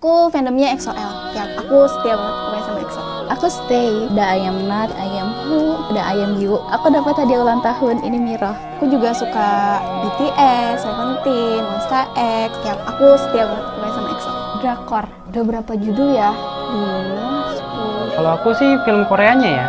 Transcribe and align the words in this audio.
Aku 0.00 0.32
fandomnya 0.32 0.72
EXO-L. 0.72 1.12
Ya, 1.36 1.44
aku 1.60 1.84
setia 1.84 2.16
banget 2.16 2.32
pokoknya 2.40 2.64
sama 2.64 2.78
EXO. 2.80 3.02
Aku 3.36 3.46
stay. 3.52 3.92
Da 4.16 4.32
I 4.32 4.48
am 4.48 4.64
not, 4.64 4.88
I 4.96 5.12
am 5.20 5.28
who, 5.44 5.76
da 5.92 6.00
I 6.00 6.24
am 6.24 6.40
you. 6.40 6.56
Aku 6.72 6.88
dapat 6.88 7.20
hadiah 7.20 7.44
ulang 7.44 7.60
tahun. 7.60 8.00
Ini 8.00 8.16
Miro. 8.16 8.48
Aku 8.80 8.88
juga 8.88 9.12
suka 9.12 9.76
BTS, 10.00 10.88
Seventeen, 10.88 11.60
Monsta 11.68 12.08
X. 12.16 12.48
Ya, 12.64 12.80
aku 12.88 13.12
setia 13.20 13.44
banget 13.44 13.64
pokoknya 13.68 13.92
sama 13.92 14.08
EXO. 14.08 14.30
Drakor. 14.64 15.04
Udah 15.28 15.42
berapa 15.44 15.72
judul 15.76 16.08
ya? 16.16 16.32
Dua, 16.72 17.32
sepuluh. 17.60 18.08
Kalau 18.16 18.30
aku 18.40 18.48
sih 18.56 18.70
film 18.88 19.04
Koreanya 19.04 19.50
ya. 19.52 19.66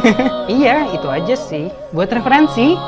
iya, 0.56 0.76
itu 0.88 1.04
aja 1.04 1.36
sih. 1.36 1.68
Buat 1.92 2.16
referensi. 2.16 2.80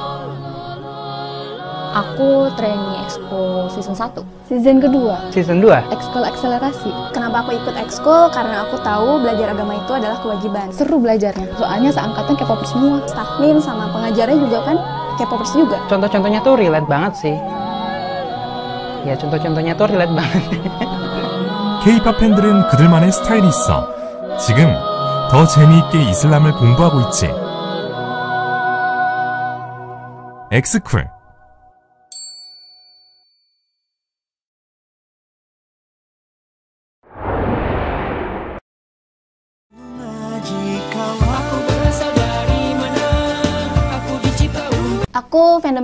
Aku 1.93 2.49
trainee 2.57 3.05
ekskul 3.05 3.69
season 3.77 3.93
1. 3.93 4.38
Season 4.48 4.84
kedua. 4.84 5.32
Season 5.32 5.64
2. 5.64 5.72
Ekskul 5.96 6.24
akselerasi. 6.28 6.92
Kenapa 7.16 7.48
aku 7.48 7.56
ikut 7.56 7.76
ekskul? 7.80 8.28
Karena 8.30 8.68
aku 8.68 8.76
tahu 8.84 9.24
belajar 9.24 9.56
agama 9.56 9.80
itu 9.80 9.92
adalah 9.96 10.20
kewajiban. 10.20 10.68
Seru 10.70 11.00
belajarnya. 11.00 11.48
Soalnya 11.56 11.90
seangkatan 11.96 12.36
K-popers 12.36 12.70
semua. 12.76 13.00
Staff 13.08 13.40
min 13.40 13.58
sama 13.64 13.88
pengajarnya 13.96 14.38
juga 14.44 14.60
kan 14.68 14.78
K-popers 15.16 15.52
juga. 15.56 15.80
Contoh-contohnya 15.88 16.44
tuh 16.44 16.60
relate 16.60 16.88
banget 16.92 17.14
sih. 17.18 17.36
Ya, 19.08 19.16
contoh-contohnya 19.16 19.74
tuh 19.80 19.88
relate 19.88 20.12
banget. 20.12 20.44
K-팝 21.84 22.16
팬들은 22.20 22.68
그들만의 22.68 23.12
스타일이 23.12 23.48
있어. 23.48 23.88
지금 24.38 24.70
더 25.32 25.48
재미있게 25.48 26.04
이슬람을 26.12 26.52
공부하고 26.60 27.00
있지. 27.08 27.32
엑스쿨 30.52 31.10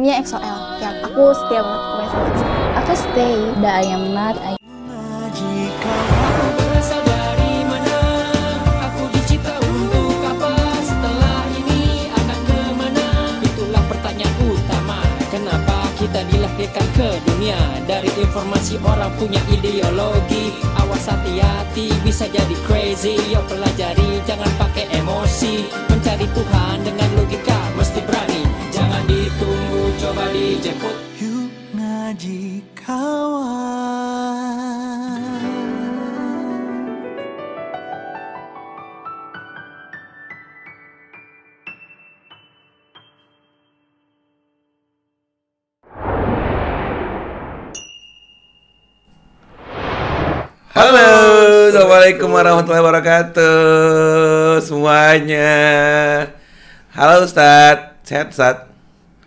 Aku 0.04 0.12
fandomnya 0.12 0.20
EXO-L. 0.20 0.60
Ya, 0.84 0.90
aku 1.00 1.32
setia 1.32 1.60
banget 1.64 2.08
sama. 2.12 2.28
Aku 2.76 2.92
stay. 2.92 3.40
Da 3.64 3.80
I 3.80 3.88
am 3.88 4.12
not, 4.12 4.36
I 4.36 4.52
Itulah 13.44 13.84
pertanyaan 13.88 14.36
utama 14.44 15.00
Kenapa 15.32 15.88
kita 15.96 16.20
dilahirkan 16.28 16.86
ke 16.92 17.08
dunia? 17.24 17.56
Dari 17.88 18.12
informasi 18.20 18.76
orang 18.84 19.08
punya 19.16 19.40
ideologi. 19.48 20.52
Awas 20.84 21.08
hati-hati 21.08 21.88
bisa 22.04 22.28
jadi 22.28 22.56
crazy. 22.68 23.16
Yo 23.32 23.40
pelajari 23.48 24.20
jangan 24.28 24.52
pakai 24.60 24.84
emosi. 25.00 25.64
Mencari 25.88 26.28
Tuhan 26.28 26.84
dengan 26.84 27.08
logika 27.16 27.43
ditunggu 29.34 29.90
coba 29.98 30.30
dijemput 30.30 30.94
Yuk 31.18 31.50
ngaji 31.74 32.62
kawan 32.78 33.42
Halo, 50.74 51.70
Assalamualaikum 51.74 52.30
warahmatullahi 52.30 52.82
wabarakatuh 52.86 54.58
semuanya. 54.62 55.54
Halo 56.94 57.26
Ustadz, 57.26 57.98
sehat 58.06 58.30
Ustadz? 58.30 58.73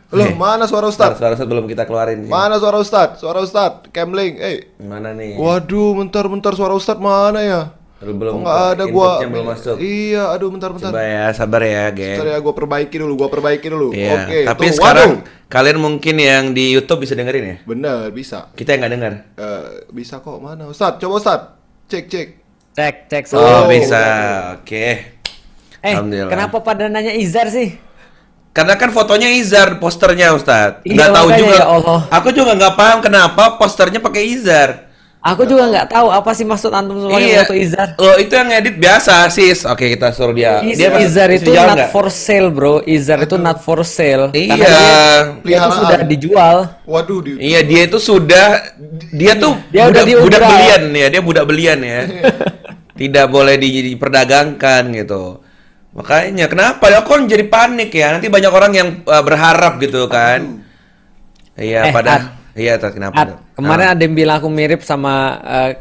Loh, 0.07 0.23
Eh, 0.23 0.31
mana 0.33 0.63
suara 0.63 0.87
Ustad? 0.87 1.15
suara 1.15 1.35
Ustadz 1.35 1.45
belum 1.45 1.67
kita 1.67 1.83
keluarin. 1.83 2.23
Mana 2.23 2.55
suara 2.55 2.79
Ustad? 2.79 3.19
Suara 3.19 3.39
Ustad, 3.39 3.91
Camlink. 3.91 4.39
Eh, 4.39 4.71
Mana 4.79 5.11
nih? 5.11 5.35
waduh, 5.35 5.95
bentar-bentar 5.95 6.55
suara 6.55 6.71
Ustad 6.71 6.95
mana 6.95 7.39
ya? 7.39 7.61
Belum 7.97 8.15
belum. 8.15 8.31
Kok 8.31 8.41
nggak 8.41 8.61
ada 8.71 8.83
gua? 8.87 9.19
belum 9.19 9.45
masuk. 9.49 9.75
Iya, 9.77 10.29
aduh, 10.29 10.47
bentar-bentar. 10.47 10.93
Coba 10.93 11.01
ya, 11.01 11.25
sabar 11.33 11.59
ya, 11.59 11.89
geng. 11.89 12.13
Bentar 12.15 12.29
ya, 12.29 12.37
gua 12.37 12.53
perbaiki 12.53 12.95
dulu, 12.95 13.13
gua 13.15 13.27
perbaiki 13.27 13.67
dulu. 13.67 13.89
Iya, 13.89 14.13
Oke, 14.23 14.39
tapi 14.45 14.63
tuh, 14.63 14.75
sekarang 14.75 15.11
waduh. 15.19 15.49
kalian 15.49 15.77
mungkin 15.77 16.15
yang 16.15 16.43
di 16.53 16.71
YouTube 16.71 17.01
bisa 17.01 17.11
dengerin 17.11 17.43
ya. 17.43 17.55
Bener, 17.65 18.07
bisa. 18.11 18.53
Kita 18.53 18.71
yang 18.71 18.85
nggak 18.85 18.93
dengar. 18.93 19.13
Eh, 19.33 19.63
bisa 19.89 20.21
kok, 20.21 20.37
mana 20.37 20.69
Ustad? 20.69 21.01
Coba 21.01 21.13
Ustad, 21.17 21.41
cek 21.89 22.05
cek. 22.05 22.27
Cek, 22.71 22.95
cek. 23.09 23.23
Oh, 23.33 23.41
Oh, 23.41 23.61
bisa. 23.65 23.99
Oke. 24.55 24.85
Eh, 25.77 25.91
Alhamdulillah. 25.91 26.29
kenapa 26.29 26.57
pada 26.61 26.85
nanya 26.85 27.11
Izar 27.11 27.49
sih? 27.49 27.75
Karena 28.57 28.73
kan 28.73 28.89
fotonya 28.89 29.29
Izar 29.29 29.77
posternya 29.77 30.33
Ustadz. 30.33 30.81
Iya, 30.81 30.97
Nggak 30.97 31.09
tahu 31.13 31.27
juga. 31.31 31.53
ya 31.53 31.65
Allah. 31.67 31.99
Aku 32.09 32.29
juga 32.31 32.51
nggak 32.51 32.73
paham 32.73 32.97
kenapa 32.99 33.53
posternya 33.53 34.01
pakai 34.01 34.25
Izar. 34.27 34.89
Aku 35.19 35.43
juga 35.43 35.67
nggak 35.67 35.91
tahu 35.91 36.07
apa 36.07 36.31
sih 36.31 36.41
maksud 36.41 36.71
antum 36.71 36.97
semua 36.97 37.19
Iya. 37.19 37.43
foto 37.43 37.53
Izar. 37.53 37.93
Loh, 37.95 38.15
itu 38.15 38.31
yang 38.31 38.49
edit 38.49 38.75
biasa, 38.75 39.27
sis. 39.27 39.61
Oke, 39.61 39.91
kita 39.91 40.09
suruh 40.09 40.31
dia. 40.31 40.63
Is- 40.63 40.73
dia 40.73 40.89
Izar 40.97 41.29
itu 41.29 41.51
not 41.51 41.75
nggak? 41.75 41.89
for 41.91 42.07
sale, 42.07 42.47
bro. 42.47 42.79
Izar 42.81 43.21
itu 43.21 43.35
not 43.35 43.59
for 43.59 43.83
sale. 43.83 44.31
Iya. 44.31 44.55
Karena 44.55 44.65
dia, 44.65 44.79
dia 44.79 45.25
Peliharaan. 45.43 45.73
sudah 45.75 45.99
dijual. 46.01 46.57
Waduh, 46.83 47.19
di 47.19 47.31
Iya, 47.43 47.59
dia 47.61 47.81
itu 47.85 47.99
sudah 47.99 48.71
dia 49.11 49.33
tuh 49.35 49.53
Dia 49.67 49.85
udah 49.85 50.01
budak, 50.01 50.05
diudah. 50.07 50.23
budak 50.23 50.41
belian 50.43 50.83
ya, 50.95 51.07
dia 51.11 51.21
budak 51.21 51.45
belian 51.45 51.79
ya. 51.79 51.99
Tidak 53.01 53.25
boleh 53.27 53.55
di- 53.55 53.93
diperdagangkan 53.93 54.83
gitu. 54.95 55.45
Makanya 55.93 56.45
kenapa 56.47 56.87
ya 56.87 56.99
kok 57.01 57.25
jadi 57.25 57.45
panik 57.45 57.89
ya? 57.89 58.13
Nanti 58.13 58.27
banyak 58.27 58.51
orang 58.51 58.71
yang 58.71 58.89
uh, 59.03 59.23
berharap 59.23 59.79
gitu 59.79 60.05
kan. 60.07 60.61
Iya, 61.57 61.89
Eh, 61.89 61.93
pada 61.93 62.11
Ad. 62.11 62.23
iya, 62.53 62.77
kenapa? 62.77 63.17
Ad, 63.17 63.29
kemarin 63.53 63.85
Ah. 63.89 63.93
ada 63.97 64.01
yang 64.01 64.13
bilang 64.13 64.37
aku 64.37 64.45
mirip 64.47 64.81
sama 64.81 65.13
eh, 65.41 65.71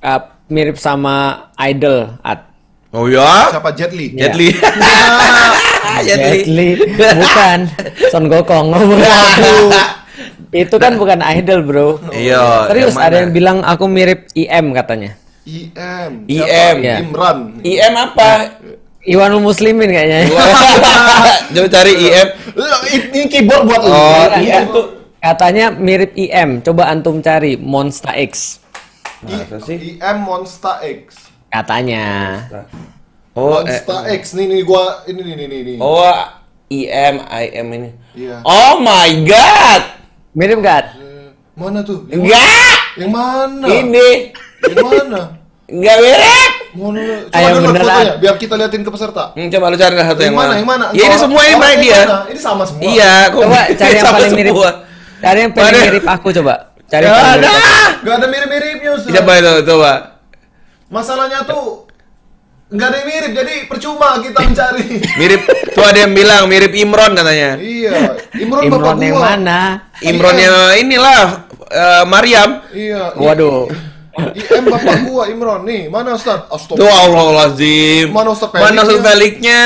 eh, 0.00 0.20
mirip 0.48 0.76
sama 0.76 1.48
idol, 1.64 2.20
Ad. 2.20 2.44
Oh 2.92 3.08
ya? 3.08 3.50
siapa 3.50 3.72
Jet 3.72 3.90
Li? 3.90 4.12
Iya. 4.12 4.30
Jet 4.30 4.34
Li. 4.36 4.48
Jet 6.06 6.20
Li. 6.20 6.38
Jet 6.44 6.46
Li. 6.46 6.68
Bukan. 6.94 7.58
Son 8.08 8.24
Gokong. 8.28 8.66
Oh, 8.74 8.84
bukan. 8.84 9.10
Itu 10.54 10.78
kan 10.78 10.94
bukan 10.94 11.18
idol, 11.34 11.66
bro. 11.66 11.88
Iya, 12.14 12.70
Serius 12.70 12.94
yang 12.94 13.02
ada 13.02 13.16
yang 13.18 13.32
bilang 13.34 13.58
aku 13.66 13.90
mirip 13.90 14.30
IM 14.32 14.70
katanya. 14.70 15.18
IM. 15.42 16.30
IM. 16.30 16.76
Iya. 16.78 16.96
Imran. 17.02 17.38
IM 17.60 17.94
apa? 17.98 18.28
Iwanul 19.04 19.44
Muslimin 19.44 19.92
kayaknya. 19.92 20.32
Coba 21.52 21.68
cari 21.76 21.92
IM. 21.92 22.28
Ini 23.12 23.22
keyboard 23.28 23.62
buat 23.68 23.80
lu. 23.84 23.92
Oh, 23.92 24.26
Iya. 24.40 24.64
IM 24.64 24.66
tuh 24.72 24.86
Katanya 25.20 25.66
mirip 25.72 26.12
IM. 26.12 26.60
Coba 26.60 26.88
antum 26.88 27.20
cari 27.20 27.56
Monster 27.56 28.12
X. 28.16 28.60
Masa 29.20 29.60
sih? 29.60 29.96
IM 29.96 30.16
Monster 30.20 30.80
X. 31.04 31.28
Katanya. 31.48 32.04
Oh, 33.32 33.60
eh, 33.60 33.68
Monster 33.68 34.08
X 34.14 34.32
nih 34.32 34.46
nih 34.48 34.60
gua 34.64 35.04
ini 35.04 35.20
nih 35.20 35.34
nih 35.36 35.46
nih. 35.48 35.60
nih. 35.64 35.76
oh, 35.80 36.16
IM, 36.68 37.14
IM 37.24 37.66
ini. 37.72 37.90
Iya. 38.16 38.40
Oh 38.40 38.80
my 38.80 39.24
god. 39.24 39.82
Mirip 40.32 40.60
gak? 40.60 40.96
Eh, 40.96 41.28
Mana 41.54 41.80
tuh? 41.80 42.08
Yang 42.08 42.24
Enggak. 42.24 42.78
Yang 42.96 43.10
mana? 43.12 43.66
Ini 43.68 44.08
Yang 44.64 44.76
mana? 44.80 45.20
enggak 45.64 45.96
mirip. 46.00 46.52
Mana? 46.74 47.00
Coba 47.24 47.36
Ayo, 47.36 47.48
download 47.54 47.76
fotonya 47.76 48.14
biar 48.18 48.34
kita 48.34 48.54
liatin 48.54 48.82
ke 48.82 48.90
peserta. 48.90 49.24
Hmm, 49.32 49.48
coba 49.48 49.64
lu 49.68 49.76
cari 49.76 49.94
satu 49.94 50.20
yang, 50.20 50.26
Yang 50.26 50.34
mana? 50.34 50.52
Yang 50.54 50.68
mana? 50.68 50.84
Ya 50.90 51.02
ini 51.04 51.16
semua 51.16 51.40
ini 51.40 51.48
orang 51.48 51.62
baik 51.62 51.76
yang 51.76 51.84
dia. 51.84 52.02
Ini 52.26 52.40
sama 52.40 52.62
semua. 52.64 52.82
Iya, 52.82 53.12
kok 53.28 53.40
Coba 53.40 53.60
cari 53.80 53.94
yang 53.94 54.06
paling 54.10 54.32
mirip. 54.32 54.54
Cari 55.16 55.38
yang 55.40 55.52
paling 55.52 55.80
mirip 55.80 56.04
aku 56.04 56.28
coba. 56.34 56.54
Cari 56.84 57.02
Ya 57.02 57.06
yang 57.06 57.16
paling 57.16 57.32
ada. 57.32 57.48
mirip. 57.48 57.64
Gak 58.04 58.14
ada 58.14 58.26
mirip-miripnya. 58.26 58.90
Coba 59.14 59.32
itu, 59.34 59.52
coba. 59.64 59.92
Masalahnya 60.86 61.40
tuh 61.42 61.66
nggak 62.66 62.86
ada 62.86 62.96
yang 62.96 63.08
mirip, 63.08 63.30
jadi 63.34 63.54
percuma 63.64 64.08
kita 64.18 64.38
mencari. 64.40 64.86
Mirip 65.20 65.42
tuh 65.70 65.84
ada 65.84 65.98
yang 66.00 66.10
bilang 66.10 66.42
mirip 66.44 66.74
Imron 66.74 67.12
katanya. 67.12 67.54
iya, 67.54 68.18
Imron, 68.34 68.66
bapak 68.66 68.66
Imron 68.66 68.96
gua. 68.96 69.04
yang 69.04 69.16
mana? 69.16 69.60
Imronnya 70.00 70.50
inilah 70.74 71.20
eh, 71.70 72.02
Maryam. 72.04 72.50
Iya. 72.74 73.14
Waduh. 73.14 73.70
IM 74.32 74.64
bapak 74.64 74.96
gua 75.04 75.24
Imron 75.26 75.62
nih, 75.62 75.86
mana 75.86 76.14
Ustaz? 76.14 76.46
Tuh 76.46 76.54
Astagfirullah. 76.54 77.02
Allahulazim. 77.04 78.06
Mana 78.10 78.30
Ustaz 78.30 78.48
Feliknya? 78.48 78.64
Mana 78.64 78.80
Ustaz 78.82 79.00
Feliknya? 79.02 79.62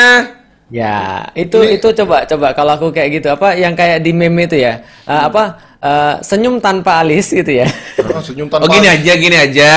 Ya, 0.69 0.99
itu 1.33 1.59
Ini- 1.59 1.81
itu 1.81 1.89
coba 1.97 2.29
coba 2.29 2.53
kalau 2.53 2.77
aku 2.77 2.87
kayak 2.91 3.09
gitu 3.15 3.29
apa 3.31 3.57
yang 3.57 3.73
kayak 3.73 4.01
di 4.01 4.13
meme 4.13 4.45
itu 4.45 4.57
ya. 4.57 4.85
Eh, 5.03 5.23
apa 5.23 5.43
eh, 5.79 6.15
senyum 6.21 6.61
tanpa 6.61 7.01
alis 7.01 7.31
gitu 7.31 7.49
ya. 7.55 7.69
Ah, 8.09 8.21
senyum 8.21 8.49
tanpa. 8.49 8.65
Oh 8.65 8.71
gini 8.71 8.85
aja, 8.85 9.13
gini 9.15 9.33
aja. 9.33 9.73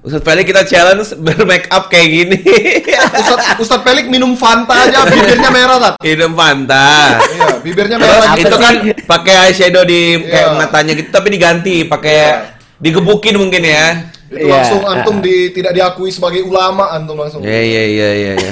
Ustaz 0.00 0.22
Felik 0.22 0.46
kita 0.46 0.62
challenge 0.62 1.16
bermake 1.16 1.66
up 1.68 1.88
kayak 1.88 2.08
gini. 2.08 2.38
Ustaz 3.20 3.38
Ustaz 3.58 3.80
Pelik 3.80 4.06
minum 4.06 4.36
Fanta 4.36 4.76
aja, 4.76 5.02
bibirnya 5.04 5.50
merah 5.50 5.76
tat. 5.78 5.94
Hidup 5.98 6.32
Fanta. 6.32 6.88
Iya, 7.26 7.48
bibirnya 7.58 7.96
merah. 7.96 8.36
Itu 8.36 8.56
kan 8.56 8.74
pakai 9.02 9.34
eyeshadow 9.48 9.82
di 9.82 10.20
kayak 10.22 10.46
Iya. 10.46 10.54
matanya 10.54 10.92
gitu 10.94 11.08
tapi 11.10 11.28
diganti 11.32 11.82
pakai 11.82 12.18
digebukin 12.78 13.34
mungkin 13.34 13.62
ya. 13.62 13.86
Itu 14.26 14.42
Iya. 14.42 14.52
langsung 14.52 14.82
antum 14.82 15.16
di 15.20 15.48
tidak 15.50 15.70
diakui 15.70 16.10
sebagai 16.10 16.42
ulama 16.42 16.90
antum 16.90 17.14
langsung. 17.14 17.40
Iya 17.40 17.62
iya 17.62 17.82
iya 17.86 18.08
iya. 18.12 18.32
iya. 18.34 18.50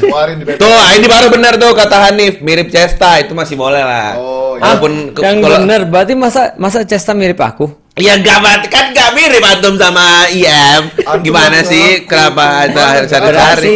Tuh, 0.54 0.70
ah, 0.70 0.94
ini 0.94 1.04
baru 1.04 1.26
benar 1.28 1.56
tuh 1.56 1.72
kata 1.72 1.96
Hanif, 2.00 2.38
mirip 2.40 2.70
Cesta 2.70 3.18
itu 3.18 3.32
masih 3.32 3.54
boleh 3.54 3.82
lah. 3.82 4.14
Oh, 4.14 4.54
iya. 4.54 4.70
Walaupun 4.70 4.92
ke- 5.10 5.20
yang 5.20 5.38
kalau- 5.40 5.58
bener 5.58 5.80
berarti 5.84 6.14
masa 6.14 6.54
masa 6.54 6.82
Cesta 6.82 7.10
mirip 7.10 7.36
aku? 7.36 7.66
Ya 7.94 8.14
enggak 8.14 8.38
berarti 8.38 8.66
kan 8.68 8.84
enggak 8.90 9.10
mirip 9.12 9.42
antum 9.42 9.74
sama 9.74 10.26
IM. 10.28 10.82
Antum 11.00 11.22
Gimana 11.22 11.58
sih? 11.60 12.00
aku. 12.00 12.06
Kenapa 12.08 12.44
ada 12.64 12.84
cari-cari? 13.02 13.34
Berarti 13.34 13.74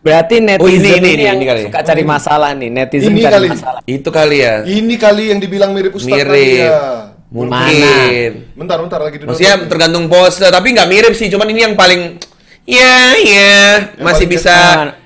berarti 0.00 0.34
netizen 0.40 0.62
Oh, 0.62 0.70
ini, 0.70 0.90
ini, 0.96 1.08
ini, 1.12 1.22
yang 1.22 1.38
ini 1.38 1.46
kali. 1.46 1.62
suka 1.66 1.80
cari 1.84 2.02
masalah 2.02 2.50
nih, 2.52 2.70
netizen 2.72 3.10
Ini 3.10 3.20
cari 3.20 3.30
kali. 3.32 3.48
masalah. 3.48 3.80
Itu 3.84 4.08
kali 4.10 4.36
ya. 4.40 4.54
Ini 4.64 4.94
kali 4.96 5.22
yang 5.30 5.38
dibilang 5.38 5.70
mirip 5.70 5.94
Ustaz 5.94 6.10
tadi 6.10 6.18
Mirip. 6.18 6.66
ya. 6.66 7.14
Mungkin. 7.28 8.30
Bentar, 8.56 8.76
bentar 8.80 9.00
lagi 9.00 9.16
dulu. 9.18 9.28
Maksudnya 9.30 9.54
tergantung 9.68 10.08
pose, 10.08 10.40
tapi 10.42 10.72
nggak 10.72 10.88
mirip 10.88 11.12
sih. 11.12 11.28
Cuman 11.28 11.48
ini 11.48 11.60
yang 11.62 11.74
paling 11.74 12.16
ya 12.64 13.16
ya 13.16 13.56
masih 13.96 14.24
bisa 14.24 14.52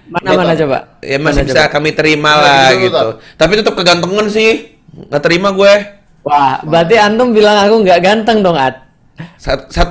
Mana 0.07 0.29
mana, 0.29 0.45
mana 0.45 0.55
coba? 0.55 0.79
ya 1.01 1.17
masih 1.17 1.41
Mana 1.41 1.49
bisa 1.49 1.63
coba? 1.63 1.73
kami 1.73 1.91
terima 1.93 2.33
lah 2.37 2.69
gitu, 2.73 2.91
gitu. 2.91 3.09
Tapi 3.35 3.53
tetap 3.57 3.75
kegantengan 3.75 4.27
sih. 4.29 4.77
Nggak 4.93 5.23
terima 5.23 5.49
gue. 5.51 5.73
Wah, 6.23 6.63
berarti 6.63 6.95
antum 6.95 7.33
bilang 7.33 7.59
aku 7.59 7.83
nggak 7.83 7.99
ganteng 7.99 8.39
dong, 8.41 8.55
At. 8.55 8.87
Sat, 9.37 9.67
sat, 9.69 9.91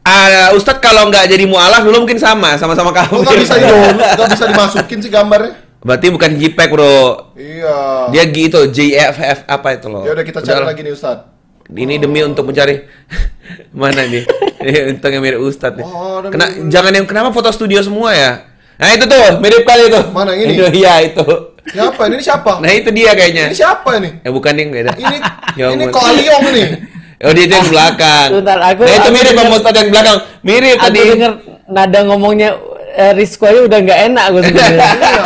Ah, 0.00 0.50
Ustadz 0.52 0.80
kalau 0.80 1.06
nggak 1.06 1.28
jadi 1.28 1.44
mualaf 1.44 1.84
dulu 1.84 2.02
mungkin 2.02 2.16
sama, 2.16 2.56
sama-sama 2.56 2.88
Kok 2.88 2.96
kamu. 2.96 3.16
nggak 3.20 3.38
bisa 3.38 3.54
itu? 3.60 3.74
Nggak 4.16 4.28
bisa 4.32 4.44
dimasukin 4.48 4.98
sih 4.98 5.10
gambarnya? 5.10 5.52
Berarti 5.80 6.06
bukan 6.08 6.30
JPEG 6.36 6.68
bro. 6.68 7.00
Iya. 7.34 7.76
Dia 8.08 8.24
gitu, 8.26 8.60
JFF 8.66 9.44
apa 9.44 9.68
itu 9.72 9.86
loh. 9.86 10.02
Ya 10.02 10.12
udah 10.12 10.24
kita 10.24 10.40
cari 10.40 10.56
Udah, 10.56 10.68
lagi 10.68 10.80
nih 10.82 10.92
Ustaz. 10.92 11.29
Ini 11.70 11.94
demi 11.96 12.20
untuk 12.20 12.44
mencari 12.44 12.82
mana 13.72 14.02
nih? 14.02 14.24
Ini 14.58 14.78
Untung 14.90 15.10
yang 15.10 15.22
mirip 15.22 15.38
Ustadz 15.38 15.76
nih. 15.76 15.84
Oh, 15.84 16.18
Kena, 16.24 16.46
mirip- 16.46 16.68
jangan 16.68 16.92
yang 16.92 17.06
kenapa 17.06 17.30
foto 17.30 17.48
studio 17.48 17.78
semua 17.80 18.10
ya? 18.10 18.32
Nah 18.74 18.90
itu 18.90 19.04
tuh 19.04 19.38
mirip 19.38 19.62
kali 19.62 19.86
itu. 19.86 20.00
Mana, 20.10 20.32
yang 20.32 20.46
ini? 20.46 20.54
Itu, 20.56 20.64
iya 20.74 20.94
itu. 21.00 21.24
Siapa 21.66 22.02
ini? 22.04 22.16
Ini 22.16 22.22
siapa? 22.22 22.52
Nah 22.58 22.70
itu 22.70 22.88
dia 22.90 23.10
kayaknya. 23.12 23.44
Ini 23.46 23.56
siapa 23.56 23.90
ini? 23.96 24.10
Eh 24.20 24.28
bukan 24.28 24.52
yang 24.52 24.70
beda. 24.70 24.92
Ini 24.94 25.16
Ya 25.58 25.66
ini 25.68 25.84
kok 25.86 26.00
Aliong 26.00 26.44
ini? 26.50 26.64
Oh 27.20 27.36
dia 27.36 27.44
itu 27.44 27.52
yang 27.52 27.68
belakang. 27.68 28.28
Sebentar, 28.32 28.58
aku- 28.64 28.80
nah 28.80 28.94
itu 28.94 29.00
aku 29.02 29.12
mirip 29.12 29.32
sama 29.36 29.54
Ustadz 29.54 29.76
yang 29.76 29.90
belakang. 29.90 30.16
Mirip 30.40 30.72
Aku 30.74 30.84
tadi. 30.88 31.00
denger 31.06 31.32
nada 31.68 31.98
ngomongnya 32.02 32.48
eh, 32.90 33.12
Rizko 33.12 33.44
aja 33.44 33.60
udah 33.62 33.78
nggak 33.78 34.00
enak 34.08 34.24
aku 34.24 34.38
sebenarnya. 34.40 34.88
Iya. 34.90 35.22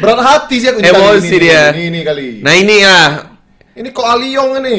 Berat 0.00 0.18
hati 0.18 0.56
sih 0.56 0.68
aku 0.68 0.80
ini 0.80 0.88
Emosi 0.88 1.28
ini, 1.28 1.36
dia. 1.38 1.62
Ini, 1.70 1.82
ini 1.86 2.00
kali. 2.00 2.28
Nah 2.40 2.54
ini 2.54 2.74
ya, 2.80 2.98
Ini 3.70 3.88
kok 3.92 4.08
Aliong 4.08 4.50
ini? 4.58 4.76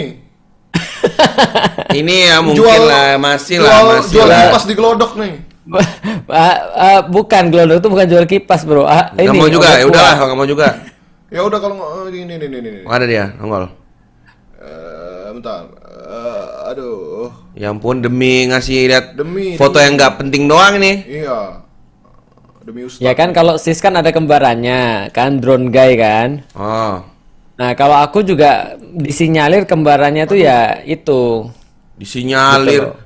Ini 1.99 2.15
ya 2.29 2.37
mungkin 2.39 2.81
lah 2.83 3.17
masih 3.17 3.59
jual, 3.59 3.67
lah 3.67 3.79
masih 3.99 4.11
jual 4.13 4.27
lah. 4.27 4.41
kipas 4.47 4.63
di 4.67 4.73
gelodok 4.73 5.13
nih. 5.17 5.33
Ah, 6.31 7.03
bukan 7.05 7.51
glodok 7.51 7.83
itu 7.83 7.87
bukan 7.91 8.07
jual 8.07 8.25
kipas 8.25 8.63
bro. 8.63 8.83
Ah, 8.83 9.11
Nggak 9.13 9.29
ini 9.29 9.37
mau 9.37 9.49
juga, 9.51 9.69
ya 9.77 9.85
udahlah 9.85 10.13
kalau 10.15 10.27
nggak 10.31 10.39
mau 10.39 10.49
juga. 10.49 10.67
Ya 11.31 11.41
udah 11.47 11.59
kalau 11.59 11.75
oh, 11.79 12.05
ini 12.07 12.27
ini 12.27 12.35
ini 12.43 12.57
ini. 12.59 12.81
Oh, 12.83 12.91
ada 12.91 13.05
dia, 13.07 13.31
nongol. 13.39 13.71
Eh, 14.59 15.27
bentar. 15.31 15.63
Eh, 16.11 16.71
aduh. 16.71 17.31
Ya 17.55 17.71
ampun 17.71 18.03
demi 18.03 18.47
ngasih 18.47 18.91
lihat 18.91 19.05
Demi, 19.15 19.55
foto 19.55 19.79
demi. 19.79 19.85
yang 19.87 19.93
nggak 19.95 20.13
penting 20.19 20.43
doang 20.47 20.75
nih. 20.75 20.97
Iya. 21.07 21.39
Demi 22.61 22.81
Ustaz. 22.85 22.99
Ya 22.99 23.11
kan 23.15 23.31
kalau 23.31 23.55
Sis 23.55 23.79
kan 23.79 23.95
ada 23.95 24.11
kembarannya, 24.11 25.09
kan 25.15 25.39
drone 25.39 25.71
guy 25.71 25.95
kan. 25.95 26.43
Oh, 26.51 26.99
Nah 27.61 27.77
kalau 27.77 27.93
aku 27.95 28.25
juga 28.25 28.73
disinyalir 28.91 29.69
kembarannya 29.69 30.25
tuh 30.25 30.33
ya 30.35 30.81
itu. 30.81 31.45
disinyalir. 31.93 32.81
Gitu. 32.81 32.97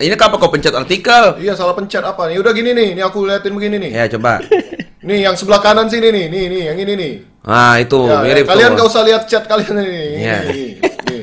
Ini 0.00 0.14
kenapa 0.14 0.36
kau 0.36 0.50
pencet 0.50 0.74
artikel? 0.74 1.38
Iya 1.38 1.54
salah 1.54 1.74
pencet 1.74 2.02
apa 2.02 2.26
nih? 2.26 2.38
Udah 2.38 2.50
gini 2.50 2.70
nih, 2.70 2.94
ini 2.94 3.02
aku 3.02 3.22
liatin 3.22 3.54
begini 3.54 3.78
nih. 3.78 3.90
Ya 3.92 4.04
coba. 4.08 4.42
Nih 4.98 5.22
yang 5.22 5.38
sebelah 5.38 5.62
kanan 5.62 5.86
sini 5.86 6.10
nih, 6.10 6.26
nih 6.26 6.44
nih 6.48 6.62
yang 6.64 6.76
ini 6.76 6.92
nih. 6.92 7.12
Ah 7.40 7.78
itu 7.78 8.02
Ya, 8.02 8.18
mirip 8.18 8.44
ya, 8.44 8.50
kalian 8.50 8.70
tuh. 8.74 8.76
gak 8.76 8.88
usah 8.90 9.02
lihat 9.06 9.22
chat 9.24 9.46
kalian 9.46 9.72
nih. 9.72 9.86
Nih, 9.86 10.06
Iya. 10.18 10.36
nih, 10.42 10.70
nih, 11.06 11.22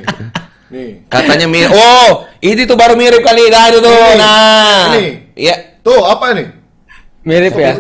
nih. 0.72 0.90
Katanya 1.06 1.44
mirip. 1.46 1.70
Oh, 1.70 2.12
ini 2.40 2.64
tuh 2.64 2.80
baru 2.80 2.96
mirip 2.96 3.20
kali. 3.20 3.44
Nah 3.46 3.68
itu 3.68 3.80
tuh. 3.80 3.92
Ini. 3.92 4.16
Nah. 4.16 4.84
Ini. 4.90 5.06
Iya. 5.36 5.56
Tuh 5.84 6.02
apa 6.02 6.26
ini? 6.32 6.44
Mirip 7.22 7.54
ya. 7.54 7.76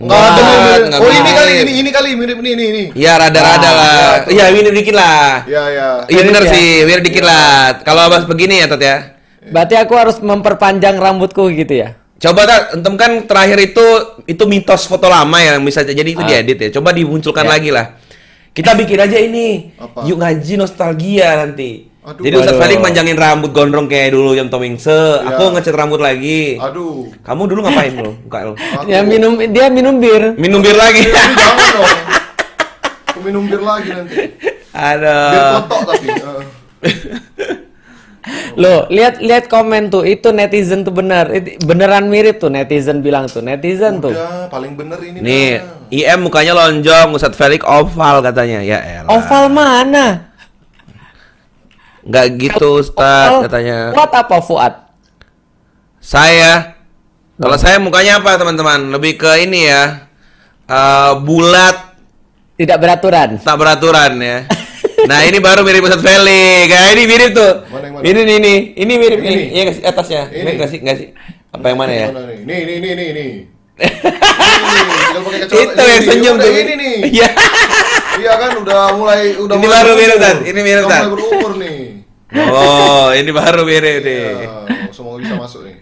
Enggak 0.00 0.16
ada 0.18 0.40
nih, 0.40 0.56
mirip. 0.56 0.82
Nggak 0.88 1.00
Oh 1.00 1.10
ini 1.12 1.30
kali, 1.30 1.52
ini 1.60 1.72
ini 1.76 1.90
kali 1.92 2.08
mirip 2.16 2.38
nih 2.40 2.52
nih 2.56 2.68
nih. 2.72 2.86
Iya 2.96 3.12
rada-rada 3.14 3.68
Ah, 3.68 3.72
lah. 3.76 4.08
Iya 4.26 4.44
mirip 4.48 4.72
dikit 4.72 4.96
lah. 4.96 5.44
Ya 5.44 5.64
ya. 5.68 5.88
Iya 6.08 6.20
benar 6.24 6.42
ya? 6.42 6.50
sih, 6.50 6.68
mirip 6.82 7.04
dikit 7.04 7.20
lah. 7.20 7.76
Kalau 7.82 8.08
abas 8.08 8.24
begini 8.24 8.58
ya 8.58 8.66
Tat 8.66 8.80
ya. 8.80 8.96
Berarti 9.42 9.76
aku 9.76 9.92
harus 9.94 10.16
memperpanjang 10.18 10.96
rambutku 10.96 11.52
gitu 11.52 11.74
ya. 11.76 12.00
Coba 12.16 12.44
Tat, 12.44 12.62
entem 12.72 12.96
kan 12.96 13.12
terakhir 13.24 13.60
itu 13.62 13.86
itu 14.24 14.44
mitos 14.44 14.84
foto 14.84 15.04
lama 15.04 15.36
ya 15.36 15.52
yang 15.52 15.64
bisa 15.64 15.84
jadi 15.84 16.04
itu 16.06 16.24
Ah. 16.24 16.28
diedit 16.32 16.58
ya. 16.58 16.68
Coba 16.72 16.90
dimunculkan 16.90 17.44
Ya. 17.44 17.50
lagi 17.52 17.68
lah. 17.68 18.00
Kita 18.50 18.72
bikin 18.72 18.98
aja 18.98 19.14
ini. 19.14 19.76
Apa? 19.76 20.08
Yuk 20.08 20.16
ngaji 20.16 20.54
nostalgia 20.56 21.36
nanti. 21.36 21.89
Aduh. 22.00 22.24
Jadi 22.24 22.34
Ustaz. 22.40 22.56
Falik 22.56 22.80
manjangin 22.80 23.12
rambut 23.12 23.52
gondrong 23.52 23.84
kayak 23.84 24.16
dulu 24.16 24.32
yang 24.32 24.48
Tomingse. 24.48 25.20
Aku 25.20 25.52
ngecat 25.52 25.76
rambut 25.76 26.00
lagi. 26.00 26.56
Aduh. 26.56 27.12
Kamu 27.20 27.44
dulu 27.44 27.60
ngapain 27.60 27.92
lu? 27.92 28.16
Muka 28.24 28.38
lu. 28.48 28.52
Aku- 28.56 28.88
Ya 28.88 29.04
minum 29.04 29.36
dia 29.36 29.68
minum 29.68 30.00
bir. 30.00 30.32
Minum 30.40 30.64
bir 30.64 30.74
lagi. 30.74 31.04
Jangan 31.04 31.68
dong. 31.76 31.90
Aku 33.04 33.18
minum 33.20 33.44
bir 33.44 33.60
lagi 33.60 33.88
nanti. 33.92 34.16
Bir 34.16 34.56
Aduh. 34.72 35.60
kotok 35.60 35.80
tapi. 35.92 36.06
Eh. 36.08 36.44
Loh, 38.54 38.84
lihat 38.88 39.18
lihat 39.18 39.48
komen 39.48 39.88
tuh, 39.88 40.04
itu 40.04 40.28
netizen 40.30 40.84
tuh 40.84 40.92
benar. 40.92 41.28
Beneran 41.60 42.06
mirip 42.06 42.36
tuh 42.36 42.48
netizen 42.48 43.00
bilang 43.00 43.26
tuh, 43.26 43.40
netizen 43.40 43.98
tuh. 43.98 44.12
Udah, 44.12 44.46
paling 44.48 44.76
bener 44.76 45.00
ini. 45.00 45.18
Nih, 45.20 45.50
dah. 45.58 45.88
IM 45.90 46.28
mukanya 46.28 46.52
lonjong, 46.54 47.12
Ustadz 47.12 47.34
Felix 47.34 47.64
oval 47.64 48.20
katanya. 48.20 48.60
Ya 48.60 48.78
elah. 48.80 49.08
Oval 49.08 49.48
mana? 49.48 50.29
Nggak 52.00 52.26
gitu 52.38 52.68
Ustadz 52.80 52.96
Oval, 53.28 53.44
katanya. 53.44 53.78
Fuad 53.92 54.12
apa 54.14 54.36
Fuad? 54.40 54.74
Saya, 55.98 56.80
kalau 57.36 57.56
saya 57.56 57.76
mukanya 57.76 58.18
apa 58.18 58.34
teman-teman? 58.34 58.88
Lebih 58.88 59.16
ke 59.16 59.32
ini 59.38 59.68
ya, 59.68 60.08
eh, 60.64 61.12
bulat, 61.18 61.92
Tidak 62.56 62.76
beraturan. 62.76 63.36
tak 63.36 63.56
beraturan 63.56 64.16
ya. 64.16 64.38
Nah 65.00 65.24
ini 65.24 65.38
baru 65.38 65.60
mirip 65.60 65.80
Ustadz 65.82 66.00
Felix. 66.02 66.68
Kayak 66.68 66.88
ini 66.90 67.02
mirip 67.06 67.30
tuh. 67.32 67.52
Mana 67.66 67.84
yang 67.84 67.94
mana? 67.96 68.04
Ini 68.04 68.20
nih 68.22 68.36
ini, 68.36 68.54
ini 68.76 68.92
mirip 68.94 69.18
Ini. 69.18 69.28
nih. 69.28 69.44
Iya 69.50 69.60
nggak 69.62 69.76
sih 69.76 69.84
atasnya? 69.86 70.22
Ini. 70.26 70.40
Ini 70.40 70.50
nggak 70.56 70.68
sih 70.68 70.78
nggak 70.80 70.96
sih? 70.96 71.08
Apa 71.50 71.64
yang 71.66 71.78
mana 71.78 71.92
ya? 71.92 72.06
Mana 72.08 72.20
nih? 72.26 72.38
Nih, 72.44 72.60
nih, 72.60 72.76
nih, 72.78 72.92
nih, 72.92 73.08
nih. 73.10 73.30
Nih, 73.80 73.88
tinggal 75.00 75.22
pakai 75.24 75.38
kacamata. 75.40 75.64
Itu 75.64 75.82
yang 75.82 75.96
Ini, 75.96 76.06
senyum 76.06 76.34
tuh. 76.36 76.50
Ini 76.52 76.72
nih. 76.76 76.94
Iya. 77.10 77.28
Iya 78.20 78.32
kan 78.36 78.50
udah 78.60 78.80
mulai 78.92 79.22
udah 79.34 79.54
Ini 79.56 79.64
mulai 79.64 79.80
baru 79.80 79.92
mirip. 79.96 80.18
Ini 80.44 80.60
mirip, 80.60 80.82
Udah 80.84 80.92
Tan. 80.92 81.00
mulai 81.00 81.12
berumur 81.16 81.52
nih. 81.56 81.79
Oh, 82.30 83.10
ini 83.10 83.30
baru 83.30 83.66
mirip 83.66 84.06
nih. 84.06 84.46
Ya, 84.46 84.48
semoga 84.94 85.18
bisa 85.18 85.34
masuk 85.34 85.66
nih. 85.66 85.76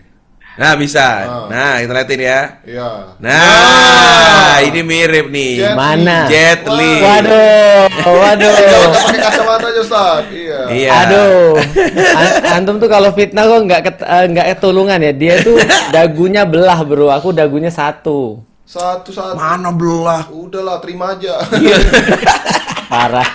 Nah 0.59 0.75
bisa. 0.75 1.07
Ah. 1.23 1.47
Nah 1.47 1.73
kita 1.79 1.93
liatin 1.95 2.19
ya. 2.19 2.41
Iya. 2.67 2.91
Nah, 3.23 4.59
ini 4.59 4.81
mirip 4.83 5.31
nih. 5.31 5.55
Jet 5.63 5.77
Mana? 5.79 6.19
Jet 6.27 6.61
Li. 6.67 6.95
Waduh, 6.99 7.87
waduh. 8.03 8.55
Jangan 8.75 8.91
pakai 8.91 9.21
kacamata 9.23 9.67
aja, 9.71 9.81
Ustaz. 9.81 10.23
Iya. 10.35 10.59
Iya. 10.67 10.91
Aduh, 11.07 11.55
An- 12.19 12.37
antum 12.59 12.83
tuh 12.83 12.91
kalau 12.91 13.15
fitnah 13.15 13.47
kok 13.47 13.61
nggak 13.71 13.81
ket- 13.87 14.03
eh, 14.03 14.25
nggak 14.35 14.47
ketulungan 14.57 14.99
ya. 14.99 15.13
Dia 15.15 15.35
tuh 15.47 15.63
dagunya 15.95 16.43
belah 16.43 16.83
bro, 16.83 17.07
aku 17.07 17.31
dagunya 17.31 17.71
satu. 17.71 18.43
Satu 18.67 19.15
satu. 19.15 19.39
Mana 19.39 19.71
belah? 19.71 20.27
Udahlah, 20.27 20.83
terima 20.83 21.15
aja. 21.15 21.39
Iya. 21.55 21.77
Parah, 22.91 23.29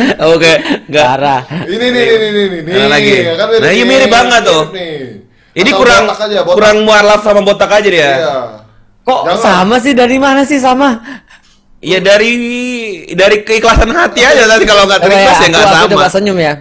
Oke, 0.32 0.52
enggak. 0.86 1.04
Iya. 1.04 1.08
parah. 1.08 1.40
ini 1.64 1.86
nih, 1.86 1.90
nih, 1.90 2.04
nih, 2.06 2.30
nih, 2.32 2.60
nih. 2.60 2.72
Nah, 2.74 2.88
lagi. 2.88 3.14
ya 3.18 3.34
kan 3.34 3.46
Nah, 3.52 3.70
ini 3.70 3.82
mirip 3.82 4.02
nih, 4.02 4.10
banget 4.10 4.40
tuh. 4.42 4.62
nih. 4.70 4.94
Ini 5.52 5.68
Asal 5.68 5.78
kurang 5.78 6.02
botak 6.02 6.20
aja, 6.22 6.38
botak. 6.40 6.54
kurang 6.56 6.76
mualaf 6.82 7.20
sama 7.20 7.40
botak 7.40 7.70
aja 7.70 7.88
dia. 7.88 8.00
Iya. 8.14 8.34
Kok 9.02 9.20
Jangan. 9.26 9.42
sama 9.42 9.76
sih? 9.78 9.92
Dari 9.92 10.16
mana 10.16 10.42
sih 10.42 10.56
sama? 10.56 10.88
Iya 11.76 11.98
dari 11.98 12.30
dari 13.10 13.42
keikhlasan 13.42 13.90
hati 13.90 14.22
aja 14.22 14.46
nanti 14.46 14.62
kalau 14.62 14.86
nggak 14.86 15.02
terikhlas 15.02 15.36
ya 15.36 15.46
nggak 15.50 15.66
sama. 15.66 15.90
coba 15.90 16.06
senyum 16.08 16.38
ya. 16.38 16.54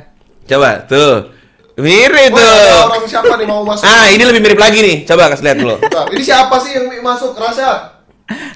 Coba 0.44 0.82
tuh. 0.84 1.30
Mirip 1.78 2.34
Wah, 2.34 2.42
tuh. 2.42 2.52
ada 2.58 2.78
orang 2.90 3.06
siapa 3.06 3.34
nih 3.38 3.46
mau 3.46 3.62
masuk? 3.62 3.86
Ah, 3.86 4.10
ini 4.10 4.24
lebih 4.26 4.42
mirip 4.42 4.58
lagi 4.58 4.82
nih. 4.82 4.98
Coba 5.06 5.30
kasih 5.30 5.46
lihat 5.46 5.58
dulu. 5.58 5.76
Ini 6.12 6.22
siapa 6.22 6.56
sih 6.58 6.72
yang 6.74 6.90
masuk? 7.00 7.32
Rasyad? 7.34 7.78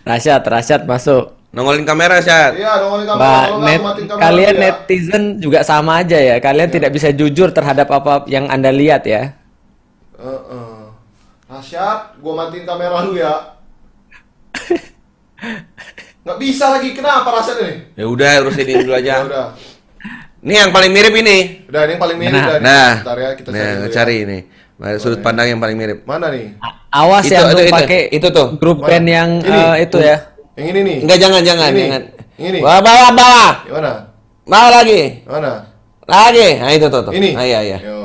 Rasyad, 0.04 0.42
Rasyad 0.44 0.82
masuk. 0.84 1.32
Nongolin 1.56 1.88
kamera, 1.88 2.20
Syat. 2.20 2.52
Iya, 2.54 2.84
nongolin 2.84 3.08
kamera. 3.08 3.24
Mbak, 3.24 3.46
net, 3.64 3.80
kamera 3.80 4.20
kalian 4.20 4.54
ya. 4.54 4.62
netizen 4.62 5.24
juga 5.40 5.64
sama 5.64 6.04
aja 6.04 6.20
ya. 6.20 6.36
Kalian 6.38 6.68
tidak 6.68 6.92
bisa 6.92 7.10
jujur 7.10 7.48
terhadap 7.50 7.88
apa 7.90 8.28
yang 8.28 8.52
anda 8.52 8.70
lihat 8.70 9.08
ya. 9.08 9.40
Heeh. 10.16 10.84
Rasyad, 11.48 12.20
gua 12.20 12.34
matiin 12.44 12.68
kamera 12.68 13.00
dulu 13.02 13.16
ya. 13.16 13.56
Nggak 16.26 16.38
bisa 16.42 16.66
lagi. 16.70 16.92
Kenapa 16.92 17.30
Rasyad 17.32 17.58
ini? 17.62 17.74
Ya 17.96 18.06
udah, 18.06 18.32
urus 18.44 18.58
ini 18.58 18.74
dulu 18.76 18.92
Ya 18.94 19.00
aja. 19.00 19.16
udah. 19.24 19.48
Ini 20.44 20.54
yang 20.60 20.70
paling 20.70 20.92
mirip 20.92 21.14
ini. 21.16 21.38
Udah, 21.66 21.82
ini 21.86 21.92
yang 21.96 22.02
paling 22.02 22.18
mirip 22.20 22.36
Nah, 22.36 22.46
dah. 22.46 22.60
Nah, 22.60 22.90
Bentar 23.00 23.18
ya, 23.18 23.30
kita 23.34 23.48
nah, 23.48 23.58
cari 23.58 23.74
dulu 23.74 23.90
cari 23.90 24.14
ya. 24.14 24.24
ini. 24.28 24.40
Ada 24.76 24.98
sudut 25.00 25.20
pandang 25.24 25.48
yang 25.48 25.58
paling 25.58 25.74
mirip. 25.74 26.04
Mana 26.04 26.28
nih? 26.28 26.60
Awas 26.92 27.24
Itu, 27.24 27.34
ya 27.34 27.40
itu, 27.48 27.72
pakai 27.72 28.02
Itu 28.12 28.28
tuh. 28.30 28.48
grup 28.60 28.84
Mana? 28.84 28.88
band 28.92 29.08
yang 29.08 29.30
Ini? 29.40 29.56
eh, 29.56 29.76
itu 29.88 29.98
ya. 29.98 30.18
Yang 30.56 30.68
ini 30.72 30.80
nih. 30.82 30.98
Enggak 31.04 31.20
jangan 31.20 31.42
jangan 31.44 31.70
Ini. 31.72 31.80
jangan. 31.84 32.02
Ini. 32.36 32.60
Bawa 32.64 32.80
bawa 32.80 33.08
bawa. 33.12 33.48
Yang 33.68 33.76
mana? 33.76 33.94
Bawa 34.48 34.68
lagi. 34.72 35.02
Mana? 35.28 35.52
Lagi. 36.08 36.48
Nah 36.64 36.72
itu 36.72 36.88
tuh 36.88 37.02
tuh. 37.04 37.14
Ini. 37.16 37.30
Ah, 37.36 37.46
iya 37.46 37.60
iya. 37.64 37.78
Yo. 37.84 38.00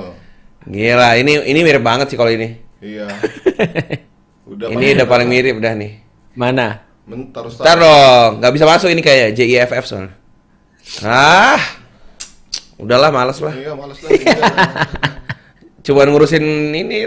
Gila, 0.66 1.08
ini 1.18 1.32
ini 1.46 1.60
mirip 1.62 1.82
banget 1.82 2.10
sih 2.10 2.18
kalau 2.18 2.30
ini. 2.30 2.58
Iya. 2.82 3.06
Udah 4.50 4.66
ini 4.66 4.98
udah 4.98 5.06
paling 5.06 5.30
mirip 5.30 5.62
dah 5.62 5.78
nih. 5.78 6.02
Mana? 6.34 6.82
Bentar 7.06 7.46
Ustaz. 7.46 7.62
Ntar 7.62 7.78
dong, 7.78 8.42
nggak 8.42 8.52
bisa 8.58 8.66
masuk 8.66 8.90
ini 8.90 8.98
kayak 8.98 9.30
JIFF 9.38 9.84
soalnya. 9.86 10.10
Ah, 11.06 11.58
udahlah 12.74 13.14
males 13.14 13.38
lah. 13.38 13.54
Iya, 13.54 13.78
males 13.78 13.98
lah. 14.02 14.10
Iya. 14.10 14.34
Cuman 15.86 16.10
ngurusin 16.10 16.74
ini. 16.74 17.06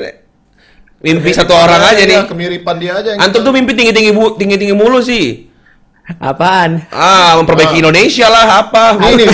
Mimpi 1.03 1.19
Kemiripan 1.29 1.35
satu 1.35 1.53
orang 1.53 1.77
dia, 1.77 1.91
aja 1.91 2.03
nih. 2.05 2.19
Kemiripan 2.25 2.75
dia 2.79 2.91
aja. 2.95 3.09
yang 3.11 3.19
Antum 3.19 3.43
kita- 3.43 3.45
tuh 3.45 3.53
mimpi 3.53 3.71
tinggi 3.75 3.91
tinggi 3.91 4.11
bu, 4.11 4.25
tinggi 4.33 4.55
tinggi 4.55 4.71
mulu 4.71 5.03
sih. 5.03 5.51
Apaan? 6.17 6.83
Ah, 6.89 7.35
memperbaiki 7.35 7.79
Indonesia 7.79 8.27
lah 8.27 8.59
apa? 8.61 8.95
Nih, 8.97 9.11
nih, 9.19 9.27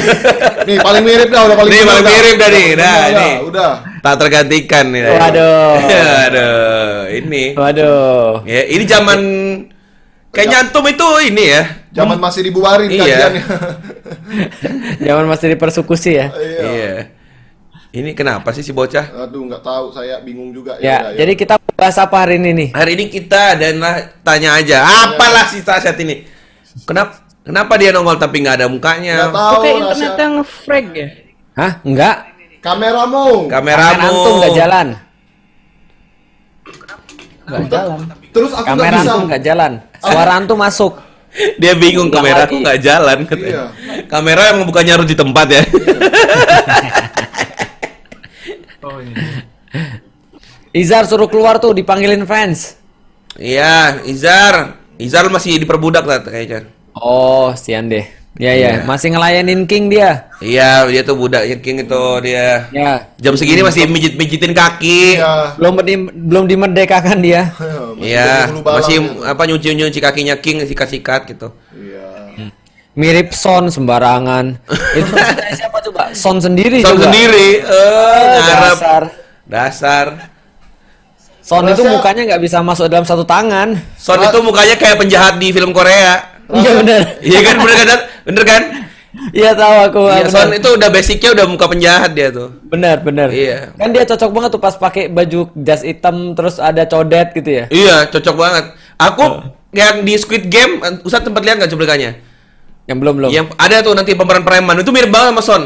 nih 0.66 0.78
paling 0.80 1.02
mirip 1.02 1.30
dah, 1.30 1.46
udah 1.46 1.56
paling 1.56 1.72
Nih, 1.72 1.82
paling 1.82 2.06
mirip 2.06 2.36
dah 2.36 2.50
nih, 2.50 2.68
Udah, 2.74 2.98
dah, 3.10 3.34
udah. 3.42 3.72
Tak 4.02 4.16
tergantikan 4.18 4.86
nih. 4.88 5.02
Waduh. 5.04 5.74
Aduh, 6.26 6.98
ini. 7.12 7.44
Waduh. 7.54 8.46
Ya, 8.46 8.62
ini 8.66 8.84
zaman 8.86 9.20
kayaknya 10.30 10.58
antum 10.64 10.86
itu 10.86 11.06
ini 11.24 11.44
ya. 11.50 11.64
Zaman 11.92 12.18
masih 12.18 12.42
dibubarin 12.44 12.86
Iya. 12.86 12.98
kajiannya. 13.00 13.44
Jangan 15.06 15.26
masih 15.26 15.48
dipersekusi 15.50 16.12
ya. 16.16 16.28
Iya. 16.32 16.62
Iya. 16.66 16.94
Ini 17.89 18.13
kenapa 18.13 18.53
sih 18.53 18.62
si 18.62 18.69
bocah? 18.69 19.25
Aduh, 19.25 19.50
nggak 19.50 19.65
tahu, 19.65 19.89
saya 19.89 20.22
bingung 20.22 20.53
juga. 20.53 20.77
Ya, 20.77 21.10
udah, 21.10 21.17
jadi 21.17 21.34
kita 21.34 21.58
bahas 21.74 21.98
apa 21.98 22.22
hari 22.22 22.38
ini 22.38 22.50
nih? 22.53 22.69
Hari 22.69 22.91
ini 22.93 23.05
kita 23.10 23.58
dan 23.58 23.81
tanya 24.22 24.62
aja, 24.62 24.86
apalah 24.86 25.50
si 25.50 25.65
Tasya 25.65 25.98
ini? 25.98 26.22
Kenapa 26.86 27.25
kenapa 27.41 27.74
dia 27.81 27.89
nongol 27.89 28.22
tapi 28.22 28.46
nggak 28.46 28.62
ada 28.62 28.69
Nggak 28.69 28.74
mukanya? 28.77 29.15
tahu. 29.34 29.53
Oke, 29.58 29.69
internetnya 29.74 30.27
nge-frag 30.38 30.86
ya? 30.93 31.08
Hah? 31.58 31.72
Enggak? 31.81 32.15
Kameramu. 32.62 33.50
Kamera 33.50 33.81
Kameramu. 33.89 34.05
antum 34.05 34.34
nggak 34.38 34.53
jalan. 34.53 34.88
Nggak 37.50 37.65
jalan. 37.74 38.00
Terus 38.29 38.51
aku 38.53 38.62
nggak 38.62 38.77
Kamera 38.77 38.93
bisa. 38.93 39.10
antum 39.10 39.22
nggak 39.25 39.43
jalan. 39.43 39.72
Suara 39.98 40.31
antum 40.38 40.60
masuk. 40.62 40.93
Dia 41.58 41.74
bingung 41.74 42.10
kameraku 42.13 42.58
lagi. 42.58 42.63
nggak 42.65 42.79
jalan 42.86 43.17
katanya. 43.25 43.50
Iya. 43.50 43.65
Kamera 44.05 44.41
yang 44.53 44.62
bukannya 44.62 44.93
harus 44.93 45.08
di 45.10 45.17
tempat 45.17 45.48
ya. 45.50 45.62
Izar 50.74 51.05
suruh 51.05 51.25
keluar 51.25 51.58
tuh 51.58 51.74
dipanggilin 51.74 52.25
fans. 52.25 52.77
Iya, 53.36 54.01
Izar. 54.05 54.77
Izar 55.00 55.25
masih 55.31 55.58
diperbudak 55.58 56.03
lah 56.03 56.19
kayaknya. 56.22 56.69
Oh, 56.93 57.55
sian 57.55 57.88
deh. 57.88 58.05
Ya 58.38 58.55
ya, 58.55 58.79
Iya. 58.79 58.88
masih 58.88 59.12
ngelayanin 59.12 59.65
King 59.65 59.89
dia. 59.91 60.29
Iya, 60.39 60.86
dia 60.88 61.01
tuh 61.03 61.17
budak 61.17 61.43
King 61.60 61.84
itu 61.84 62.03
dia. 62.24 62.69
Ya. 62.72 63.10
Jam 63.17 63.36
segini 63.36 63.65
masih 63.65 63.89
mijit-mijitin 63.89 64.53
kaki. 64.53 65.17
Iya. 65.17 65.58
Belum 65.60 65.74
di- 65.81 66.08
belum 66.13 66.46
dimerdekakan 66.48 67.19
dia. 67.19 67.51
Iya, 68.00 68.48
hulu 68.48 68.63
balang 68.63 68.79
masih 68.79 68.98
apa 69.27 69.43
nyuci-nyuci 69.43 70.00
kakinya 70.00 70.39
King 70.39 70.63
sikat-sikat 70.63 71.27
gitu. 71.27 71.51
Iya. 71.75 71.99
Mirip 73.00 73.32
Son 73.32 73.72
sembarangan. 73.72 74.60
Itu 75.00 75.08
maksudnya 75.08 75.56
siapa 75.56 75.77
coba? 75.88 76.12
Son 76.12 76.36
sendiri 76.44 76.84
Son 76.84 77.00
coba. 77.00 77.08
sendiri, 77.08 77.63
eh 77.63 78.36
ngarep. 78.44 78.75
Dasar. 78.75 79.03
Dasar. 79.48 80.08
Son 81.39 81.65
itu 81.65 81.82
mukanya 81.82 82.29
nggak 82.29 82.44
bisa 82.46 82.62
masuk 82.62 82.92
dalam 82.92 83.07
satu 83.07 83.25
tangan. 83.25 83.74
Son 83.98 84.22
itu 84.22 84.38
mukanya 84.44 84.75
kayak 84.77 85.01
penjahat 85.01 85.42
di 85.42 85.50
film 85.50 85.74
Korea. 85.74 86.38
Iya 86.51 86.72
benar. 86.77 87.01
Iya 87.24 87.40
kan 87.42 87.55
bener 87.57 87.77
kan? 87.88 88.00
Bener 88.27 88.44
kan? 88.46 88.64
Iya 89.33 89.51
tahu 89.57 89.75
aku. 89.90 90.01
Iya, 90.14 90.29
benar. 90.29 90.33
Son 90.35 90.50
itu 90.53 90.70
udah 90.77 90.90
basicnya 90.94 91.29
udah 91.33 91.46
muka 91.50 91.66
penjahat 91.66 92.12
dia 92.14 92.29
tuh. 92.29 92.53
Benar, 92.70 93.01
benar. 93.01 93.33
Iya. 93.33 93.74
Kan 93.74 93.90
dia 93.90 94.05
cocok 94.05 94.29
banget 94.29 94.50
tuh 94.53 94.62
pas 94.62 94.75
pakai 94.77 95.09
baju 95.09 95.50
jas 95.57 95.81
hitam 95.81 96.38
terus 96.38 96.62
ada 96.62 96.85
codet 96.85 97.33
gitu 97.33 97.50
ya. 97.50 97.66
Iya, 97.74 97.96
cocok 98.14 98.35
banget. 98.38 98.66
Aku 99.01 99.25
yang 99.74 100.05
di 100.05 100.14
Squid 100.22 100.53
Game, 100.53 100.77
Ustaz 101.01 101.25
tempat 101.25 101.42
lihat 101.42 101.57
nggak 101.57 101.72
cuplikannya? 101.74 102.28
Yang 102.90 102.98
belum 103.00 103.14
belum. 103.16 103.30
Yang 103.30 103.46
ada 103.56 103.78
tuh 103.80 103.94
nanti 103.94 104.12
pemeran 104.12 104.42
preman 104.42 104.82
itu 104.82 104.90
mirip 104.90 105.08
banget 105.08 105.30
sama 105.32 105.42
Son. 105.42 105.64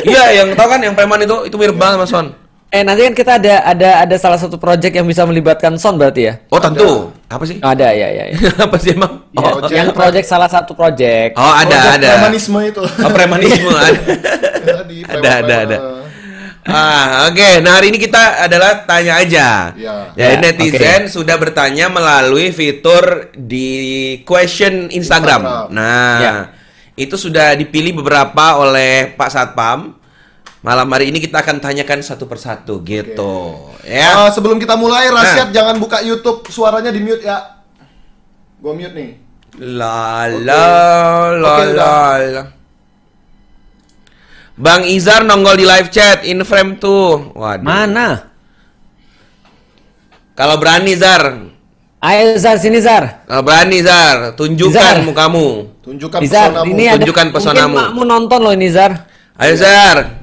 Iya, 0.00 0.24
yang 0.32 0.48
tahu 0.54 0.68
kan 0.68 0.80
yang 0.80 0.94
preman 0.94 1.18
itu 1.20 1.36
itu 1.44 1.56
mirip 1.58 1.74
banget 1.74 1.98
sama 1.98 2.06
Son. 2.06 2.26
Eh 2.68 2.84
nanti 2.84 3.00
kan 3.00 3.14
kita 3.16 3.32
ada 3.34 3.54
ada 3.64 3.90
ada 4.04 4.16
salah 4.16 4.36
satu 4.36 4.54
project 4.54 4.92
yang 4.92 5.08
bisa 5.08 5.24
melibatkan 5.24 5.74
Son 5.74 5.96
berarti 5.96 6.22
ya? 6.22 6.34
Oh, 6.48 6.60
tentu. 6.60 7.08
Apa 7.26 7.42
sih? 7.42 7.56
Ada 7.58 7.90
ya 7.90 8.08
ya. 8.08 8.24
ya. 8.28 8.36
Apa 8.68 8.76
sih 8.76 8.92
emang? 8.92 9.24
Ya, 9.32 9.40
Oh, 9.40 9.58
Project 9.58 9.74
yang 9.74 9.88
apa? 9.88 9.96
project 9.96 10.26
salah 10.26 10.48
satu 10.48 10.72
project. 10.72 11.32
oh 11.34 11.52
ada 11.52 11.66
Project 11.66 11.96
ada. 11.98 12.08
Premanisme 12.14 12.58
itu. 12.62 12.82
Oh, 12.84 13.10
premanisme 13.10 13.68
ada. 13.72 14.00
Tadi, 14.84 14.96
ada 15.02 15.30
ada 15.42 15.54
ada. 15.64 15.76
Ah, 16.68 17.32
oke. 17.32 17.64
Nah, 17.64 17.80
hari 17.80 17.88
ini 17.88 17.98
kita 17.98 18.44
adalah 18.44 18.84
tanya 18.84 19.24
aja. 19.24 19.72
Iya. 19.72 20.12
Ya, 20.12 20.36
Ya, 20.36 20.36
netizen 20.36 21.08
sudah 21.08 21.40
bertanya 21.40 21.88
melalui 21.88 22.52
fitur 22.52 23.32
di 23.32 23.68
question 24.28 24.92
Instagram. 24.92 25.40
Instagram. 25.40 25.72
Nah, 25.72 26.18
Ya. 26.20 26.34
itu 26.92 27.16
sudah 27.16 27.56
dipilih 27.56 27.96
beberapa 27.96 28.60
oleh 28.60 29.16
Pak 29.16 29.30
Satpam. 29.32 29.96
Malam 30.60 30.90
hari 30.92 31.08
ini 31.08 31.24
kita 31.24 31.40
akan 31.40 31.56
tanyakan 31.56 32.04
satu 32.04 32.28
persatu 32.28 32.84
gitu. 32.84 33.72
Ya. 33.88 34.28
Ah, 34.28 34.28
sebelum 34.28 34.60
kita 34.60 34.76
mulai, 34.76 35.08
Rasyad 35.08 35.48
jangan 35.48 35.80
buka 35.80 36.04
YouTube, 36.04 36.44
suaranya 36.52 36.92
di 36.92 37.00
mute 37.00 37.24
ya. 37.24 37.64
Gua 38.60 38.76
mute 38.76 38.92
nih. 38.92 39.10
La 39.58 40.28
la 40.28 40.64
la 41.32 41.48
Oke, 41.56 41.64
la 41.72 41.96
la. 42.20 42.57
Bang 44.58 44.82
Izar 44.82 45.22
nongol 45.22 45.54
di 45.54 45.62
live 45.62 45.86
chat 45.88 46.26
in 46.26 46.42
frame 46.42 46.74
tuh. 46.76 47.30
Waduh. 47.30 47.62
Mana? 47.62 48.26
Kalau 50.34 50.58
berani 50.58 50.94
Zar, 50.94 51.50
Ayo 51.98 52.38
Zar 52.38 52.62
sini 52.62 52.78
Zar. 52.78 53.26
kalau 53.26 53.42
berani 53.42 53.82
Zar, 53.82 54.34
tunjukkan 54.34 55.02
Izar. 55.02 55.06
mukamu. 55.06 55.66
Tunjukkan 55.82 56.22
Izar, 56.22 56.54
pesonamu. 56.54 56.70
ini 56.70 56.84
ada 56.86 56.94
Tunjukkan 57.02 57.26
pesonamu. 57.34 57.74
Mungkin 57.74 57.86
makmu 57.90 58.02
nonton 58.06 58.38
loh 58.42 58.54
ini 58.54 58.70
Zar. 58.70 59.06
Ayo 59.34 59.54
Zar. 59.58 60.22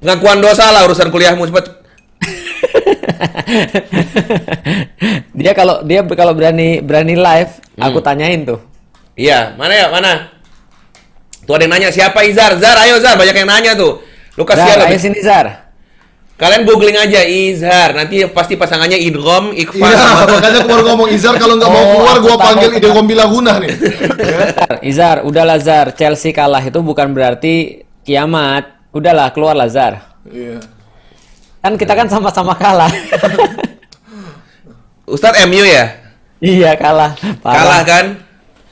Pengakuan 0.00 0.40
dosa 0.40 0.72
lah 0.72 0.84
urusan 0.84 1.12
kuliahmu 1.12 1.44
cepet. 1.48 1.66
dia 5.36 5.52
kalau 5.52 5.84
dia 5.84 6.00
kalau 6.04 6.32
berani 6.32 6.80
berani 6.80 7.14
live, 7.16 7.52
aku 7.76 8.00
tanyain 8.00 8.44
tuh. 8.44 8.60
Iya, 9.12 9.52
mana 9.60 9.74
ya? 9.76 9.86
Mana? 9.92 10.12
Tuh 11.42 11.52
ada 11.52 11.62
yang 11.62 11.72
nanya 11.72 11.88
siapa 11.88 12.22
Izar? 12.22 12.54
Zar, 12.56 12.78
ayo 12.80 12.96
Zar, 12.98 13.14
banyak 13.14 13.34
yang 13.34 13.48
nanya 13.48 13.72
tuh. 13.74 13.98
Lu 14.34 14.42
Zar, 14.42 14.54
kasihan 14.54 14.78
ayo 14.80 14.86
lebih. 14.88 15.00
sini 15.00 15.18
Zar. 15.20 15.46
Kalian 16.32 16.62
googling 16.64 16.96
aja 16.96 17.22
Izhar, 17.22 17.94
nanti 17.94 18.18
pasti 18.26 18.54
pasangannya 18.54 18.98
Idrom, 18.98 19.54
Iqbal 19.54 19.78
Iya, 19.84 20.26
makanya 20.26 20.58
aku 20.58 20.68
baru 20.68 20.82
ngomong 20.90 21.08
Izar 21.08 21.34
kalau 21.36 21.54
nggak 21.54 21.70
mau 21.70 21.78
Oh, 21.78 21.86
keluar 21.94 22.16
gua 22.18 22.30
tahu. 22.30 22.40
panggil 22.40 22.70
ide 22.72 22.88
Gombila 22.88 23.24
Guna 23.26 23.52
nih. 23.62 23.70
Ya. 23.70 24.38
Zar, 24.50 24.74
Izar, 24.82 25.16
udahlah 25.22 25.58
Zar, 25.58 25.86
Chelsea 25.94 26.30
kalah 26.30 26.58
itu 26.58 26.78
bukan 26.78 27.10
berarti 27.10 27.54
kiamat. 28.02 28.74
Udahlah, 28.90 29.30
keluar 29.30 29.54
lah 29.54 29.70
Zar. 29.70 30.18
Iya. 30.26 30.58
Kan 31.58 31.78
kita 31.78 31.94
kan 31.94 32.10
sama-sama 32.10 32.52
kalah. 32.54 32.90
Ustadz 35.04 35.42
MU 35.46 35.62
ya? 35.62 35.84
iya, 36.40 36.74
kalah. 36.74 37.14
Parah. 37.38 37.54
Kalah 37.56 37.80
kan? 37.84 38.06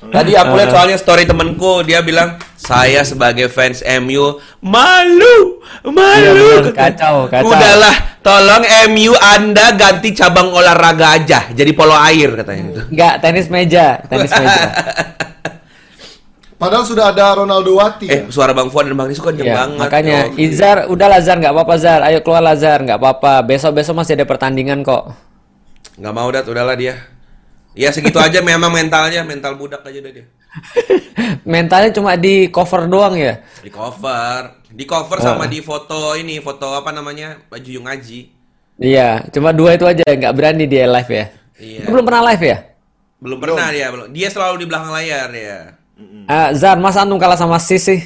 Tadi 0.00 0.32
aku 0.32 0.56
lihat 0.56 0.70
soalnya 0.70 0.96
story 0.96 1.22
temenku, 1.22 1.84
dia 1.84 2.00
bilang 2.00 2.34
saya 2.54 3.04
sebagai 3.04 3.46
fans 3.46 3.84
MU 4.00 4.40
malu, 4.58 5.60
Iya, 5.78 5.92
malu. 5.92 6.48
bener. 6.56 6.72
Kacau, 6.72 7.28
kacau. 7.28 7.44
Udahlah, 7.46 7.94
tolong 8.18 8.64
MU 8.88 9.12
Anda 9.14 9.76
ganti 9.76 10.10
cabang 10.10 10.48
olahraga 10.48 11.14
aja, 11.14 11.38
jadi 11.50 11.70
polo 11.70 11.92
air 11.92 12.32
katanya 12.34 12.62
gitu. 12.66 12.80
Enggak, 12.88 13.14
tenis 13.20 13.46
meja, 13.46 14.00
tenis 14.02 14.32
meja. 14.32 14.62
Padahal 16.60 16.84
sudah 16.84 17.08
ada 17.08 17.32
Ronaldo 17.34 17.72
Wati. 17.72 18.04
Eh, 18.04 18.20
ya. 18.20 18.22
suara 18.28 18.52
Bang 18.52 18.68
Fuad 18.68 18.84
dan 18.84 18.92
Bang 18.92 19.08
Rizko 19.08 19.28
kenceng 19.28 19.48
Iya, 19.48 19.56
banget. 19.58 19.78
makanya 19.80 20.18
Oh, 20.28 20.36
Izar, 20.38 20.76
udahlah 20.88 21.20
Zar, 21.20 21.36
nggak 21.36 21.52
apa-apa 21.52 21.74
Zar. 21.76 22.00
Ayo 22.04 22.20
keluar 22.20 22.40
lah 22.40 22.52
Zar, 22.52 22.80
nggak 22.80 22.96
apa-apa. 22.96 23.40
Besok-besok 23.42 23.96
masih 23.96 24.12
ada 24.14 24.24
pertandingan 24.24 24.80
kok. 24.80 25.12
nggak 25.96 26.12
mau 26.12 26.28
dat, 26.28 26.44
udahlah 26.44 26.72
dia. 26.72 27.00
Ya 27.72 27.94
segitu 27.94 28.18
aja 28.18 28.42
memang 28.42 28.74
mentalnya, 28.74 29.22
mental 29.22 29.54
budak 29.54 29.87
aja 29.87 29.98
deh 30.02 30.12
dia. 30.12 30.26
Mentalnya 31.46 31.94
cuma 31.94 32.18
di 32.18 32.50
cover 32.50 32.90
doang 32.90 33.14
ya. 33.14 33.38
Di 33.62 33.70
cover, 33.70 34.66
di 34.66 34.83
cover 34.83 35.22
sama 35.22 35.46
di 35.46 35.62
foto 35.62 36.18
ini, 36.18 36.42
foto 36.42 36.74
apa 36.74 36.90
namanya? 36.90 37.38
Baju 37.46 37.70
yung 37.70 37.87
ngaji. 37.87 38.20
Iya, 38.80 39.30
cuma 39.30 39.54
dua 39.54 39.78
itu 39.78 39.87
aja, 39.87 40.02
nggak 40.02 40.35
berani 40.35 40.66
dia 40.66 40.90
live 40.90 41.11
ya. 41.14 41.26
Iya. 41.62 41.85
Lu 41.87 41.90
belum 41.94 42.06
pernah 42.11 42.22
live 42.35 42.42
ya? 42.42 42.59
Belum 43.22 43.38
pernah 43.38 43.68
dia, 43.70 43.87
belum. 43.94 44.06
Dia 44.11 44.28
selalu 44.33 44.54
di 44.64 44.66
belakang 44.66 44.90
layar 44.90 45.28
ya. 45.30 45.59
Ah, 46.26 46.50
Zar, 46.56 46.80
masa 46.83 47.06
antum 47.06 47.20
kalah 47.20 47.38
sama 47.38 47.61
Sis 47.62 47.87
sih? 47.87 48.00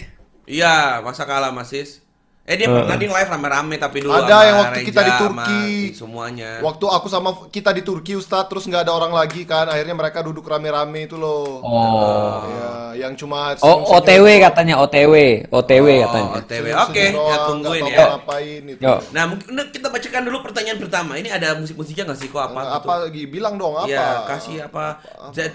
Iya, 0.44 1.00
masa 1.00 1.24
kalah 1.24 1.48
Mas 1.48 1.72
Sis? 1.72 2.03
Eh 2.44 2.60
dia 2.60 2.68
pernah 2.68 3.00
di 3.00 3.08
live 3.08 3.24
rame-rame 3.24 3.80
tapi 3.80 4.04
dulu 4.04 4.12
Ada 4.12 4.28
sama 4.28 4.44
yang 4.44 4.56
waktu 4.60 4.80
kita 4.84 5.00
di 5.00 5.12
Turki. 5.16 5.64
sama 5.64 5.96
semuanya. 5.96 6.50
Waktu 6.60 6.84
aku 6.92 7.06
sama 7.08 7.30
kita 7.48 7.72
di 7.72 7.80
Turki 7.80 8.12
Ustadz 8.12 8.52
terus 8.52 8.68
nggak 8.68 8.84
ada 8.84 8.92
orang 8.92 9.16
lagi 9.16 9.48
kan 9.48 9.64
akhirnya 9.64 9.96
mereka 9.96 10.20
duduk 10.20 10.44
rame-rame 10.44 11.08
itu 11.08 11.16
loh. 11.16 11.64
Oh. 11.64 12.44
Ya, 12.44 13.08
yang 13.08 13.16
cuma 13.16 13.56
Oh, 13.64 13.88
OTW 13.96 14.44
katanya, 14.44 14.76
OTW, 14.76 15.48
OTW 15.48 15.86
katanya. 16.04 16.28
Oh, 16.28 16.36
OTW. 16.36 16.64
Senyum-senyum 16.68 16.84
Oke, 16.84 17.00
ya 17.00 17.12
doang, 17.16 17.48
tungguin 17.48 17.80
ya. 17.80 17.96
tahu 17.96 18.08
ngapain 18.12 18.62
itu. 18.68 18.80
Yo. 18.84 18.94
Nah, 19.16 19.24
mungkin 19.24 19.46
nah, 19.48 19.64
kita 19.72 19.86
bacakan 19.88 20.22
dulu 20.28 20.36
pertanyaan 20.44 20.78
pertama. 20.84 21.12
Ini 21.16 21.28
ada 21.32 21.48
musik-musiknya 21.56 22.04
nggak 22.12 22.18
sih 22.20 22.28
kok 22.28 22.44
apa? 22.44 22.60
Apa, 22.76 22.92
gitu? 22.92 23.04
lagi 23.08 23.22
bilang 23.24 23.54
dong 23.56 23.72
apa? 23.72 23.88
Ya, 23.88 24.28
kasih 24.28 24.68
apa? 24.68 25.00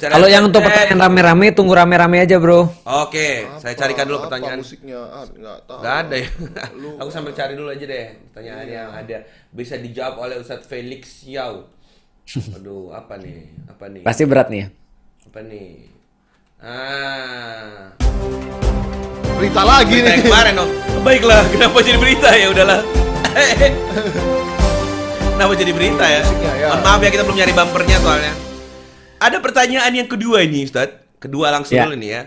Kalau 0.10 0.26
yang 0.26 0.50
untuk 0.50 0.66
pertanyaan 0.66 1.06
rame-rame, 1.06 1.54
tunggu 1.54 1.78
rame-rame 1.78 2.18
aja, 2.18 2.42
bro. 2.42 2.66
Oke, 2.82 3.46
saya 3.62 3.78
Apa- 3.78 3.82
carikan 3.86 4.10
dulu 4.10 4.18
apa 4.18 4.26
pertanyaan. 4.26 4.58
musiknya? 4.58 5.00
Ah, 5.06 5.24
nggak 5.30 5.58
tahu. 5.70 5.80
Gak 5.86 5.96
ada 6.02 6.16
ya. 6.18 6.30
Lu- 6.80 6.96
Aku 6.98 7.10
sambil 7.10 7.34
cari 7.34 7.54
dulu 7.54 7.68
aja 7.68 7.84
deh 7.84 8.06
pertanyaan 8.26 8.66
yang 8.66 8.88
ada 8.90 9.18
bisa 9.50 9.76
dijawab 9.76 10.22
oleh 10.22 10.36
Ustadz 10.38 10.64
Felix 10.64 11.24
Yau. 11.26 11.66
Aduh, 12.56 12.90
apa 12.90 13.16
nih? 13.16 13.52
Apa 13.68 13.84
nih? 13.88 14.02
Pasti 14.02 14.22
berat 14.24 14.48
nih 14.48 14.60
ya. 14.60 14.68
Apa 15.26 15.40
nih? 15.42 15.68
Ah. 16.60 17.94
Berita 19.36 19.62
lagi 19.62 19.94
Berita 19.94 20.06
nih. 20.06 20.14
yang 20.14 20.24
kemarin 20.26 20.54
dong. 20.56 20.72
Baiklah, 21.00 21.42
kenapa 21.50 21.76
jadi 21.80 21.98
berita 21.98 22.28
ya 22.32 22.46
udahlah. 22.50 22.80
kenapa 25.34 25.52
jadi 25.56 25.72
berita 25.72 26.04
ya? 26.06 26.22
Musiknya, 26.22 26.52
ya. 26.56 26.66
Mohon 26.70 26.82
maaf 26.82 27.00
ya 27.00 27.10
kita 27.10 27.24
belum 27.24 27.38
nyari 27.38 27.54
bumpernya 27.54 27.98
soalnya. 28.00 28.34
Ada 29.20 29.38
pertanyaan 29.40 29.92
yang 29.94 30.08
kedua 30.08 30.38
ini, 30.44 30.64
Ustadz. 30.64 30.96
Kedua 31.20 31.52
langsung 31.52 31.76
Ya. 31.76 31.84
dulu 31.84 31.96
nih 31.96 32.10
ya. 32.10 32.22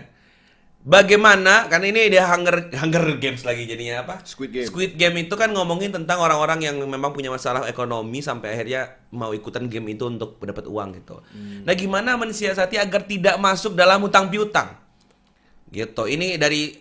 Bagaimana? 0.83 1.71
Karena 1.71 1.95
ini 1.95 2.11
dia 2.11 2.27
Hunger 2.27 2.67
Hunger 2.75 3.15
Games 3.15 3.47
lagi 3.47 3.63
jadinya 3.63 4.03
apa? 4.03 4.19
Squid 4.27 4.51
Game. 4.51 4.67
Squid 4.67 4.99
Game 4.99 5.15
itu 5.15 5.31
kan 5.39 5.47
ngomongin 5.55 5.95
tentang 5.95 6.19
orang-orang 6.19 6.59
yang 6.59 6.75
memang 6.83 7.15
punya 7.15 7.31
masalah 7.31 7.63
ekonomi 7.71 8.19
sampai 8.19 8.51
akhirnya 8.51 8.99
mau 9.15 9.31
ikutan 9.31 9.71
game 9.71 9.95
itu 9.95 10.11
untuk 10.11 10.35
mendapat 10.43 10.67
uang 10.67 10.99
gitu. 10.99 11.23
Hmm. 11.31 11.63
Nah, 11.63 11.71
gimana 11.71 12.19
mensiasati 12.19 12.75
agar 12.75 13.07
tidak 13.07 13.39
masuk 13.39 13.79
dalam 13.79 14.03
hutang 14.03 14.27
piutang? 14.27 14.75
Gitu. 15.71 16.03
Ini 16.03 16.35
dari 16.35 16.75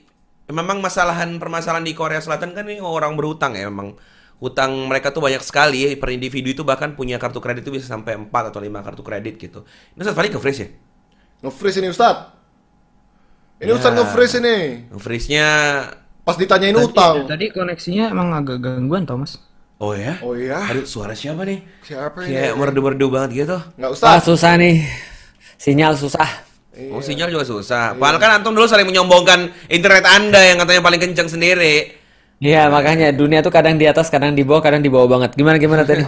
memang 0.51 0.83
masalahan 0.83 1.39
permasalahan 1.39 1.87
di 1.87 1.95
Korea 1.95 2.19
Selatan 2.19 2.59
kan 2.59 2.67
ini 2.67 2.83
orang 2.83 3.15
berhutang 3.15 3.55
ya 3.55 3.71
memang 3.71 3.95
hutang 4.43 4.91
mereka 4.91 5.15
tuh 5.15 5.23
banyak 5.23 5.47
sekali 5.47 5.87
ya. 5.87 5.95
per 5.95 6.11
individu 6.11 6.51
itu 6.51 6.67
bahkan 6.67 6.99
punya 6.99 7.23
kartu 7.23 7.39
kredit 7.39 7.63
itu 7.63 7.79
bisa 7.79 7.87
sampai 7.87 8.19
4 8.19 8.51
atau 8.51 8.59
5 8.59 8.67
kartu 8.83 9.03
kredit 9.07 9.39
gitu. 9.39 9.63
Ini 9.95 10.03
Ustaz 10.03 10.19
Fahri 10.19 10.35
ke 10.35 10.43
freeze 10.43 10.61
ya? 10.67 10.69
Nge-freeze 11.47 11.79
ini 11.79 11.95
Ustadz. 11.95 12.42
Ini 13.63 13.71
Ya. 13.71 13.75
Ustadz 13.79 13.95
nge-freeze 13.97 14.37
ini. 14.43 14.57
Freeze-nya 14.93 15.49
Pas 16.23 16.39
ditanyain 16.39 16.75
utang. 16.75 17.27
Tadi 17.27 17.51
koneksinya 17.51 18.11
emang 18.11 18.31
agak 18.31 18.59
gangguan, 18.59 19.03
Thomas. 19.03 19.43
Oh 19.79 19.91
ya? 19.91 20.23
Oh 20.23 20.39
iya. 20.39 20.63
Aduh, 20.71 20.87
suara 20.87 21.15
siapa 21.15 21.43
nih? 21.43 21.59
Siapa 21.83 22.23
ini? 22.23 22.31
Kayak 22.31 22.55
merdu-merdu 22.55 23.07
banget 23.11 23.31
gitu. 23.43 23.59
Nggak 23.75 23.91
Ah, 23.91 23.95
Ustadz. 23.95 24.27
susah 24.31 24.55
nih. 24.55 24.87
Sinyal 25.59 25.99
susah. 25.99 26.27
Oh, 26.91 27.03
sinyal 27.03 27.27
juga 27.29 27.43
susah. 27.43 27.99
Padahal 27.99 28.19
kan 28.19 28.31
antum 28.39 28.55
dulu 28.55 28.65
sering 28.65 28.87
menyombongkan 28.87 29.51
internet 29.67 30.07
Anda 30.07 30.41
yang 30.41 30.63
katanya 30.63 30.81
paling 30.81 31.01
kencang 31.03 31.27
sendiri. 31.27 31.91
Iya, 32.43 32.67
makanya 32.67 33.15
dunia 33.15 33.39
tuh 33.39 33.55
kadang 33.55 33.79
di 33.79 33.87
atas, 33.87 34.11
kadang 34.11 34.35
di 34.35 34.43
bawah, 34.43 34.59
kadang 34.59 34.83
di 34.83 34.91
bawah 34.91 35.07
banget. 35.07 35.39
Gimana 35.39 35.63
gimana 35.63 35.87
tadi? 35.87 36.03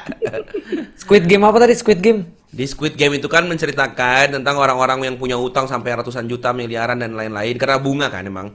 Squid 1.00 1.24
Game 1.24 1.48
apa 1.48 1.56
tadi? 1.56 1.72
Squid 1.72 2.04
Game? 2.04 2.28
Di 2.50 2.66
Squid 2.66 2.98
Game 2.98 3.14
itu 3.14 3.30
kan 3.30 3.46
menceritakan 3.46 4.36
tentang 4.36 4.58
orang-orang 4.58 5.06
yang 5.06 5.16
punya 5.16 5.38
utang 5.38 5.64
sampai 5.64 5.94
ratusan 5.94 6.26
juta, 6.26 6.50
miliaran 6.50 6.98
dan 6.98 7.14
lain-lain 7.14 7.54
karena 7.54 7.78
bunga 7.78 8.10
kan 8.10 8.26
emang. 8.26 8.52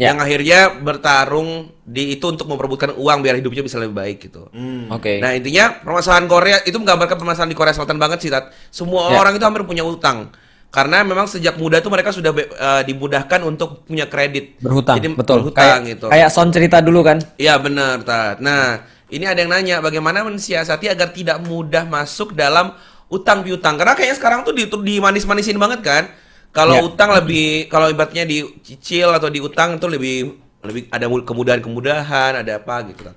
Ya. 0.00 0.10
Yang 0.10 0.16
akhirnya 0.24 0.58
bertarung 0.80 1.70
di 1.84 2.16
itu 2.16 2.26
untuk 2.26 2.48
memperebutkan 2.48 2.96
uang 2.96 3.20
biar 3.20 3.36
hidupnya 3.38 3.60
bisa 3.62 3.76
lebih 3.76 3.94
baik 3.94 4.26
gitu. 4.26 4.48
Oke. 4.88 5.20
Nah 5.20 5.36
intinya 5.36 5.78
permasalahan 5.78 6.26
Korea 6.26 6.58
itu 6.64 6.80
menggambarkan 6.80 7.16
permasalahan 7.20 7.52
di 7.52 7.58
Korea 7.60 7.76
Selatan 7.76 8.00
banget 8.00 8.24
sih 8.24 8.32
Tat. 8.32 8.50
Semua 8.72 9.12
Ya. 9.12 9.20
orang 9.20 9.36
itu 9.36 9.44
hampir 9.44 9.62
punya 9.62 9.84
utang. 9.84 10.32
Karena 10.76 11.00
memang 11.00 11.24
sejak 11.24 11.56
muda 11.56 11.80
tuh 11.80 11.88
mereka 11.88 12.12
sudah 12.12 12.36
eh, 12.36 12.82
dimudahkan 12.84 13.40
untuk 13.48 13.88
punya 13.88 14.04
kredit. 14.04 14.60
berhutang, 14.60 15.00
Jadi 15.00 15.16
betul. 15.16 15.48
berhutang 15.48 15.80
kayak, 15.80 15.96
gitu. 15.96 16.06
kayak 16.12 16.28
Son 16.28 16.52
cerita 16.52 16.84
dulu 16.84 17.00
kan? 17.00 17.16
Iya 17.40 17.56
benar, 17.56 18.04
Tat. 18.04 18.44
Nah, 18.44 18.84
ini 19.08 19.24
ada 19.24 19.40
yang 19.40 19.56
nanya 19.56 19.80
bagaimana 19.80 20.20
mensiasati 20.20 20.92
agar 20.92 21.16
tidak 21.16 21.40
mudah 21.48 21.88
masuk 21.88 22.36
dalam 22.36 22.76
utang 23.08 23.40
piutang. 23.40 23.80
Karena 23.80 23.96
kayaknya 23.96 24.16
sekarang 24.20 24.44
tuh 24.44 24.52
di 24.52 24.68
di 24.68 25.00
manis-manisin 25.00 25.56
banget 25.56 25.80
kan. 25.80 26.04
Kalau 26.52 26.76
Ya. 26.76 26.84
utang 26.84 27.12
lebih 27.16 27.72
kalau 27.72 27.88
ibaratnya 27.88 28.28
dicicil 28.28 29.12
atau 29.12 29.32
diutang 29.32 29.80
itu 29.80 29.86
lebih 29.88 30.16
lebih 30.60 30.82
ada 30.92 31.08
mu- 31.08 31.24
kemudahan-kemudahan, 31.24 32.44
ada 32.44 32.52
apa 32.60 32.84
gitu 32.92 33.00
kan. 33.08 33.16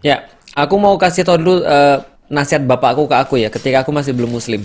Ya, 0.00 0.24
aku 0.56 0.80
mau 0.80 0.96
kasih 0.96 1.24
tau 1.24 1.36
dulu 1.36 1.60
eh, 1.60 1.96
nasihat 2.28 2.64
bapakku 2.64 3.04
ke 3.04 3.16
aku 3.16 3.34
ya, 3.36 3.48
ketika 3.52 3.84
aku 3.84 3.92
masih 3.92 4.16
belum 4.16 4.32
muslim. 4.32 4.64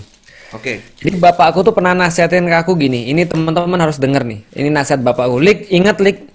Oke. 0.50 0.82
Jadi 0.98 1.18
bapak 1.18 1.54
aku 1.54 1.62
tuh 1.62 1.74
pernah 1.74 1.94
nasihatin 1.94 2.50
ke 2.50 2.56
aku 2.58 2.74
gini, 2.74 3.08
ini 3.08 3.22
teman-teman 3.24 3.78
harus 3.78 4.02
denger 4.02 4.26
nih. 4.26 4.40
Ini 4.50 4.70
nasihat 4.74 4.98
bapakku. 5.00 5.38
Lik, 5.38 5.70
ingat 5.70 6.02
Lik, 6.02 6.26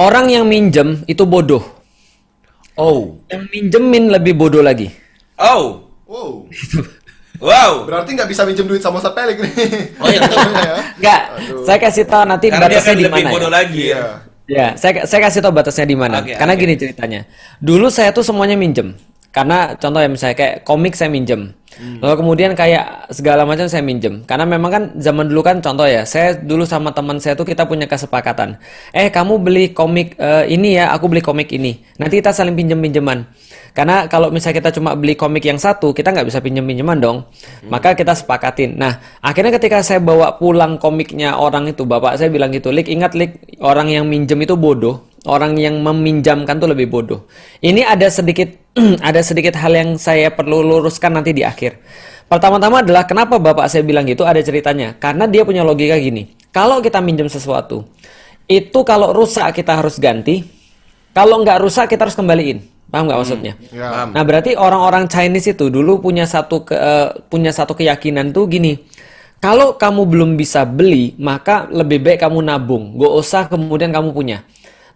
orang 0.00 0.32
yang 0.32 0.48
minjem 0.48 1.04
itu 1.04 1.28
bodoh. 1.28 1.60
Oh. 2.74 3.20
Yang 3.28 3.42
minjemin 3.52 4.08
lebih 4.08 4.32
bodoh 4.32 4.64
lagi. 4.64 4.88
Oh. 5.36 5.84
Wow. 6.08 6.30
Wow. 7.40 7.88
Berarti 7.88 8.12
nggak 8.12 8.28
bisa 8.28 8.44
minjem 8.44 8.68
duit 8.68 8.84
sama 8.84 9.00
Ustadz 9.00 9.16
Pelik 9.16 9.40
nih. 9.40 9.48
Oh 9.96 10.12
iya 10.12 10.20
betul. 10.28 10.44
ya. 10.60 10.74
Enggak, 11.00 11.20
saya 11.64 11.78
kasih 11.80 12.04
tahu 12.04 12.22
nanti 12.28 12.46
Karena 12.52 12.68
dia 12.68 12.76
batasnya 12.76 12.84
akan 12.84 12.98
di 13.00 13.04
lebih 13.08 13.24
mana. 13.24 13.32
bodoh 13.32 13.48
Ya. 13.48 13.56
lagi 13.56 13.80
ya. 13.80 13.96
Iya. 13.96 14.04
Ya, 14.50 14.66
saya 14.76 14.92
saya 15.08 15.20
kasih 15.24 15.40
tahu 15.40 15.52
batasnya 15.56 15.86
di 15.88 15.96
mana. 15.96 16.20
Oke, 16.20 16.36
Karena 16.36 16.52
oke. 16.52 16.60
gini 16.60 16.74
ceritanya. 16.76 17.20
Dulu 17.56 17.88
saya 17.88 18.12
tuh 18.12 18.20
semuanya 18.20 18.60
minjem. 18.60 18.92
Karena 19.30 19.78
contoh 19.78 20.02
ya 20.02 20.10
misalnya 20.10 20.36
kayak 20.36 20.54
komik 20.66 20.98
saya 20.98 21.06
minjem. 21.06 21.54
Hmm. 21.78 22.02
Lalu 22.02 22.14
kemudian 22.18 22.50
kayak 22.58 23.14
segala 23.14 23.46
macam 23.46 23.70
saya 23.70 23.78
minjem. 23.78 24.26
Karena 24.26 24.42
memang 24.42 24.70
kan 24.74 24.82
zaman 24.98 25.30
dulu 25.30 25.46
kan 25.46 25.62
contoh 25.62 25.86
ya, 25.86 26.02
saya 26.02 26.34
dulu 26.34 26.66
sama 26.66 26.90
teman 26.90 27.22
saya 27.22 27.38
tuh 27.38 27.46
kita 27.46 27.62
punya 27.62 27.86
kesepakatan. 27.86 28.58
Eh, 28.90 29.06
kamu 29.06 29.38
beli 29.38 29.70
komik 29.70 30.18
eh, 30.18 30.50
ini 30.50 30.82
ya, 30.82 30.90
aku 30.90 31.06
beli 31.06 31.22
komik 31.22 31.54
ini. 31.54 31.78
Nanti 32.02 32.18
kita 32.18 32.34
saling 32.34 32.58
pinjem-pinjeman. 32.58 33.22
Karena 33.70 34.10
kalau 34.10 34.34
misalnya 34.34 34.66
kita 34.66 34.70
cuma 34.82 34.98
beli 34.98 35.14
komik 35.14 35.46
yang 35.46 35.54
satu, 35.54 35.94
kita 35.94 36.10
nggak 36.10 36.26
bisa 36.26 36.42
pinjem-pinjeman 36.42 36.98
dong. 36.98 37.30
Maka 37.70 37.94
kita 37.94 38.18
sepakatin. 38.18 38.74
Nah, 38.74 38.98
akhirnya 39.22 39.54
ketika 39.54 39.78
saya 39.86 40.02
bawa 40.02 40.42
pulang 40.42 40.74
komiknya 40.74 41.38
orang 41.38 41.70
itu, 41.70 41.86
bapak 41.86 42.18
saya 42.18 42.34
bilang 42.34 42.50
gitu, 42.50 42.74
Lik, 42.74 42.90
ingat 42.90 43.14
Lik, 43.14 43.62
orang 43.62 43.86
yang 43.86 44.10
minjem 44.10 44.42
itu 44.42 44.58
bodoh. 44.58 45.06
Orang 45.28 45.60
yang 45.60 45.84
meminjamkan 45.84 46.56
tuh 46.56 46.72
lebih 46.72 46.88
bodoh. 46.88 47.28
Ini 47.60 47.84
ada 47.84 48.08
sedikit 48.08 48.48
ada 49.08 49.20
sedikit 49.20 49.52
hal 49.60 49.72
yang 49.76 49.90
saya 50.00 50.32
perlu 50.32 50.64
luruskan 50.64 51.12
nanti 51.12 51.36
di 51.36 51.44
akhir. 51.44 51.76
Pertama-tama 52.30 52.80
adalah 52.80 53.04
kenapa 53.04 53.36
bapak 53.36 53.66
saya 53.68 53.84
bilang 53.84 54.08
gitu 54.08 54.24
ada 54.24 54.40
ceritanya. 54.40 54.96
Karena 54.96 55.28
dia 55.28 55.44
punya 55.44 55.60
logika 55.66 55.98
gini. 55.98 56.30
Kalau 56.54 56.80
kita 56.80 57.02
minjem 57.02 57.28
sesuatu, 57.28 57.84
itu 58.48 58.80
kalau 58.86 59.12
rusak 59.12 59.50
kita 59.60 59.76
harus 59.76 60.00
ganti. 60.00 60.46
Kalau 61.10 61.42
nggak 61.42 61.58
rusak 61.58 61.90
kita 61.90 62.06
harus 62.06 62.16
kembaliin. 62.16 62.62
Paham 62.90 63.06
nggak 63.06 63.18
maksudnya? 63.22 63.54
Ya. 63.70 63.86
Paham. 63.86 64.08
Nah, 64.14 64.22
berarti 64.26 64.58
orang-orang 64.58 65.06
Chinese 65.06 65.54
itu 65.54 65.70
dulu 65.70 66.02
punya 66.02 66.26
satu 66.26 66.66
ke- 66.66 66.74
eh, 66.74 67.08
punya 67.30 67.54
satu 67.54 67.74
keyakinan 67.74 68.34
tuh 68.34 68.50
gini. 68.50 68.78
Kalau 69.40 69.78
kamu 69.78 70.04
belum 70.04 70.30
bisa 70.36 70.68
beli, 70.68 71.16
maka 71.16 71.64
lebih 71.70 72.02
baik 72.04 72.20
kamu 72.20 72.44
nabung. 72.44 72.98
Gak 72.98 73.14
usah 73.14 73.42
kemudian 73.48 73.88
kamu 73.88 74.12
punya. 74.12 74.44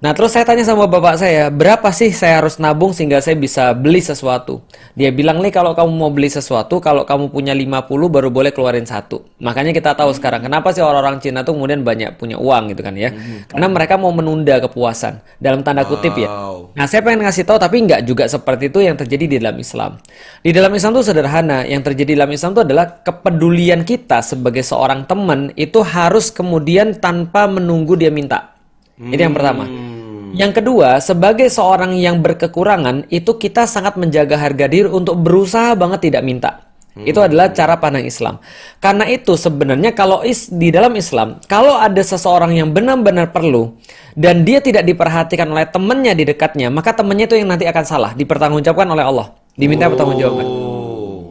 Nah, 0.05 0.13
terus 0.13 0.37
saya 0.37 0.45
tanya 0.45 0.69
sama 0.69 0.85
bapak 0.85 1.17
saya, 1.17 1.49
berapa 1.49 1.89
sih 1.89 2.13
saya 2.13 2.45
harus 2.45 2.61
nabung 2.61 2.93
sehingga 2.93 3.25
saya 3.25 3.41
bisa 3.41 3.73
beli 3.73 4.05
sesuatu? 4.05 4.61
Dia 4.93 5.09
bilang, 5.09 5.41
"Li, 5.41 5.49
kalau 5.49 5.73
kamu 5.73 5.97
mau 5.97 6.13
beli 6.13 6.29
sesuatu, 6.29 6.77
kalau 6.77 7.09
kamu 7.09 7.33
punya 7.33 7.57
50 7.57 8.13
baru 8.13 8.29
boleh 8.29 8.53
keluarin 8.53 8.85
satu." 8.85 9.25
Makanya 9.41 9.73
kita 9.73 9.97
tahu 9.97 10.13
sekarang 10.13 10.45
kenapa 10.45 10.77
sih 10.77 10.85
orang-orang 10.85 11.25
Cina 11.25 11.41
tuh 11.41 11.57
kemudian 11.57 11.81
banyak 11.81 12.21
punya 12.21 12.37
uang 12.37 12.77
gitu 12.77 12.85
kan 12.85 12.93
ya. 13.01 13.17
Karena 13.49 13.65
mereka 13.73 13.97
mau 13.97 14.13
menunda 14.13 14.61
kepuasan 14.61 15.25
dalam 15.41 15.65
tanda 15.65 15.89
kutip 15.89 16.13
ya. 16.21 16.29
Wow. 16.29 16.77
Nah, 16.77 16.85
saya 16.85 17.01
pengen 17.01 17.25
ngasih 17.25 17.49
tahu 17.49 17.57
tapi 17.57 17.81
nggak 17.89 18.05
juga 18.05 18.29
seperti 18.29 18.69
itu 18.69 18.85
yang 18.85 19.01
terjadi 19.01 19.25
di 19.25 19.37
dalam 19.41 19.57
Islam. 19.57 19.97
Di 20.45 20.53
dalam 20.53 20.73
Islam 20.77 21.01
itu 21.01 21.05
sederhana. 21.09 21.65
Yang 21.65 21.81
terjadi 21.81 22.13
di 22.13 22.19
dalam 22.21 22.33
Islam 22.37 22.53
itu 22.53 22.61
adalah 22.61 23.01
kepedulian 23.01 23.89
kita 23.89 24.21
sebagai 24.21 24.61
seorang 24.61 25.09
teman 25.09 25.49
itu 25.57 25.81
harus 25.81 26.29
kemudian 26.29 26.93
tanpa 27.01 27.49
menunggu 27.49 27.97
dia 27.97 28.13
minta. 28.13 28.53
Itu 29.01 29.19
yang 29.19 29.33
pertama. 29.33 29.94
Yang 30.35 30.53
kedua, 30.61 30.99
sebagai 30.99 31.47
seorang 31.47 31.95
yang 31.95 32.19
berkekurangan, 32.19 33.07
itu 33.09 33.39
kita 33.39 33.71
sangat 33.71 33.95
menjaga 33.95 34.35
harga 34.35 34.67
diri 34.67 34.91
untuk 34.91 35.15
berusaha 35.23 35.79
banget 35.79 36.11
tidak 36.11 36.23
minta. 36.27 36.51
Itu 36.95 37.19
adalah 37.19 37.51
cara 37.51 37.75
pandang 37.75 38.07
Islam. 38.07 38.39
Karena 38.79 39.03
itu 39.11 39.35
sebenarnya 39.35 39.99
kalau 39.99 40.23
is, 40.23 40.47
di 40.47 40.71
dalam 40.71 40.95
Islam, 40.95 41.43
kalau 41.51 41.75
ada 41.75 41.99
seseorang 41.99 42.55
yang 42.55 42.71
benar-benar 42.71 43.35
perlu 43.35 43.75
dan 44.15 44.47
dia 44.47 44.63
tidak 44.63 44.87
diperhatikan 44.87 45.51
oleh 45.51 45.67
temannya 45.67 46.15
di 46.15 46.23
dekatnya, 46.23 46.71
maka 46.71 46.95
temannya 46.95 47.27
itu 47.27 47.35
yang 47.35 47.51
nanti 47.51 47.67
akan 47.67 47.83
salah, 47.83 48.11
dipertanggungjawabkan 48.15 48.87
oleh 48.87 49.03
Allah, 49.11 49.27
diminta 49.59 49.91
pertanggungjawaban. 49.91 50.47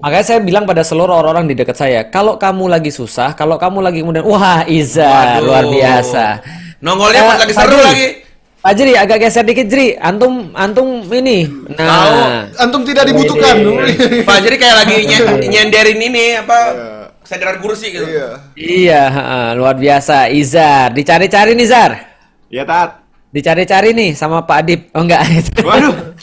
Makanya 0.03 0.25
saya 0.27 0.39
bilang 0.43 0.67
pada 0.67 0.83
seluruh 0.83 1.15
orang-orang 1.15 1.47
di 1.47 1.55
dekat 1.55 1.79
saya, 1.79 2.11
kalau 2.11 2.35
kamu 2.35 2.67
lagi 2.67 2.91
susah, 2.91 3.31
kalau 3.31 3.55
kamu 3.55 3.79
lagi 3.79 4.03
kemudian, 4.03 4.27
wah 4.27 4.67
Iza 4.67 5.07
Waduh. 5.07 5.47
luar 5.47 5.63
biasa. 5.71 6.23
Nongolnya 6.83 7.23
pas 7.23 7.35
Eh, 7.35 7.39
lagi 7.39 7.53
seru 7.55 7.79
lagi. 7.79 8.07
Pak 8.63 8.73
Jri 8.73 8.95
agak 8.95 9.19
geser 9.19 9.43
dikit 9.43 9.67
Jri. 9.67 9.99
Antum 9.99 10.55
antum 10.55 11.03
ini. 11.11 11.43
Nah. 11.75 12.47
antum 12.55 12.87
tidak 12.87 13.03
dibutuhkan. 13.05 13.59
Pak 14.23 14.37
jadi 14.39 14.55
kayak 14.55 14.75
lagi 14.79 14.95
nye- 15.09 15.51
nyenderin 15.51 15.99
ini 15.99 16.39
apa 16.39 16.57
sandaran 17.27 17.59
kursi 17.59 17.91
gitu. 17.91 18.07
Iya. 18.07 18.27
Iya, 18.55 19.01
heeh, 19.09 19.47
luar 19.55 19.75
biasa. 19.75 20.31
Izar, 20.31 20.95
dicari-cari 20.95 21.59
nih 21.59 21.67
Zar. 21.67 21.91
Iya, 22.47 22.63
Tat. 22.63 23.03
Dicari-cari 23.33 23.91
nih 23.91 24.15
sama 24.15 24.47
Pak 24.47 24.57
Adip. 24.63 24.81
Oh 24.95 25.03
enggak. 25.03 25.27
Waduh. 25.67 26.15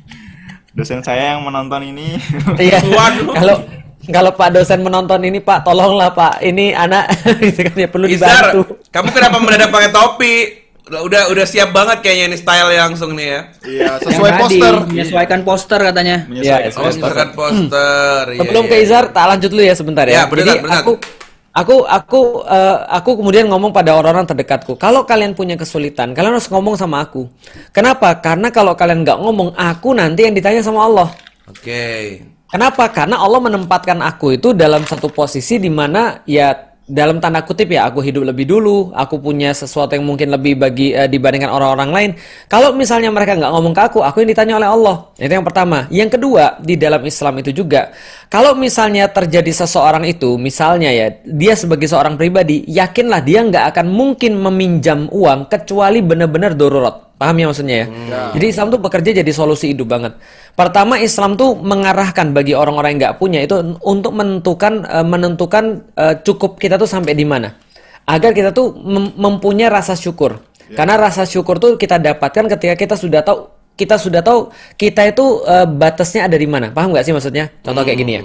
Dosen 0.78 1.02
saya 1.02 1.34
yang 1.34 1.42
menonton 1.42 1.82
ini. 1.82 2.14
Iya. 2.54 2.78
Waduh. 2.84 3.34
Kalau 3.34 3.56
kalau 4.08 4.30
Pak 4.32 4.54
dosen 4.54 4.80
menonton 4.80 5.18
ini 5.20 5.42
Pak, 5.42 5.66
tolonglah 5.66 6.14
Pak. 6.14 6.38
Ini 6.40 6.72
anak 6.72 7.10
gitu 7.42 7.60
kan 7.60 7.74
ya 7.74 7.88
perlu 7.90 8.06
Izar, 8.06 8.54
dibantu. 8.54 8.78
kamu 8.88 9.08
kenapa 9.10 9.36
mendadak 9.36 9.68
pakai 9.68 9.90
topi? 9.90 10.34
Udah 10.88 11.28
udah 11.28 11.44
siap 11.44 11.70
banget 11.70 12.00
kayaknya 12.00 12.24
ini 12.32 12.36
style 12.40 12.68
langsung 12.72 13.12
nih 13.12 13.26
ya. 13.28 13.40
Iya, 13.60 13.88
sesuai 14.00 14.30
Yang 14.30 14.40
tadi, 14.40 14.40
poster. 14.40 14.74
Menyesuaikan 14.88 15.40
poster 15.44 15.80
katanya. 15.84 16.16
Iya, 16.32 16.54
Oh, 16.74 16.88
misalkan 16.88 17.28
poster. 17.36 18.22
Iya, 18.32 18.38
Sebelum 18.40 18.64
iya, 18.64 18.72
ke. 18.72 18.84
Izar, 18.84 19.04
tak 19.12 19.24
lanjut 19.28 19.50
dulu 19.52 19.62
ya 19.62 19.74
sebentar 19.76 20.04
Ya, 20.08 20.12
ya. 20.12 20.22
benar, 20.26 20.44
Jadi 20.48 20.58
benar. 20.64 20.80
aku 20.80 20.92
aku 21.52 21.76
aku 21.84 22.20
eh, 22.46 22.76
aku 22.88 23.10
kemudian 23.18 23.44
ngomong 23.52 23.70
pada 23.70 23.92
orang-orang 23.92 24.24
terdekatku. 24.24 24.80
Kalau 24.80 25.04
kalian 25.04 25.36
punya 25.36 25.60
kesulitan, 25.60 26.16
kalian 26.16 26.38
harus 26.38 26.48
ngomong 26.48 26.74
sama 26.74 27.04
aku. 27.04 27.28
Kenapa? 27.70 28.16
Karena 28.18 28.48
kalau 28.48 28.72
kalian 28.72 29.04
nggak 29.04 29.18
ngomong, 29.20 29.52
aku 29.54 29.92
nanti 29.92 30.24
yang 30.24 30.32
ditanya 30.32 30.64
sama 30.64 30.88
Allah. 30.88 31.08
Oke. 31.48 32.22
Kenapa? 32.48 32.88
Karena 32.88 33.20
Allah 33.20 33.44
menempatkan 33.44 34.00
aku 34.00 34.40
itu 34.40 34.56
dalam 34.56 34.80
satu 34.88 35.12
posisi 35.12 35.60
di 35.60 35.68
mana 35.68 36.24
ya 36.24 36.67
dalam 36.88 37.20
tanda 37.20 37.44
kutip 37.44 37.68
ya 37.68 37.84
aku 37.84 38.00
hidup 38.00 38.24
lebih 38.24 38.48
dulu, 38.48 38.96
aku 38.96 39.20
punya 39.20 39.52
sesuatu 39.52 39.92
yang 39.92 40.08
mungkin 40.08 40.32
lebih 40.32 40.56
bagi 40.56 40.96
eh, 40.96 41.04
dibandingkan 41.04 41.52
orang-orang 41.52 41.90
lain. 41.92 42.10
Kalau 42.48 42.72
misalnya 42.72 43.12
mereka 43.12 43.36
nggak 43.36 43.52
ngomong 43.52 43.76
ke 43.76 43.82
aku, 43.92 43.98
aku 44.00 44.24
yang 44.24 44.30
ditanya 44.32 44.54
oleh 44.56 44.68
Allah. 44.72 44.96
Itu 45.20 45.28
yang 45.28 45.44
pertama. 45.44 45.84
Yang 45.92 46.16
kedua 46.16 46.56
di 46.64 46.80
dalam 46.80 47.04
Islam 47.04 47.44
itu 47.44 47.52
juga, 47.52 47.92
kalau 48.32 48.56
misalnya 48.56 49.04
terjadi 49.12 49.52
seseorang 49.52 50.08
itu, 50.08 50.40
misalnya 50.40 50.88
ya 50.88 51.12
dia 51.28 51.52
sebagai 51.52 51.86
seorang 51.86 52.16
pribadi, 52.16 52.64
yakinlah 52.64 53.20
dia 53.20 53.44
nggak 53.44 53.76
akan 53.76 53.86
mungkin 53.92 54.40
meminjam 54.40 55.12
uang 55.12 55.52
kecuali 55.52 56.00
benar-benar 56.00 56.56
darurat. 56.56 57.07
Paham 57.18 57.34
ya 57.34 57.46
maksudnya 57.50 57.76
ya? 57.82 57.86
Jadi 58.38 58.46
Islam 58.46 58.66
tuh 58.70 58.78
bekerja 58.78 59.10
jadi 59.10 59.32
solusi 59.34 59.74
hidup 59.74 59.90
banget. 59.90 60.14
Pertama 60.54 61.02
Islam 61.02 61.34
tuh 61.34 61.58
mengarahkan 61.58 62.30
bagi 62.30 62.54
orang-orang 62.54 62.94
yang 62.94 63.00
nggak 63.10 63.16
punya 63.18 63.42
itu 63.42 63.58
untuk 63.82 64.14
menentukan 64.14 64.86
eh, 64.86 65.02
menentukan 65.02 65.64
eh, 65.98 66.14
cukup 66.22 66.62
kita 66.62 66.78
tuh 66.78 66.86
sampai 66.86 67.18
di 67.18 67.26
mana. 67.26 67.58
Agar 68.06 68.30
kita 68.30 68.54
tuh 68.54 68.70
mem- 68.78 69.18
mempunyai 69.18 69.66
rasa 69.66 69.98
syukur. 69.98 70.38
Karena 70.68 70.94
rasa 70.94 71.26
syukur 71.26 71.58
tuh 71.58 71.74
kita 71.74 71.98
dapatkan 71.98 72.44
ketika 72.54 72.74
kita 72.78 72.94
sudah 72.94 73.26
tahu 73.26 73.50
kita 73.74 73.98
sudah 73.98 74.22
tahu 74.22 74.54
kita 74.78 75.10
itu 75.10 75.42
eh, 75.42 75.66
batasnya 75.66 76.30
ada 76.30 76.38
di 76.38 76.46
mana. 76.46 76.70
Paham 76.70 76.94
nggak 76.94 77.02
sih 77.02 77.10
maksudnya? 77.10 77.50
Contoh 77.66 77.82
kayak 77.82 77.98
gini 77.98 78.12
ya. 78.14 78.22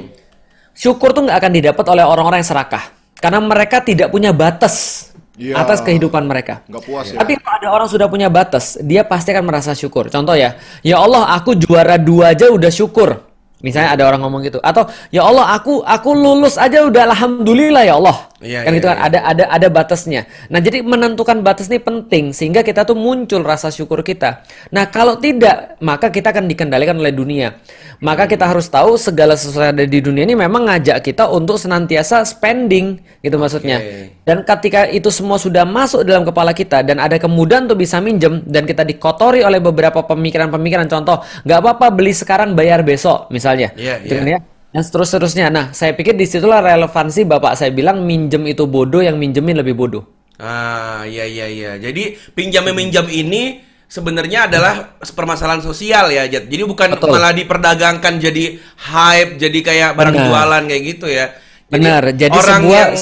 Syukur 0.77 1.17
tuh 1.17 1.25
nggak 1.25 1.37
akan 1.41 1.51
didapat 1.53 1.85
oleh 1.89 2.05
orang-orang 2.05 2.45
yang 2.45 2.49
serakah. 2.49 2.93
Karena 3.17 3.41
mereka 3.41 3.81
tidak 3.81 4.13
punya 4.13 4.29
batas 4.35 5.09
Iya. 5.33 5.57
atas 5.57 5.81
kehidupan 5.81 6.29
mereka. 6.29 6.61
Nggak 6.69 6.83
puas 6.85 7.09
ya. 7.09 7.17
Tapi 7.17 7.41
kalau 7.41 7.57
ada 7.57 7.69
orang 7.73 7.87
sudah 7.89 8.05
punya 8.05 8.29
batas, 8.29 8.77
dia 8.77 9.01
pasti 9.01 9.33
akan 9.33 9.49
merasa 9.49 9.73
syukur. 9.73 10.05
Contoh 10.13 10.37
ya, 10.37 10.61
ya 10.85 11.01
Allah 11.01 11.25
aku 11.33 11.57
juara 11.57 11.97
dua 11.97 12.37
aja 12.37 12.53
udah 12.53 12.69
syukur. 12.69 13.17
Misalnya 13.63 13.95
ada 13.95 14.03
orang 14.05 14.19
ngomong 14.27 14.43
gitu, 14.43 14.59
atau 14.59 14.91
ya 15.07 15.23
Allah 15.23 15.55
aku 15.55 15.79
aku 15.87 16.09
lulus 16.11 16.59
aja 16.59 16.83
udah 16.83 17.07
alhamdulillah 17.15 17.87
ya 17.87 17.95
Allah. 17.95 18.27
Iya, 18.43 18.67
kan 18.67 18.71
iya, 18.75 18.79
itu 18.79 18.87
kan 18.91 18.97
iya. 18.99 19.07
ada 19.07 19.19
ada 19.23 19.43
ada 19.49 19.67
batasnya. 19.71 20.21
Nah 20.51 20.59
jadi 20.59 20.83
menentukan 20.83 21.39
batas 21.41 21.71
ini 21.71 21.79
penting 21.79 22.35
sehingga 22.35 22.61
kita 22.61 22.83
tuh 22.83 22.93
muncul 22.93 23.41
rasa 23.41 23.71
syukur 23.71 24.03
kita. 24.03 24.43
Nah 24.75 24.91
kalau 24.91 25.15
tidak 25.17 25.79
maka 25.79 26.11
kita 26.11 26.35
akan 26.35 26.45
dikendalikan 26.51 26.99
oleh 26.99 27.15
dunia. 27.15 27.57
Maka 28.03 28.27
kita 28.27 28.43
harus 28.51 28.67
tahu 28.67 28.99
segala 28.99 29.39
sesuatu 29.39 29.63
yang 29.63 29.79
ada 29.79 29.87
di 29.87 29.99
dunia 30.03 30.27
ini 30.27 30.35
memang 30.35 30.67
ngajak 30.67 30.99
kita 30.99 31.31
untuk 31.31 31.55
senantiasa 31.55 32.27
spending 32.27 32.99
gitu 33.23 33.39
maksudnya. 33.39 33.79
Dan 34.27 34.43
ketika 34.43 34.91
itu 34.91 35.07
semua 35.07 35.39
sudah 35.39 35.63
masuk 35.63 36.03
dalam 36.03 36.27
kepala 36.27 36.51
kita 36.51 36.83
dan 36.83 36.99
ada 36.99 37.15
kemudahan 37.15 37.63
untuk 37.63 37.79
bisa 37.79 38.03
minjem 38.03 38.43
dan 38.43 38.67
kita 38.67 38.83
dikotori 38.83 39.39
oleh 39.39 39.63
beberapa 39.63 40.03
pemikiran-pemikiran 40.03 40.91
contoh 40.91 41.23
nggak 41.47 41.59
apa-apa 41.63 41.87
beli 41.95 42.11
sekarang 42.11 42.51
bayar 42.59 42.83
besok 42.83 43.31
misalnya. 43.31 43.71
Iya, 43.79 44.03
Gitu 44.03 44.13
iya. 44.13 44.19
kan 44.19 44.27
ya. 44.27 44.39
Dan 44.73 44.81
seterus-terusnya. 44.81 45.53
Nah, 45.53 45.69
saya 45.69 45.93
pikir 45.93 46.17
di 46.17 46.25
situlah 46.25 46.57
relevansi 46.59 47.29
bapak 47.29 47.53
saya 47.53 47.69
bilang 47.69 48.01
minjem 48.01 48.41
itu 48.49 48.65
bodoh, 48.65 49.05
yang 49.05 49.21
minjemin 49.21 49.61
lebih 49.61 49.77
bodoh. 49.77 50.03
Ah, 50.41 51.05
iya 51.05 51.29
iya 51.29 51.45
iya. 51.45 51.71
Jadi 51.77 52.17
pinjam 52.33 52.65
meminjam 52.65 53.05
ini 53.05 53.61
sebenarnya 53.85 54.49
adalah 54.49 54.97
permasalahan 55.13 55.61
sosial 55.61 56.09
ya, 56.09 56.25
Jat. 56.25 56.49
Jadi 56.49 56.65
bukan 56.65 56.97
Betul. 56.97 57.13
malah 57.13 57.29
diperdagangkan 57.37 58.17
jadi 58.17 58.57
hype, 58.89 59.37
jadi 59.37 59.59
kayak 59.61 59.89
barang 59.93 60.15
Benar. 60.17 60.25
jualan 60.25 60.63
kayak 60.65 60.83
gitu 60.89 61.05
ya. 61.05 61.25
Benar. 61.69 62.01
Jadi 62.17 62.33
orang 62.33 62.61
sebuah- 62.65 62.73
yang 62.81 62.93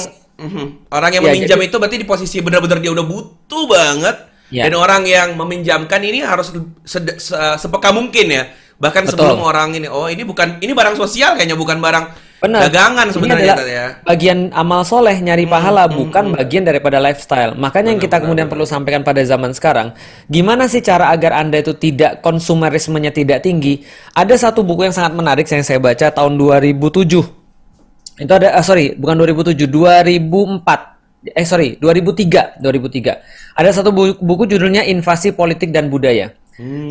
Mhm. 0.42 0.66
orang 0.92 1.10
yang 1.16 1.24
Ya, 1.24 1.28
meminjam 1.32 1.56
jadi- 1.56 1.68
itu 1.72 1.76
berarti 1.80 1.96
di 1.96 2.06
posisi 2.06 2.36
benar-benar 2.44 2.84
dia 2.84 2.92
udah 2.92 3.06
butuh 3.08 3.64
banget. 3.64 4.16
Ya. 4.52 4.68
Dan 4.68 4.76
orang 4.76 5.08
yang 5.08 5.32
meminjamkan 5.32 6.04
ini 6.04 6.20
harus 6.20 6.52
sed- 6.84 7.16
se- 7.16 7.56
sepeka 7.56 7.88
mungkin 7.96 8.28
ya. 8.28 8.44
Bahkan 8.82 9.06
Betul. 9.06 9.14
sebelum 9.14 9.38
orang 9.46 9.78
ini, 9.78 9.86
oh 9.86 10.10
ini 10.10 10.26
bukan 10.26 10.58
ini 10.58 10.74
barang 10.74 10.98
sosial 10.98 11.38
kayaknya 11.38 11.54
bukan 11.54 11.78
barang 11.78 12.04
Benar. 12.42 12.66
dagangan 12.66 13.06
sebenarnya 13.14 13.54
ya. 13.62 13.86
bagian 14.02 14.50
amal 14.50 14.82
soleh 14.82 15.14
nyari 15.22 15.46
Hmm, 15.46 15.54
pahala 15.54 15.86
bukan 15.86 16.34
bagian 16.34 16.66
daripada 16.66 16.98
lifestyle. 16.98 17.54
Makanya 17.54 17.94
yang 17.94 18.02
kita 18.02 18.18
kemudian 18.18 18.50
perlu 18.50 18.66
sampaikan 18.66 19.06
pada 19.06 19.22
zaman 19.22 19.54
sekarang, 19.54 19.94
gimana 20.26 20.66
sih 20.66 20.82
cara 20.82 21.14
agar 21.14 21.38
anda 21.38 21.62
itu 21.62 21.78
tidak 21.78 22.18
konsumerismenya 22.26 23.14
tidak 23.14 23.46
tinggi? 23.46 23.86
Ada 24.18 24.50
satu 24.50 24.66
buku 24.66 24.90
yang 24.90 24.94
sangat 24.94 25.14
menarik 25.14 25.46
yang 25.46 25.62
saya 25.62 25.78
baca 25.78 26.10
tahun 26.10 26.34
2007. 26.34 27.22
Itu 28.18 28.32
ada, 28.34 28.58
ah, 28.58 28.64
sorry, 28.66 28.98
bukan 28.98 29.14
2007, 29.22 29.70
2004. 29.70 30.98
Eh 31.22 31.46
sorry, 31.46 31.78
2003, 31.78 32.58
2003. 32.58 33.22
Ada 33.54 33.70
satu 33.70 33.94
buku, 33.94 34.18
buku 34.18 34.50
judulnya 34.50 34.82
Invasi 34.82 35.30
Politik 35.30 35.70
dan 35.70 35.86
Budaya. 35.86 36.34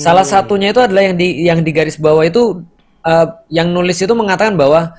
Salah 0.01 0.25
satunya 0.25 0.73
itu 0.73 0.81
adalah 0.81 1.05
yang 1.05 1.15
di 1.15 1.27
yang 1.45 1.59
di 1.61 1.71
garis 1.73 1.97
bawah 2.01 2.25
itu 2.25 2.65
eh, 3.05 3.27
yang 3.53 3.69
nulis 3.69 4.01
itu 4.01 4.13
mengatakan 4.17 4.57
bahwa 4.57 4.97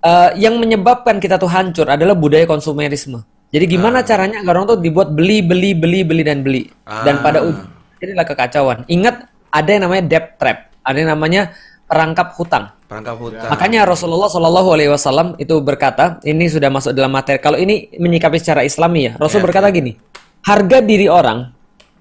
eh, 0.00 0.30
yang 0.40 0.56
menyebabkan 0.56 1.20
kita 1.20 1.36
tuh 1.36 1.50
hancur 1.50 1.88
adalah 1.88 2.16
budaya 2.16 2.48
konsumerisme. 2.48 3.20
Jadi 3.48 3.64
gimana 3.64 4.04
caranya 4.04 4.44
agar 4.44 4.60
orang 4.60 4.76
tuh 4.76 4.80
dibuat 4.80 5.12
beli 5.16 5.40
beli 5.40 5.72
beli 5.72 6.04
beli 6.04 6.20
dan 6.20 6.44
beli 6.44 6.68
dan 6.84 7.24
pada 7.24 7.40
ujung 7.40 7.78
inilah 8.02 8.26
kekacauan. 8.26 8.86
Ingat 8.86 9.26
ada 9.50 9.68
yang 9.68 9.82
namanya 9.88 10.04
debt 10.06 10.38
trap, 10.38 10.70
ada 10.84 10.96
yang 10.96 11.10
namanya 11.12 11.52
perangkap 11.88 12.36
hutang. 12.36 12.64
Perangkap 12.86 13.16
hutang. 13.20 13.48
Makanya 13.50 13.88
Rasulullah 13.88 14.30
Shallallahu 14.30 14.68
Alaihi 14.76 14.90
Wasallam 14.92 15.34
itu 15.40 15.58
berkata, 15.60 16.20
ini 16.24 16.48
sudah 16.48 16.68
masuk 16.68 16.92
dalam 16.94 17.12
materi. 17.12 17.40
Kalau 17.40 17.56
ini 17.56 17.92
menyikapi 17.96 18.36
secara 18.40 18.62
Islami 18.64 19.08
ya, 19.08 19.12
Rasul 19.16 19.40
Ya, 19.40 19.44
berkata 19.48 19.68
gini, 19.72 19.96
harga 20.44 20.78
diri 20.84 21.08
orang, 21.08 21.52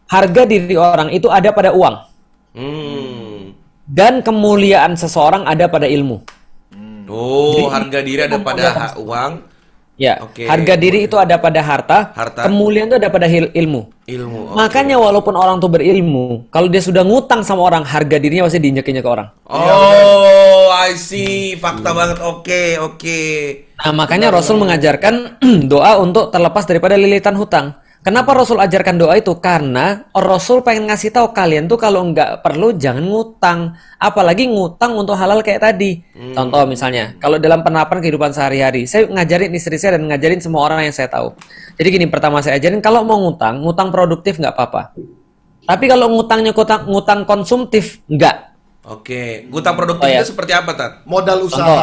harga 0.08 0.44
diri 0.44 0.76
orang 0.76 1.12
itu 1.12 1.28
ada 1.28 1.52
pada 1.52 1.72
uang 1.72 1.96
Hmm. 2.58 3.54
dan 3.86 4.26
kemuliaan 4.26 4.98
seseorang 4.98 5.46
ada 5.46 5.70
pada 5.70 5.86
ilmu. 5.86 6.26
Oh, 7.08 7.72
harga 7.72 8.04
diri 8.04 8.26
ada 8.26 8.36
pada 8.42 8.66
ha- 8.68 8.96
uang, 9.00 9.46
Ya, 9.98 10.22
Oke. 10.22 10.46
harga 10.46 10.78
diri 10.78 11.10
itu 11.10 11.18
ada 11.18 11.42
pada 11.42 11.58
harta, 11.58 12.14
Harta. 12.14 12.46
kemuliaan 12.46 12.86
itu 12.86 13.02
ada 13.02 13.10
pada 13.10 13.26
ilmu. 13.26 13.90
ilmu. 14.06 14.54
oke. 14.54 14.54
Makanya 14.54 15.02
walaupun 15.02 15.34
orang 15.34 15.58
tuh 15.58 15.74
berilmu, 15.74 16.46
kalau 16.54 16.70
dia 16.70 16.78
sudah 16.78 17.02
ngutang 17.02 17.42
sama 17.42 17.66
orang, 17.66 17.82
harga 17.82 18.22
dirinya 18.22 18.46
pasti 18.46 18.62
diinjek-injek 18.62 19.02
ke 19.02 19.10
orang. 19.10 19.26
Oh, 19.50 20.70
I 20.70 20.94
see. 20.94 21.58
Fakta 21.58 21.98
banget. 21.98 22.22
Oke, 22.22 22.78
oke. 22.78 23.22
Nah, 23.74 23.94
makanya 23.98 24.30
Rasul 24.30 24.62
mengajarkan 24.62 25.42
doa 25.74 25.98
untuk 25.98 26.30
terlepas 26.30 26.70
daripada 26.70 26.94
lilitan 26.94 27.34
hutang. 27.34 27.74
Kenapa 28.08 28.32
Rasul 28.40 28.56
ajarkan 28.64 28.96
doa 28.96 29.20
itu? 29.20 29.36
Karena 29.36 30.08
Rasul 30.16 30.64
pengen 30.64 30.88
ngasih 30.88 31.12
tahu 31.12 31.36
kalian 31.36 31.68
tuh 31.68 31.76
kalau 31.76 32.08
nggak 32.08 32.40
perlu 32.40 32.72
jangan 32.72 33.04
ngutang. 33.04 33.76
Apalagi 34.00 34.48
ngutang 34.48 34.96
untuk 34.96 35.20
halal 35.20 35.44
kayak 35.44 35.60
tadi. 35.60 36.08
Contoh 36.32 36.64
misalnya, 36.64 37.20
kalau 37.20 37.36
dalam 37.36 37.68
penerapan 37.68 38.00
kehidupan 38.00 38.32
sehari-hari, 38.32 38.88
saya 38.88 39.12
ngajarin 39.12 39.52
istri 39.52 39.76
saya 39.76 40.00
dan 40.00 40.08
ngajarin 40.08 40.40
semua 40.40 40.64
orang 40.64 40.88
yang 40.88 40.96
saya 40.96 41.12
tahu. 41.12 41.36
Jadi 41.76 41.88
gini, 42.00 42.08
pertama 42.08 42.40
saya 42.40 42.56
ajarin 42.56 42.80
kalau 42.80 43.04
mau 43.04 43.20
ngutang, 43.20 43.60
ngutang 43.60 43.92
produktif 43.92 44.40
nggak 44.40 44.56
apa-apa. 44.56 44.96
Tapi 45.68 45.86
kalau 45.92 46.08
ngutangnya 46.08 46.56
ngutang, 46.56 46.88
ngutang 46.88 47.28
konsumtif, 47.28 48.00
nggak. 48.08 48.56
Oke. 48.88 49.52
Ngutang 49.52 49.76
produktif 49.76 50.08
Oh, 50.08 50.16
ya. 50.16 50.24
itu 50.24 50.32
seperti 50.32 50.56
apa, 50.56 50.72
Tat? 50.80 51.04
Modal 51.04 51.44
usaha. 51.44 51.76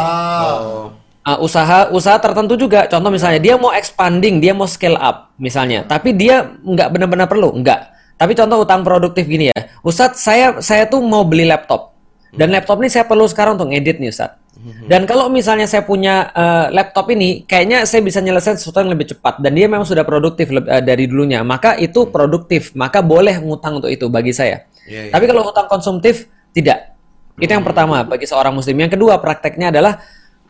Oh. 0.57 1.04
Uh, 1.25 1.41
usaha 1.41 1.89
usaha 1.89 2.21
tertentu 2.21 2.53
juga. 2.61 2.85
Contoh 2.85 3.09
misalnya 3.09 3.41
dia 3.41 3.57
mau 3.57 3.73
expanding 3.73 4.45
dia 4.45 4.53
mau 4.53 4.69
scale 4.69 5.01
up 5.01 5.33
misalnya. 5.41 5.81
Tapi 5.89 6.13
dia 6.13 6.45
nggak 6.61 6.89
benar-benar 6.93 7.27
perlu 7.27 7.49
nggak. 7.65 7.81
Tapi 8.21 8.33
contoh 8.37 8.63
utang 8.63 8.85
produktif 8.85 9.25
gini 9.25 9.49
ya. 9.49 9.59
Ustadz 9.81 10.21
saya 10.21 10.61
saya 10.61 10.85
tuh 10.85 11.01
mau 11.01 11.25
beli 11.25 11.49
laptop. 11.49 11.97
Dan 12.35 12.51
laptop 12.51 12.83
ini 12.83 12.91
saya 12.91 13.07
perlu 13.07 13.31
sekarang 13.31 13.55
untuk 13.55 13.71
ngedit 13.71 14.03
nih 14.03 14.11
Ustadz 14.11 14.43
Dan 14.91 15.07
kalau 15.07 15.31
misalnya 15.31 15.71
saya 15.71 15.87
punya 15.87 16.31
eh, 16.35 16.67
laptop 16.75 17.11
ini, 17.11 17.47
kayaknya 17.47 17.87
saya 17.87 18.03
bisa 18.03 18.19
nyelesain 18.23 18.59
sesuatu 18.59 18.83
yang 18.83 18.91
lebih 18.91 19.15
cepat. 19.15 19.39
Dan 19.39 19.55
dia 19.55 19.67
memang 19.71 19.87
sudah 19.87 20.03
produktif 20.03 20.51
eh, 20.51 20.83
dari 20.83 21.07
dulunya, 21.07 21.43
maka 21.47 21.79
itu 21.79 22.11
produktif, 22.11 22.75
maka 22.75 23.03
boleh 23.03 23.39
ngutang 23.39 23.83
untuk 23.83 23.91
itu 23.91 24.07
bagi 24.11 24.35
saya. 24.35 24.67
Iya, 24.87 25.11
iya. 25.11 25.13
Tapi 25.13 25.25
kalau 25.31 25.47
hutang 25.47 25.67
konsumtif 25.71 26.27
tidak. 26.55 26.95
Itu 27.35 27.51
yang 27.51 27.67
pertama 27.67 28.07
bagi 28.07 28.31
seorang 28.31 28.55
muslim. 28.55 28.79
Yang 28.79 28.95
kedua 28.95 29.19
prakteknya 29.19 29.75
adalah 29.75 29.99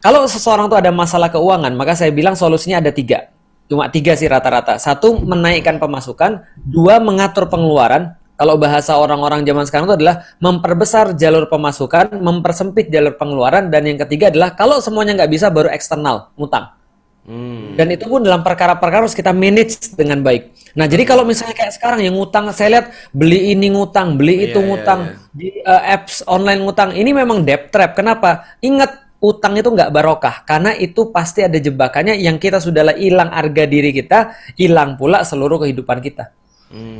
kalau 0.05 0.29
seseorang 0.29 0.69
tuh 0.69 0.77
ada 0.77 0.93
masalah 0.93 1.33
keuangan, 1.33 1.73
maka 1.73 1.97
saya 1.97 2.13
bilang 2.13 2.37
solusinya 2.37 2.85
ada 2.85 2.93
tiga. 2.93 3.33
Cuma 3.73 3.89
tiga 3.89 4.13
sih 4.13 4.29
rata-rata. 4.29 4.77
Satu, 4.77 5.17
menaikkan 5.17 5.81
pemasukan. 5.81 6.45
Dua, 6.61 7.01
mengatur 7.01 7.49
pengeluaran. 7.49 8.13
Kalau 8.37 8.61
bahasa 8.61 9.01
orang-orang 9.01 9.47
zaman 9.49 9.65
sekarang 9.65 9.89
itu 9.89 9.97
adalah 10.05 10.29
memperbesar 10.45 11.17
jalur 11.17 11.49
pemasukan, 11.49 12.21
mempersempit 12.21 12.93
jalur 12.93 13.17
pengeluaran, 13.17 13.73
dan 13.73 13.89
yang 13.89 13.97
ketiga 14.05 14.29
adalah 14.29 14.53
kalau 14.53 14.83
semuanya 14.85 15.25
nggak 15.25 15.33
bisa 15.33 15.49
baru 15.49 15.73
eksternal, 15.73 16.35
ngutang. 16.37 16.69
Dan 17.79 17.89
itu 17.89 18.05
pun 18.05 18.21
dalam 18.21 18.45
perkara-perkara 18.45 19.09
harus 19.09 19.17
kita 19.17 19.33
manage 19.33 19.97
dengan 19.97 20.21
baik. 20.21 20.53
Nah, 20.77 20.85
jadi 20.85 21.09
kalau 21.09 21.25
misalnya 21.25 21.57
kayak 21.57 21.73
sekarang 21.73 22.05
yang 22.05 22.21
ngutang, 22.21 22.53
saya 22.53 22.69
lihat 22.69 22.87
beli 23.17 23.57
ini 23.57 23.73
ngutang, 23.73 24.21
beli 24.21 24.51
itu 24.51 24.61
Iya, 24.61 24.61
iya, 24.61 24.69
ngutang, 24.69 25.01
di 25.33 25.49
uh, 25.65 25.83
apps 25.89 26.21
online 26.29 26.61
ngutang, 26.61 26.93
ini 26.93 27.17
memang 27.17 27.41
debt 27.41 27.73
trap. 27.73 27.97
Kenapa? 27.97 28.45
Ingat, 28.61 29.04
utang 29.25 29.57
itu 29.57 29.73
nggak 29.73 29.89
barokah, 29.89 30.45
karena 30.45 30.77
itu 30.77 31.09
pasti 31.09 31.41
ada 31.41 31.57
jebakannya 31.57 32.21
yang 32.21 32.37
kita 32.37 32.61
sudah 32.61 32.93
hilang 33.01 33.33
harga 33.33 33.65
diri 33.65 33.97
kita, 33.97 34.37
hilang 34.61 35.01
pula 35.01 35.25
seluruh 35.25 35.65
kehidupan 35.65 36.05
kita. 36.05 36.29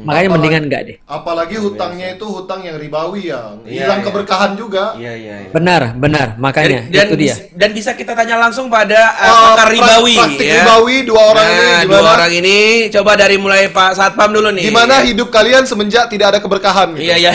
Makanya 0.05 0.29
mendingan 0.31 0.63
nggak 0.71 0.83
deh. 0.87 0.97
Apalagi 1.09 1.59
hutangnya 1.59 2.15
itu 2.15 2.23
hutang 2.29 2.63
yang 2.63 2.79
ribawi 2.79 3.33
ya. 3.35 3.59
Iya, 3.67 3.91
Hilang 3.91 4.01
iya. 4.01 4.07
keberkahan 4.07 4.51
juga. 4.55 4.95
Iya, 4.95 5.13
iya, 5.19 5.35
iya. 5.49 5.51
Benar, 5.51 5.99
benar. 5.99 6.39
Makanya 6.39 6.87
Dan, 6.87 6.95
dan, 6.95 7.07
itu 7.11 7.17
dia. 7.19 7.35
dan 7.59 7.71
bisa 7.75 7.91
kita 7.99 8.15
tanya 8.15 8.39
langsung 8.39 8.71
pada 8.71 9.19
uh, 9.19 9.57
pakar 9.57 9.75
ribawi 9.75 10.15
praktik 10.15 10.47
ya. 10.47 10.63
ribawi 10.63 10.97
dua 11.03 11.23
orang 11.35 11.49
nah, 11.49 11.59
ini 11.59 11.67
dua 11.67 11.99
gimana? 11.99 12.15
orang 12.15 12.33
ini 12.39 12.59
coba 12.93 13.13
dari 13.19 13.37
mulai 13.41 13.63
Pak 13.73 13.91
Satpam 13.99 14.31
dulu 14.31 14.49
nih. 14.55 14.65
Gimana 14.71 14.95
hidup 15.03 15.29
kalian 15.35 15.67
semenjak 15.67 16.07
tidak 16.07 16.37
ada 16.37 16.39
keberkahan? 16.39 16.95
gitu? 16.95 17.11
Iya, 17.11 17.17
iya. 17.19 17.33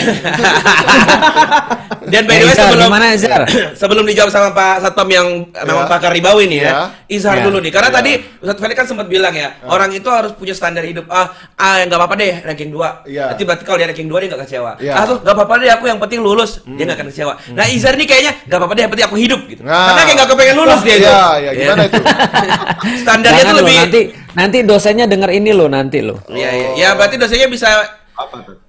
dan 2.10 2.22
by 2.26 2.34
the 2.34 2.42
Eh, 2.42 2.44
way 2.44 2.52
Izar, 2.52 2.66
sebelum 2.66 2.86
gimana, 2.86 3.06
Izar? 3.14 3.40
sebelum 3.80 4.04
dijawab 4.04 4.30
sama 4.30 4.48
Pak 4.50 4.74
Satpam 4.82 5.08
yang 5.08 5.26
memang 5.48 5.86
Ya. 5.86 5.90
pakar 5.90 6.10
ribawi 6.10 6.44
nih 6.46 6.60
ya. 6.60 6.68
Ya. 6.68 6.82
Izhar 7.06 7.38
Ya. 7.38 7.44
dulu 7.46 7.58
nih. 7.58 7.70
Karena 7.70 7.88
Ya. 7.88 7.96
tadi 7.96 8.12
Ustadz 8.40 8.60
Felix 8.60 8.76
kan 8.76 8.86
sempat 8.86 9.06
bilang 9.06 9.32
ya, 9.32 9.54
orang 9.64 9.90
itu 9.90 10.06
harus 10.06 10.34
punya 10.34 10.52
standar 10.52 10.82
hidup. 10.82 11.06
Ah, 11.06 11.30
ah 11.54 11.80
nggak 11.80 11.94
apa-apa 11.94 12.14
deh 12.14 12.42
ranking 12.42 12.68
2. 12.68 13.06
Ya. 13.06 13.30
Nanti 13.30 13.42
berarti 13.42 13.62
kalau 13.62 13.78
dia 13.78 13.86
ranking 13.86 14.06
2 14.06 14.18
dia 14.18 14.28
nggak 14.28 14.42
kecewa. 14.44 14.72
Ya. 14.78 14.94
Ah 14.94 15.04
tuh 15.06 15.16
nggak 15.18 15.34
apa-apa 15.34 15.54
deh 15.58 15.70
aku 15.70 15.84
yang 15.86 15.98
penting 15.98 16.20
lulus. 16.20 16.60
Dia 16.66 16.84
nggak 16.84 16.98
akan 16.98 17.08
kecewa. 17.08 17.32
Nah, 17.54 17.64
Izhar 17.64 17.94
ini 17.94 18.04
kayaknya 18.04 18.32
nggak 18.44 18.58
apa-apa 18.58 18.72
deh 18.74 18.82
yang 18.82 18.92
penting 18.92 19.06
aku 19.06 19.16
hidup 19.16 19.40
gitu. 19.46 19.62
Nah. 19.62 19.94
Karena 19.94 20.02
kayak 20.02 20.16
nggak 20.18 20.28
kepengen 20.28 20.56
lulus 20.58 20.80
dia 20.82 20.94
itu. 20.94 21.06
Iya, 21.06 21.24
iya, 21.38 21.50
gimana 21.54 21.82
itu? 21.86 22.00
Standarnya 23.02 23.42
Jangan 23.42 23.52
tuh 23.52 23.60
lebih 23.62 23.76
nanti 23.76 24.00
nanti 24.30 24.58
dosennya 24.62 25.06
denger 25.06 25.30
ini 25.32 25.50
loh 25.50 25.68
nanti 25.68 25.98
loh. 26.00 26.18
Iya, 26.28 26.50
iya. 26.50 26.68
Ya 26.76 26.88
berarti 26.92 27.16
dosennya 27.16 27.48
bisa 27.48 27.68
Apa 28.12 28.36
tuh? 28.44 28.59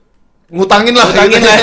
Ngutangin 0.51 0.93
lah. 0.93 1.07
Ngutangin 1.07 1.39
gitu. 1.39 1.47
lah. 1.47 1.59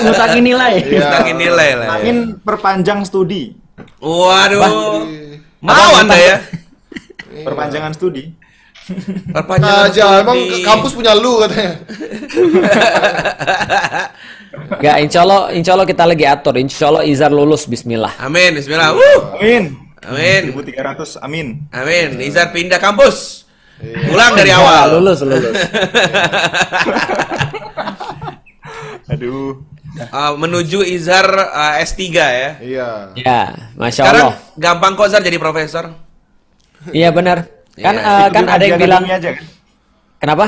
ngutangin 0.08 0.42
nilai. 0.48 0.74
Iya. 0.80 1.00
ngutangin 1.04 1.36
nilai 1.36 1.68
lah. 1.76 1.86
ya. 1.86 1.92
Angin 2.00 2.18
perpanjang 2.40 2.98
studi. 3.04 3.52
Waduh. 4.00 5.04
Mau 5.60 5.92
Anda 6.00 6.16
ya? 6.16 6.36
Perpanjangan 7.44 7.92
studi. 7.92 8.32
Perpanjangan 9.30 9.86
aja, 9.92 10.24
emang 10.24 10.38
kampus 10.66 10.96
punya 10.96 11.14
lu 11.14 11.38
katanya. 11.46 11.78
Gak, 14.82 14.96
insya 14.98 15.22
Allah, 15.22 15.54
insya 15.54 15.78
Allah 15.78 15.86
kita 15.86 16.02
lagi 16.08 16.26
atur. 16.26 16.58
Insya 16.58 16.90
Allah 16.90 17.06
Izar 17.06 17.30
lulus. 17.30 17.70
Bismillah. 17.70 18.18
Amin, 18.18 18.58
bismillah. 18.58 18.90
Wuh. 18.96 19.38
Amin. 19.38 19.78
Amin. 20.02 20.50
1300 20.50 21.22
amin. 21.22 21.70
Amin. 21.70 22.18
Izar 22.18 22.50
pindah 22.50 22.82
kampus. 22.82 23.46
Ulang 24.10 24.34
dari 24.36 24.50
awal. 24.52 24.98
lulus, 24.98 25.22
lulus. 25.22 25.54
Aduh. 29.10 29.66
Uh, 29.90 30.38
menuju 30.38 30.80
Izar 30.80 31.26
uh, 31.26 31.74
S3 31.76 32.00
ya. 32.06 32.22
Iya. 32.56 32.88
Ya, 33.16 33.40
masya 33.74 34.06
Sekarang 34.06 34.26
Allah. 34.28 34.36
gampang 34.54 34.92
kok 34.94 35.08
Zar 35.08 35.18
jadi 35.20 35.34
profesor. 35.36 35.90
Iya 36.88 37.10
benar. 37.10 37.50
Kan 37.74 37.94
Iya. 37.94 38.00
eh, 38.00 38.20
Ikut 38.20 38.32
kan 38.32 38.42
juga 38.42 38.54
ada 38.54 38.64
yang 38.64 38.78
bilang 38.78 39.02
aja 39.04 39.30
kan? 39.32 39.44
kenapa? 40.16 40.46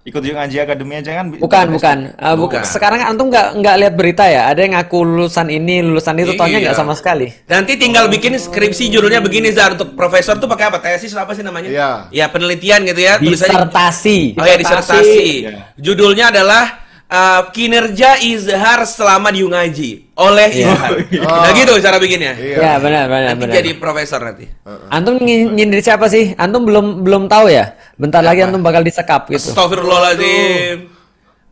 Ikut 0.00 0.22
juga 0.24 0.40
ngaji 0.40 0.56
akademi 0.58 0.94
aja 0.96 1.10
kan? 1.12 1.24
Bukan, 1.28 1.66
bukan. 1.68 1.98
Bu- 2.16 2.48
Bukan. 2.48 2.64
Sekarang 2.64 3.04
antum 3.04 3.28
nggak 3.28 3.60
nggak 3.60 3.74
lihat 3.76 3.94
berita 3.94 4.24
ya? 4.24 4.48
Ada 4.48 4.64
yang 4.64 4.72
ngaku 4.72 4.98
lulusan 5.04 5.52
ini, 5.52 5.84
lulusan 5.84 6.16
itu, 6.16 6.32
taunya 6.32 6.64
nggak 6.64 6.72
Iya. 6.72 6.80
sama 6.80 6.96
sekali. 6.96 7.28
Nanti 7.44 7.76
tinggal 7.76 8.08
bikin 8.08 8.32
skripsi 8.32 8.88
judulnya 8.88 9.20
begini 9.20 9.52
Zar 9.52 9.76
untuk 9.76 9.92
profesor 9.92 10.40
tuh 10.40 10.48
pakai 10.48 10.72
apa? 10.72 10.80
Tesis 10.80 11.12
apa 11.12 11.36
sih 11.36 11.44
namanya? 11.44 11.68
Iya. 11.68 11.90
Ya 12.08 12.26
penelitian 12.26 12.88
gitu 12.88 12.96
ya. 12.98 13.20
Tulisannya 13.20 13.68
Disertasi. 13.68 14.18
Oh 14.40 14.46
ya 14.48 14.56
disertasi. 14.56 15.24
Iya. 15.44 15.76
Judulnya 15.76 16.32
adalah 16.32 16.87
uh, 17.08 17.40
kinerja 17.50 18.20
Izhar 18.20 18.84
selama 18.84 19.28
di 19.28 19.42
Ngaji 19.42 19.90
oleh 20.14 20.48
Iya. 20.54 20.68
Izhar. 20.70 20.90
Nah 21.24 21.50
gitu 21.52 21.72
cara 21.80 21.96
bikinnya. 21.96 22.32
Iya. 22.34 22.56
Ya 22.56 22.72
benar, 22.78 23.04
benar, 23.08 23.34
Nanti 23.34 23.44
benar. 23.44 23.54
jadi 23.56 23.70
profesor 23.76 24.20
nanti. 24.20 24.46
Antum 24.88 25.18
nyi- 25.18 25.48
nyindir 25.48 25.80
siapa 25.80 26.06
sih? 26.06 26.36
Antum 26.36 26.64
belum 26.64 27.02
belum 27.02 27.26
tahu 27.26 27.48
ya? 27.48 27.74
Bentar 27.96 28.20
lagi 28.20 28.44
antum 28.44 28.60
bakal 28.60 28.84
disekap 28.84 29.26
gitu. 29.28 29.50
Astagfirullahaladzim. 29.50 30.94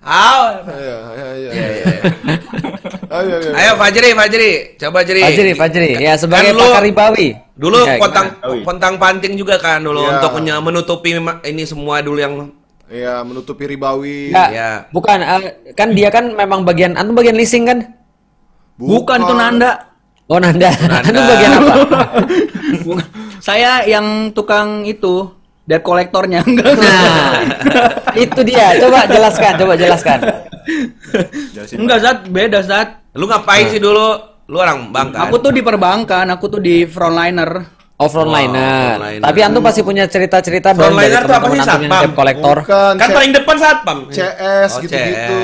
Iya, 0.06 0.96
iya, 1.18 1.26
iya. 1.34 1.90
Ayo, 3.06 3.34
ayo, 3.34 3.36
ayo. 3.42 3.50
Ayo 3.58 3.72
Fajri, 3.74 4.14
Fajri, 4.14 4.50
coba 4.78 5.02
Fajri. 5.02 5.20
Fajri, 5.22 5.50
Fajri. 5.54 5.90
Ya 5.98 6.14
sebagai 6.14 6.54
Kan 6.54 6.62
pakar 6.62 6.82
ribawi. 6.86 7.28
Dulu 7.56 7.78
Ya? 7.82 7.96
Oi. 7.98 8.62
pontang 8.62 8.94
panting 9.00 9.34
juga 9.34 9.56
kan 9.56 9.80
dulu 9.82 10.04
Iya. 10.04 10.20
untuk 10.20 10.38
menutupi 10.62 11.16
ini 11.42 11.64
semua 11.66 12.04
dulu 12.04 12.18
yang 12.20 12.34
Iya, 12.86 13.26
menutupi 13.26 13.66
ribawi. 13.66 14.30
Nggak, 14.30 14.48
Ya. 14.54 14.70
bukan 14.94 15.18
eh, 15.18 15.42
kan 15.74 15.90
dia 15.90 16.06
kan 16.06 16.30
memang 16.30 16.62
bagian 16.62 16.94
antum 16.94 17.18
bagian 17.18 17.34
leasing 17.34 17.66
kan? 17.66 17.82
Bukan 18.78 19.26
itu 19.26 19.34
Nanda. 19.34 19.90
Oh 20.26 20.38
Nanda, 20.38 20.70
Nanda. 20.70 21.02
antum 21.02 21.24
bagian 21.26 21.52
apa? 21.56 21.74
Bukan. 22.86 23.06
Saya 23.42 23.82
yang 23.86 24.30
tukang 24.30 24.86
itu 24.86 25.30
debt 25.66 25.82
kolektornya. 25.82 26.46
Nah, 26.46 27.42
itu 28.14 28.40
dia. 28.46 28.78
Coba 28.78 29.06
jelaskan, 29.06 29.52
coba 29.58 29.74
jelaskan. 29.74 30.18
Jelasin. 31.54 31.76
Enggak, 31.78 31.98
Zat, 32.02 32.18
beda, 32.30 32.58
Zat. 32.62 33.02
Lu 33.14 33.26
ngapain 33.26 33.66
sih 33.70 33.82
dulu? 33.82 34.14
Lu 34.46 34.62
orang 34.62 34.94
bank 34.94 35.14
kan? 35.14 35.26
Aku 35.26 35.42
tuh 35.42 35.50
di 35.50 35.58
perbankan, 35.58 36.26
aku 36.30 36.46
tuh 36.46 36.60
di 36.62 36.86
frontliner. 36.86 37.66
Oh 37.96 38.08
frontliner. 38.12 39.24
Tapi 39.24 39.38
antum 39.40 39.64
pasti 39.64 39.80
punya 39.80 40.04
cerita-cerita 40.04 40.76
dong 40.76 40.92
dari 41.00 41.08
Frontliner 41.08 41.22
tuh 41.24 41.32
apa 41.32 41.46
teman-teman 41.48 41.64
sih, 41.64 41.72
antum 41.72 41.84
yang 41.88 42.02
debt 42.04 42.16
collector. 42.16 42.56
Bukan, 42.60 42.92
kan 43.00 43.08
paling 43.08 43.32
depan 43.32 43.56
satpam. 43.56 43.98
CS 44.12 44.70
Oh, 44.76 44.80
gitu-gitu. 44.84 45.40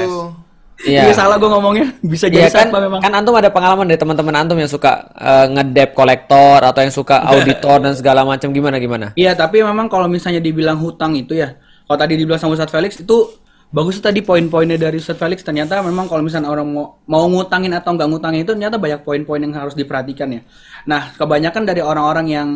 Iya. 0.82 1.08
Iya, 1.08 1.14
salah 1.14 1.38
gue 1.40 1.48
ngomongnya. 1.48 1.96
Bisa 2.04 2.28
jadi 2.28 2.52
kan, 2.52 2.68
satpam 2.68 2.80
memang. 2.84 3.00
kan 3.00 3.12
antum 3.16 3.32
ada 3.40 3.48
pengalaman 3.48 3.88
dari 3.88 3.96
teman-teman 3.96 4.34
antum 4.36 4.58
yang 4.60 4.68
suka 4.68 5.08
eh, 5.16 5.46
ngedep 5.48 5.96
kolektor 5.96 6.60
atau 6.60 6.80
yang 6.84 6.92
suka 6.92 7.24
auditor 7.24 7.80
dan 7.80 7.96
segala 7.96 8.20
macam 8.28 8.52
gimana 8.52 8.76
gimana? 8.76 9.06
Iya, 9.16 9.32
tapi 9.32 9.64
memang 9.64 9.88
kalau 9.88 10.04
misalnya 10.04 10.44
dibilang 10.44 10.76
hutang 10.76 11.16
itu 11.16 11.32
ya, 11.32 11.56
kalau 11.88 11.96
tadi 11.96 12.20
dibilang 12.20 12.36
sama 12.36 12.52
Ustadz 12.52 12.74
Felix 12.74 13.00
itu 13.00 13.32
bagus 13.72 13.96
tuh 13.96 14.12
tadi 14.12 14.20
poin-poinnya 14.20 14.76
dari 14.76 15.00
Ustadz 15.00 15.16
Felix 15.16 15.40
ternyata 15.40 15.80
memang 15.80 16.04
kalau 16.04 16.20
misalnya 16.20 16.52
orang 16.52 16.68
mau, 16.68 17.00
mau 17.08 17.24
ngutangin 17.24 17.72
atau 17.72 17.96
nggak 17.96 18.08
ngutangin 18.12 18.44
itu 18.44 18.52
ternyata 18.52 18.76
banyak 18.76 19.00
poin-poin 19.00 19.40
yang 19.40 19.56
harus 19.56 19.72
diperhatikan 19.72 20.28
ya. 20.28 20.44
Nah, 20.86 21.14
kebanyakan 21.14 21.62
dari 21.66 21.80
orang-orang 21.84 22.26
yang 22.30 22.48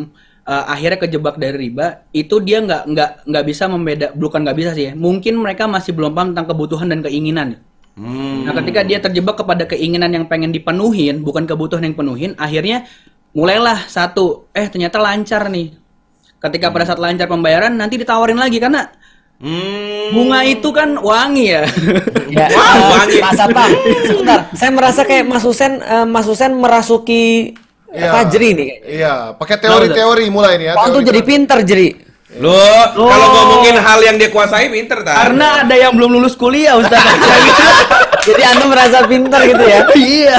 eh, 0.47 0.65
akhirnya 0.67 0.99
kejebak 1.03 1.35
dari 1.39 1.69
riba 1.69 2.07
itu 2.15 2.39
dia 2.39 2.63
nggak 2.63 2.83
nggak 2.87 3.09
nggak 3.27 3.45
bisa 3.47 3.63
membeda 3.67 4.07
bukan 4.15 4.43
nggak 4.47 4.57
bisa 4.57 4.71
sih 4.73 4.91
ya. 4.91 4.93
Mungkin 4.95 5.39
mereka 5.39 5.67
masih 5.67 5.91
belum 5.95 6.15
paham 6.15 6.27
tentang 6.35 6.47
kebutuhan 6.51 6.87
dan 6.87 6.99
keinginan. 7.03 7.59
Hmm. 7.97 8.45
Nah, 8.45 8.53
ketika 8.61 8.85
dia 8.85 9.01
terjebak 9.01 9.41
kepada 9.41 9.65
keinginan 9.65 10.13
yang 10.13 10.25
pengen 10.29 10.53
dipenuhin, 10.53 11.25
bukan 11.25 11.49
kebutuhan 11.49 11.81
yang 11.81 11.97
penuhin, 11.97 12.31
akhirnya 12.37 12.85
mulailah 13.33 13.89
satu, 13.89 14.45
eh 14.53 14.69
ternyata 14.69 15.01
lancar 15.01 15.49
nih. 15.49 15.73
Ketika 16.37 16.69
pada 16.69 16.85
saat 16.85 17.01
lancar 17.01 17.25
pembayaran, 17.25 17.73
nanti 17.73 17.97
ditawarin 17.97 18.37
lagi 18.37 18.61
karena 18.61 18.85
Hmm. 19.37 20.17
bunga 20.17 20.41
itu 20.41 20.65
kan 20.73 20.97
wangi 20.97 21.53
ya. 21.53 21.61
Ya, 22.27 22.49
Wah, 22.49 22.73
eh, 22.73 22.89
wangi. 22.89 23.17
Pak 23.21 23.33
Satpam, 23.37 23.69
sebentar. 24.09 24.39
Saya 24.57 24.71
merasa 24.73 25.01
kayak 25.05 25.25
Mas 25.29 25.45
Husen, 25.45 25.77
eh, 25.77 26.05
Mas 26.09 26.25
Husen 26.25 26.57
merasuki 26.57 27.53
eh, 27.97 27.99
Iya. 27.99 28.11
Fajri 28.13 28.49
nih. 28.53 28.69
Iya, 28.85 29.13
pakai 29.33 29.57
teori-teori 29.57 30.25
mulai 30.29 30.53
nih 30.55 30.65
ya. 30.69 30.73
Antum 30.75 31.01
teori- 31.01 31.07
jadi 31.09 31.21
pinter 31.21 31.59
Jeri? 31.63 31.89
Lu 32.37 32.53
kalau 32.93 33.27
ngomongin 33.33 33.79
hal 33.79 33.99
yang 34.03 34.15
dia 34.15 34.29
kuasai 34.29 34.69
pinter 34.69 35.01
tak? 35.01 35.15
karena 35.15 35.65
ada 35.65 35.73
yang 35.73 35.89
belum 35.91 36.11
lulus 36.13 36.37
kuliah, 36.37 36.77
Ustaz. 36.77 37.01
Jadi 38.27 38.43
antum 38.43 38.67
merasa 38.67 39.07
pinter 39.07 39.39
gitu 39.47 39.63
ya? 39.63 39.79
iya. 39.95 40.35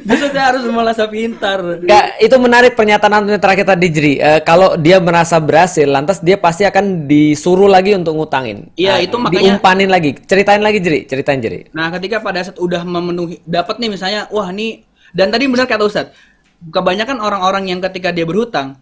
Justru 0.00 0.32
saya 0.32 0.44
harus 0.50 0.64
merasa 0.66 1.04
pintar. 1.04 1.60
Enggak, 1.60 2.16
itu 2.16 2.36
menarik 2.40 2.72
pernyataan 2.72 3.12
antum 3.12 3.30
yang 3.30 3.38
terakhir 3.38 3.68
tadi 3.68 3.86
Jeri. 3.92 4.14
Eh, 4.16 4.40
kalau 4.40 4.74
dia 4.74 4.96
merasa 4.98 5.36
berhasil, 5.36 5.84
lantas 5.84 6.18
dia 6.18 6.40
pasti 6.40 6.64
akan 6.64 7.04
disuruh 7.04 7.68
lagi 7.68 7.92
untuk 7.92 8.16
ngutangin. 8.16 8.72
Iya, 8.72 8.96
Eh, 8.96 9.04
itu 9.04 9.20
makanya- 9.20 9.52
diumpanin 9.52 9.92
lagi. 9.92 10.16
Ceritain 10.18 10.64
lagi 10.64 10.80
Jeri, 10.80 11.04
ceritain 11.04 11.36
Jeri. 11.36 11.68
Nah, 11.70 11.92
ketika 11.92 12.18
pada 12.18 12.40
saat 12.40 12.56
udah 12.56 12.80
memenuhi 12.82 13.44
dapat 13.44 13.76
nih 13.76 13.90
misalnya, 13.90 14.24
wah 14.28 14.48
nih 14.48 14.82
Dan 15.12 15.28
tadi 15.28 15.44
benar 15.46 15.64
kata 15.64 15.80
Ustadz, 15.82 16.12
kebanyakan 16.60 17.20
orang-orang 17.20 17.68
yang 17.70 17.80
ketika 17.84 18.10
dia 18.10 18.24
berhutang 18.24 18.80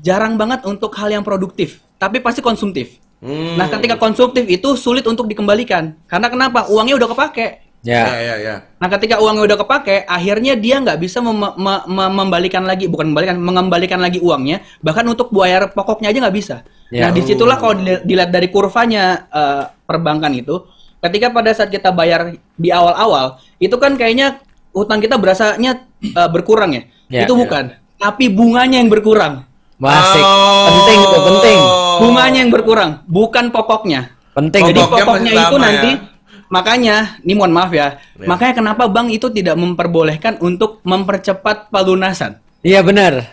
jarang 0.00 0.40
banget 0.40 0.64
untuk 0.64 0.92
hal 0.96 1.12
yang 1.12 1.24
produktif, 1.26 1.82
tapi 2.00 2.20
pasti 2.20 2.40
konsumtif. 2.40 3.00
Hmm. 3.24 3.56
Nah, 3.56 3.68
ketika 3.72 3.96
konsumtif 3.96 4.44
itu 4.44 4.76
sulit 4.76 5.04
untuk 5.08 5.24
dikembalikan. 5.24 5.96
Karena 6.04 6.28
kenapa? 6.28 6.68
Uangnya 6.68 6.96
udah 7.00 7.08
kepake. 7.08 7.64
Ya, 7.84 8.08
Ya. 8.08 8.16
ya, 8.16 8.34
ya. 8.40 8.54
Nah, 8.80 8.88
ketika 8.96 9.20
uangnya 9.20 9.44
udah 9.44 9.58
kepake, 9.60 10.08
akhirnya 10.08 10.56
dia 10.56 10.80
nggak 10.80 10.96
bisa 10.96 11.20
mem- 11.20 11.52
me- 11.56 11.84
me- 11.84 12.12
membalikan 12.16 12.64
lagi, 12.64 12.88
bukan 12.88 13.12
membalikan, 13.12 13.36
mengembalikan 13.36 14.00
lagi 14.00 14.24
uangnya, 14.24 14.64
bahkan 14.80 15.04
untuk 15.04 15.28
bayar 15.28 15.68
pokoknya 15.68 16.08
aja 16.08 16.18
nggak 16.24 16.36
bisa. 16.36 16.56
Ya. 16.88 17.08
Nah, 17.08 17.10
di 17.12 17.20
situlah 17.20 17.60
kalau 17.60 17.76
dili- 17.76 18.00
dilihat 18.08 18.32
dari 18.32 18.48
kurvanya 18.48 19.28
eh, 19.28 19.64
perbankan 19.84 20.32
itu, 20.32 20.64
ketika 21.04 21.28
pada 21.28 21.52
saat 21.52 21.68
kita 21.68 21.92
bayar 21.92 22.32
di 22.56 22.72
awal-awal, 22.72 23.36
itu 23.60 23.76
kan 23.76 24.00
kayaknya 24.00 24.40
utang 24.74 24.98
kita 24.98 25.16
berasanya 25.16 25.86
eh, 26.02 26.28
berkurang 26.28 26.74
ya. 26.74 26.82
Ya. 27.06 27.24
itu 27.24 27.32
bukan, 27.32 27.70
tapi 27.96 28.28
bunganya 28.28 28.82
yang 28.82 28.90
berkurang. 28.90 29.46
Masih 29.74 30.18
Oh. 30.18 30.66
penting 30.70 30.98
itu, 31.00 31.18
penting. 31.20 31.58
Bunganya 32.00 32.38
yang 32.40 32.50
berkurang, 32.50 32.90
bukan 33.04 33.50
pokoknya. 33.50 34.10
Penting 34.32 34.62
Jadi. 34.68 34.80
Pokoknya 34.80 35.04
pokoknya 35.04 35.30
masih 35.30 35.46
itu 35.46 35.56
nanti 35.58 35.90
ya. 35.90 35.98
makanya, 36.46 36.96
ini 37.20 37.32
mohon 37.34 37.50
maaf 37.50 37.70
ya, 37.70 37.98
Ya. 38.14 38.26
makanya 38.26 38.54
kenapa 38.54 38.86
bank 38.86 39.10
itu 39.10 39.30
tidak 39.30 39.54
memperbolehkan 39.54 40.38
untuk 40.38 40.82
mempercepat 40.82 41.70
pelunasan? 41.70 42.38
Iya 42.60 42.80
benar. 42.80 43.28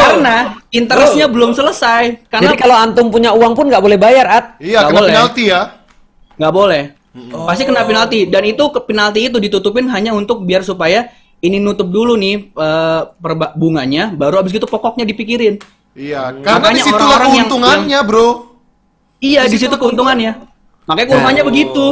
Karena 0.00 0.36
interestnya 0.68 1.26
belum 1.26 1.52
selesai. 1.52 2.26
Karena 2.26 2.52
Jadi 2.52 2.60
kalau 2.60 2.76
antum 2.76 3.06
punya 3.08 3.30
uang 3.30 3.54
pun 3.54 3.70
nggak 3.70 3.80
boleh 3.80 3.96
bayar, 3.96 4.26
At. 4.26 4.44
Iya, 4.58 4.82
Nggak 4.82 4.88
kena 4.88 4.98
boleh. 4.98 5.10
penalti 5.14 5.44
ya. 5.46 5.60
nggak 6.34 6.54
boleh, 6.56 6.82
pasti 7.44 7.62
kena 7.62 7.82
penalti. 7.82 8.24
Dan 8.24 8.42
itu 8.44 8.64
ke 8.68 8.80
penalti 8.80 9.20
itu 9.24 9.36
ditutupin 9.36 9.86
hanya 9.86 10.10
untuk 10.10 10.42
biar 10.42 10.60
supaya 10.60 11.10
ini 11.38 11.56
nutup 11.56 11.86
dulu 11.86 12.14
nih 12.14 12.50
eh, 12.50 13.00
perba- 13.16 13.52
bunganya, 13.52 14.10
baru 14.10 14.40
abis 14.40 14.54
itu 14.54 14.64
pokoknya 14.64 15.02
dipikirin. 15.02 15.56
Iya, 15.90 16.36
karena 16.38 16.58
Makanya 16.62 16.76
di 16.76 16.80
situlah 16.80 16.98
orang-orang 17.02 17.26
yang- 17.26 17.36
keuntungannya, 17.42 17.98
Bro. 18.04 18.28
Iya 19.18 19.42
di 19.44 19.56
situ 19.56 19.74
keuntungannya. 19.74 20.32
Makanya 20.86 21.08
kurvanya 21.08 21.42
begitu. 21.42 21.86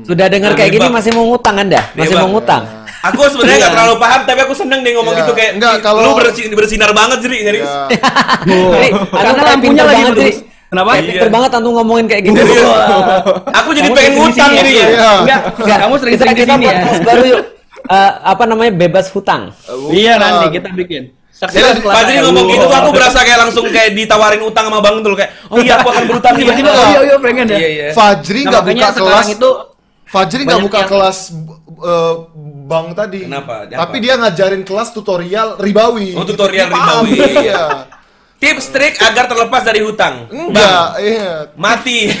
Sudah 0.00 0.26
dengar 0.26 0.56
kayak 0.56 0.72
gini 0.72 0.86
Bang. 0.86 0.96
masih 0.96 1.12
mau 1.12 1.28
ngutang 1.28 1.60
Anda? 1.60 1.80
Masih 1.92 2.16
mau 2.16 2.30
ngutang? 2.30 2.62
Aku 3.02 3.20
sebenarnya 3.26 3.58
nggak 3.58 3.74
terlalu 3.74 3.94
paham, 3.96 4.20
tapi 4.24 4.40
aku 4.42 4.54
seneng 4.54 4.80
deh 4.80 4.92
ngomong 4.92 5.12
Iya. 5.12 5.20
gitu 5.22 5.32
kayak 5.32 5.50
Enggak, 5.56 5.74
kalau- 5.80 6.02
lu 6.02 6.12
bersi- 6.16 6.48
bersinar 6.50 6.90
banget 6.92 7.18
jadi 7.20 7.36
serius. 7.42 7.70
Iya. 8.44 8.68
Jadi, 8.70 8.88
Karena 9.08 9.40
lampunya 9.46 9.84
lagi 9.84 10.02
terus. 10.10 10.36
Kenapa? 10.70 10.90
Kayak 10.94 11.06
pinter 11.10 11.28
banget 11.28 11.50
antum 11.58 11.72
ngomongin 11.74 12.06
kayak 12.06 12.22
gitu. 12.30 12.40
Aku 13.58 13.68
jadi 13.74 13.88
Kamu 13.90 13.96
pengen 13.98 14.12
ngutang 14.14 14.50
jadi 14.54 14.70
ya? 14.70 14.78
ya. 14.78 14.86
Iya. 14.86 15.12
Enggak, 15.18 15.40
enggak. 15.58 15.78
Kamu 15.82 15.94
sering-sering 15.98 16.34
di 16.34 16.44
sini 16.46 16.64
ya. 16.64 16.74
baru 17.02 17.22
yuk. 17.26 17.40
Eh, 17.80 18.12
apa 18.22 18.44
namanya 18.46 18.72
bebas 18.76 19.06
hutang. 19.10 19.42
Iya 19.90 20.14
nanti 20.14 20.46
kita 20.54 20.70
bikin. 20.70 21.02
Saksikan 21.32 21.72
Jadi 21.72 21.80
Fajri 21.80 22.14
saya. 22.20 22.24
ngomong 22.28 22.46
gitu 22.52 22.64
tuh 22.68 22.78
aku 22.84 22.90
berasa 22.92 23.18
kayak 23.24 23.38
langsung 23.40 23.64
kayak 23.72 23.96
ditawarin 23.96 24.44
utang 24.44 24.68
sama 24.68 24.84
Bang 24.84 25.00
Tul 25.00 25.16
kayak, 25.16 25.48
"Oh 25.48 25.56
iya, 25.56 25.80
aku 25.80 25.88
akan 25.88 26.04
berutang 26.04 26.36
nih." 26.36 26.44
Tiba-tiba 26.44 26.68
oh 26.68 26.84
iya 26.84 27.00
iya 27.00 27.16
pengen 27.16 27.46
ya. 27.48 27.56
Iya, 27.56 27.68
iya. 27.68 27.84
Fajri 27.96 28.40
nggak 28.44 28.64
buka 28.68 28.88
kelas. 28.92 29.26
itu 29.32 29.50
Fajri 30.04 30.42
nggak 30.44 30.60
buka 30.60 30.80
yang- 30.84 30.90
kelas 30.92 31.18
eh, 31.80 32.14
bank 32.68 32.86
tadi. 32.92 33.20
Kenapa? 33.24 33.54
Tapi 33.64 33.96
dia 33.98 34.14
ngajarin 34.20 34.62
kelas 34.62 34.88
tutorial 34.92 35.56
ribawi. 35.56 36.12
Oh, 36.12 36.28
tutorial 36.28 36.68
ribawi. 36.68 37.16
Iya. 37.40 37.88
Tips 38.40 38.72
trik 38.72 38.96
agar 39.04 39.28
terlepas 39.28 39.60
dari 39.60 39.84
hutang. 39.84 40.24
Enggak, 40.32 40.96
iya. 41.04 41.52
Mati. 41.60 42.08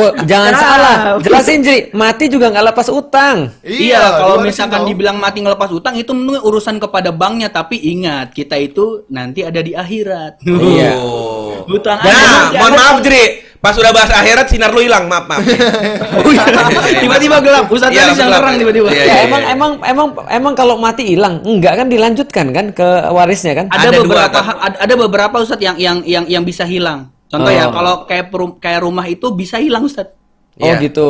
Oh, 0.00 0.16
jangan 0.24 0.54
salah. 0.56 0.96
Jelasin, 1.20 1.60
Jri. 1.60 1.92
Mati 1.92 2.32
juga 2.32 2.48
nggak 2.48 2.72
lepas 2.72 2.88
utang. 2.88 3.52
Iya, 3.60 4.16
kalau 4.16 4.40
diwarisin 4.40 4.48
misalkan 4.48 4.80
dong. 4.80 4.88
dibilang 4.88 5.16
mati 5.20 5.44
ngelepas 5.44 5.68
utang 5.68 5.92
itu 6.00 6.16
urusan 6.16 6.80
kepada 6.80 7.12
banknya, 7.12 7.52
tapi 7.52 7.76
ingat 7.76 8.32
kita 8.32 8.56
itu 8.56 9.04
nanti 9.12 9.44
ada 9.44 9.60
di 9.60 9.76
akhirat. 9.76 10.40
Iya. 10.40 10.96
Oh. 10.96 11.68
Hutang 11.68 12.00
Nah, 12.00 12.56
mohon 12.56 12.72
maaf 12.72 12.96
Jri. 13.04 13.49
Pas 13.60 13.76
udah 13.76 13.92
bahas 13.92 14.08
akhirat 14.08 14.48
sinar 14.48 14.72
lu 14.72 14.80
hilang, 14.80 15.04
maaf, 15.04 15.28
maaf. 15.28 15.44
Oh, 16.16 16.32
iya. 16.32 16.96
Tiba-tiba 16.98 17.36
gelap, 17.38 17.68
Ustaz 17.68 17.92
Iya, 17.92 18.08
tadi 18.08 18.16
siang 18.16 18.28
gelap. 18.28 18.40
terang 18.40 18.54
tiba-tiba. 18.56 18.88
Iya, 18.88 18.96
Ya, 18.96 19.04
iya, 19.04 19.16
emang 19.22 19.42
iya. 19.42 19.52
emang 19.52 19.70
emang 19.84 20.08
emang 20.26 20.52
kalau 20.54 20.74
mati 20.76 21.04
hilang, 21.06 21.44
enggak 21.44 21.76
kan 21.76 21.86
dilanjutkan 21.86 22.46
kan 22.50 22.66
ke 22.70 22.86
warisnya 23.10 23.52
kan? 23.54 23.66
Ada, 23.68 23.78
Ada 23.78 23.90
dua, 23.92 24.02
beberapa 24.02 24.32
kan? 24.34 24.44
ha- 24.58 24.78
ada, 24.80 24.94
beberapa 24.98 25.36
Ustaz 25.38 25.60
yang 25.60 25.76
yang 25.76 26.00
yang 26.02 26.24
yang 26.26 26.40
bisa 26.40 26.64
hilang. 26.64 27.12
Contoh 27.26 27.48
ya, 27.48 27.68
Oh. 27.68 27.70
kalau 27.70 27.94
kayak 28.04 28.26
perum- 28.28 28.56
kayak 28.56 28.80
rumah 28.80 29.04
itu 29.04 29.28
bisa 29.30 29.56
hilang 29.56 29.84
Ustaz. 29.84 30.08
Oh 30.56 30.64
Iya. 30.66 30.80
gitu. 30.80 31.08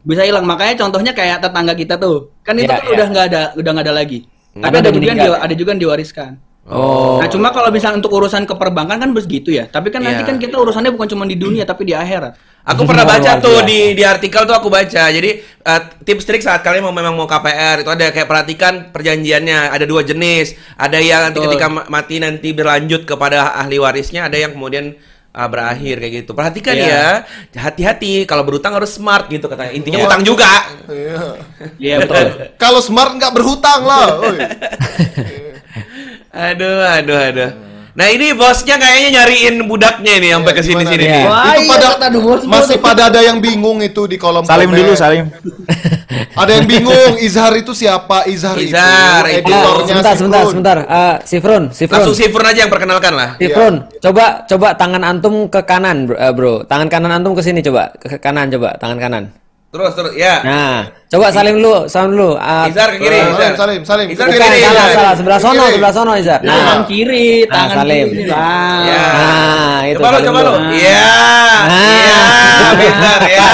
Bisa 0.00 0.22
hilang. 0.22 0.42
Makanya 0.42 0.78
contohnya 0.78 1.10
kayak 1.12 1.38
tetangga 1.40 1.74
kita 1.74 1.94
tuh. 1.96 2.30
Kan 2.40 2.56
itu 2.56 2.64
Iya, 2.64 2.72
kan 2.72 2.80
iya. 2.80 2.94
udah 2.94 3.06
nggak 3.08 3.24
ada 3.26 3.42
udah 3.54 3.70
nggak 3.74 3.86
ada 3.86 3.94
lagi. 3.96 4.18
Tapi 4.54 4.74
ada 4.76 4.90
juga 4.90 5.06
yang 5.08 5.18
di- 5.18 5.42
ada 5.44 5.54
juga 5.54 5.68
yang 5.70 5.82
diwariskan. 5.82 6.30
Oh. 6.68 7.16
Nah, 7.16 7.26
cuma 7.26 7.48
kalau 7.48 7.72
misalnya 7.72 7.96
untuk 7.98 8.12
urusan 8.12 8.44
keperbankan 8.44 9.00
kan 9.00 9.10
begitu 9.10 9.48
ya. 9.48 9.64
Tapi 9.64 9.88
kan 9.88 10.04
nanti 10.04 10.20
Iya. 10.20 10.28
kan 10.28 10.36
kita 10.36 10.54
urusannya 10.54 10.92
bukan 10.92 11.08
cuma 11.08 11.24
di 11.24 11.32
dunia 11.34 11.64
tapi 11.64 11.82
di 11.82 11.96
akhirat. 11.96 12.36
Aku 12.62 12.84
pernah 12.84 13.08
baca 13.08 13.40
tuh 13.40 13.64
di 13.64 13.96
di 13.96 14.04
artikel 14.04 14.44
tuh 14.44 14.52
aku 14.52 14.68
baca. 14.68 15.08
Jadi 15.08 15.30
eh, 15.40 15.80
tips 15.98 16.28
trik 16.28 16.44
saat 16.44 16.60
kalian 16.60 16.84
mau 16.84 16.92
memang 16.92 17.16
mau 17.16 17.24
KPR 17.24 17.80
itu 17.80 17.88
ada 17.88 18.12
kayak 18.12 18.28
perhatikan 18.28 18.72
perjanjiannya. 18.88 19.72
Ada 19.72 19.88
dua 19.88 20.04
jenis. 20.04 20.52
Ada 20.76 21.00
yang 21.00 21.24
nanti 21.24 21.40
ketika 21.40 21.66
ma- 21.66 21.88
mati 21.88 22.20
nanti 22.20 22.52
berlanjut 22.52 23.08
kepada 23.08 23.56
ahli 23.56 23.80
warisnya. 23.80 24.28
Ada 24.28 24.36
yang 24.38 24.52
kemudian 24.52 24.92
ah, 25.30 25.48
berakhir 25.48 25.96
kayak 25.98 26.12
gitu. 26.20 26.30
Perhatikan 26.32 26.74
Iya. 26.74 26.84
ya, 26.84 27.04
hati-hati 27.56 28.26
kalau 28.26 28.44
berutang 28.44 28.74
harus 28.74 28.92
smart 28.92 29.28
gitu 29.28 29.48
katanya. 29.48 29.72
Intinya 29.72 29.98
Iya. 29.98 30.06
utang 30.06 30.20
juga. 30.20 30.52
Iya. 30.84 31.18
Iya 31.78 31.94
betul. 32.04 32.24
Kalau 32.60 32.80
smart 32.80 33.16
nggak 33.16 33.32
berhutang 33.32 33.80
lah. 33.86 34.06
Aduh, 36.32 36.84
aduh, 36.84 37.18
aduh. 37.18 37.50
Nah 37.98 38.06
ini 38.14 38.30
bosnya 38.30 38.78
kayaknya 38.78 39.08
nyariin 39.18 39.66
budaknya 39.66 40.22
ini 40.22 40.30
sampai 40.30 40.52
ke 40.54 40.62
sini 40.62 40.86
gimana 40.86 40.90
sini 40.94 41.02
nih? 41.02 41.10
nih. 41.10 41.18
Iya. 41.18 41.26
Wah, 41.26 41.42
itu 41.42 41.58
iya, 41.58 41.70
pada 41.74 41.86
aduh, 42.06 42.20
bos, 42.22 42.40
masih 42.46 42.76
bos. 42.78 42.86
pada 42.86 43.02
ada 43.10 43.20
yang 43.26 43.38
bingung 43.42 43.78
itu 43.82 44.02
di 44.06 44.14
kolom 44.14 44.46
Salim 44.46 44.70
komen. 44.70 44.78
dulu, 44.78 44.92
Salim. 44.94 45.26
Ada 46.38 46.62
yang 46.62 46.66
bingung 46.70 47.18
Izhar 47.18 47.50
itu 47.58 47.74
siapa? 47.74 48.22
Izhar, 48.30 48.54
Izhar, 48.54 49.26
itu 49.26 49.42
itu. 49.42 49.50
Editornya 49.50 49.86
sebentar, 49.90 50.14
si 50.14 50.18
sebentar, 50.22 50.42
sebentar. 50.46 50.76
Ah, 50.86 51.16
Sifrun, 51.26 51.64
Sifrun. 51.74 51.94
Langsung 51.98 52.14
Sifrun 52.14 52.46
aja 52.46 52.60
yang 52.62 52.72
perkenalkan 52.72 53.12
lah. 53.18 53.28
Sifrun, 53.42 53.74
coba 53.98 54.24
coba 54.46 54.68
tangan 54.78 55.02
antum 55.02 55.50
ke 55.50 55.60
kanan, 55.66 56.06
bro. 56.06 56.16
eh, 56.16 56.32
bro. 56.32 56.54
Tangan 56.64 56.86
kanan 56.86 57.10
antum 57.18 57.34
ke 57.34 57.42
sini 57.42 57.60
coba, 57.66 57.90
ke 57.98 58.22
kanan 58.22 58.46
coba, 58.54 58.78
tangan 58.78 58.98
kanan. 59.02 59.24
Terus 59.68 59.92
terus 59.92 60.12
ya. 60.16 60.40
Nah, 60.40 60.80
coba 61.06 61.28
salim 61.28 61.60
dulu, 61.60 61.84
salim 61.86 62.16
dulu. 62.16 62.40
Ah, 62.40 62.64
Izar 62.66 62.88
ke 62.88 63.04
kiri. 63.04 63.20
Salim, 63.20 63.28
Izar. 63.28 63.52
salim, 63.54 63.80
salim. 63.84 64.06
Izar 64.08 64.26
Ke 64.26 64.40
kiri. 64.40 64.58
salah, 64.64 64.86
salah, 64.88 65.12
sebelah 65.12 65.38
sono, 65.38 65.60
Kiri. 65.60 65.74
sebelah 65.76 65.92
sono, 65.92 66.12
Izar. 66.16 66.40
Tangan 66.40 66.56
Nah, 66.56 66.88
kiri, 66.88 67.28
Nah, 67.42 67.52
tangan 67.52 67.76
salim. 67.76 68.06
kiri. 68.08 68.24
Nah. 68.24 68.80
Ya. 68.80 69.04
nah, 69.12 69.78
itu. 69.84 69.98
Coba 69.98 70.08
lo, 70.08 70.16
salim 70.16 70.26
coba 70.26 70.40
lo. 70.40 70.50
dulu. 70.50 70.60
Iya. 70.72 71.04
Nah. 71.60 71.84
Iya, 71.84 72.18
benar 72.74 73.20
ya. 73.22 73.46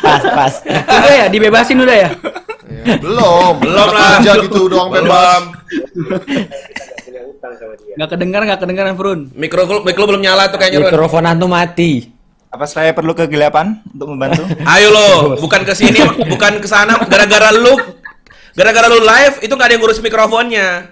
Pas, 0.00 0.22
pas. 0.26 0.52
Udah 0.68 1.12
ya, 1.14 1.26
dibebasin 1.26 1.76
udah 1.78 1.96
ya. 1.96 2.10
Ya, 2.80 2.94
belum. 2.98 3.52
Belum 3.56 3.88
lah. 3.90 4.20
Aja 4.20 4.32
gitu 4.38 4.68
doang 4.68 4.88
bebas. 4.90 5.42
Nggak 7.90 8.08
kedengar, 8.10 8.40
nggak 8.44 8.60
kedengaran, 8.60 8.94
Frun. 8.94 9.20
Mikro 9.32 9.64
mikro 9.80 10.04
belum 10.06 10.20
nyala 10.20 10.52
tuh 10.52 10.60
kayaknya. 10.60 10.84
Mikrofon 10.86 11.24
antum 11.24 11.48
mati. 11.48 12.19
Apa 12.50 12.66
saya 12.66 12.90
perlu 12.90 13.14
kegelapan 13.14 13.78
untuk 13.94 14.10
membantu? 14.10 14.42
Ayo 14.74 14.90
lo, 14.90 15.38
bukan 15.38 15.62
ke 15.62 15.70
sini, 15.70 16.02
bukan 16.26 16.58
ke 16.58 16.66
sana 16.66 16.98
gara-gara 17.06 17.54
lu 17.54 17.78
gara-gara 18.58 18.90
lu 18.90 18.98
live 18.98 19.38
itu 19.46 19.52
nggak 19.54 19.68
ada 19.70 19.74
yang 19.78 19.82
ngurus 19.86 20.02
mikrofonnya. 20.02 20.90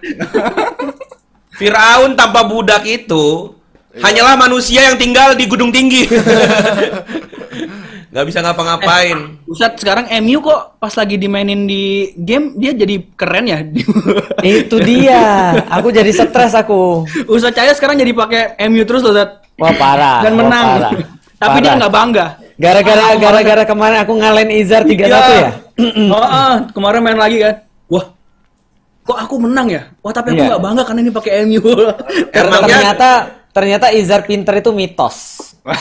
Firaun 1.59 2.15
tanpa 2.15 2.47
budak 2.47 2.87
itu 2.87 3.59
hanyalah 3.99 4.39
manusia 4.39 4.87
yang 4.87 4.95
tinggal 4.95 5.35
di 5.35 5.51
gunung 5.51 5.75
tinggi. 5.75 6.07
Nggak 8.09 8.25
bisa 8.25 8.39
ngapa-ngapain. 8.41 9.43
Ustaz, 9.51 9.83
sekarang 9.83 10.07
MU 10.23 10.39
kok 10.39 10.79
pas 10.79 10.95
lagi 10.95 11.19
dimainin 11.19 11.67
di 11.67 12.15
game 12.17 12.55
dia 12.55 12.73
jadi 12.73 13.03
keren 13.19 13.51
ya. 13.51 13.59
Itu 14.63 14.79
dia. 14.79 15.59
Aku 15.75 15.91
jadi 15.91 16.09
stres 16.15 16.55
aku. 16.55 17.03
Ustaz 17.27 17.53
Cahaya 17.53 17.75
sekarang 17.75 17.99
jadi 17.99 18.15
pakai 18.15 18.57
MU 18.71 18.87
terus 18.87 19.03
loh, 19.03 19.13
Ustaz. 19.13 19.43
Wah 19.59 19.75
parah. 19.75 20.23
Dan 20.23 20.39
wah, 20.39 20.47
menang. 20.47 20.67
parah. 20.79 21.18
Tapi 21.39 21.57
dia 21.63 21.71
Parah. 21.71 21.79
nggak 21.79 21.95
bangga. 21.95 22.27
Gara-gara 22.59 23.05
gara-gara 23.15 23.63
kemarin 23.63 23.99
aku 24.03 24.13
ngalahin 24.19 24.51
Izar 24.51 24.83
3-1 24.83 25.07
ya. 25.07 25.51
oh, 26.15 26.19
ah, 26.19 26.67
kemarin 26.75 27.01
main 27.07 27.15
lagi 27.15 27.39
kan. 27.39 27.63
Wah. 27.87 28.11
Kok 29.07 29.19
aku 29.25 29.35
menang 29.41 29.71
ya? 29.71 29.83
Wah, 30.03 30.11
tapi 30.11 30.35
aku 30.35 30.43
Iya. 30.43 30.51
nggak 30.53 30.63
bangga 30.67 30.83
karena 30.83 31.01
ini 31.07 31.13
pakai 31.15 31.33
MU. 31.47 31.63
Emangnya 32.35 32.67
ternyata 32.67 33.09
ternyata 33.55 33.87
Izar 33.95 34.27
pinter 34.27 34.59
itu 34.59 34.71
mitos. 34.75 35.17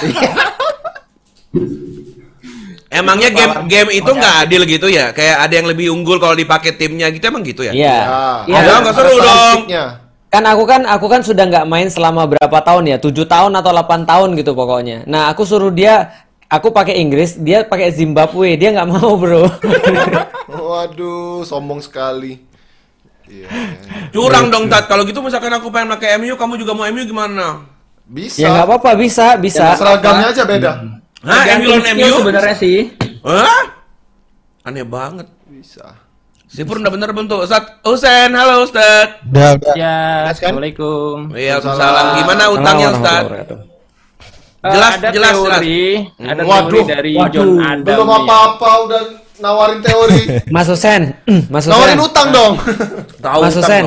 emangnya 2.88 3.30
game 3.30 3.54
game 3.68 3.90
itu 4.00 4.08
nggak 4.10 4.36
adil 4.48 4.62
gitu 4.64 4.88
ya? 4.88 5.12
Kayak 5.12 5.44
ada 5.44 5.54
yang 5.54 5.68
lebih 5.68 5.92
unggul 5.92 6.18
kalau 6.24 6.34
dipakai 6.38 6.78
timnya 6.78 7.12
gitu 7.12 7.28
emang 7.28 7.44
gitu 7.44 7.66
ya? 7.66 7.74
Iya. 7.76 7.98
Ya, 8.48 8.58
Iya, 8.64 8.74
nggak 8.80 8.96
seru 8.96 9.16
dong. 9.20 9.60
Kan 10.38 10.46
aku 10.46 10.70
kan 10.70 10.86
aku 10.86 11.10
kan 11.10 11.26
sudah 11.26 11.50
nggak 11.50 11.66
main 11.66 11.90
selama 11.90 12.30
berapa 12.30 12.62
tahun 12.62 12.94
ya? 12.94 13.02
7 13.02 13.26
tahun 13.26 13.58
atau 13.58 13.74
8 13.74 14.06
tahun 14.06 14.38
gitu 14.38 14.54
pokoknya. 14.54 15.10
Nah, 15.10 15.34
aku 15.34 15.42
suruh 15.50 15.74
dia 15.74 16.14
aku 16.46 16.70
pakai 16.70 17.02
Inggris, 17.02 17.42
dia 17.42 17.66
pakai 17.66 17.90
Zimbabwe, 17.90 18.54
dia 18.54 18.70
nggak 18.70 18.86
mau 18.86 19.18
bro. 19.18 19.50
Waduh, 20.70 21.42
sombong 21.42 21.82
sekali. 21.82 22.38
Iya. 23.26 23.50
Curang 24.14 24.54
dong 24.54 24.70
Tat. 24.70 24.86
Kalau 24.86 25.10
gitu 25.10 25.26
misalkan 25.26 25.50
aku 25.58 25.74
pengen 25.74 25.98
pakai 25.98 26.22
MU, 26.22 26.38
kamu 26.38 26.62
juga 26.62 26.78
mau 26.78 26.86
MU 26.86 27.02
gimana? 27.02 27.66
Bisa. 28.06 28.38
ya 28.38 28.54
nggak 28.54 28.66
apa-apa, 28.70 28.94
bisa, 28.94 29.42
bisa. 29.42 29.74
Seragamnya 29.74 30.38
aja 30.38 30.46
beda. 30.46 30.72
Hah, 31.26 31.44
MU 31.58 31.66
lawan 31.66 31.98
MU? 31.98 32.14
sebenarnya 32.14 32.54
sih. 32.54 32.94
Hah? 33.26 33.74
Aneh 34.70 34.86
banget. 34.86 35.26
Bisa. 35.50 35.98
Sipur 36.48 36.80
udah 36.80 36.90
bener 36.90 37.12
bentuk. 37.12 37.44
Ustaz 37.44 37.84
Husen, 37.84 38.32
halo 38.32 38.64
Ustaz. 38.64 39.20
Udah, 39.22 39.50
udah. 39.54 39.74
Ya, 39.76 39.96
Jelas 40.24 40.38
kan? 40.38 40.56
Assalamualaikum. 40.56 41.16
Iya, 41.36 41.60
Waalaikumsalam. 41.60 42.06
Gimana 42.16 42.44
utangnya 42.50 42.88
Ustaz? 42.90 43.22
Jelas, 44.58 44.94
ada 44.94 45.10
jelas, 45.14 45.34
teori, 45.38 45.80
jelas. 46.18 46.28
ada 46.28 46.42
Waduh, 46.44 46.66
teori 46.66 46.80
dari 46.90 47.12
waduh, 47.16 47.32
John 47.32 47.52
Adam. 47.62 47.86
Belum 47.86 48.04
nih. 48.06 48.18
apa-apa 48.18 48.70
udah 48.84 49.02
nawarin 49.38 49.80
teori. 49.80 50.22
Mas 50.56 50.68
Husen, 50.68 51.02
Mas 51.54 51.64
Husen, 51.64 51.72
nawarin 51.72 52.00
utang 52.02 52.28
dong. 52.32 52.54
Tahu 53.24 53.40
Mas 53.40 53.56
Husen. 53.56 53.84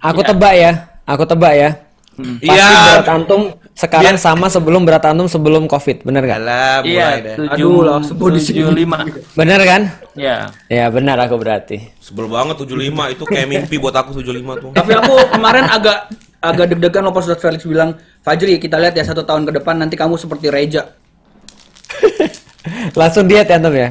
aku 0.00 0.20
tebak 0.24 0.54
ya, 0.56 0.72
aku 1.04 1.22
tebak 1.24 1.52
ya. 1.54 1.70
Pasti 2.14 2.46
Iya. 2.48 2.68
berat 2.96 3.08
antum 3.08 3.40
sekarang 3.74 4.14
sama 4.14 4.46
sebelum 4.46 4.86
berat 4.86 5.02
antum 5.02 5.26
sebelum 5.26 5.66
COVID, 5.66 6.06
bener 6.06 6.22
gak? 6.22 6.38
Alah, 6.46 6.78
Iya, 6.86 7.34
Aduh, 7.58 8.06
sini. 8.38 8.62
tujuh 8.62 8.70
lima. 8.70 9.02
Bener 9.34 9.60
kan? 9.66 9.82
Ya. 10.14 10.46
Ya 10.70 10.86
benar 10.94 11.18
aku 11.18 11.34
berarti. 11.42 11.90
Sebel 11.98 12.30
banget 12.30 12.54
75 12.62 13.10
itu 13.10 13.24
kayak 13.26 13.46
mimpi 13.50 13.76
buat 13.82 13.98
aku 13.98 14.14
75 14.22 14.62
tuh. 14.62 14.70
Tapi 14.78 14.92
aku 14.94 15.14
kemarin 15.34 15.66
agak 15.66 16.06
agak 16.38 16.70
deg-degan 16.70 17.02
loh 17.02 17.10
pas 17.10 17.26
Felix 17.26 17.66
bilang, 17.66 17.98
Fajri 18.22 18.62
kita 18.62 18.78
lihat 18.78 18.94
ya 18.94 19.02
satu 19.02 19.26
tahun 19.26 19.42
ke 19.50 19.58
depan 19.58 19.74
nanti 19.82 19.98
kamu 19.98 20.22
seperti 20.22 20.54
Reja. 20.54 20.94
Langsung 22.98 23.26
diet 23.26 23.50
ya 23.50 23.58
antum 23.58 23.74
ya? 23.74 23.90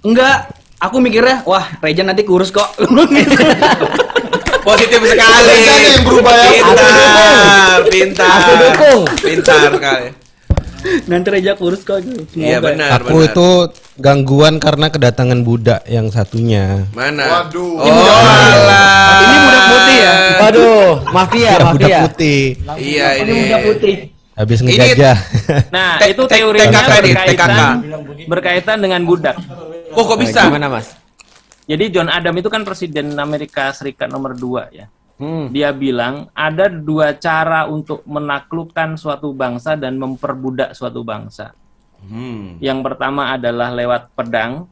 Enggak, 0.00 0.48
aku 0.80 0.96
mikirnya, 0.96 1.44
wah 1.44 1.68
Reja 1.84 2.00
nanti 2.08 2.24
kurus 2.24 2.48
kok. 2.48 2.72
Positif 4.70 5.00
sekali. 5.02 5.56
Yang 5.66 6.02
berubah 6.06 6.32
ya. 6.32 6.48
Pintar, 6.52 7.78
pintar. 7.90 8.30
Aku 8.38 8.52
dukung. 8.56 9.00
Pintar 9.18 9.70
sekali. 9.72 10.08
nanti 11.04 11.28
Reja 11.28 11.52
kurus 11.60 11.84
kok. 11.84 12.00
Iya 12.32 12.56
benar, 12.56 13.04
Aku 13.04 13.20
benar. 13.20 13.28
itu 13.28 13.48
gangguan 14.00 14.56
karena 14.56 14.88
kedatangan 14.88 15.44
budak 15.44 15.84
yang 15.84 16.08
satunya. 16.08 16.88
Mana? 16.96 17.44
Waduh. 17.44 17.76
Oh, 17.76 17.84
alah. 17.84 19.20
Ini 19.20 19.36
budak 19.36 19.64
putih 19.66 19.96
ya? 19.98 20.14
Waduh, 20.40 20.90
mafia, 21.12 21.44
Ya, 21.44 21.52
budak 21.52 21.68
mafia. 21.68 21.98
putih. 22.08 22.42
Iya 22.80 23.06
ini. 23.20 23.32
Budak 23.44 23.60
putih. 23.68 23.94
Habis 24.32 24.58
Ini- 24.58 24.66
ngejajah. 24.72 25.16
Nah, 25.68 26.00
itu 26.00 26.22
teorinya 26.24 26.80
berkaitan 26.80 27.50
berkaitan 28.24 28.76
dengan 28.80 29.00
budak. 29.04 29.36
Oh 29.92 30.04
kok 30.08 30.16
bisa? 30.16 30.48
Gimana 30.48 30.72
mas? 30.72 30.96
Jadi 31.70 31.84
John 31.94 32.10
Adam 32.10 32.34
itu 32.34 32.50
kan 32.50 32.66
presiden 32.66 33.14
Amerika 33.14 33.70
Serikat 33.70 34.10
nomor 34.10 34.34
2 34.34 34.74
ya. 34.74 34.90
Hmm. 35.20 35.52
Dia 35.52 35.70
bilang 35.76 36.32
ada 36.32 36.72
dua 36.72 37.12
cara 37.12 37.68
untuk 37.68 38.00
menaklukkan 38.08 38.96
suatu 38.96 39.36
bangsa 39.36 39.76
dan 39.76 40.00
memperbudak 40.00 40.72
suatu 40.72 41.04
bangsa. 41.04 41.52
Hmm. 42.00 42.56
Yang 42.56 42.80
pertama 42.88 43.36
adalah 43.36 43.68
lewat 43.68 44.16
pedang, 44.16 44.64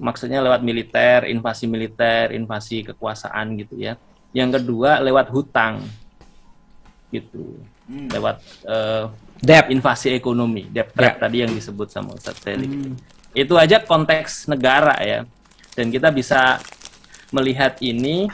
maksudnya 0.00 0.40
lewat 0.40 0.64
militer, 0.64 1.28
invasi 1.28 1.68
militer, 1.68 2.32
invasi 2.32 2.80
kekuasaan 2.88 3.60
gitu 3.60 3.76
ya. 3.76 4.00
Yang 4.32 4.64
kedua 4.64 5.04
lewat 5.04 5.28
hutang, 5.28 5.84
gitu, 7.12 7.60
lewat 8.08 8.40
eh, 8.64 9.04
Debt. 9.36 9.68
invasi 9.68 10.16
ekonomi, 10.16 10.64
debt 10.72 10.96
trap 10.96 11.20
tadi 11.20 11.44
yang 11.44 11.52
disebut 11.52 11.92
sama 11.92 12.16
Ustadz 12.16 12.40
Felix. 12.40 12.72
Itu 13.36 13.60
aja 13.60 13.84
konteks 13.84 14.48
negara 14.48 14.96
ya, 15.04 15.28
dan 15.72 15.88
kita 15.88 16.08
bisa 16.08 16.60
melihat 17.30 17.80
ini 17.80 18.28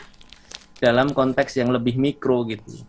dalam 0.76 1.10
konteks 1.10 1.54
yang 1.54 1.70
lebih 1.70 1.94
mikro 1.94 2.42
gitu, 2.44 2.82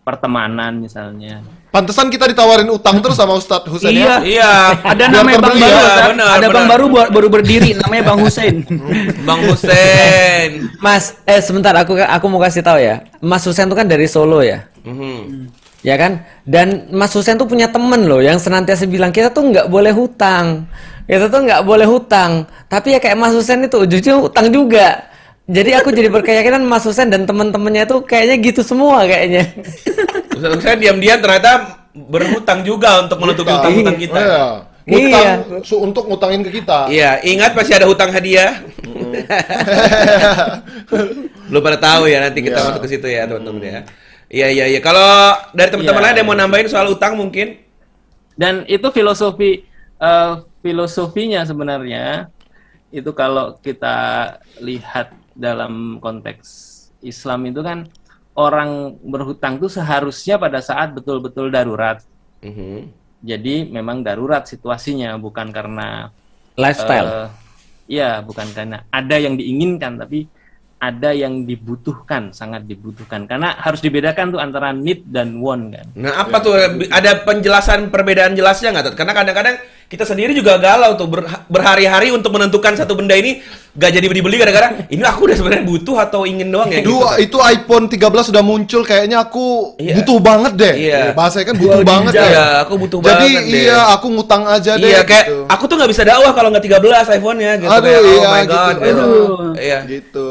pertemanan 0.00 0.78
misalnya. 0.78 1.42
Pantesan 1.68 2.08
kita 2.08 2.24
ditawarin 2.24 2.68
utang 2.68 3.00
terus 3.00 3.16
sama 3.16 3.36
Ustadz 3.36 3.68
Husen 3.68 3.90
Iya. 3.90 4.00
ya. 4.00 4.16
Iya. 4.22 4.52
Ada 4.80 5.04
Biar 5.04 5.10
namanya 5.12 5.38
Bang 5.42 5.56
baru, 5.56 5.76
ya, 5.76 6.06
benar, 6.08 6.28
ada 6.30 6.46
Bang 6.46 6.64
benar. 6.64 6.72
baru 6.72 6.84
baru 6.88 7.08
baru 7.12 7.28
berdiri 7.28 7.70
namanya 7.76 8.02
Bang 8.06 8.20
Hussein. 8.22 8.56
Bang 9.28 9.40
Husen. 9.44 10.50
Mas, 10.78 11.04
eh 11.24 11.40
sebentar 11.40 11.74
aku 11.74 11.96
aku 11.96 12.24
mau 12.28 12.40
kasih 12.40 12.62
tahu 12.62 12.78
ya. 12.78 13.04
Mas 13.18 13.44
Husen 13.44 13.66
tuh 13.66 13.76
kan 13.76 13.84
dari 13.84 14.06
Solo 14.06 14.40
ya. 14.40 14.64
Mhm. 14.84 15.52
Ya 15.84 15.94
kan? 15.94 16.24
Dan 16.42 16.88
Mas 16.90 17.12
Husen 17.12 17.36
tuh 17.36 17.44
punya 17.44 17.68
temen 17.68 18.08
loh 18.08 18.18
yang 18.18 18.38
senantiasa 18.38 18.86
bilang 18.86 19.12
kita 19.12 19.28
tuh 19.28 19.52
nggak 19.52 19.68
boleh 19.68 19.92
hutang. 19.92 20.64
Kita 21.06 21.26
tuh 21.26 21.40
nggak 21.42 21.62
boleh 21.62 21.86
hutang. 21.86 22.44
Tapi 22.66 22.92
ya 22.92 22.98
kayak 22.98 23.14
Mas 23.14 23.32
Husen 23.32 23.62
itu 23.62 23.78
ujungnya 23.78 24.18
hutang 24.18 24.50
juga. 24.50 25.06
Jadi 25.46 25.70
aku 25.72 25.94
jadi 25.94 26.10
berkeyakinan 26.10 26.62
Mas 26.62 26.82
Husen 26.82 27.06
dan 27.06 27.22
teman-temannya 27.22 27.86
tuh 27.86 28.02
kayaknya 28.02 28.36
gitu 28.42 28.60
semua 28.60 29.06
kayaknya. 29.06 29.46
Ustaz 30.34 30.52
Husen 30.52 30.76
diam-diam 30.76 31.18
ternyata 31.18 31.50
berhutang 31.94 32.60
juga 32.60 33.00
untuk 33.00 33.18
menutupi 33.18 33.48
Utang. 33.48 33.62
hutang-hutang 33.64 33.96
kita. 33.96 34.18
Iya. 34.20 34.44
Utang 34.86 35.10
Iya. 35.10 35.32
su- 35.62 35.78
untuk 35.78 36.06
ngutangin 36.06 36.42
ke 36.42 36.50
kita. 36.52 36.86
Iya, 36.86 37.18
ingat 37.22 37.54
pasti 37.54 37.74
ada 37.74 37.86
hutang 37.86 38.10
hadiah. 38.10 38.62
Belum 41.48 41.62
pada 41.62 41.78
tahu 41.78 42.06
ya 42.06 42.18
nanti 42.20 42.42
kita 42.42 42.54
Iya. 42.54 42.66
masuk 42.68 42.80
ke 42.82 42.88
situ 42.88 43.06
ya 43.06 43.22
teman-teman 43.24 43.62
ya. 43.62 43.80
Iya 44.26 44.46
iya 44.50 44.64
iya. 44.68 44.80
Kalau 44.80 45.06
dari 45.52 45.70
teman-teman 45.70 45.96
Iya. 45.96 46.04
lain 46.04 46.12
ada 46.12 46.20
yang 46.20 46.28
mau 46.28 46.36
nambahin 46.36 46.66
soal 46.66 46.86
utang 46.88 47.14
mungkin? 47.14 47.62
Dan 48.34 48.66
itu 48.66 48.86
filosofi 48.90 49.62
eh, 49.96 50.32
filosofinya 50.60 51.44
sebenarnya 51.44 52.30
itu 52.94 53.10
kalau 53.12 53.58
kita 53.60 53.96
lihat 54.62 55.12
dalam 55.36 56.00
konteks 56.00 56.72
Islam 57.04 57.44
itu 57.50 57.60
kan 57.60 57.84
orang 58.36 58.96
berhutang 59.04 59.60
itu 59.60 59.68
seharusnya 59.68 60.36
pada 60.36 60.60
saat 60.60 60.92
betul-betul 60.92 61.48
darurat. 61.48 62.00
Mhm. 62.44 62.92
Jadi 63.26 63.66
memang 63.72 64.04
darurat 64.04 64.44
situasinya 64.44 65.16
bukan 65.16 65.50
karena 65.50 66.12
Lifestyle. 66.56 67.08
eh, 67.08 67.28
Iya, 67.86 68.18
bukan 68.18 68.50
karena 68.50 68.82
ada 68.90 69.14
yang 69.14 69.38
diinginkan 69.38 69.94
tapi 69.94 70.26
ada 70.76 71.16
yang 71.16 71.48
dibutuhkan, 71.48 72.36
sangat 72.36 72.68
dibutuhkan. 72.68 73.24
Karena 73.24 73.56
harus 73.56 73.80
dibedakan 73.80 74.36
tuh 74.36 74.40
antara 74.42 74.76
need 74.76 75.08
dan 75.08 75.40
want 75.40 75.72
kan. 75.72 75.86
Nah, 75.96 76.12
apa 76.20 76.36
tuh 76.42 76.52
ada 76.92 77.24
penjelasan 77.24 77.88
perbedaan 77.88 78.36
jelasnya 78.36 78.74
nggak? 78.76 78.92
Karena 78.92 79.14
kadang-kadang 79.16 79.56
kita 79.86 80.02
sendiri 80.02 80.32
juga 80.32 80.56
galau 80.56 80.94
tuh 80.94 81.06
ber- 81.06 81.46
berhari-hari 81.46 82.10
untuk 82.10 82.30
menentukan 82.30 82.74
satu 82.74 82.92
benda 82.92 83.14
ini 83.14 83.38
gak 83.70 83.92
jadi 83.92 84.02
dibeli 84.04 84.34
gara-gara 84.34 84.82
ini 84.84 84.98
aku 85.00 85.24
udah 85.24 85.36
sebenarnya 85.36 85.62
butuh 85.62 85.96
atau 85.96 86.24
ingin 86.24 86.48
doang 86.48 86.66
ya 86.68 86.82
gitu. 86.82 86.90
Dua 86.96 87.16
itu 87.16 87.38
iPhone 87.38 87.86
13 87.86 88.02
sudah 88.24 88.42
muncul 88.42 88.82
kayaknya 88.82 89.22
aku 89.22 89.76
Iya. 89.76 89.94
butuh 89.96 90.18
banget 90.18 90.52
deh. 90.54 90.74
Iya. 90.74 91.00
Bahasanya 91.12 91.46
kan 91.46 91.56
butuh 91.56 91.80
banget 91.82 92.12
Iya, 92.12 92.26
ya. 92.26 92.44
aku 92.60 92.74
butuh 92.76 92.98
Jadi 92.98 93.14
banget 93.30 93.42
deh. 93.44 93.62
iya 93.62 93.78
aku 93.88 94.06
ngutang 94.10 94.42
aja 94.44 94.72
deh. 94.74 94.88
Iya, 94.88 95.00
kayak 95.02 95.24
gitu. 95.24 95.38
aku 95.46 95.62
tuh 95.64 95.76
nggak 95.76 95.90
bisa 95.94 96.02
dakwah 96.02 96.32
kalau 96.32 96.48
nggak 96.50 96.64
13 96.66 97.06
iPhone-nya 97.12 97.50
gitu. 97.56 97.70
Aduh, 97.70 97.84
Kayak, 97.84 98.00
oh 98.00 98.06
iya, 98.08 98.26
my 98.26 98.42
gitu. 98.42 98.50
god. 98.50 98.74
gitu. 98.74 98.90
Aduh. 98.90 99.26
Iya. 99.54 99.78
gitu. 99.86 100.28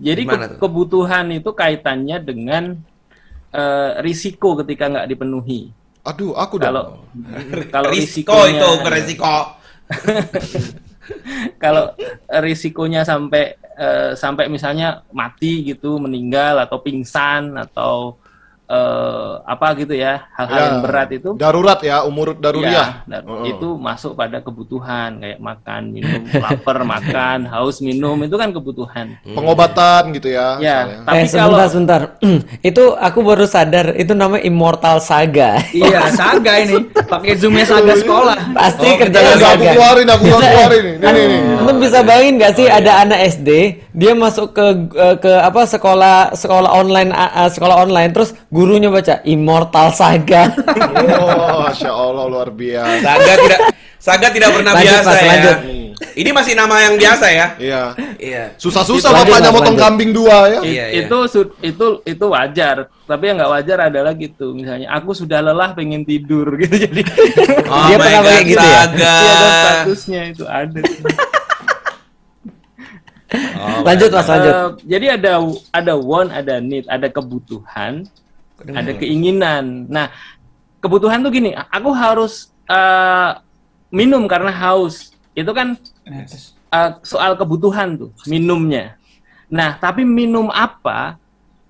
Jadi 0.00 0.20
Gimana 0.24 0.38
ke- 0.40 0.48
tuh? 0.48 0.58
kebutuhan 0.58 1.24
itu 1.30 1.50
kaitannya 1.52 2.16
dengan 2.18 2.64
eh, 3.52 3.90
risiko 4.00 4.56
ketika 4.56 4.88
nggak 4.88 5.06
dipenuhi. 5.06 5.68
Aduh, 6.02 6.34
aku 6.34 6.58
dah. 6.58 6.70
Kalau 6.70 6.84
kalau 7.74 7.88
risiko 7.94 8.36
itu 8.50 8.66
bukan 8.82 8.92
risiko. 8.92 9.36
kalau 11.62 11.94
risikonya 12.42 13.02
sampai 13.06 13.54
eh, 13.78 14.12
sampai 14.18 14.50
misalnya 14.50 15.06
mati 15.14 15.62
gitu, 15.62 16.02
meninggal 16.02 16.58
atau 16.62 16.82
pingsan 16.82 17.54
atau 17.54 18.18
eh, 18.72 19.32
apa 19.44 19.66
gitu 19.76 19.92
ya, 19.92 20.24
hal-hal 20.32 20.56
Ya, 20.56 20.64
yang 20.66 20.78
berat 20.80 21.08
itu 21.10 21.30
Darurat 21.34 21.76
ya, 21.80 21.96
umur 22.02 22.32
daruriyah. 22.32 23.04
Ya, 23.04 23.04
dan 23.04 23.22
Heeh. 23.22 23.52
itu 23.52 23.68
masuk 23.76 24.12
pada 24.14 24.40
kebutuhan 24.40 25.20
kayak 25.20 25.36
makan, 25.38 25.82
minum, 25.90 26.24
lapar, 26.32 26.80
makan, 26.94 27.44
haus, 27.46 27.78
minum 27.78 28.16
itu 28.18 28.32
kan 28.32 28.48
kebutuhan. 28.48 29.12
Pengobatan 29.22 30.12
gitu 30.12 30.28
ya. 30.28 30.56
Ya, 30.56 30.76
misalnya. 30.82 30.98
tapi 31.04 31.16
eh 31.18 31.26
kalau 31.28 31.58
sebentar 31.68 31.68
sebentar. 31.68 32.00
itu 32.70 32.84
aku 32.96 33.18
baru 33.20 33.44
sadar 33.44 33.86
itu 33.94 34.12
namanya 34.12 34.42
Immortal 34.42 34.96
Saga. 34.98 35.60
iya, 35.70 36.08
saga 36.14 36.52
ini. 36.56 36.88
Pakai 36.88 37.36
zoomnya 37.36 37.66
saga 37.66 37.92
sekolah. 37.94 38.36
Pasti 38.52 38.84
Oh, 38.84 38.96
kerjanya 38.96 39.32
Enggak, 39.32 39.50
aku 39.50 39.60
Saga. 39.60 39.72
keluarin, 39.74 40.08
aku 40.08 40.22
Bisa- 40.24 40.40
keluarin 40.48 40.82
nih. 40.82 40.94
Nih, 40.96 41.10
nih, 41.12 41.24
nih. 41.26 41.40
Antum 41.52 41.76
bisa 41.78 41.98
bayangin 42.00 42.34
gak 42.36 42.52
sih 42.54 42.66
ada 42.66 42.92
anak 42.98 43.18
SD 43.28 43.48
dia 43.92 44.12
masuk 44.14 44.50
ke 44.50 44.64
eh, 44.94 45.16
ke 45.16 45.32
apa 45.32 45.62
sekolah 45.64 46.32
sekolah 46.32 46.70
online 46.70 47.12
ah, 47.12 47.44
sekolah 47.46 47.76
online 47.78 48.10
terus 48.10 48.32
gurunya 48.62 48.86
baca 48.88 49.18
Immortal 49.24 49.90
Saga. 49.90 50.54
Oh, 51.18 51.66
Masya 51.66 51.90
Allah 51.90 52.24
luar 52.24 52.48
biasa. 52.48 53.02
Saga 53.02 53.34
tidak 53.36 53.60
Saga 53.98 54.28
tidak 54.30 54.50
pernah 54.52 54.72
Lanjut, 54.72 54.86
biasa 54.88 55.08
Mas, 55.08 55.18
ya. 55.18 55.26
lanjut. 55.28 55.56
Ini 56.12 56.30
masih 56.30 56.54
nama 56.54 56.74
yang 56.80 56.94
biasa 56.96 57.26
ya? 57.28 57.46
Iya. 57.56 57.82
Iya. 58.16 58.44
Susah-susah 58.56 59.10
bapaknya 59.12 59.50
motong 59.50 59.74
lanjut. 59.74 59.82
kambing 59.84 60.10
dua 60.10 60.36
ya. 60.48 60.58
I- 60.60 60.66
Iya, 60.68 60.84
iya. 60.88 61.00
itu 61.00 61.18
su- 61.26 61.54
itu 61.60 61.86
itu 62.04 62.24
wajar 62.24 62.76
tapi 63.02 63.22
yang 63.24 63.36
nggak 63.36 63.52
wajar 63.52 63.78
adalah 63.84 64.12
gitu 64.12 64.50
misalnya 64.52 64.90
aku 64.90 65.10
sudah 65.12 65.38
lelah 65.40 65.70
pengen 65.72 66.02
tidur 66.02 66.46
gitu 66.60 66.74
jadi 66.76 67.02
Oh 67.66 67.86
Dia 67.86 67.96
pernah 67.96 68.20
pakai 68.20 68.42
gitu 68.44 68.62
ya? 68.64 68.74
Saga. 68.80 69.14
Iya, 69.14 69.30
ada 69.32 69.48
statusnya 69.52 70.20
itu 70.28 70.44
ada 70.44 70.80
Oh, 73.32 73.80
Lanjut 73.82 74.10
Mas, 74.10 74.28
lanjut. 74.28 74.52
Eh, 74.52 74.68
jadi 74.86 75.06
ada 75.16 75.40
ada 75.72 75.94
want 75.94 76.28
ada 76.30 76.60
need 76.60 76.84
ada 76.84 77.08
kebutuhan 77.08 78.04
ada 78.70 78.92
keinginan. 78.94 79.90
Nah 79.90 80.14
kebutuhan 80.78 81.22
tuh 81.22 81.32
gini 81.34 81.50
aku 81.54 81.90
harus 81.90 82.54
eh, 82.70 83.30
minum 83.90 84.24
karena 84.30 84.54
haus. 84.54 85.10
Itu 85.34 85.50
kan 85.50 85.74
eh, 86.06 86.90
soal 87.02 87.34
kebutuhan 87.34 87.98
tuh 87.98 88.10
minumnya. 88.30 88.94
Nah 89.50 89.76
tapi 89.76 90.06
minum 90.06 90.48
apa 90.54 91.18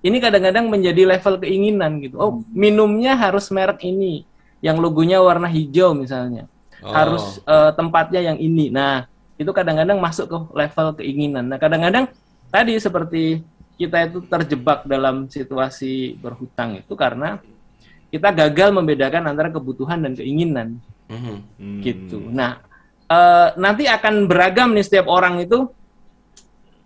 ini 0.03 0.19
kadang-kadang 0.19 0.67
menjadi 0.67 1.07
level 1.17 1.41
keinginan 1.41 2.03
gitu. 2.03 2.15
Oh 2.19 2.43
minumnya 2.51 3.15
harus 3.15 3.47
merek 3.49 3.81
ini 3.87 4.27
yang 4.63 4.79
logonya 4.79 5.19
warna 5.19 5.49
hijau 5.49 5.91
misalnya. 5.97 6.47
Oh. 6.83 6.91
harus 6.91 7.39
eh, 7.47 7.71
tempatnya 7.79 8.19
yang 8.19 8.37
ini. 8.37 8.67
Nah 8.67 9.07
itu 9.39 9.47
kadang-kadang 9.55 9.97
masuk 10.03 10.27
ke 10.27 10.37
level 10.51 10.87
keinginan. 10.99 11.47
Nah 11.47 11.55
kadang-kadang 11.55 12.11
tadi 12.51 12.75
seperti 12.77 13.39
kita 13.73 14.05
itu 14.05 14.21
terjebak 14.23 14.85
dalam 14.85 15.25
situasi 15.27 16.15
berhutang 16.15 16.77
itu 16.77 16.93
karena 16.93 17.41
kita 18.07 18.29
gagal 18.29 18.69
membedakan 18.69 19.25
antara 19.25 19.49
kebutuhan 19.49 19.97
dan 19.99 20.13
keinginan 20.13 20.77
Mhm. 21.09 21.81
gitu. 21.81 22.21
Nah, 22.29 22.61
eh, 23.05 23.49
nanti 23.57 23.89
akan 23.89 24.25
beragam 24.25 24.71
nih 24.71 24.85
setiap 24.85 25.09
orang 25.09 25.41
itu 25.41 25.65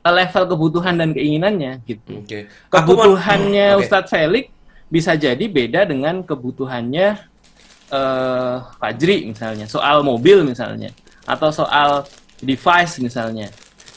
eh, 0.03 0.13
level 0.13 0.43
kebutuhan 0.47 0.95
dan 0.95 1.11
keinginannya 1.11 1.83
gitu. 1.83 2.23
Oke. 2.23 2.47
Aku 2.71 2.95
mau- 2.95 3.03
Kebutuhannya 3.11 3.75
Oke. 3.75 3.79
Ustadz 3.83 4.07
Felix 4.09 4.47
bisa 4.87 5.19
jadi 5.19 5.43
beda 5.45 5.83
dengan 5.83 6.23
kebutuhannya 6.23 7.07
eh, 7.87 8.55
Fajri 8.79 9.27
misalnya, 9.27 9.63
soal 9.67 10.03
mobil 10.03 10.43
misalnya, 10.43 10.91
atau 11.23 11.51
soal 11.51 12.03
device 12.39 12.99
misalnya. 12.99 13.47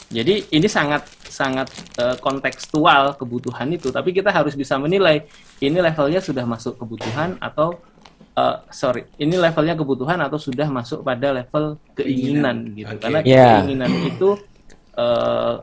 Jadi 0.07 0.47
ini 0.47 0.67
sangat 0.67 1.07
sangat 1.31 1.71
eh, 1.95 2.19
kontekstual 2.19 3.15
kebutuhan 3.15 3.71
itu, 3.71 3.87
tapi 3.89 4.11
kita 4.11 4.27
harus 4.29 4.51
bisa 4.53 4.75
menilai 4.75 5.23
ini 5.57 5.79
levelnya 5.79 6.19
sudah 6.19 6.43
masuk 6.43 6.75
kebutuhan 6.75 7.39
atau 7.39 7.79
eh, 8.35 8.57
sorry, 8.69 9.07
ini 9.15 9.39
levelnya 9.39 9.73
kebutuhan 9.73 10.19
atau 10.19 10.35
sudah 10.35 10.67
masuk 10.67 11.01
pada 11.01 11.31
level 11.31 11.79
keinginan 11.95 12.75
gitu. 12.75 12.91
Oke. 12.91 13.01
Karena 13.01 13.19
Ya. 13.23 13.63
keinginan 13.63 13.91
itu 14.05 14.29
eh, 14.91 15.53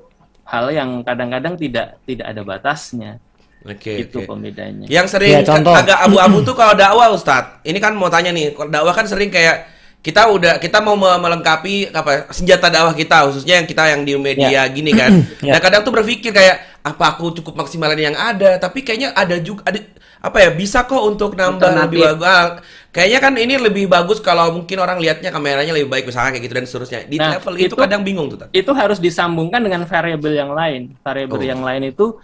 hal 0.49 0.67
yang 0.73 1.05
kadang-kadang 1.05 1.55
tidak 1.55 2.01
tidak 2.09 2.27
ada 2.27 2.41
batasnya. 2.41 3.21
Oke, 3.67 4.07
itu 4.07 4.23
oke. 4.23 4.29
pembedanya. 4.31 4.87
Yang 4.87 5.19
sering 5.19 5.35
Ya, 5.35 5.43
contoh. 5.45 5.75
agak 5.75 5.99
abu-abu 5.99 6.41
tuh 6.47 6.55
kalau 6.55 6.73
dakwah 6.73 7.11
Ustadz. 7.11 7.61
Ini 7.67 7.77
kan 7.83 7.93
mau 7.93 8.07
tanya 8.09 8.31
nih, 8.31 8.55
kalau 8.55 8.71
dakwah 8.71 8.95
kan 8.95 9.05
sering 9.05 9.29
kayak 9.29 9.67
kita 10.09 10.25
udah 10.27 10.57
kita 10.57 10.81
mau 10.81 10.97
me- 10.97 11.21
melengkapi 11.21 11.93
apa 11.93 12.33
senjata 12.33 12.67
dakwah 12.67 12.93
kita 12.93 13.29
khususnya 13.29 13.61
yang 13.61 13.67
kita 13.67 13.85
yang 13.87 14.01
di 14.03 14.17
media 14.17 14.65
gini 14.67 14.93
kan. 14.93 15.13
Ya. 15.45 15.53
Nah 15.53 15.61
kadang 15.61 15.81
tuh 15.83 15.93
berpikir 15.93 16.33
kayak 16.33 16.57
apa 16.81 17.13
aku 17.13 17.37
cukup 17.37 17.55
maksimalin 17.59 18.01
yang 18.03 18.17
ada, 18.17 18.57
tapi 18.57 18.81
kayaknya 18.81 19.13
ada 19.13 19.37
juga 19.37 19.61
ada 19.63 19.85
apa 20.19 20.41
ya 20.41 20.51
bisa 20.51 20.83
kok 20.83 20.99
untuk 20.99 21.37
nambah 21.37 21.85
lebih 21.85 22.01
bagus. 22.03 22.25
Ah, 22.25 22.49
Kayaknya 22.89 23.19
kan 23.21 23.33
ini 23.37 23.55
lebih 23.55 23.85
bagus 23.87 24.19
kalau 24.19 24.49
mungkin 24.51 24.81
orang 24.81 24.97
lihatnya 24.97 25.29
kameranya 25.29 25.71
lebih 25.71 25.87
baik 25.87 26.09
misalnya 26.09 26.33
kayak 26.33 26.43
gitu 26.43 26.55
dan 26.57 26.65
seterusnya. 26.65 27.01
Di 27.05 27.17
Nah, 27.17 27.37
level 27.37 27.55
itu, 27.55 27.69
itu- 27.69 27.77
kadang 27.77 28.01
bingung 28.03 28.27
tuh. 28.27 28.41
Tat. 28.41 28.49
itu 28.51 28.71
harus 28.73 28.97
disambungkan 28.99 29.61
dengan 29.61 29.85
variabel 29.85 30.33
yang 30.35 30.51
lain. 30.51 30.97
Variabel 30.99 31.37
Oh. 31.37 31.45
yang 31.45 31.61
lain 31.61 31.83
itu 31.87 32.17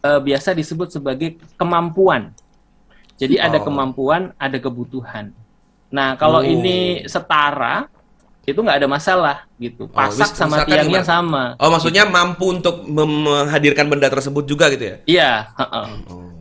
eh, 0.00 0.20
biasa 0.20 0.50
disebut 0.52 0.88
sebagai 0.90 1.28
kemampuan. 1.54 2.30
Jadi 3.14 3.36
ada 3.36 3.58
Oh. 3.58 3.62
kemampuan, 3.62 4.30
ada 4.36 4.56
kebutuhan. 4.56 5.34
Nah, 5.92 6.16
kalau 6.16 6.40
Oh. 6.40 6.48
ini 6.48 7.04
setara, 7.04 7.86
itu 8.42 8.58
nggak 8.58 8.82
ada 8.82 8.88
masalah 8.90 9.36
gitu. 9.54 9.86
Pasak 9.86 10.34
wis- 10.34 10.34
sama 10.34 10.66
tiangnya 10.66 11.06
sama. 11.06 11.54
Oh 11.62 11.70
maksudnya 11.70 12.02
mampu 12.02 12.50
untuk 12.50 12.82
menghadirkan 12.90 13.86
benda 13.86 14.10
tersebut 14.10 14.42
juga 14.42 14.66
gitu 14.72 14.82
ya? 14.82 14.96
Iya. 15.06 15.32
heeh. 15.54 15.86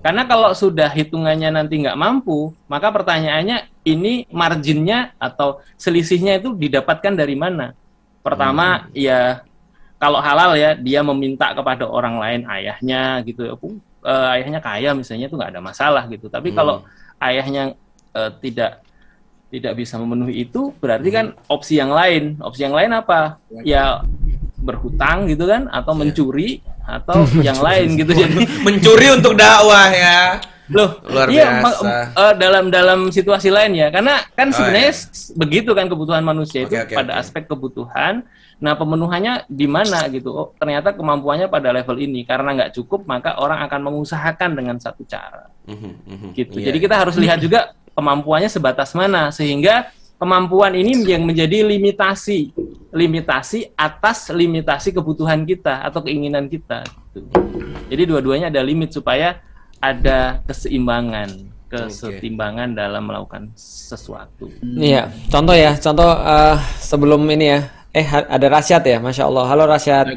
Karena 0.02 0.26
kalau 0.26 0.49
sudah 0.58 0.89
hitungannya 0.89 1.54
nanti 1.54 1.78
nggak 1.78 1.93
mampu, 1.93 2.58
maka 2.66 2.89
pertanyaannya 2.89 3.70
ini 3.86 4.26
marginnya 4.34 5.14
atau 5.22 5.62
selisihnya 5.78 6.41
itu 6.41 6.58
didapatkan 6.58 7.14
dari 7.14 7.38
mana? 7.38 7.78
Pertama, 8.26 8.89
ya 8.97 9.45
kalau 10.02 10.18
halal 10.18 10.58
ya 10.58 10.74
dia 10.74 11.06
meminta 11.06 11.54
kepada 11.54 11.86
orang 11.86 12.18
lain 12.18 12.41
ayahnya 12.49 13.22
gitu, 13.22 13.45
aku 13.45 13.78
eh, 14.02 14.28
ayahnya 14.41 14.58
kaya 14.58 14.97
misalnya 14.97 15.30
itu 15.30 15.38
nggak 15.38 15.54
ada 15.54 15.62
masalah 15.62 16.10
gitu. 16.10 16.34
Tapi 16.34 16.49
kalau 16.49 16.82
ayahnya 17.22 17.78
eh, 18.18 18.32
tidak 18.41 18.82
tidak 19.52 19.76
bisa 19.76 19.99
memenuhi 19.99 20.47
itu, 20.47 20.72
berarti 20.80 21.10
kan 21.12 21.26
opsi 21.45 21.76
yang 21.76 21.91
lain. 21.91 22.39
Opsi 22.39 22.64
yang 22.64 22.72
lain 22.72 22.95
apa? 22.95 23.36
Ya 23.62 23.99
berhutang 24.58 25.28
gitu 25.28 25.43
kan, 25.45 25.68
atau 25.68 25.91
mencuri, 25.91 26.64
atau 26.82 27.28
yang 27.47 27.60
lain 27.60 27.99
gitu. 27.99 28.16
Jadi 28.16 28.47
Mencuri 28.66 29.08
untuk 29.12 29.36
dakwah 29.36 29.91
ya. 29.91 30.39
Loh, 30.72 31.04
Luar 31.04 31.28
iya, 31.28 31.60
biasa. 31.60 32.16
eh, 32.16 32.34
dalam 32.39 32.72
dalam 32.72 33.12
situasi 33.12 33.52
lain 33.52 33.76
ya, 33.76 33.91
karena 33.91 34.24
kan 34.32 34.47
Oh, 34.49 34.56
sebenarnya 34.56 34.95
iya. 34.95 35.36
begitu 35.36 35.76
kan 35.76 35.91
kebutuhan 35.91 36.24
manusia 36.24 36.64
itu 36.64 36.72
Oke, 36.80 36.88
oke, 36.88 36.95
pada 36.95 37.12
oke. 37.12 37.20
aspek 37.20 37.43
kebutuhan. 37.43 38.24
Nah, 38.62 38.78
pemenuhannya 38.80 39.49
di 39.52 39.68
mana 39.68 40.06
gitu? 40.08 40.32
Oh, 40.32 40.47
ternyata 40.56 40.95
kemampuannya 40.95 41.52
pada 41.52 41.76
level 41.76 41.97
ini 41.99 42.24
karena 42.24 42.56
nggak 42.56 42.72
cukup, 42.80 43.04
maka 43.04 43.36
orang 43.36 43.60
akan 43.68 43.82
mengusahakan 43.84 44.56
dengan 44.56 44.80
satu 44.80 45.04
cara 45.04 45.52
Mhm, 45.68 45.91
mhm. 46.08 46.30
gitu. 46.39 46.56
Iya. 46.56 46.72
Jadi 46.72 46.78
kita 46.80 46.95
harus 47.04 47.20
lihat 47.20 47.43
juga 47.43 47.76
kemampuannya 47.96 48.50
sebatas 48.52 48.96
mana 48.96 49.30
sehingga 49.30 49.92
kemampuan 50.22 50.78
ini 50.78 51.02
yang 51.08 51.26
menjadi 51.26 51.66
limitasi 51.66 52.54
limitasi 52.92 53.72
atas 53.74 54.30
limitasi 54.30 54.92
kebutuhan 54.92 55.48
kita 55.48 55.82
atau 55.82 56.04
keinginan 56.04 56.52
kita 56.52 56.84
gitu. 57.16 57.24
Jadi 57.92 58.04
dua-duanya 58.08 58.48
ada 58.52 58.62
limit 58.64 58.92
supaya 58.92 59.39
ada 59.82 60.44
keseimbangan, 60.46 61.28
kesetimbangan 61.68 62.76
dalam 62.78 63.08
melakukan 63.08 63.52
sesuatu. 63.58 64.48
Iya, 64.62 65.10
contoh 65.28 65.56
ya, 65.56 65.76
contoh 65.80 66.12
eh, 66.14 66.58
sebelum 66.80 67.24
ini 67.32 67.48
ya. 67.58 67.60
Eh 67.92 68.08
ada 68.08 68.48
Rasyad 68.48 68.84
ya, 68.88 68.98
masya 69.04 69.28
Allah. 69.28 69.44
Halo 69.52 69.68
Rasyad. 69.68 70.16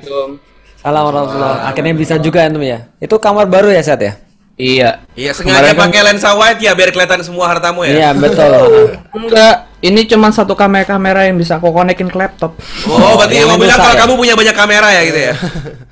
Salam 0.85 1.09
warahmatullahi. 1.09 1.65
Akhirnya 1.65 1.95
bisa 1.97 2.15
juga 2.21 2.45
antum 2.45 2.61
ya. 2.61 2.93
Itu 3.01 3.17
kamar 3.17 3.49
baru 3.49 3.73
ya 3.73 3.81
Syad 3.81 4.05
ya? 4.05 4.13
Iya. 4.55 5.03
Iya 5.13 5.35
sengaja 5.35 5.67
Kemarin 5.67 5.75
kan- 5.75 5.83
pakai 5.91 6.01
lensa 6.07 6.31
wide 6.33 6.63
ya 6.63 6.73
biar 6.73 6.91
kelihatan 6.91 7.21
semua 7.21 7.51
hartamu 7.51 7.83
ya. 7.83 7.91
Iya 7.91 8.09
betul. 8.15 8.95
Enggak, 9.19 9.55
ini 9.81 10.07
cuma 10.07 10.31
satu 10.31 10.55
kamera-kamera 10.55 11.27
yang 11.27 11.35
bisa 11.35 11.59
aku 11.59 11.69
konekin 11.69 12.07
ke 12.07 12.15
laptop. 12.15 12.55
Oh, 12.87 13.19
berarti 13.19 13.35
yang 13.37 13.51
kamu 13.51 13.61
bilang 13.61 13.79
kalau 13.79 13.95
ya? 13.95 14.01
kamu 14.01 14.15
punya 14.15 14.35
banyak 14.35 14.55
kamera 14.55 14.89
ya 14.91 15.03
gitu 15.05 15.21
ya. 15.21 15.35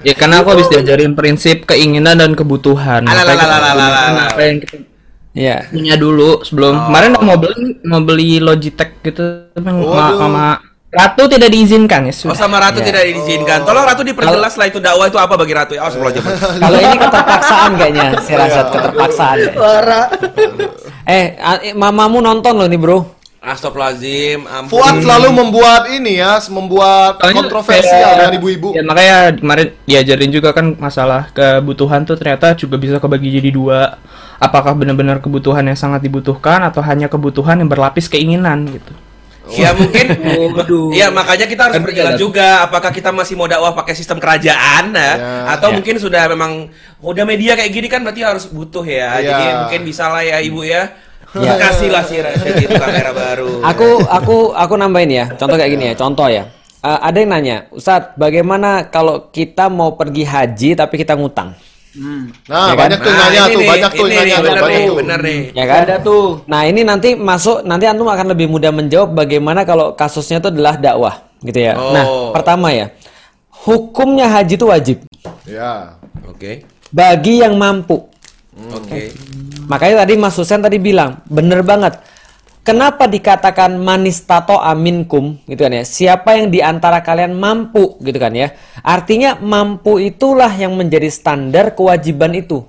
Ya 0.02 0.14
karena 0.14 0.42
aku 0.42 0.50
habis 0.50 0.66
diajarin 0.66 1.14
prinsip 1.14 1.62
keinginan 1.64 2.18
dan 2.18 2.34
kebutuhan. 2.34 3.06
Apa 3.06 4.40
yang 4.40 4.58
kita 4.58 4.82
Iya. 5.32 5.64
punya 5.66 5.94
dulu 5.96 6.42
sebelum 6.42 6.74
Oh. 6.76 6.82
kemarin 6.86 7.10
mau 7.16 7.36
beli 7.36 7.80
mau 7.82 8.00
beli 8.00 8.36
Logitech 8.36 9.00
gitu 9.00 9.48
sama, 9.54 10.04
sama 10.12 10.44
Ratu 10.92 11.24
tidak 11.24 11.48
diizinkan 11.48 12.04
ya 12.04 12.12
Oh 12.12 12.16
sudah. 12.28 12.36
sama 12.36 12.60
Ratu 12.60 12.78
Iya. 12.78 12.92
tidak 12.92 13.02
diizinkan. 13.08 13.64
Tolong 13.64 13.80
Ratu 13.82 14.04
diperjelas 14.04 14.54
lah 14.54 14.66
itu 14.68 14.76
dakwah 14.76 15.08
itu 15.08 15.16
apa 15.16 15.34
bagi 15.34 15.56
Ratu 15.56 15.72
ya. 15.72 15.82
Oh, 15.82 15.88
sebelum. 15.88 16.12
Kalau 16.62 16.78
ini 16.78 16.96
keterpaksaan 17.00 17.70
kayaknya, 17.74 18.04
si 18.20 18.32
Rasyad 18.36 18.66
keterpaksaan. 18.68 19.36
Eh, 21.02 21.24
a- 21.34 21.62
eh, 21.62 21.72
mamamu 21.72 22.20
nonton 22.20 22.54
loh 22.54 22.68
nih 22.68 22.76
bro. 22.76 22.98
Astagfirullahaladzim. 23.42 24.46
ampun. 24.46 24.70
Fuad 24.70 25.02
selalu 25.02 25.28
membuat 25.34 25.90
ini 25.90 26.14
ya, 26.14 26.38
membuat 26.46 27.18
Soalnya 27.18 27.40
kontroversial 27.40 27.90
kayak- 27.90 28.14
dengan 28.14 28.32
ibu-ibu. 28.38 28.68
Ya 28.70 28.82
makanya 28.84 29.16
kemarin 29.34 29.66
diajarin 29.82 30.30
juga 30.30 30.48
kan 30.52 30.76
masalah 30.78 31.26
kebutuhan 31.32 32.06
tuh 32.06 32.14
ternyata 32.14 32.54
juga 32.54 32.78
bisa 32.78 33.00
kebagi 33.00 33.34
jadi 33.34 33.50
dua. 33.50 33.98
Apakah 34.38 34.76
benar-benar 34.76 35.18
kebutuhan 35.18 35.64
yang 35.64 35.74
sangat 35.74 36.04
dibutuhkan 36.04 36.62
atau 36.62 36.84
hanya 36.84 37.08
kebutuhan 37.08 37.58
yang 37.58 37.66
berlapis 37.66 38.06
keinginan 38.06 38.68
gitu. 38.68 38.92
Ya 39.54 39.70
mungkin 39.72 40.06
Ya 40.92 41.06
makanya 41.08 41.44
kita 41.44 41.68
harus 41.68 41.76
Kan 41.76 41.84
berjalan 41.84 42.14
juga 42.16 42.64
Apakah 42.64 42.88
kita 42.88 43.12
masih 43.12 43.36
mau 43.36 43.44
dakwah 43.44 43.72
pakai 43.72 43.92
sistem 43.92 44.16
kerajaan 44.16 44.92
nah? 44.92 45.48
Atau 45.52 45.70
Ya. 45.70 45.76
mungkin 45.76 45.96
sudah 45.96 46.28
memang 46.28 46.72
Udah 47.00 47.24
media 47.24 47.52
kayak 47.52 47.70
gini 47.70 47.86
kan 47.86 48.00
berarti 48.00 48.24
harus 48.24 48.48
butuh 48.48 48.82
ya 48.82 49.20
Ya. 49.20 49.28
Jadi 49.28 49.44
mungkin 49.60 49.80
bisa 49.84 50.08
lah 50.08 50.20
ya 50.20 50.40
ibu 50.40 50.62
ya 50.62 50.88
Ya. 51.32 51.56
Kasihlah 51.56 52.04
si 52.04 52.20
Rasyid 52.20 52.68
itu 52.68 52.76
kamera 52.76 53.08
baru 53.12 53.64
Aku 53.64 54.04
aku 54.04 54.36
aku 54.52 54.74
nambahin 54.76 55.08
ya. 55.08 55.24
Contoh 55.32 55.56
kayak 55.56 55.72
gini 55.72 55.84
ya. 55.88 55.94
Contoh 55.96 56.28
ya. 56.28 56.44
Eh, 56.82 56.98
ada 56.98 57.14
yang 57.14 57.30
nanya, 57.30 57.56
Ustadz, 57.70 58.18
bagaimana 58.18 58.90
kalau 58.90 59.30
kita 59.30 59.70
mau 59.70 59.94
pergi 59.94 60.26
haji 60.26 60.74
tapi 60.74 60.98
kita 60.98 61.14
ngutang? 61.14 61.54
Nah, 61.92 62.24
Ya 62.48 62.72
kan? 62.72 62.76
banyak 62.78 62.98
tuh 62.98 63.12
Nah, 63.12 63.18
nanya 63.20 63.40
ini 63.42 63.52
tuh, 63.52 63.60
nih, 63.60 63.68
banyak 63.68 63.90
tuh 63.92 64.06
nanya 64.06 64.36
tuh, 64.36 64.42
banyak 64.42 64.62
nih, 64.64 64.80
tuh. 64.82 64.96
bener 64.96 65.18
nih 65.20 65.40
Ya 65.52 65.64
kan? 65.68 65.80
Ada 65.84 65.96
tuh. 66.00 66.26
Nah 66.46 66.60
ini 66.64 66.80
nanti 66.82 67.08
masuk, 67.12 67.56
nanti 67.62 67.84
antum 67.84 68.08
akan 68.08 68.26
lebih 68.32 68.46
mudah 68.46 68.72
menjawab 68.72 69.12
bagaimana 69.12 69.60
kalau 69.62 69.92
kasusnya 69.92 70.40
itu 70.40 70.48
adalah 70.48 70.74
dakwah. 70.74 71.14
gitu 71.40 71.58
ya. 71.58 71.74
Oh. 71.74 71.90
Nah, 71.90 72.04
pertama 72.30 72.70
ya, 72.70 72.94
hukumnya 73.66 74.30
haji 74.30 74.54
itu 74.54 74.62
wajib 74.64 74.98
Ya. 75.42 75.98
Oke. 76.24 76.62
bagi 76.88 77.42
yang 77.42 77.58
mampu. 77.58 77.98
Oke. 78.70 79.10
Makanya 79.66 80.04
tadi 80.04 80.14
Mas 80.14 80.36
Husen 80.36 80.60
tadi 80.60 80.76
bilang, 80.76 81.18
bener 81.26 81.60
banget. 81.60 81.98
Kenapa 82.62 83.10
dikatakan 83.10 83.74
manis 83.74 84.22
tato 84.22 84.54
aminkum 84.54 85.34
gitu 85.50 85.66
kan 85.66 85.74
ya? 85.74 85.82
Siapa 85.82 86.38
yang 86.38 86.46
di 86.46 86.62
antara 86.62 87.02
kalian 87.02 87.34
mampu 87.34 87.98
gitu 87.98 88.22
kan 88.22 88.30
ya? 88.30 88.54
Artinya 88.86 89.34
mampu 89.34 89.98
itulah 89.98 90.50
yang 90.54 90.78
menjadi 90.78 91.10
standar 91.10 91.74
kewajiban 91.74 92.30
itu. 92.38 92.62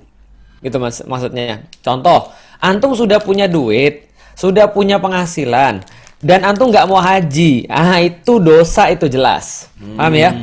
Gitu 0.58 0.82
mas 0.82 0.98
maksudnya. 1.06 1.62
Contoh, 1.78 2.34
antum 2.58 2.90
sudah 2.98 3.22
punya 3.22 3.46
duit, 3.46 4.10
sudah 4.34 4.66
punya 4.66 4.98
penghasilan 4.98 5.86
dan 6.18 6.40
antum 6.42 6.74
nggak 6.74 6.90
mau 6.90 6.98
haji. 6.98 7.70
Ah, 7.70 8.02
itu 8.02 8.42
dosa 8.42 8.90
itu 8.90 9.06
jelas. 9.06 9.70
Paham 9.94 10.14
ya? 10.18 10.34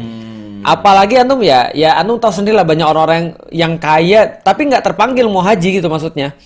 Apalagi 0.62 1.18
antum 1.18 1.42
ya, 1.42 1.70
ya 1.74 1.98
antum 1.98 2.18
tahu 2.18 2.32
sendiri 2.32 2.54
lah 2.54 2.64
banyak 2.64 2.86
orang-orang 2.86 3.24
yang 3.50 3.76
kaya 3.76 4.30
tapi 4.42 4.70
nggak 4.70 4.84
terpanggil 4.86 5.26
mau 5.28 5.42
haji 5.42 5.82
gitu 5.82 5.88
maksudnya. 5.88 6.38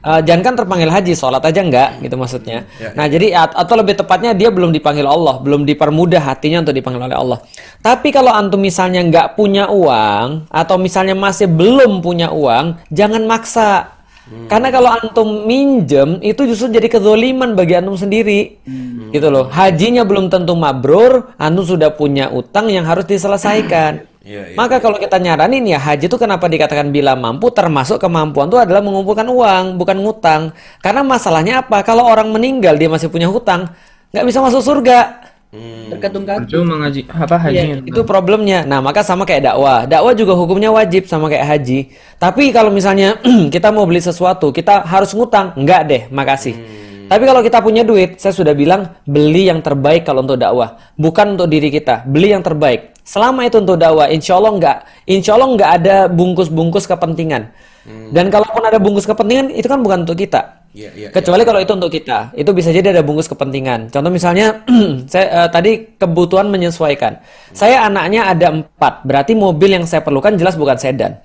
Eh, 0.00 0.20
jangan 0.26 0.42
kan 0.42 0.54
terpanggil 0.58 0.90
haji, 0.90 1.12
sholat 1.14 1.40
aja 1.40 1.60
nggak 1.60 2.02
gitu 2.02 2.16
maksudnya. 2.16 2.64
Ya, 2.80 2.90
Nah 2.96 3.06
jadi 3.06 3.26
at- 3.36 3.56
atau 3.56 3.74
lebih 3.78 3.94
tepatnya 3.94 4.34
dia 4.34 4.48
belum 4.50 4.72
dipanggil 4.72 5.06
Allah, 5.06 5.38
belum 5.38 5.62
dipermudah 5.64 6.20
hatinya 6.20 6.64
untuk 6.66 6.74
dipanggil 6.74 7.00
oleh 7.04 7.16
Allah. 7.16 7.38
Tapi 7.78 8.08
kalau 8.10 8.32
antum 8.32 8.60
misalnya 8.60 9.00
nggak 9.04 9.38
punya 9.38 9.70
uang 9.70 10.50
atau 10.50 10.76
misalnya 10.76 11.14
masih 11.14 11.46
belum 11.46 12.00
punya 12.00 12.32
uang, 12.32 12.80
jangan 12.90 13.22
maksa. 13.24 13.99
Karena 14.30 14.70
kalau 14.70 14.90
antum 14.94 15.42
minjem 15.42 16.22
itu 16.22 16.46
justru 16.46 16.70
jadi 16.70 16.86
kezoliman 16.86 17.58
bagi 17.58 17.74
antum 17.74 17.98
sendiri. 17.98 18.62
Gitu 19.10 19.26
loh. 19.26 19.50
Hajinya 19.50 20.06
belum 20.06 20.30
tentu 20.30 20.54
mabrur, 20.54 21.34
antum 21.34 21.66
sudah 21.66 21.90
punya 21.90 22.30
utang 22.30 22.70
yang 22.70 22.86
harus 22.86 23.06
diselesaikan. 23.10 24.06
Iya, 24.20 24.52
iya. 24.52 24.56
Maka 24.56 24.78
kalau 24.84 25.00
kita 25.00 25.16
nyaranin 25.16 25.64
ya 25.64 25.80
haji 25.80 26.04
itu 26.06 26.18
kenapa 26.20 26.44
dikatakan 26.44 26.92
bila 26.92 27.16
mampu 27.16 27.48
termasuk 27.50 27.96
kemampuan 27.96 28.52
itu 28.52 28.60
adalah 28.60 28.84
mengumpulkan 28.84 29.24
uang, 29.24 29.80
bukan 29.80 29.96
ngutang. 30.04 30.42
Karena 30.84 31.00
masalahnya 31.00 31.64
apa? 31.64 31.80
Kalau 31.80 32.04
orang 32.04 32.28
meninggal 32.28 32.76
dia 32.76 32.92
masih 32.92 33.08
punya 33.08 33.26
hutang, 33.32 33.72
nggak 34.12 34.24
bisa 34.28 34.38
masuk 34.44 34.60
surga. 34.60 35.19
Tergantung 35.50 36.22
kan. 36.22 36.46
Cuma 36.46 36.78
ngaji 36.78 37.10
apa. 37.10 37.50
Iya, 37.50 37.82
itu 37.82 38.00
problemnya. 38.06 38.62
Nah, 38.62 38.78
maka 38.78 39.02
sama 39.02 39.26
kayak 39.26 39.50
dakwah. 39.50 39.82
Dakwah 39.82 40.14
juga 40.14 40.38
hukumnya 40.38 40.70
wajib 40.70 41.10
sama 41.10 41.26
kayak 41.26 41.46
haji. 41.58 41.90
Tapi 42.22 42.54
kalau 42.54 42.70
misalnya 42.70 43.18
kita 43.54 43.74
mau 43.74 43.82
beli 43.82 43.98
sesuatu, 43.98 44.54
kita 44.54 44.86
harus 44.86 45.10
ngutang. 45.10 45.58
Enggak 45.58 45.90
deh, 45.90 46.02
makasih. 46.14 46.54
Tapi 47.10 47.26
kalau 47.26 47.42
kita 47.42 47.58
punya 47.58 47.82
duit, 47.82 48.22
saya 48.22 48.30
sudah 48.30 48.54
bilang 48.54 48.94
beli 49.02 49.50
yang 49.50 49.58
terbaik 49.58 50.06
kalau 50.06 50.22
untuk 50.22 50.38
dakwah, 50.38 50.78
bukan 50.94 51.34
untuk 51.34 51.50
diri 51.50 51.66
kita. 51.74 52.06
Beli 52.06 52.30
yang 52.30 52.46
terbaik. 52.46 52.94
Selama 53.02 53.42
itu 53.42 53.58
untuk 53.58 53.74
dakwah, 53.74 54.06
insya 54.06 54.38
Allah 54.38 54.54
enggak, 54.54 54.78
insya 55.10 55.34
Allah 55.34 55.50
enggak 55.50 55.70
ada 55.82 55.96
bungkus-bungkus 56.06 56.86
kepentingan. 56.86 57.50
Dan 58.14 58.30
kalaupun 58.30 58.62
ada 58.62 58.78
bungkus 58.78 59.10
kepentingan, 59.10 59.50
itu 59.50 59.66
kan 59.66 59.82
bukan 59.82 60.06
untuk 60.06 60.14
kita. 60.14 60.59
Iya, 60.70 60.90
iya. 60.94 61.08
Kecuali 61.10 61.42
kalau 61.42 61.58
itu 61.58 61.72
untuk 61.74 61.90
kita, 61.90 62.30
itu 62.38 62.50
bisa 62.54 62.70
jadi 62.70 62.94
ada 62.94 63.02
bungkus 63.02 63.26
kepentingan. 63.26 63.90
Contoh 63.90 64.10
misalnya, 64.10 64.62
saya 65.12 65.26
eh, 65.26 65.48
tadi 65.50 65.70
kebutuhan 65.98 66.46
menyesuaikan. 66.46 67.18
Saya 67.50 67.90
anaknya 67.90 68.30
ada 68.30 68.54
empat, 68.54 69.02
berarti 69.02 69.34
mobil 69.34 69.74
yang 69.74 69.84
saya 69.84 70.06
perlukan 70.06 70.38
jelas 70.38 70.54
bukan 70.54 70.78
sedan. 70.78 71.18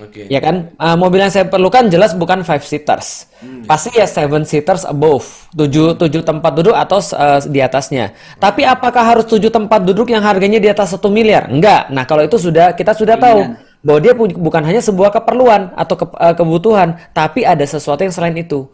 Oke. 0.00 0.24
Ya 0.32 0.40
kan, 0.40 0.72
Eh, 0.74 0.96
mobil 0.96 1.20
yang 1.20 1.30
saya 1.30 1.46
perlukan 1.46 1.86
jelas 1.92 2.16
bukan 2.16 2.40
five 2.42 2.64
seaters, 2.64 3.28
pasti 3.68 3.92
ya 3.92 4.08
seven 4.08 4.42
seaters 4.42 4.88
above, 4.88 5.22
tujuh 5.52 5.94
tujuh 6.00 6.24
tempat 6.24 6.52
duduk 6.56 6.72
atau 6.74 6.98
eh, 6.98 7.40
di 7.52 7.60
atasnya. 7.60 8.16
Tapi 8.40 8.64
apakah 8.66 9.04
harus 9.04 9.28
tujuh 9.28 9.52
tempat 9.52 9.84
duduk 9.84 10.10
yang 10.10 10.24
harganya 10.24 10.58
di 10.58 10.66
atas 10.66 10.96
satu 10.96 11.12
miliar? 11.12 11.46
Enggak. 11.52 11.92
Nah 11.92 12.08
kalau 12.08 12.24
itu 12.24 12.40
sudah 12.40 12.72
kita 12.72 12.96
sudah 12.96 13.20
tahu 13.20 13.52
bahwa 13.84 14.00
dia 14.00 14.16
bukan 14.16 14.62
hanya 14.64 14.80
sebuah 14.80 15.12
keperluan 15.12 15.76
atau 15.76 15.94
ke- 16.00 16.16
eh, 16.16 16.34
kebutuhan, 16.34 16.96
tapi 17.12 17.44
ada 17.44 17.62
sesuatu 17.62 18.00
yang 18.00 18.14
selain 18.16 18.34
itu. 18.34 18.66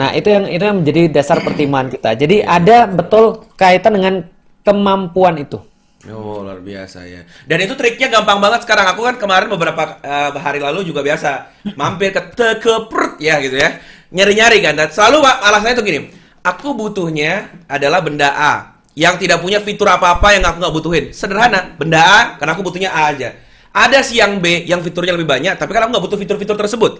Nah 0.00 0.16
itu 0.16 0.32
yang 0.32 0.48
itu 0.48 0.64
yang 0.64 0.80
menjadi 0.80 1.12
dasar 1.12 1.44
pertimbangan 1.44 1.92
kita. 1.92 2.16
Jadi 2.16 2.40
ada 2.40 2.88
betul 2.88 3.44
kaitan 3.60 3.92
dengan 3.92 4.24
kemampuan 4.64 5.36
itu. 5.36 5.60
Oh 6.08 6.40
luar 6.40 6.64
biasa 6.64 7.04
ya. 7.04 7.28
Dan 7.44 7.68
itu 7.68 7.76
triknya 7.76 8.08
gampang 8.08 8.40
banget 8.40 8.64
sekarang. 8.64 8.88
Aku 8.96 9.04
kan 9.04 9.20
kemarin 9.20 9.52
beberapa 9.52 10.00
eh, 10.00 10.32
hari 10.40 10.64
lalu 10.64 10.88
juga 10.88 11.04
biasa 11.04 11.52
mampir 11.76 12.08
ke 12.08 12.32
tekeprut 12.32 13.20
ya 13.20 13.36
gitu 13.44 13.60
ya. 13.60 13.76
Nyari-nyari 14.08 14.64
kan. 14.64 14.80
Dan 14.80 14.88
selalu 14.88 15.28
alasannya 15.28 15.76
tuh 15.76 15.84
gini. 15.84 16.00
Aku 16.40 16.72
butuhnya 16.72 17.52
adalah 17.68 18.00
benda 18.00 18.32
A 18.32 18.80
yang 18.96 19.20
tidak 19.20 19.44
punya 19.44 19.60
fitur 19.60 19.92
apa-apa 19.92 20.32
yang 20.32 20.42
aku 20.48 20.56
nggak 20.56 20.72
butuhin. 20.72 21.04
Sederhana, 21.12 21.76
benda 21.76 22.00
A 22.00 22.18
karena 22.40 22.56
aku 22.56 22.64
butuhnya 22.64 22.96
A 22.96 23.12
aja. 23.12 23.36
Ada 23.70 24.02
sih 24.02 24.18
yang 24.18 24.42
B 24.42 24.66
yang 24.66 24.82
fiturnya 24.82 25.14
lebih 25.14 25.30
banyak, 25.30 25.54
tapi 25.54 25.70
kan 25.70 25.86
aku 25.86 25.90
nggak 25.94 26.04
butuh 26.10 26.18
fitur-fitur 26.18 26.56
tersebut. 26.58 26.92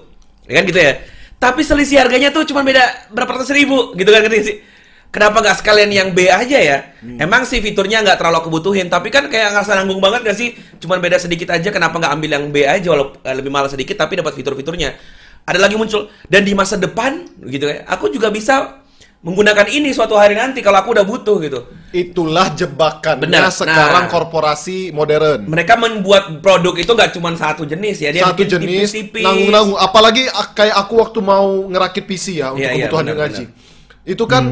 Ya 0.47 0.63
kan 0.63 0.65
gitu 0.71 0.79
ya. 0.79 0.93
Tapi 1.41 1.65
selisih 1.65 1.99
harganya 2.05 2.31
tuh 2.31 2.47
cuma 2.47 2.63
beda 2.63 3.11
berapa 3.11 3.41
ratus 3.41 3.51
ribu 3.51 3.97
gitu 3.99 4.11
kan 4.13 4.23
sih. 4.29 4.63
Kenapa 5.11 5.43
nggak 5.43 5.59
sekalian 5.59 5.91
yang 5.91 6.09
B 6.15 6.31
aja 6.31 6.59
ya? 6.63 6.79
Emang 7.19 7.43
sih 7.43 7.59
fiturnya 7.59 7.99
nggak 7.99 8.23
terlalu 8.23 8.47
aku 8.47 8.51
butuhin, 8.55 8.87
tapi 8.87 9.11
kan 9.11 9.27
kayak 9.27 9.51
ngerasa 9.51 9.75
nanggung 9.83 9.99
banget 9.99 10.23
gak 10.23 10.39
sih? 10.39 10.55
Cuman 10.79 11.03
beda 11.03 11.19
sedikit 11.19 11.51
aja, 11.51 11.75
kenapa 11.75 11.99
nggak 11.99 12.13
ambil 12.15 12.31
yang 12.31 12.45
B 12.55 12.63
aja 12.63 12.87
walaupun 12.95 13.19
eh, 13.27 13.35
lebih 13.35 13.51
mahal 13.51 13.67
sedikit 13.67 13.99
tapi 13.99 14.23
dapat 14.23 14.39
fitur-fiturnya. 14.39 14.95
Ada 15.51 15.59
lagi 15.59 15.75
muncul 15.75 16.07
dan 16.31 16.47
di 16.47 16.55
masa 16.55 16.79
depan 16.79 17.27
gitu 17.43 17.67
ya, 17.67 17.83
aku 17.91 18.07
juga 18.15 18.31
bisa 18.31 18.87
menggunakan 19.27 19.67
ini 19.75 19.91
suatu 19.91 20.15
hari 20.15 20.39
nanti 20.39 20.63
kalau 20.63 20.79
aku 20.79 20.95
udah 20.95 21.03
butuh 21.03 21.43
gitu. 21.43 21.67
Itulah 21.91 22.55
jebakannya 22.55 23.27
Benar. 23.27 23.51
sekarang 23.51 24.07
Nah. 24.07 24.11
korporasi 24.11 24.95
modern. 24.95 25.43
Mereka 25.43 25.75
membuat 25.75 26.39
produk 26.39 26.79
itu 26.79 26.87
nggak 26.87 27.11
cuma 27.13 27.35
satu 27.35 27.67
jenis 27.67 27.99
ya, 27.99 28.15
dia 28.15 28.23
Satu 28.23 28.47
bikin 28.47 28.63
jenis 28.63 28.95
tipis-tipis. 28.95 29.25
nanggung-nanggung. 29.27 29.75
Apalagi 29.75 30.23
kayak 30.55 30.77
aku 30.79 30.95
waktu 30.97 31.19
mau 31.19 31.67
ngerakit 31.67 32.07
PC 32.07 32.39
ya 32.39 32.55
untuk 32.55 32.63
Iya, 32.63 32.71
iya, 32.71 32.87
kebutuhan 32.87 33.05
benar, 33.05 33.19
ngaji. 33.27 33.45
Itu 34.07 34.25
kan 34.25 34.45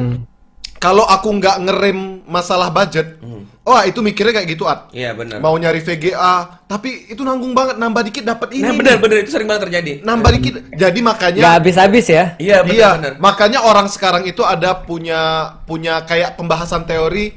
kalau 0.79 1.03
aku 1.03 1.27
nggak 1.35 1.57
ngerem 1.67 2.23
masalah 2.23 2.71
budget, 2.71 3.19
wah 3.67 3.83
itu 3.83 3.99
mikirnya 3.99 4.39
kayak 4.39 4.47
gitu 4.47 4.63
at. 4.63 4.87
Hmm. 4.89 4.95
Iya 4.95 5.11
benar. 5.11 5.37
Mau 5.43 5.53
nyari 5.59 5.83
VGA, 5.83 6.63
tapi 6.65 7.11
itu 7.11 7.19
nanggung 7.21 7.51
banget 7.51 7.75
nambah 7.75 8.01
dikit 8.07 8.23
dapat 8.23 8.55
ini. 8.55 8.63
Nah 8.63 8.71
nih. 8.71 8.79
benar-benar 8.79 9.17
itu 9.21 9.31
sering 9.35 9.47
banget 9.51 9.67
terjadi. 9.67 9.91
Nambah 10.07 10.29
dikit. 10.39 10.53
Jadi 10.71 10.99
makanya 11.03 11.39
Nggak 11.43 11.55
habis-habis 11.59 12.05
ya. 12.07 12.23
Iya 12.39 12.63
Iya, 12.63 12.89
benar-benar. 12.95 13.13
makanya 13.19 13.59
orang 13.67 13.91
sekarang 13.91 14.23
itu 14.23 14.41
ada 14.47 14.71
punya 14.87 15.53
punya 15.67 15.99
kayak 16.07 16.39
pembahasan 16.39 16.87
teori 16.87 17.35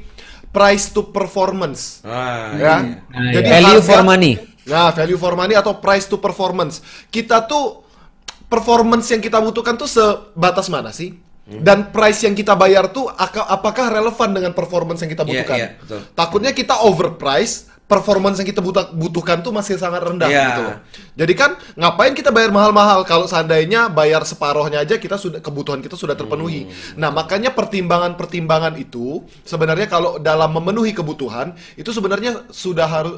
price 0.53 0.93
to 0.95 1.11
performance. 1.11 1.99
Ah, 2.07 2.53
ya. 2.55 2.75
iya. 3.33 3.41
Value 3.59 3.83
for 3.83 4.01
money. 4.05 4.39
Nah, 4.63 4.95
value 4.95 5.19
for 5.19 5.35
money 5.35 5.59
atau 5.59 5.75
price 5.83 6.07
to 6.07 6.15
performance. 6.21 6.79
Kita 7.11 7.43
tuh 7.43 7.83
performance 8.47 9.09
yang 9.11 9.19
kita 9.19 9.41
butuhkan 9.41 9.75
tuh 9.75 9.89
sebatas 9.89 10.69
mana 10.71 10.93
sih? 10.93 11.22
Hmm. 11.43 11.59
Dan 11.59 11.91
price 11.91 12.23
yang 12.23 12.31
kita 12.31 12.55
bayar 12.55 12.87
tuh 12.87 13.11
aka- 13.11 13.43
apakah 13.45 13.91
relevan 13.91 14.31
dengan 14.31 14.55
performance 14.55 15.03
yang 15.03 15.11
kita 15.11 15.23
Iya, 15.23 15.29
butuhkan? 15.29 15.57
iya, 15.59 15.67
betul. 15.75 15.99
Takutnya 16.15 16.51
kita 16.55 16.75
overprice, 16.79 17.67
performance 17.83 18.39
yang 18.39 18.47
kita 18.47 18.57
butuh- 18.57 18.89
butuhkan 18.91 19.39
tuh 19.39 19.51
masih 19.51 19.75
sangat 19.75 20.01
rendah 20.01 20.25
Iya. 20.25 20.45
gitu. 20.47 20.61
loh. 20.63 20.77
Jadi 21.13 21.33
kan 21.33 21.51
ngapain 21.75 22.11
kita 22.11 22.29
bayar 22.29 22.49
mahal-mahal 22.49 23.03
kalau 23.03 23.23
seandainya 23.23 23.85
bayar 23.87 24.23
separohnya 24.23 24.81
aja 24.81 24.97
kita 24.97 25.13
sudah 25.13 25.37
kebutuhan 25.37 25.77
kita 25.77 25.93
sudah 25.93 26.13
terpenuhi. 26.13 26.65
Hmm. 26.65 26.73
Nah, 26.97 27.09
makanya 27.11 27.51
pertimbangan-pertimbangan 27.51 28.73
itu 28.75 29.21
sebenarnya 29.43 29.85
kalau 29.85 30.17
dalam 30.17 30.49
memenuhi 30.51 30.91
kebutuhan 30.91 31.53
itu 31.73 31.89
sebenarnya 31.89 32.49
sudah 32.49 32.87
harus 32.87 33.13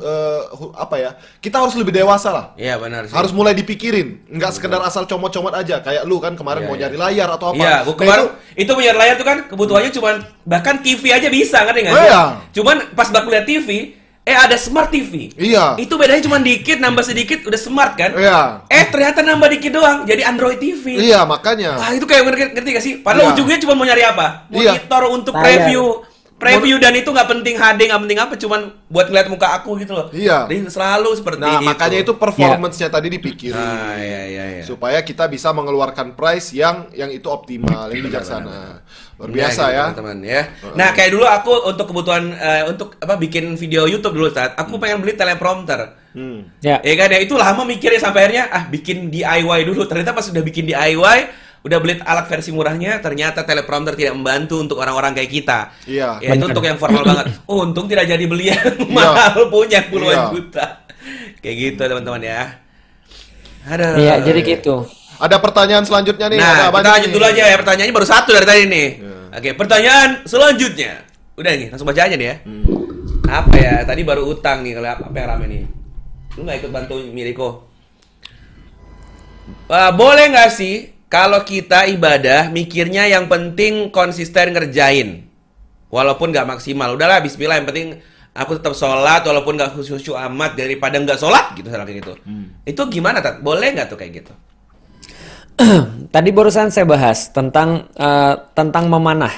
hu- 0.51 0.73
apa 0.73 0.95
ya? 0.97 1.11
Kita 1.37 1.57
harus 1.57 1.73
lebih 1.73 1.95
dewasa 1.95 2.29
lah. 2.29 2.45
Iya 2.55 2.75
benar 2.75 3.07
sih. 3.07 3.13
Harus 3.15 3.31
mulai 3.31 3.53
dipikirin, 3.53 4.27
nggak 4.27 4.51
sekedar 4.51 4.81
asal 4.81 5.05
comot-comot 5.05 5.53
aja 5.53 5.79
kayak 5.79 6.03
lu 6.03 6.19
kan 6.19 6.33
kemarin 6.33 6.61
Iya, 6.61 6.67
mau 6.67 6.75
iya. 6.75 6.81
nyari 6.83 6.97
layar 6.99 7.29
atau 7.31 7.47
apa. 7.49 7.57
Iya, 7.57 7.75
gua 7.81 7.85
Nah, 7.85 7.95
kemarin 7.95 8.25
itu, 8.55 8.71
punya 8.73 8.91
layar 8.91 9.15
tuh 9.15 9.23
kan 9.23 9.37
kebutuhannya 9.45 9.91
cuman 9.91 10.15
bahkan 10.43 10.75
TV 10.79 11.03
aja 11.09 11.29
bisa 11.29 11.63
kan 11.63 11.73
sih? 11.73 11.85
iya. 11.85 12.23
Cuman 12.51 12.91
pas 12.91 13.07
baku 13.07 13.29
lihat 13.29 13.45
TV, 13.45 13.95
eh 14.25 14.33
ada 14.33 14.57
smart 14.57 14.89
TV. 14.89 15.29
Iya. 15.37 15.77
Itu 15.77 15.95
bedanya 15.95 16.19
cuma 16.19 16.41
dikit, 16.41 16.81
nambah 16.81 17.05
sedikit 17.05 17.45
udah 17.45 17.61
smart 17.61 17.93
kan? 17.93 18.11
Iya. 18.11 18.65
Eh 18.65 18.89
ternyata 18.89 19.21
nambah 19.21 19.47
dikit 19.47 19.71
doang, 19.71 20.01
jadi 20.03 20.25
Android 20.25 20.57
TV. 20.57 20.97
Iya, 20.99 21.23
makanya. 21.23 21.77
Ah 21.77 21.93
itu 21.93 22.03
kayak 22.03 22.25
ngerti, 22.25 22.41
ngerti 22.51 22.69
gak 22.73 22.83
sih? 22.83 22.93
Padahal 22.99 23.29
Iya. 23.29 23.33
ujungnya 23.37 23.57
cuma 23.61 23.73
mau 23.77 23.85
nyari 23.85 24.01
apa? 24.01 24.49
Iya. 24.49 24.81
Monitor 24.81 25.03
untuk 25.13 25.33
Layar. 25.33 25.45
preview. 25.45 25.85
Preview 26.35 26.75
dan 26.75 26.91
itu 26.91 27.07
nggak 27.07 27.31
penting 27.31 27.55
HD, 27.55 27.87
nggak 27.87 28.01
penting 28.03 28.19
apa, 28.19 28.33
cuman 28.35 28.61
buat 28.91 29.07
ngeliat 29.07 29.31
muka 29.31 29.55
aku 29.55 29.79
gitu 29.79 29.95
loh. 29.95 30.11
Iya. 30.11 30.43
Jadi 30.51 30.67
selalu 30.67 31.15
seperti 31.15 31.39
Nah, 31.39 31.63
itu. 31.63 31.67
makanya 31.71 31.97
itu 32.03 32.11
performance-nya 32.11 32.91
tadi 32.91 33.07
dipikirin. 33.07 33.55
Ah, 33.55 33.95
iya, 33.95 34.21
iya, 34.27 34.45
iya. 34.59 34.63
Supaya 34.67 34.99
kita 34.99 35.31
bisa 35.31 35.55
mengeluarkan 35.55 36.11
price 36.11 36.51
yang 36.51 36.91
yang 36.91 37.07
itu 37.07 37.31
optimal, 37.31 37.87
yang 37.87 38.03
bijaksana. 38.03 38.83
Luar 39.15 39.29
biasa 39.31 39.61
Nah, 39.61 39.67
gitu, 39.67 39.71
ya. 39.71 39.83
teman-teman 39.87 40.19
ya. 40.21 40.41
Nah, 40.75 40.89
kayak 40.91 41.09
dulu 41.11 41.23
aku 41.23 41.51
untuk 41.65 41.85
kebutuhan 41.87 42.23
eh, 42.31 42.63
untuk 42.67 42.99
apa 42.99 43.15
bikin 43.15 43.55
video 43.55 43.87
YouTube 43.87 44.11
dulu 44.13 44.27
saat 44.27 44.53
aku 44.53 44.75
pengen 44.75 44.99
beli 44.99 45.15
teleprompter. 45.15 45.95
Hmm. 46.11 46.47
Ya. 46.59 46.79
Ya 46.79 46.93
kan 46.95 47.07
ya 47.07 47.19
itu 47.19 47.35
lama 47.35 47.63
mikirnya 47.63 47.97
sampai 47.97 48.27
akhirnya 48.27 48.47
ah 48.47 48.67
bikin 48.67 49.07
DIY 49.07 49.59
dulu. 49.63 49.87
Ternyata 49.87 50.11
pas 50.11 50.23
sudah 50.23 50.39
bikin 50.39 50.67
DIY 50.67 51.19
udah 51.65 51.77
beli 51.81 51.97
alat 51.97 52.29
versi 52.29 52.51
murahnya, 52.51 53.01
ternyata 53.01 53.41
teleprompter 53.41 53.97
tidak 53.97 54.13
membantu 54.13 54.61
untuk 54.61 54.77
orang-orang 54.77 55.15
kayak 55.15 55.31
kita. 55.31 55.59
Iya. 55.87 56.21
Ya, 56.21 56.35
itu 56.35 56.45
untuk 56.45 56.61
yang 56.61 56.77
formal 56.77 57.01
banget. 57.01 57.25
Untung 57.49 57.87
tidak 57.87 58.05
jadi 58.05 58.21
beli 58.23 58.51
yang 58.53 58.61
mahal 58.91 59.47
punya 59.49 59.81
puluhan 59.87 60.13
Iya. 60.13 60.29
juta. 60.29 60.65
Kayak 61.41 61.55
gitu 61.57 61.81
teman-teman 61.81 62.21
ya. 62.21 62.41
Ada. 63.65 63.97
Iya, 63.97 64.13
jadi 64.21 64.39
gitu. 64.45 64.85
Ada 65.15 65.39
pertanyaan 65.39 65.83
selanjutnya 65.87 66.27
nih. 66.27 66.39
ada 66.39 66.47
Nah, 66.55 66.67
apa 66.69 66.77
kita 66.83 66.91
lanjut 66.99 67.11
dulu 67.15 67.25
aja 67.25 67.43
ya. 67.47 67.57
Pertanyaannya 67.57 67.95
baru 67.95 68.07
satu 68.07 68.29
dari 68.35 68.45
tadi 68.47 68.63
nih. 68.67 68.87
Oke, 69.35 69.49
pertanyaan 69.55 70.09
selanjutnya. 70.27 71.03
Udah 71.35 71.51
nih, 71.51 71.67
langsung 71.67 71.87
baca 71.87 72.01
aja 72.03 72.15
nih 72.15 72.27
ya. 72.27 72.35
Apa 73.27 73.55
ya? 73.55 73.75
Tadi 73.83 74.01
baru 74.03 74.23
utang 74.27 74.63
nih. 74.63 74.79
Kalau 74.79 74.89
apa 74.91 75.15
yang 75.15 75.27
rame 75.35 75.45
nih? 75.51 75.63
Lu 76.35 76.43
nggak 76.43 76.57
ikut 76.63 76.71
bantu 76.71 76.95
Miriko? 77.11 77.67
Uh, 79.69 79.91
boleh 79.93 80.31
nggak 80.33 80.51
sih 80.51 80.89
kalau 81.05 81.45
kita 81.45 81.85
ibadah 81.85 82.49
mikirnya 82.49 83.05
yang 83.05 83.29
penting 83.29 83.93
konsisten 83.93 84.51
ngerjain, 84.51 85.27
walaupun 85.91 86.31
nggak 86.33 86.47
maksimal. 86.49 86.91
Udahlah, 86.95 87.23
Bismillah. 87.23 87.61
Yang 87.61 87.67
penting 87.71 87.87
aku 88.35 88.59
tetap 88.59 88.75
sholat 88.75 89.23
walaupun 89.23 89.55
nggak 89.55 89.75
khusyuk 89.79 90.17
amat 90.17 90.59
daripada 90.59 90.99
nggak 90.99 91.19
sholat 91.19 91.55
gitu, 91.55 91.71
kayak 91.71 92.03
gitu. 92.03 92.13
Itu 92.67 92.81
gimana, 92.91 93.23
Tat? 93.23 93.39
Boleh 93.39 93.71
nggak 93.75 93.87
tuh 93.91 93.99
kayak 93.99 94.23
gitu? 94.23 94.33
Tadi 96.15 96.29
barusan 96.31 96.71
saya 96.71 96.83
bahas 96.87 97.31
tentang 97.31 97.87
eh, 97.95 98.33
tentang 98.55 98.91
memanah. 98.91 99.31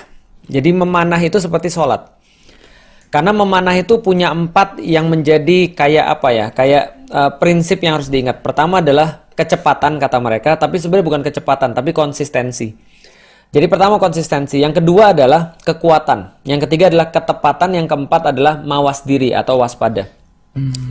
Jadi 0.48 0.72
memanah 0.72 1.20
itu 1.22 1.38
seperti 1.38 1.70
sholat. 1.70 2.18
Karena 3.08 3.32
memanah 3.32 3.76
itu 3.78 4.04
punya 4.04 4.36
empat 4.36 4.84
yang 4.84 5.08
menjadi 5.08 5.72
kayak 5.72 6.06
apa 6.20 6.30
ya? 6.34 6.46
Kayak 6.52 6.84
eh, 7.10 7.32
prinsip 7.38 7.82
yang 7.86 8.02
harus 8.02 8.10
diingat. 8.10 8.42
Pertama 8.42 8.82
adalah 8.82 9.28
kecepatan 9.38 10.02
kata 10.02 10.18
mereka, 10.18 10.58
tapi 10.58 10.82
sebenarnya 10.82 11.06
bukan 11.06 11.22
kecepatan, 11.22 11.78
tapi 11.78 11.94
konsistensi. 11.94 12.74
Jadi 13.48 13.64
pertama 13.72 13.96
konsistensi, 13.96 14.60
yang 14.60 14.76
kedua 14.76 15.16
adalah 15.16 15.56
kekuatan, 15.64 16.44
yang 16.44 16.60
ketiga 16.68 16.92
adalah 16.92 17.14
ketepatan, 17.14 17.80
yang 17.80 17.88
keempat 17.88 18.36
adalah 18.36 18.60
mawas 18.60 19.08
diri 19.08 19.32
atau 19.32 19.64
waspada. 19.64 20.12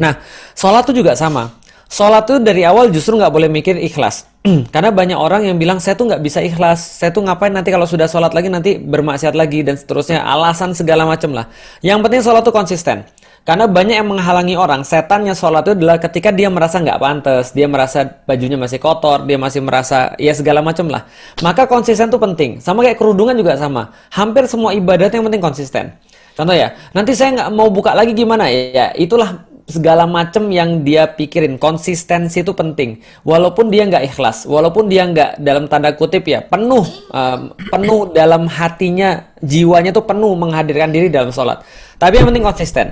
Nah, 0.00 0.16
sholat 0.56 0.86
itu 0.88 1.02
juga 1.02 1.18
sama. 1.18 1.52
Sholat 1.86 2.26
tuh 2.26 2.42
dari 2.42 2.66
awal 2.66 2.90
justru 2.90 3.14
nggak 3.14 3.30
boleh 3.30 3.46
mikir 3.46 3.78
ikhlas. 3.78 4.26
Karena 4.74 4.90
banyak 4.90 5.14
orang 5.14 5.46
yang 5.46 5.54
bilang, 5.54 5.78
saya 5.78 5.94
tuh 5.94 6.10
nggak 6.10 6.18
bisa 6.18 6.42
ikhlas. 6.42 6.82
Saya 6.82 7.14
tuh 7.14 7.22
ngapain 7.22 7.54
nanti 7.54 7.70
kalau 7.70 7.86
sudah 7.86 8.10
sholat 8.10 8.34
lagi, 8.34 8.50
nanti 8.50 8.74
bermaksiat 8.74 9.38
lagi, 9.38 9.62
dan 9.62 9.78
seterusnya. 9.78 10.26
Alasan 10.26 10.74
segala 10.74 11.06
macam 11.06 11.30
lah. 11.30 11.46
Yang 11.86 11.98
penting 12.02 12.20
sholat 12.26 12.42
tuh 12.42 12.54
konsisten. 12.54 13.06
Karena 13.46 13.70
banyak 13.70 14.02
yang 14.02 14.10
menghalangi 14.10 14.58
orang. 14.58 14.82
Setannya 14.82 15.30
sholat 15.38 15.62
itu 15.70 15.78
adalah 15.78 16.02
ketika 16.02 16.34
dia 16.34 16.50
merasa 16.50 16.82
nggak 16.82 16.98
pantas, 16.98 17.54
dia 17.54 17.70
merasa 17.70 18.02
bajunya 18.26 18.58
masih 18.58 18.82
kotor, 18.82 19.22
dia 19.22 19.38
masih 19.38 19.62
merasa 19.62 20.18
ya 20.18 20.34
segala 20.34 20.66
macam 20.66 20.90
lah. 20.90 21.06
Maka 21.46 21.70
konsisten 21.70 22.10
tuh 22.10 22.18
penting. 22.18 22.58
Sama 22.58 22.82
kayak 22.82 22.98
kerudungan 22.98 23.38
juga 23.38 23.54
sama. 23.54 23.94
Hampir 24.10 24.50
semua 24.50 24.74
ibadat 24.74 25.14
yang 25.14 25.22
penting 25.30 25.38
konsisten. 25.38 25.94
Contoh 26.34 26.58
ya, 26.58 26.74
nanti 26.90 27.14
saya 27.14 27.38
nggak 27.38 27.50
mau 27.54 27.70
buka 27.70 27.94
lagi 27.94 28.10
gimana 28.18 28.50
ya? 28.50 28.90
Itulah 28.98 29.46
segala 29.66 30.06
macam 30.06 30.46
yang 30.48 30.86
dia 30.86 31.10
pikirin. 31.10 31.58
Konsistensi 31.58 32.40
itu 32.40 32.54
penting. 32.54 33.02
Walaupun 33.26 33.68
dia 33.68 33.84
nggak 33.84 34.14
ikhlas, 34.14 34.46
walaupun 34.46 34.86
dia 34.86 35.04
nggak 35.04 35.42
dalam 35.42 35.66
tanda 35.66 35.92
kutip 35.92 36.22
ya 36.24 36.40
penuh, 36.46 36.86
um, 37.10 37.40
penuh 37.70 38.14
dalam 38.14 38.46
hatinya, 38.46 39.34
jiwanya 39.42 39.90
tuh 39.90 40.06
penuh 40.06 40.32
menghadirkan 40.38 40.94
diri 40.94 41.10
dalam 41.10 41.34
sholat. 41.34 41.66
Tapi 41.98 42.22
yang 42.22 42.30
penting 42.30 42.46
konsisten. 42.46 42.86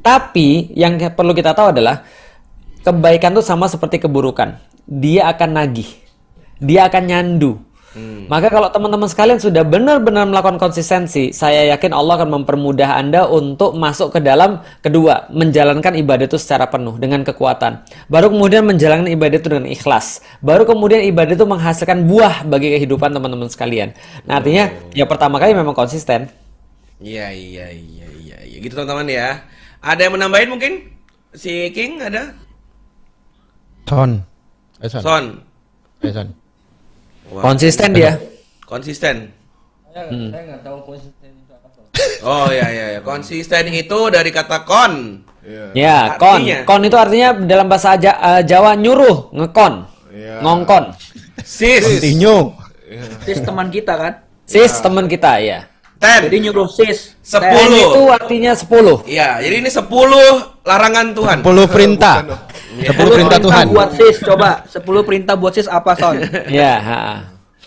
Tapi 0.00 0.72
yang 0.76 0.96
perlu 1.12 1.36
kita 1.36 1.52
tahu 1.52 1.76
adalah 1.76 2.04
kebaikan 2.84 3.36
tuh 3.36 3.44
sama 3.44 3.68
seperti 3.68 4.00
keburukan. 4.00 4.56
Dia 4.88 5.32
akan 5.32 5.56
nagih. 5.56 5.88
Dia 6.60 6.88
akan 6.88 7.02
nyandu. 7.08 7.60
Maka 8.30 8.54
kalau 8.54 8.70
teman-teman 8.70 9.10
sekalian 9.10 9.42
sudah 9.42 9.66
benar-benar 9.66 10.22
melakukan 10.22 10.62
konsistensi, 10.62 11.34
saya 11.34 11.74
yakin 11.74 11.90
Allah 11.90 12.22
akan 12.22 12.38
mempermudah 12.38 12.94
Anda 12.94 13.26
untuk 13.26 13.74
masuk 13.74 14.14
ke 14.14 14.22
dalam 14.22 14.62
kedua, 14.78 15.26
menjalankan 15.34 15.98
ibadah 15.98 16.30
itu 16.30 16.38
secara 16.38 16.70
penuh 16.70 16.94
dengan 17.02 17.26
kekuatan. 17.26 17.82
Baru 18.06 18.30
kemudian 18.30 18.62
menjalankan 18.62 19.10
ibadah 19.10 19.36
itu 19.42 19.48
dengan 19.50 19.66
ikhlas. 19.66 20.22
Baru 20.38 20.62
kemudian 20.70 21.02
ibadah 21.02 21.34
itu 21.34 21.42
menghasilkan 21.42 22.06
buah 22.06 22.46
bagi 22.46 22.78
kehidupan 22.78 23.10
teman-teman 23.10 23.50
sekalian. 23.50 23.90
Nah, 24.22 24.38
artinya 24.38 24.70
ya 24.94 25.10
pertama 25.10 25.42
kali 25.42 25.50
memang 25.50 25.74
konsisten. 25.74 26.30
Iya 27.02 27.34
iya 27.34 27.74
iya 27.74 28.06
iya 28.06 28.38
iya 28.46 28.56
gitu 28.62 28.78
teman-teman 28.78 29.10
ya. 29.10 29.42
Ada 29.82 30.06
yang 30.06 30.14
menambahin 30.14 30.46
mungkin? 30.46 30.72
Si 31.34 31.74
King 31.74 31.98
ada? 31.98 32.38
Son. 33.90 34.22
Eh, 34.78 34.86
son. 34.86 35.02
Son. 35.02 35.24
Eh, 36.06 36.14
son. 36.14 36.28
Wah. 37.30 37.42
Konsisten 37.42 37.94
dia. 37.94 38.18
Konsisten. 38.66 39.30
Hmm. 39.90 40.30
Saya 40.30 40.42
nggak 40.46 40.62
tahu 40.62 40.78
konsisten 40.86 41.30
itu 41.34 41.52
apa. 41.54 41.66
Oh 42.22 42.46
ya 42.50 42.66
ya 42.70 42.86
ya. 42.94 43.00
Konsisten 43.02 43.64
itu 43.70 43.98
dari 44.10 44.30
kata 44.30 44.62
kon. 44.62 45.26
Ya, 45.74 46.14
kon. 46.20 46.42
Artinya? 46.44 46.58
Kon 46.62 46.82
itu 46.84 46.96
artinya 46.98 47.28
dalam 47.34 47.66
bahasa 47.66 47.96
Ja- 47.96 48.20
eh, 48.38 48.42
Jawa 48.46 48.76
nyuruh, 48.76 49.32
ngekon. 49.34 49.74
Ngongkon. 50.42 50.94
Sis. 51.42 51.82
Continue. 51.82 52.54
Sis 53.24 53.38
teman 53.40 53.70
kita 53.72 53.94
kan? 53.96 54.12
Sis 54.44 54.78
teman 54.78 55.06
kita 55.06 55.38
ya. 55.40 55.66
Ten. 56.00 56.28
Jadi 56.28 56.48
nyuruh 56.48 56.68
sis. 56.68 57.12
Ten 57.20 57.44
Sepuluh. 57.44 57.76
itu 57.92 58.02
artinya 58.08 58.52
10. 58.56 59.04
Iya, 59.04 59.38
jadi 59.44 59.54
ini 59.60 59.68
10 59.68 59.84
larangan 60.64 61.06
Tuhan. 61.12 61.36
10 61.44 61.66
perintah. 61.68 62.16
10 62.80 63.14
perintah 63.14 63.38
Tuhan. 63.38 63.64
buat 63.70 63.90
sis 63.92 64.16
coba 64.24 64.64
10 64.64 65.08
perintah 65.08 65.34
buat 65.36 65.52
sis 65.52 65.68
apa 65.68 65.92
son? 65.98 66.16
Ya, 66.48 66.74
ha. 66.80 67.00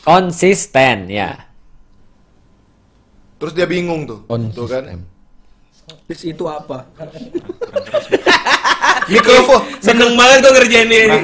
konsisten 0.04 1.08
ya. 1.08 1.48
Terus 3.38 3.54
dia 3.54 3.68
bingung 3.68 4.08
tuh. 4.08 4.24
Tuh 4.28 4.68
kan. 4.68 5.04
Sis 6.08 6.32
itu 6.32 6.44
apa? 6.48 6.88
Mikrofon. 9.04 9.60
Seneng 9.84 10.16
banget 10.16 10.38
gue 10.48 10.54
ngerjain 10.56 10.88
ini. 10.88 11.20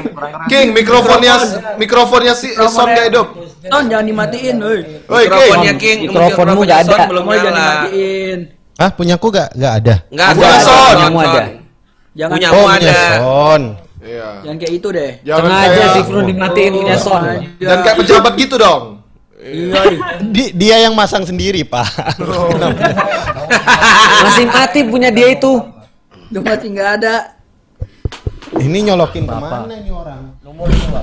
King, 0.52 0.68
mikrofonnya 0.76 1.40
mikrofonnya 1.80 2.34
si 2.36 2.52
Son 2.56 2.92
gak 2.92 3.08
hidup. 3.08 3.28
Son 3.72 3.84
jangan 3.88 4.04
dimatiin, 4.04 4.56
woi. 4.60 4.80
Woi, 5.08 5.24
Mikrofonnya 5.28 5.74
King. 5.80 5.98
King, 6.08 6.12
Mikrofonmu 6.12 6.60
nggak 6.68 6.80
ada. 6.88 6.96
Belum 7.08 7.24
Semuanya 7.24 7.40
jangan 7.40 7.56
nyala. 7.56 7.72
dimatiin. 7.72 8.40
Hah, 8.80 8.90
punyaku 8.96 9.28
gak, 9.32 9.50
gak 9.60 9.74
ada? 9.84 9.96
Enggak, 10.08 10.28
Ada, 10.28 10.36
punya 10.40 10.60
Son. 10.64 11.59
Jangan 12.12 12.36
Punya 12.36 12.49
Oh, 12.51 12.66
ada. 12.68 12.93
Son. 13.18 13.64
Iya. 13.99 14.28
jangan 14.41 14.57
kayak 14.57 14.74
itu 14.74 14.88
deh. 14.89 15.12
Jangan 15.22 15.43
Sengaja 15.43 15.68
kayak 15.70 15.89
sih 15.91 16.03
Fru 16.03 16.20
dimatiin 16.24 16.72
punya 16.74 16.95
son. 16.95 17.22
dan 17.60 17.78
kayak 17.84 17.97
pejabat 17.99 18.34
gitu 18.36 18.55
dong. 18.55 18.84
Iya. 19.36 19.82
Di- 20.26 20.51
dia 20.53 20.76
yang 20.82 20.93
masang 20.93 21.24
sendiri, 21.24 21.64
Pak. 21.64 21.88
Masih 24.22 24.45
mati 24.47 24.80
punya 24.84 25.10
dia 25.10 25.30
itu. 25.30 25.51
Itu 26.28 26.39
masih 26.39 26.68
nggak 26.72 26.89
ada. 26.97 27.16
Ini 28.55 28.78
nyolokin 28.84 29.24
ke 29.24 29.32
mana 29.32 29.72
ini 29.74 29.89
orang? 29.89 30.34
Nomor 30.41 30.68
dua. 30.68 30.99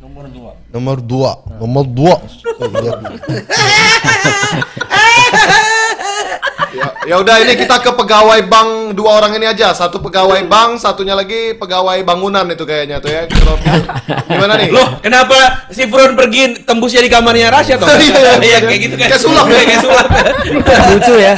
Nomor 0.00 0.24
dua. 0.30 0.52
Nomor 0.70 0.96
dua. 1.00 1.32
Nomor 1.58 1.84
dua. 1.86 2.14
Oh, 2.54 2.68
iya. 5.20 5.70
Ya, 6.74 6.88
ya 7.06 7.16
udah 7.22 7.38
ini 7.38 7.54
kita 7.54 7.78
ke 7.78 7.94
pegawai 7.94 8.40
bank 8.44 8.68
dua 8.92 9.22
orang 9.22 9.38
ini 9.38 9.46
aja. 9.46 9.70
Satu 9.70 10.02
pegawai 10.02 10.42
bank, 10.44 10.82
satunya 10.82 11.14
lagi 11.14 11.54
pegawai 11.54 12.02
bangunan 12.02 12.42
itu 12.50 12.66
kayaknya 12.66 12.98
tuh 12.98 13.14
ya. 13.14 13.30
Gimana 14.26 14.58
nih? 14.58 14.74
Loh, 14.74 14.98
kenapa 14.98 15.68
si 15.70 15.86
Fron 15.86 16.18
pergi 16.18 16.66
tembusnya 16.66 17.00
di 17.00 17.10
kamarnya 17.10 17.54
Rasya 17.54 17.78
toh? 17.78 17.86
Iya, 17.86 18.42
Iya, 18.42 18.58
kayak 18.60 18.80
gitu 18.82 18.94
kan. 18.98 19.08
Kayak 19.08 19.22
sulap 19.22 19.46
ya. 19.46 19.62
kayak 19.62 19.82
sulap. 19.82 20.06
Lucu 20.90 21.14
ya. 21.16 21.34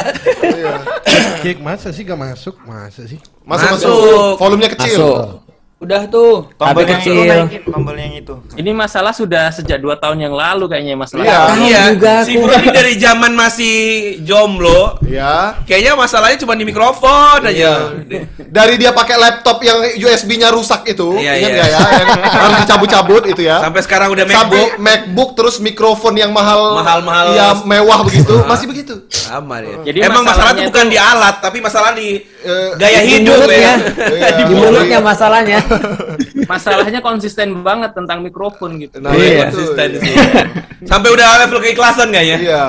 Kik 1.45 1.59
masa 1.63 1.93
sih 1.93 2.03
gak 2.03 2.19
masuk? 2.19 2.55
Masa 2.65 3.05
sih? 3.05 3.21
Masuk, 3.47 3.67
masuk. 3.77 3.89
Masuk. 3.93 4.33
Volumenya 4.41 4.71
kecil. 4.75 4.99
Masuk. 4.99 5.46
Udah 5.77 6.09
tuh. 6.09 6.49
Tapi 6.51 6.73
Tombol 6.73 6.83
yang 6.83 6.97
kecil. 6.97 7.13
itu 7.13 7.23
naikin, 7.29 7.63
tombol 7.69 7.93
yang 7.95 8.15
itu. 8.15 8.35
Ini 8.57 8.71
masalah 8.73 9.13
sudah 9.13 9.53
sejak 9.53 9.77
dua 9.77 9.93
tahun 9.95 10.19
yang 10.19 10.33
lalu 10.33 10.65
kayaknya 10.67 10.97
masalah. 10.97 11.21
Iya. 11.21 11.41
Iya, 11.59 11.81
juga 11.93 12.15
si 12.25 12.33
ini 12.33 12.69
dari 12.73 12.93
zaman 12.97 13.33
masih 13.33 13.77
jomblo. 14.25 14.97
Ya. 15.05 15.61
Kayaknya 15.63 15.93
masalahnya 15.95 16.41
cuma 16.41 16.57
di 16.57 16.65
mikrofon 16.65 17.45
aja. 17.45 17.93
Dari 18.41 18.75
dia 18.77 18.89
pakai 18.91 19.21
laptop 19.21 19.61
yang 19.61 19.77
USB-nya 20.01 20.49
rusak 20.49 20.89
itu, 20.89 21.13
Iya, 21.13 21.45
ingat 21.45 21.51
iya. 21.53 21.65
ya? 21.67 21.79
Yang 21.93 22.09
harus 22.41 22.57
dicabut-cabut 22.65 23.23
itu 23.29 23.43
ya. 23.43 23.61
Sampai 23.61 23.85
sekarang 23.85 24.09
udah 24.11 24.25
Sampai 24.25 24.41
MacBook. 24.57 24.71
MacBook 24.81 25.31
terus 25.37 25.61
mikrofon 25.61 26.17
yang 26.17 26.33
mahal 26.33 26.73
Mahal-mahal. 26.75 27.37
ya 27.37 27.53
mewah 27.63 28.01
begitu, 28.01 28.33
masih 28.49 28.65
begitu. 28.65 29.05
Sama 29.13 29.61
dia. 29.61 29.77
Jadi 29.85 29.99
Emang 30.01 30.25
masalah 30.25 30.57
masalahnya 30.57 30.63
itu 30.63 30.71
bukan 30.73 30.85
itu- 30.87 30.93
di 30.93 30.99
alat, 30.99 31.35
tapi 31.39 31.59
masalah 31.61 31.93
di 31.93 32.09
Eh, 32.39 32.71
gaya 32.79 33.03
Di 33.03 33.11
hidup 33.13 33.43
mulutnya. 33.43 33.59
ya. 33.59 33.75
Iya. 34.07 34.29
Di 34.39 34.55
mulutnya 34.55 34.99
masalahnya. 35.03 35.59
Masalahnya 36.51 37.01
konsisten 37.01 37.61
banget 37.61 37.93
tentang 37.93 38.21
mikrofon 38.21 38.79
gitu. 38.79 38.99
Nah, 38.99 39.13
Iya, 39.13 39.49
konsisten 39.49 39.89
iya. 39.93 40.01
sih. 40.01 40.15
Sampai 40.91 41.11
udah 41.11 41.43
level 41.43 41.61
keikhlasan 41.61 42.09
kayaknya. 42.09 42.39
Iya, 42.39 42.65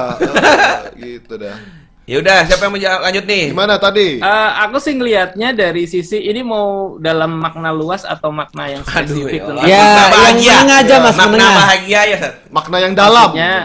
gitu 1.15 1.33
dah. 1.37 1.57
Ya 2.07 2.23
udah, 2.23 2.39
siapa 2.41 2.63
yang 2.63 2.71
mau 2.71 2.79
lanjut 3.03 3.25
nih? 3.27 3.43
Gimana 3.51 3.75
tadi? 3.75 4.07
Eh, 4.17 4.49
aku 4.63 4.79
sih 4.79 4.95
ngelihatnya 4.95 5.51
dari 5.51 5.83
sisi 5.83 6.23
ini 6.23 6.39
mau 6.39 6.95
dalam 6.97 7.35
makna 7.35 7.75
luas 7.75 8.07
atau 8.07 8.31
makna 8.31 8.71
yang 8.71 8.79
spesifik 8.81 9.27
ya 9.35 9.43
tentang 9.43 9.67
Ya, 9.67 9.75
Makna 9.75 9.91
yang 9.99 10.11
bahagia. 10.15 10.55
menengah 10.55 10.77
aja, 10.79 10.87
Ya, 10.89 11.03
Mas, 11.03 11.11
Makna 11.13 11.27
menengah. 11.27 11.55
bahagia 11.59 12.01
ya. 12.07 12.19
Makna 12.47 12.77
yang 12.79 12.93
dalam. 12.95 13.27
Maksudnya, 13.27 13.55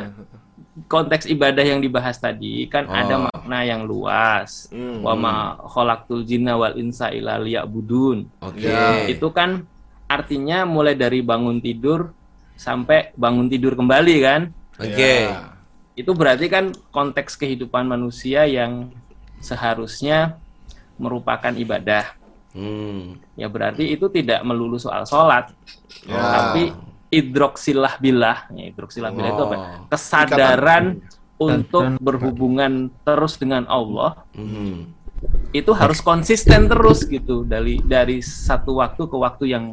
konteks 0.92 1.24
ibadah 1.24 1.64
yang 1.64 1.80
dibahas 1.80 2.20
tadi 2.20 2.68
kan 2.68 2.84
Oh. 2.84 2.92
ada 2.92 3.16
makna 3.24 3.64
yang 3.64 3.88
luas. 3.88 4.68
Hmm. 4.68 5.00
Wa 5.00 5.16
ma 5.16 5.56
khalaqtul 5.64 6.28
jinna 6.28 6.60
wal 6.60 6.76
insa 6.76 7.08
illa 7.08 7.40
liya'budun. 7.40 8.28
Oke. 8.44 8.68
Ya. 8.68 9.08
Itu 9.08 9.32
kan 9.32 9.64
artinya 10.04 10.68
mulai 10.68 10.92
dari 10.92 11.24
bangun 11.24 11.64
tidur 11.64 12.12
sampai 12.52 13.16
bangun 13.16 13.48
tidur 13.48 13.72
kembali 13.72 14.16
kan. 14.20 14.52
Oke. 14.76 15.32
Ya. 15.32 15.56
Itu 15.96 16.12
berarti 16.12 16.52
kan 16.52 16.76
konteks 16.92 17.40
kehidupan 17.40 17.88
manusia 17.88 18.44
yang 18.44 18.92
seharusnya 19.40 20.36
merupakan 21.00 21.50
ibadah. 21.50 22.12
Hmm. 22.52 23.16
Ya 23.32 23.48
berarti 23.48 23.88
itu 23.88 24.12
tidak 24.12 24.44
melulu 24.44 24.76
soal 24.76 25.08
sholat, 25.08 25.48
Ya. 26.04 26.20
tapi 26.20 26.68
idroksilah 27.12 28.00
billah. 28.00 28.48
Ya, 28.56 28.72
idroksilah 28.72 29.12
billah 29.12 29.30
itu 29.36 29.42
apa? 29.44 29.56
Oh. 29.56 29.64
Kesadaran 29.92 30.84
untuk 31.36 32.00
berhubungan 32.00 32.88
terus 33.04 33.36
dengan 33.36 33.66
Allah 33.68 34.24
Hmm. 34.32 34.94
itu 35.50 35.70
harus 35.74 35.98
konsisten 36.02 36.66
terus 36.70 37.02
gitu 37.06 37.42
dari 37.42 37.78
dari 37.82 38.22
satu 38.22 38.78
waktu 38.78 39.06
ke 39.06 39.16
waktu 39.18 39.44
yang 39.50 39.64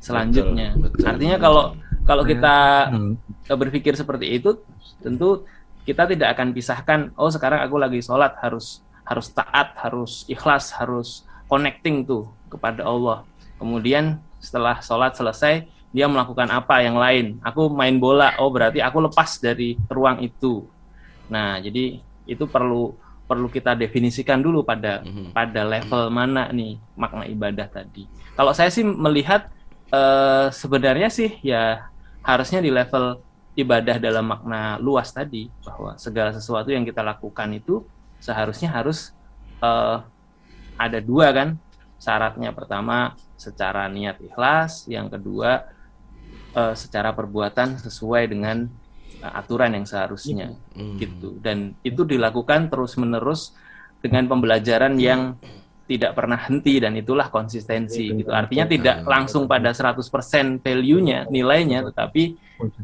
selanjutnya. 0.00 0.76
Betul, 0.76 1.00
betul. 1.00 1.04
Artinya 1.08 1.36
kalau 1.40 1.64
kalau 2.04 2.24
kita 2.24 2.56
Hmm. 2.92 3.16
berpikir 3.48 3.96
seperti 3.96 4.36
itu, 4.36 4.60
tentu 5.00 5.48
kita 5.84 6.08
tidak 6.08 6.36
akan 6.36 6.52
pisahkan. 6.52 7.00
Oh 7.16 7.28
sekarang 7.28 7.60
aku 7.64 7.76
lagi 7.76 8.00
sholat 8.00 8.36
harus 8.40 8.80
harus 9.04 9.28
taat, 9.32 9.76
harus 9.80 10.24
ikhlas, 10.28 10.72
harus 10.76 11.24
connecting 11.48 12.04
tuh 12.08 12.28
kepada 12.48 12.84
Allah. 12.84 13.24
Kemudian 13.60 14.20
setelah 14.40 14.80
sholat 14.80 15.16
selesai, 15.16 15.68
dia 15.94 16.10
melakukan 16.10 16.50
apa 16.50 16.82
yang 16.82 16.98
lain. 16.98 17.38
Aku 17.46 17.70
main 17.70 17.94
bola, 18.02 18.34
oh 18.42 18.50
berarti 18.50 18.82
aku 18.82 18.98
lepas 19.06 19.38
dari 19.38 19.78
ruang 19.86 20.18
itu. 20.20 20.66
Nah, 21.30 21.62
jadi 21.62 22.02
itu 22.26 22.44
perlu 22.50 22.98
perlu 23.24 23.48
kita 23.48 23.72
definisikan 23.72 24.42
dulu 24.42 24.66
pada 24.66 25.00
Mhm. 25.00 25.32
pada 25.32 25.62
level 25.64 26.10
mana 26.12 26.50
nih 26.50 26.76
makna 26.98 27.24
ibadah 27.24 27.70
tadi. 27.70 28.04
Kalau 28.34 28.50
saya 28.52 28.68
sih 28.68 28.82
melihat 28.82 29.48
eh, 29.94 30.50
sebenarnya 30.50 31.06
sih 31.06 31.38
ya 31.40 31.86
harusnya 32.26 32.58
di 32.58 32.74
level 32.74 33.22
ibadah 33.54 34.02
dalam 34.02 34.26
makna 34.26 34.74
luas 34.82 35.14
tadi 35.14 35.46
bahwa 35.62 35.94
segala 35.94 36.34
sesuatu 36.34 36.74
yang 36.74 36.82
kita 36.82 36.98
lakukan 36.98 37.46
itu 37.54 37.86
seharusnya 38.18 38.74
harus 38.74 39.14
eh, 39.62 39.98
ada 40.74 40.98
dua 40.98 41.30
kan 41.30 41.48
syaratnya 42.02 42.50
pertama 42.50 43.14
secara 43.38 43.86
niat 43.86 44.18
ikhlas 44.18 44.90
yang 44.90 45.06
kedua 45.06 45.62
eh, 46.54 46.74
secara 46.74 47.10
perbuatan 47.12 47.82
sesuai 47.82 48.30
dengan 48.30 48.64
eh, 49.20 49.32
aturan 49.34 49.74
yang 49.74 49.86
seharusnya 49.86 50.54
Hmm. 50.74 50.96
gitu. 50.96 51.36
Dan 51.42 51.74
itu 51.82 52.02
dilakukan 52.06 52.70
terus 52.70 52.94
menerus 52.96 53.52
dengan 54.00 54.28
pembelajaran 54.28 54.96
yang 55.00 55.34
tidak 55.84 56.16
pernah 56.16 56.40
henti 56.40 56.80
dan 56.80 56.96
itulah 56.96 57.28
konsistensi 57.28 58.08
gitu. 58.08 58.32
artinya 58.32 58.64
tidak 58.64 58.96
langsung 59.04 59.44
pada 59.44 59.68
100% 59.68 60.64
value-nya 60.64 61.28
nilainya 61.28 61.84
tetapi 61.92 62.22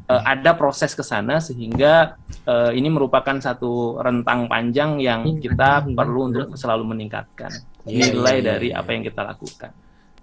eh, 0.05 0.23
ada 0.29 0.53
proses 0.53 0.93
ke 0.93 1.01
sana 1.01 1.41
sehingga 1.41 2.21
eh, 2.45 2.77
ini 2.77 2.93
merupakan 2.93 3.41
satu 3.41 3.97
rentang 4.05 4.53
panjang 4.53 5.01
yang 5.01 5.25
kita 5.41 5.89
perlu 5.97 6.29
untuk 6.29 6.53
selalu 6.61 6.93
meningkatkan 6.93 7.49
Iya, 7.89 8.13
nilai 8.13 8.37
iya, 8.37 8.45
dari 8.45 8.69
iya. 8.69 8.85
apa 8.85 8.91
yang 8.93 9.03
kita 9.09 9.23
lakukan. 9.25 9.71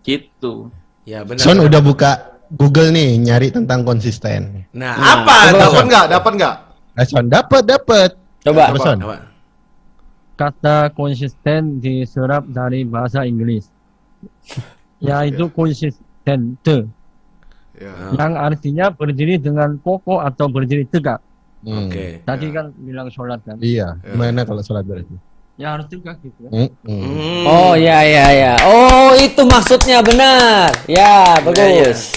Gitu. 0.05 0.53
Ya 1.09 1.25
benar. 1.25 1.41
Son 1.41 1.57
udah 1.57 1.81
buka 1.81 2.36
Google 2.49 2.89
nih 2.89 3.19
nyari 3.19 3.49
tentang 3.49 3.83
konsisten. 3.83 4.63
Nah, 4.71 4.93
Nah, 4.93 5.13
apa? 5.19 5.35
Dapat 5.51 5.83
nggak? 5.85 6.05
Dapat 6.09 6.31
nggak? 6.35 6.55
Nah, 6.93 7.03
Son 7.03 7.25
dapat 7.25 7.63
dapat. 7.63 8.09
Coba. 8.39 8.71
Kata 10.35 10.93
konsisten 10.93 11.77
diserap 11.77 12.45
dari 12.45 12.83
bahasa 12.83 13.25
Inggris 13.25 13.67
yaitu 14.99 15.49
konsisten 15.49 16.57
Ya. 17.77 17.93
yang 18.11 18.33
artinya 18.33 18.89
berdiri 18.89 19.37
dengan 19.37 19.77
kokoh 19.77 20.17
atau 20.17 20.49
berdiri 20.49 20.81
tegak 20.83 21.21
Hmm. 21.57 21.89
Oke. 21.89 22.21
tadi 22.21 22.49
kan 22.49 22.69
bilang 22.75 23.05
sholat 23.07 23.41
kan 23.41 23.57
Iya. 23.57 23.97
Gimana 24.03 24.45
kalau 24.45 24.61
sholat 24.61 24.81
berarti? 24.81 25.13
Ya 25.57 25.73
harus 25.73 25.89
tegak 25.89 26.21
gitu 26.21 26.37
kan 26.39 26.51
Hmm, 26.53 26.69
hmm. 26.85 27.01
Hmm. 27.01 27.43
Oh 27.45 27.73
ya 27.73 27.99
ya 27.99 28.25
ya. 28.31 28.53
Oh 28.63 29.09
itu 29.13 29.41
maksudnya 29.43 29.99
benar. 29.99 30.69
Ya 30.85 31.41
bagus. 31.41 32.13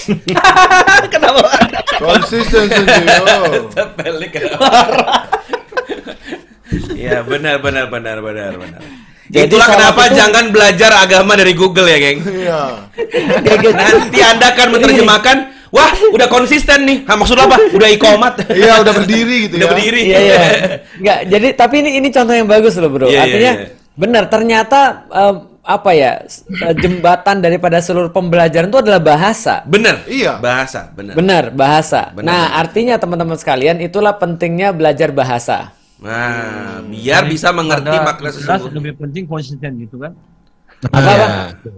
Kenapa? 1.13 1.49
Konsisten 1.97 2.69
sendiri. 2.69 3.09
Kenapa? 4.29 4.69
Ya 6.95 7.19
benar 7.21 7.59
benar 7.59 7.85
benar 7.89 8.17
benar 8.21 8.51
benar. 8.55 8.81
Jadi 9.31 9.47
Itulah 9.47 9.67
kenapa 9.69 10.01
itu- 10.05 10.15
jangan 10.17 10.45
belajar 10.51 10.91
agama 10.93 11.33
dari 11.33 11.53
Google 11.55 11.87
ya, 11.87 11.97
geng. 11.97 12.19
Iya. 12.21 12.61
Nanti 13.71 14.19
anda 14.19 14.51
akan 14.51 14.67
menerjemahkan, 14.75 15.37
wah 15.71 15.91
udah 16.11 16.27
konsisten 16.27 16.83
nih. 16.85 16.97
Hah, 17.07 17.15
maksud 17.15 17.35
lo 17.39 17.47
apa? 17.47 17.57
Udah 17.71 17.89
ikomat. 17.89 18.33
Iya, 18.59 18.83
udah 18.83 18.93
berdiri 18.93 19.35
gitu 19.47 19.55
Udah 19.57 19.67
ya. 19.67 19.71
berdiri. 19.73 20.01
Iya 20.03 20.19
iya. 20.19 20.39
Enggak. 20.99 21.19
Jadi 21.31 21.47
tapi 21.55 21.75
ini 21.81 21.89
ini 21.97 22.07
contoh 22.11 22.35
yang 22.35 22.47
bagus 22.47 22.75
loh 22.77 22.91
bro. 22.91 23.07
Iya, 23.07 23.11
iya, 23.11 23.21
Artinya 23.23 23.51
iya. 23.57 23.67
benar. 23.95 24.23
Ternyata 24.27 24.79
em, 25.07 25.35
apa 25.61 25.91
ya 25.93 26.11
eh, 26.27 26.75
jembatan 26.75 27.37
daripada 27.39 27.77
seluruh 27.79 28.11
pembelajaran 28.11 28.67
itu 28.69 28.79
adalah 28.83 29.01
bahasa. 29.01 29.63
Bener. 29.65 30.03
Iya. 30.05 30.37
Bahasa, 30.37 30.91
bener. 30.91 31.13
Benar 31.15 31.43
bahasa. 31.55 32.11
Benar, 32.11 32.25
nah 32.27 32.43
benar. 32.51 32.59
artinya 32.67 32.95
teman-teman 32.99 33.37
sekalian 33.39 33.77
itulah 33.79 34.13
pentingnya 34.19 34.75
belajar 34.75 35.09
bahasa. 35.15 35.71
Nah, 36.01 36.81
biar 36.81 37.29
bisa 37.29 37.53
mengerti 37.53 37.93
makna 37.93 38.33
sesungguhnya. 38.33 38.73
lebih 38.73 38.93
penting 38.97 39.23
konsisten 39.29 39.77
gitu 39.85 40.01
kan 40.01 40.17
Apa, 40.81 40.97
Iya. 40.97 41.13
apa? 41.13 41.27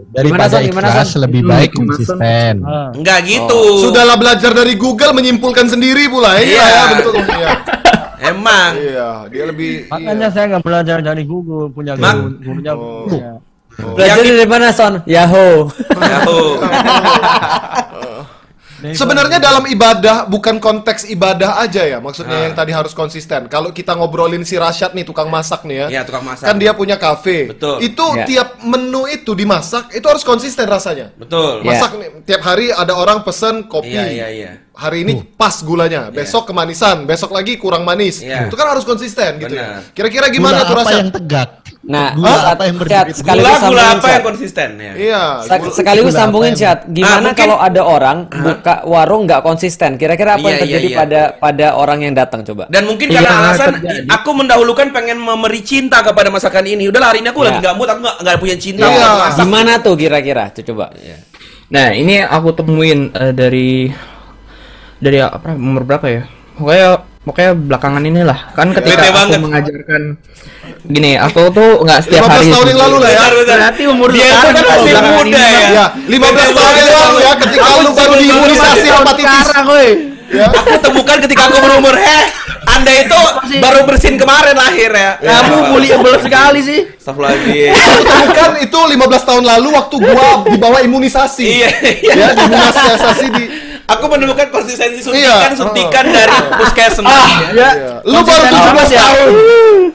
Daripada 0.10 0.24
Gimana, 0.24 0.48
Son? 0.50 0.62
Gimana, 0.64 0.88
ikhlas 0.88 1.10
Son? 1.10 1.20
lebih 1.22 1.42
baik 1.44 1.70
Son? 1.70 1.78
konsisten. 1.84 2.54
Ah. 2.64 2.90
Enggak 2.94 3.20
gitu. 3.26 3.62
Sudahlah 3.82 4.16
belajar 4.16 4.52
dari 4.52 4.74
Google 4.76 5.12
menyimpulkan 5.12 5.68
sendiri 5.68 6.08
pula. 6.08 6.40
Iya. 6.40 6.64
ya 6.64 6.84
bentuknya. 6.94 7.50
Emang. 8.32 8.72
Iya, 8.74 9.10
dia 9.28 9.44
lebih 9.46 9.72
makanya 9.88 10.32
saya 10.32 10.46
nggak 10.50 10.64
belajar 10.64 10.98
dari 11.00 11.24
Google 11.24 11.68
punya 11.68 12.00
Mak- 12.00 12.16
guru 12.16 12.32
gurunya 12.40 12.72
Oh. 12.72 13.04
punya. 13.04 13.32
Belajar 13.74 14.24
dari 14.24 14.48
mana 14.48 14.68
Son? 14.72 14.94
Yahoo. 15.04 15.68
Yahoo. 15.92 16.48
Sebenarnya 18.92 19.40
dalam 19.40 19.64
ibadah 19.64 20.28
bukan 20.28 20.60
konteks 20.60 21.08
ibadah 21.08 21.56
aja 21.58 21.88
ya, 21.88 21.98
maksudnya 21.98 22.36
Ah. 22.36 22.44
yang 22.44 22.54
tadi 22.54 22.70
harus 22.70 22.92
konsisten. 22.92 23.48
Kalau 23.48 23.72
kita 23.72 23.96
ngobrolin 23.96 24.44
si 24.44 24.60
Rasyad 24.60 24.92
nih 24.92 25.08
tukang 25.08 25.32
masak 25.32 25.64
nih 25.64 25.88
ya, 25.88 25.88
Iya, 25.90 26.02
tukang 26.04 26.22
masak. 26.22 26.44
kan 26.44 26.60
dia 26.60 26.74
punya 26.74 27.00
kafe. 27.00 27.48
Betul. 27.50 27.80
Itu 27.80 28.04
Ya. 28.12 28.28
tiap 28.28 28.60
menu 28.60 29.08
itu 29.08 29.32
dimasak 29.32 29.88
itu 29.90 30.04
harus 30.04 30.22
konsisten 30.22 30.68
rasanya. 30.68 31.16
Betul. 31.16 31.64
Ya. 31.64 31.72
Masak 31.72 31.92
nih, 31.96 32.10
tiap 32.26 32.42
hari 32.42 32.68
ada 32.68 32.92
orang 32.92 33.24
pesen 33.24 33.64
kopi. 33.64 33.96
Iya, 33.96 34.04
iya, 34.06 34.28
iya. 34.28 34.52
Hari 34.74 35.06
ini 35.06 35.14
pas 35.32 35.62
gulanya, 35.62 36.10
besok 36.10 36.50
kemanisan, 36.50 37.06
besok 37.06 37.30
lagi 37.30 37.62
kurang 37.62 37.86
manis. 37.86 38.20
Iya. 38.20 38.50
Itu 38.50 38.58
kan 38.58 38.68
harus 38.68 38.82
konsisten 38.82 39.38
gitu 39.38 39.54
ya. 39.54 39.86
Kira-kira 39.94 40.28
gimana 40.28 40.60
Gula 40.60 40.66
tuh 40.66 40.74
apa 40.74 40.82
Rasyad? 40.82 40.98
yang 40.98 41.12
tegak? 41.14 41.50
Nah, 41.84 42.08
Gula 42.12 42.42
apa 42.50 42.64
yang 42.66 42.78
berdiri? 42.82 43.12
Gula 43.16 43.52
gula 43.62 43.84
apa 43.94 44.08
yang 44.10 44.26
konsisten 44.26 44.70
ya? 44.76 44.94
Iya. 44.98 45.24
Sek- 45.46 45.62
gula- 45.62 45.76
sekaligus 45.78 46.10
gula 46.10 46.22
sambungin 46.26 46.54
chat. 46.58 46.90
Gimana 46.90 47.14
Ah, 47.14 47.22
mungkin- 47.22 47.38
kalau 47.46 47.58
ada 47.62 47.82
orang 47.86 48.18
buka 48.26 48.76
warung 48.84 49.22
nggak 49.24 49.42
konsisten? 49.42 49.94
Kira-kira 49.94 50.32
apa 50.34 50.42
Iya, 50.42 50.48
yang 50.48 50.58
iya, 50.58 50.64
terjadi 50.66 50.88
iya. 50.90 50.98
pada 50.98 51.22
pada 51.38 51.68
orang 51.76 51.98
yang 52.02 52.14
datang 52.18 52.42
coba? 52.42 52.64
Dan 52.66 52.90
mungkin 52.90 53.08
Iya, 53.08 53.18
karena 53.22 53.36
alasan 53.46 53.72
terjadi. 53.78 54.08
aku 54.10 54.30
mendahulukan 54.34 54.88
pengen 54.90 55.18
memberi 55.22 55.62
cinta 55.62 56.02
kepada 56.02 56.34
masakan 56.34 56.66
ini. 56.66 56.90
Udah 56.90 57.14
hari 57.14 57.22
ini 57.22 57.30
aku 57.30 57.46
lagi 57.46 57.62
Ya. 57.62 57.70
gak 57.70 57.76
mood, 57.78 57.90
aku 57.94 58.02
gak, 58.02 58.18
gak 58.26 58.38
punya 58.42 58.58
cinta. 58.58 58.90
Iya. 58.90 59.38
Gimana 59.38 59.78
tuh 59.78 59.94
kira-kira? 59.94 60.50
Coba. 60.50 60.90
Nah, 61.70 61.94
ini 61.94 62.22
aku 62.22 62.50
temuin 62.54 63.14
eh, 63.14 63.30
dari 63.30 63.70
dari 65.04 65.20
apa 65.20 65.52
umur 65.52 65.84
berapa 65.84 66.06
ya? 66.08 66.24
Pokoknya 66.56 66.90
pokoknya 67.28 67.52
belakangan 67.60 68.04
inilah. 68.08 68.40
Kan 68.56 68.72
ketika 68.72 69.04
Bete 69.04 69.10
aku 69.12 69.18
banget. 69.20 69.40
mengajarkan 69.44 70.02
gini, 70.84 71.12
aku 71.20 71.52
tuh 71.52 71.84
nggak 71.84 72.00
setiap 72.08 72.24
15 72.28 72.32
hari 72.32 72.48
tahun 72.52 72.68
yang 72.72 72.80
lalu 72.80 72.96
lah 73.04 73.12
ya. 73.12 73.24
Berarti 73.44 73.84
umur 73.92 74.10
Dia 74.16 74.24
itu 74.24 74.38
kan 74.40 74.64
masih 74.64 74.94
muda 74.96 75.24
ini, 75.24 75.36
ya. 75.36 75.70
Ya, 75.72 75.86
15 76.08 76.24
Bete 76.24 76.52
tahun 76.56 76.76
yang 76.80 76.92
lalu 76.96 77.18
ya 77.20 77.34
ketika 77.36 77.64
Aku 77.68 77.80
lu 77.84 77.92
baru 77.92 78.14
diimunisasi 78.16 78.88
hepatitis. 78.88 79.44
Sekarang, 79.44 79.66
woi. 79.68 79.90
Ya. 80.34 80.50
Aku 80.50 80.76
temukan 80.82 81.18
ketika 81.22 81.42
aku 81.46 81.58
berumur, 81.62 81.94
heh, 81.94 82.26
anda 82.66 82.90
itu 82.90 83.20
baru 83.62 83.86
bersin 83.86 84.18
kemarin 84.18 84.58
lahir 84.58 84.90
ya. 84.90 85.22
Kamu 85.22 85.78
bullyable 85.78 86.18
sekali 86.26 86.60
sih. 86.66 86.80
Astagfirullahaladzim. 86.90 87.70
Aku 87.70 88.02
temukan 88.02 88.50
itu 88.58 88.80
15 88.98 89.30
tahun 89.30 89.44
lalu 89.46 89.70
waktu 89.78 89.96
gua 90.02 90.30
dibawa 90.50 90.78
imunisasi. 90.82 91.46
Iya, 91.46 91.70
iya. 92.02 92.14
Ya, 92.18 92.28
diimunisasi 92.34 93.26
di 93.30 93.44
Aku 93.94 94.06
menemukan 94.08 94.48
konsistensi 94.50 95.00
Iya. 95.06 95.06
suntikan 95.06 95.52
suntikan 95.56 96.06
dari 96.08 96.38
puskesmas. 96.56 97.10
Ah, 97.10 97.30
ya. 97.52 97.70
Lu 98.02 98.18
baru 98.18 98.24
Konsisten 98.24 98.50
17 98.50 98.64
banget 98.66 98.88
ya. 98.90 99.00
tahun. 99.00 99.32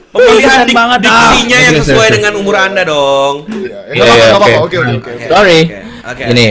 Pemilihan 0.08 0.58
dik- 0.64 0.74
banget, 0.74 0.98
ah. 1.00 1.12
diksinya 1.28 1.58
yang 1.60 1.74
Oke, 1.74 1.82
sesuai 1.84 2.08
oke. 2.08 2.14
dengan 2.14 2.32
umur 2.34 2.54
anda 2.56 2.82
dong. 2.82 3.34
Iya, 3.46 3.78
Iya, 3.92 4.04
iya, 4.08 4.26
oke. 4.34 4.52
oke. 4.64 4.76
Sorry. 5.24 5.60
Oke. 6.02 6.22
Ini 6.26 6.46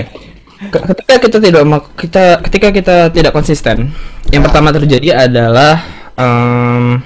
ke- 0.68 0.84
ketika 0.88 1.16
kita 1.20 1.38
tidak 1.40 1.62
kita 1.96 2.26
ketika 2.44 2.68
kita 2.70 2.96
tidak 3.10 3.32
konsisten, 3.32 3.90
yang 4.28 4.42
pertama 4.42 4.70
terjadi 4.70 5.26
adalah 5.26 5.82
em, 6.14 7.02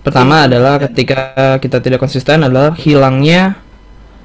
pertama 0.00 0.44
adalah 0.44 0.80
ketika 0.80 1.18
kita 1.58 1.78
tidak 1.78 1.98
konsisten 1.98 2.40
adalah 2.40 2.72
hilangnya 2.74 3.54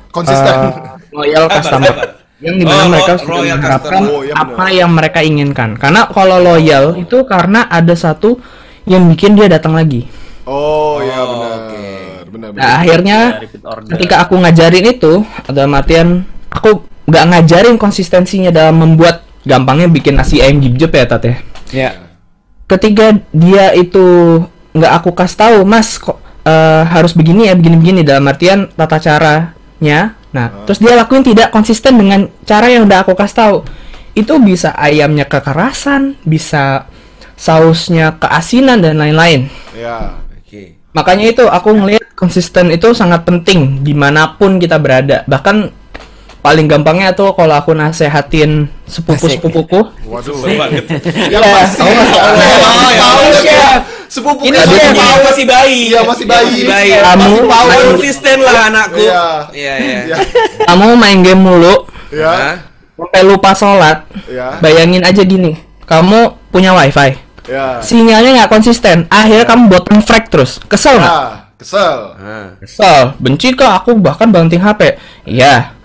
Konsisten. 0.09 0.55
eh, 0.65 0.73
loyal 1.11 1.45
customer. 1.47 2.23
Yang 2.45 2.55
di 2.55 2.63
mana 2.63 2.77
Oh, 2.79 2.89
mereka 2.93 3.11
lo- 3.11 3.19
sudah 3.19 3.57
customer. 3.57 4.05
Oh, 4.05 4.21
iya 4.21 4.33
benar. 4.33 4.45
apa 4.53 4.65
yang 4.69 4.89
mereka 4.93 5.19
inginkan. 5.19 5.69
Karena 5.75 6.05
kalau 6.07 6.37
loyal 6.37 6.93
itu 6.95 7.17
karena 7.25 7.65
ada 7.65 7.91
satu 7.91 8.37
yang 8.85 9.09
bikin 9.09 9.33
dia 9.33 9.49
datang 9.49 9.73
lagi. 9.73 10.05
Oh, 10.45 11.01
iya 11.01 11.19
Oh, 11.19 11.27
benar. 11.33 11.53
oke. 11.57 11.85
Benar, 12.29 12.49
benar. 12.51 12.61
Nah, 12.61 12.73
akhirnya 12.77 13.19
ketika 13.89 14.15
aku 14.21 14.37
ngajarin 14.37 14.85
itu, 14.87 15.13
dalam 15.47 15.73
artian 15.73 16.07
aku 16.47 16.69
nggak 17.05 17.25
ngajarin 17.27 17.75
konsistensinya 17.75 18.49
dalam 18.49 18.77
membuat 18.77 19.25
gampangnya 19.41 19.87
bikin 19.87 20.13
nasi 20.13 20.37
ayam 20.37 20.57
jip 20.59 20.89
ya 20.89 21.05
Tat 21.05 21.23
ya. 21.23 21.35
Ya. 21.71 21.89
Ketika 22.65 23.13
dia 23.29 23.73
itu 23.73 24.05
nggak 24.71 24.91
aku 24.95 25.09
kasih 25.13 25.37
tahu, 25.39 25.57
Mas 25.63 25.95
kok 25.95 26.17
eh, 26.41 26.83
harus 26.83 27.13
begini 27.13 27.45
ya, 27.45 27.53
begini-begini 27.53 28.01
dalam 28.01 28.25
artian 28.25 28.69
tata 28.69 28.97
caranya. 28.97 30.13
Nah, 30.35 30.67
terus 30.67 30.83
dia 30.83 30.99
lakuin 30.99 31.23
tidak 31.23 31.47
konsisten 31.47 31.95
dengan 31.95 32.27
cara 32.43 32.67
yang 32.67 32.83
udah 32.83 33.07
aku 33.07 33.15
kasih 33.15 33.37
tahu. 33.39 33.57
Itu 34.11 34.35
bisa 34.43 34.75
ayamnya 34.75 35.23
kekerasan, 35.23 36.19
bisa 36.27 36.91
sausnya 37.39 38.19
keasinan 38.19 38.83
dan 38.83 38.99
lain-lain. 38.99 39.47
Ya. 39.71 40.19
Oke. 40.35 40.75
Makanya 40.91 41.31
itu 41.31 41.43
aku 41.47 41.71
ngelihat 41.71 42.03
konsisten 42.19 42.67
itu 42.71 42.91
sangat 42.91 43.23
penting 43.23 43.79
di 43.79 43.95
mana 43.95 44.35
pun 44.35 44.59
kita 44.59 44.75
berada. 44.75 45.23
Bahkan 45.23 45.84
paling 46.45 46.69
gampangnya 46.69 47.09
tuh 47.11 47.33
kalau 47.33 47.57
aku 47.57 47.73
nasehatin 47.73 48.69
sepupu-sepupuku. 48.85 49.81
Waduh. 50.05 50.37
Banget. 50.45 50.85
Yang 51.33 51.41
masih 51.43 51.81
Oh, 51.81 51.89
ya. 52.93 53.01
tahu 53.01 53.25
chef. 53.41 53.81
Sepupu 54.05 54.45
Ini 54.45 54.53
dia 54.61 54.93
tahu. 54.93 55.17
masih 55.25 55.45
bayi. 55.49 55.79
Iya, 55.89 56.05
masih 56.05 56.25
bayi. 56.25 56.61
Bayi. 56.63 56.93
Kamu- 56.93 57.49
kamu- 57.49 57.81
konsisten 57.91 58.37
lah 58.39 58.69
anakku. 58.69 59.01
Iya. 59.01 59.25
Iya, 59.49 59.73
iya. 59.75 59.99
Iya. 60.05 60.17
Kamu 60.63 60.93
main 60.95 61.19
game 61.19 61.41
mulu 61.41 61.89
Ya. 62.13 62.29
Hah? 62.29 62.55
sampai 62.95 63.21
lupa 63.25 63.51
sholat. 63.51 64.05
Ya. 64.29 64.61
Bayangin 64.61 65.01
aja 65.01 65.19
gini, 65.19 65.57
kamu 65.83 66.31
punya 66.47 66.71
wifi, 66.71 67.17
Ya. 67.43 67.81
sinyalnya 67.81 68.39
nggak 68.39 68.51
konsisten, 68.51 69.03
akhirnya 69.09 69.43
kamu 69.43 69.67
bottom 69.67 69.99
frag 69.99 70.29
terus, 70.29 70.63
kesel 70.63 70.95
nggak? 70.95 71.59
Kesel. 71.59 71.97
Kesel, 72.61 72.99
benci 73.17 73.51
kah 73.51 73.75
aku 73.75 73.97
bahkan 73.97 74.29
banting 74.29 74.59
HP? 74.59 74.95
Iya. 75.25 75.75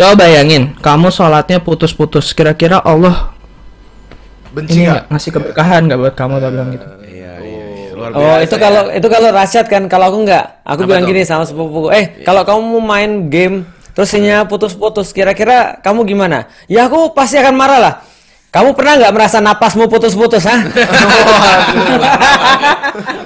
Coba 0.00 0.16
bayangin, 0.16 0.72
kamu 0.80 1.12
sholatnya 1.12 1.60
putus-putus, 1.60 2.32
kira-kira 2.32 2.80
Allah 2.80 3.36
Benci 4.50 4.80
ini 4.80 4.88
nggak 4.88 5.12
ngasih 5.12 5.30
keberkahan 5.30 5.80
nggak 5.84 5.98
buat 6.00 6.14
kamu 6.16 6.40
atau 6.40 6.50
bilang 6.50 6.68
gitu? 6.72 6.86
Iya, 7.04 7.32
iya, 7.38 7.64
iya. 7.68 7.88
Luar 7.92 8.10
Oh 8.10 8.18
biasa 8.34 8.42
itu 8.42 8.56
ya. 8.56 8.60
kalau 8.60 8.82
itu 8.90 9.06
kalau 9.06 9.28
rasyat 9.30 9.66
kan 9.68 9.82
kalau 9.86 10.04
aku 10.08 10.18
nggak 10.24 10.44
aku 10.64 10.80
Apa 10.80 10.88
bilang 10.88 11.04
tuh? 11.04 11.10
gini 11.12 11.22
sama 11.22 11.44
sepupuku 11.44 11.88
eh 11.92 12.04
kalau 12.24 12.42
kamu 12.42 12.60
mau 12.64 12.82
main 12.82 13.28
game 13.28 13.62
terus 13.92 14.08
sinyal 14.08 14.48
putus-putus 14.48 15.12
kira-kira 15.12 15.78
kamu 15.78 16.02
gimana 16.02 16.48
ya 16.64 16.88
aku 16.88 17.12
pasti 17.12 17.36
akan 17.36 17.54
marah 17.54 17.78
lah 17.78 17.94
kamu 18.48 18.72
pernah 18.72 18.98
nggak 18.98 19.12
merasa 19.12 19.38
napasmu 19.38 19.84
putus-putus 19.86 20.42
ah 20.42 20.60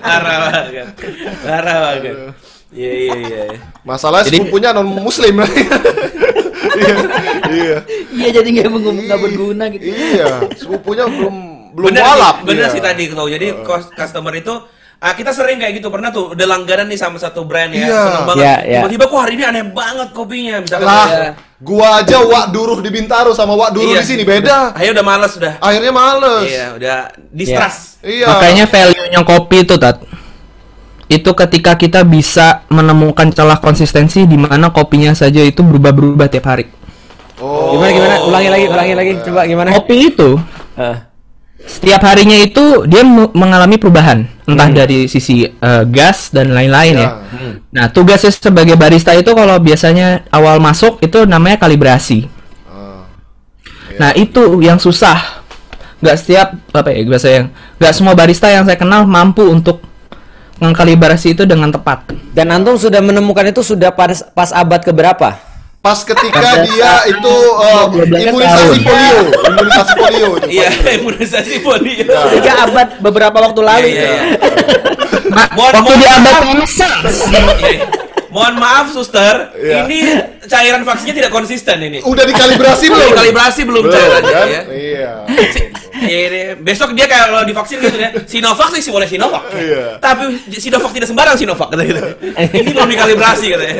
Parah 0.02 0.36
banget. 0.44 0.86
Parah 1.40 1.76
banget. 1.88 2.16
Iya, 2.74 2.90
iya, 2.90 3.12
iya. 3.16 3.42
Masalahnya 3.86 4.26
sepupunya 4.26 4.74
non 4.74 4.86
muslim. 4.90 5.38
Iya. 6.74 6.96
Iya. 7.54 7.76
Iya 8.10 8.28
jadi 8.40 8.48
nggak 8.50 8.66
nggak 9.06 9.20
berguna 9.20 9.64
gitu. 9.70 9.84
Iya, 9.94 10.42
sepupunya 10.58 11.06
belum 11.06 11.36
belum 11.70 11.86
bener, 11.90 12.02
walap. 12.02 12.36
sih, 12.42 12.46
bener 12.50 12.66
dia. 12.66 12.74
sih 12.74 12.82
tadi 12.82 13.02
tuh. 13.10 13.26
Jadi 13.30 13.46
kos- 13.62 13.94
customer 13.94 14.34
itu 14.34 14.54
ah, 14.98 15.12
kita 15.14 15.30
sering 15.30 15.62
kayak 15.62 15.78
gitu 15.78 15.86
pernah 15.86 16.10
tuh 16.10 16.34
udah 16.34 16.46
langganan 16.48 16.90
nih 16.90 16.98
sama 16.98 17.20
satu 17.20 17.46
brand 17.46 17.70
ya, 17.70 17.78
Iya. 17.78 18.00
seneng 18.00 18.26
banget. 18.26 18.42
Iya, 18.42 18.54
iya. 18.58 18.78
Tiba-tiba 18.82 19.04
kok 19.06 19.20
hari 19.20 19.32
ini 19.36 19.44
aneh 19.44 19.64
banget 19.70 20.08
kopinya 20.10 20.54
misalkan. 20.66 20.86
Lah, 20.88 21.06
ya. 21.06 21.30
gua 21.62 21.88
aja 22.02 22.18
wak 22.20 22.46
duruh 22.50 22.78
di 22.82 22.90
Bintaro 22.90 23.30
sama 23.30 23.54
wak 23.54 23.70
duruh 23.70 23.94
Iya. 23.94 24.02
di 24.02 24.08
sini 24.08 24.22
beda. 24.26 24.74
Akhirnya 24.74 24.94
udah 24.98 25.06
males 25.06 25.32
udah. 25.38 25.52
Akhirnya 25.62 25.92
males. 25.94 26.42
Iya, 26.48 26.66
udah 26.74 26.98
distrust. 27.30 28.02
Iya. 28.02 28.26
Makanya 28.26 28.64
value-nya 28.66 29.20
kopi 29.22 29.62
itu 29.62 29.78
tat 29.78 30.02
itu 31.14 31.30
ketika 31.32 31.78
kita 31.78 32.02
bisa 32.02 32.66
menemukan 32.68 33.30
celah 33.30 33.62
konsistensi 33.62 34.26
di 34.26 34.34
mana 34.34 34.74
kopinya 34.74 35.14
saja 35.14 35.40
itu 35.40 35.62
berubah-berubah 35.62 36.26
tiap 36.26 36.46
hari. 36.50 36.66
Oh. 37.34 37.74
gimana 37.74 37.90
gimana 37.90 38.16
ulangi 38.30 38.48
lagi 38.50 38.66
ulangi 38.70 38.94
lagi 38.94 39.12
coba 39.26 39.40
gimana 39.42 39.68
Kopi 39.74 39.96
itu 40.06 40.38
Eh, 40.74 40.96
setiap 41.66 42.02
harinya 42.02 42.34
itu 42.38 42.82
dia 42.86 43.02
me- 43.02 43.30
mengalami 43.34 43.78
perubahan 43.78 44.26
entah 44.46 44.70
dari 44.70 45.06
sisi 45.10 45.46
eh, 45.46 45.82
gas 45.86 46.30
dan 46.34 46.50
lain-lain 46.54 46.94
ya. 46.94 47.02
Ya. 47.02 47.10
Nah 47.74 47.86
tugasnya 47.90 48.30
sebagai 48.34 48.74
barista 48.74 49.14
itu 49.14 49.30
kalau 49.34 49.58
biasanya 49.62 50.26
awal 50.30 50.58
masuk 50.62 50.98
itu 51.02 51.26
namanya 51.26 51.62
kalibrasi. 51.62 52.26
Ah. 52.66 53.06
Nah 53.98 54.10
itu 54.18 54.62
yang 54.62 54.78
susah. 54.82 55.42
Nggak 56.02 56.16
setiap 56.20 56.48
apa 56.74 56.90
ya 56.90 57.00
bahasa 57.06 57.28
yang 57.30 57.46
nggak 57.78 57.94
semua 57.94 58.14
barista 58.18 58.46
yang 58.50 58.66
saya 58.66 58.76
kenal 58.76 59.06
mampu 59.06 59.46
untuk 59.46 59.82
mengkalibrasi 60.64 61.32
itu 61.32 61.44
dengan 61.44 61.68
tepat. 61.68 62.08
dan 62.32 62.48
antum 62.50 62.74
sudah 62.74 62.98
menemukan 62.98 63.44
itu 63.44 63.60
sudah 63.60 63.90
pas 63.90 64.24
pas 64.26 64.50
abad 64.50 64.80
keberapa 64.80 65.36
Pas 65.78 66.00
ketika 66.00 66.40
Pada 66.40 66.64
dia 66.64 66.80
saat 66.80 67.12
itu 67.12 67.34
uh, 67.52 67.84
12 67.92 68.08
imunisasi 68.24 68.56
tahun. 68.56 68.80
polio, 68.80 69.20
imunisasi 69.44 69.92
polio. 69.94 70.28
Iya, 70.48 70.68
imunisasi 70.96 71.54
polio. 71.60 72.08
Tiga 72.08 72.52
abad 72.64 72.88
beberapa 72.98 73.36
waktu 73.38 73.60
lalu. 73.60 73.86
Iya, 73.86 74.00
iya. 74.02 74.22
Ma- 75.28 75.52
Mohon- 75.52 75.74
waktu 75.76 75.82
mohon 75.84 76.00
di 76.00 76.06
abad 76.08 76.32
maaf. 76.32 76.44
Renaissance. 76.48 77.16
Iya. 77.60 77.84
Mohon 78.32 78.54
maaf, 78.56 78.86
suster. 78.90 79.34
Iya. 79.54 79.84
Ini 79.84 79.98
cairan 80.42 80.82
vaksinnya 80.82 81.14
tidak 81.14 81.30
konsisten 81.30 81.76
ini. 81.78 82.00
Udah 82.00 82.24
dikalibrasi 82.24 82.84
belum? 82.88 83.08
Dikalibrasi 83.12 83.60
belum 83.62 83.84
cairannya 83.86 84.32
kan? 84.32 84.46
ya. 84.48 84.62
Iya. 84.66 85.12
Iya, 86.04 86.18
iya. 86.26 86.52
besok 86.54 86.92
dia 86.92 87.04
kayak 87.04 87.24
kalau 87.26 87.42
divaksin 87.42 87.78
gitu 87.78 87.96
ya, 87.96 88.10
Sinovac 88.24 88.68
sih 88.70 88.88
boleh 88.88 89.04
Sinovac. 89.04 89.42
Iya. 89.50 89.96
Tapi 89.98 90.22
Sinovac 90.52 90.90
tidak 90.90 91.08
sembarang 91.08 91.34
Sinovac 91.34 91.68
kata 91.68 91.82
gitu. 91.82 92.00
Ini 92.54 92.70
belum 92.70 92.88
dikalibrasi 92.88 93.46
katanya. 93.50 93.74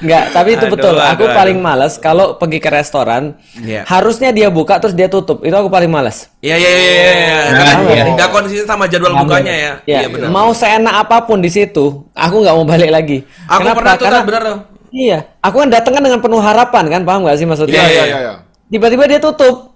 Enggak, 0.00 0.24
tapi 0.30 0.48
itu 0.54 0.64
Aduh, 0.64 0.72
betul. 0.72 0.94
aduh, 0.94 1.12
aku 1.12 1.24
aduh. 1.26 1.36
paling 1.36 1.58
males 1.58 1.92
kalau 1.96 2.26
pergi 2.34 2.58
ke 2.58 2.68
restoran, 2.68 3.36
Iya. 3.60 3.84
harusnya 3.84 4.30
dia 4.30 4.48
buka 4.48 4.78
terus 4.78 4.94
dia 4.94 5.06
tutup. 5.06 5.42
Itu 5.42 5.52
aku 5.52 5.68
paling 5.68 5.88
males. 5.88 6.30
Iya 6.40 6.56
iya 6.56 6.70
iya 6.70 6.80
iya. 6.80 7.12
iya. 7.12 7.38
Nah, 7.52 7.58
Karena 7.58 7.72
iya. 7.92 8.04
nggak 8.16 8.30
konsisten 8.30 8.64
sama 8.64 8.84
jadwal 8.86 9.12
bukanya 9.14 9.52
ya. 9.52 9.72
Ya, 9.84 9.98
Iya 10.00 10.08
benar. 10.08 10.28
mau 10.30 10.50
seenak 10.50 10.94
apa 10.98 11.22
pun 11.22 11.38
di 11.38 11.48
situ, 11.48 12.06
aku 12.10 12.36
nggak 12.40 12.54
mau 12.54 12.64
balik 12.64 12.90
lagi. 12.90 13.18
Aku 13.44 13.66
pernah 13.68 13.94
tuh 13.94 14.04
Karena 14.06 14.20
benar 14.24 14.42
tuh. 14.42 14.58
iya, 14.90 15.18
aku 15.38 15.56
kan 15.58 15.68
datang 15.68 15.92
kan 15.92 16.02
dengan 16.02 16.18
penuh 16.18 16.40
harapan 16.40 16.84
kan, 16.88 17.00
paham 17.04 17.20
nggak 17.22 17.36
sih 17.36 17.46
maksudnya? 17.46 17.78
Iya, 17.78 17.86
Iya, 17.86 18.04
iya, 18.06 18.18
iya. 18.24 18.34
Tiba-tiba 18.70 19.04
dia 19.04 19.18
tutup. 19.18 19.74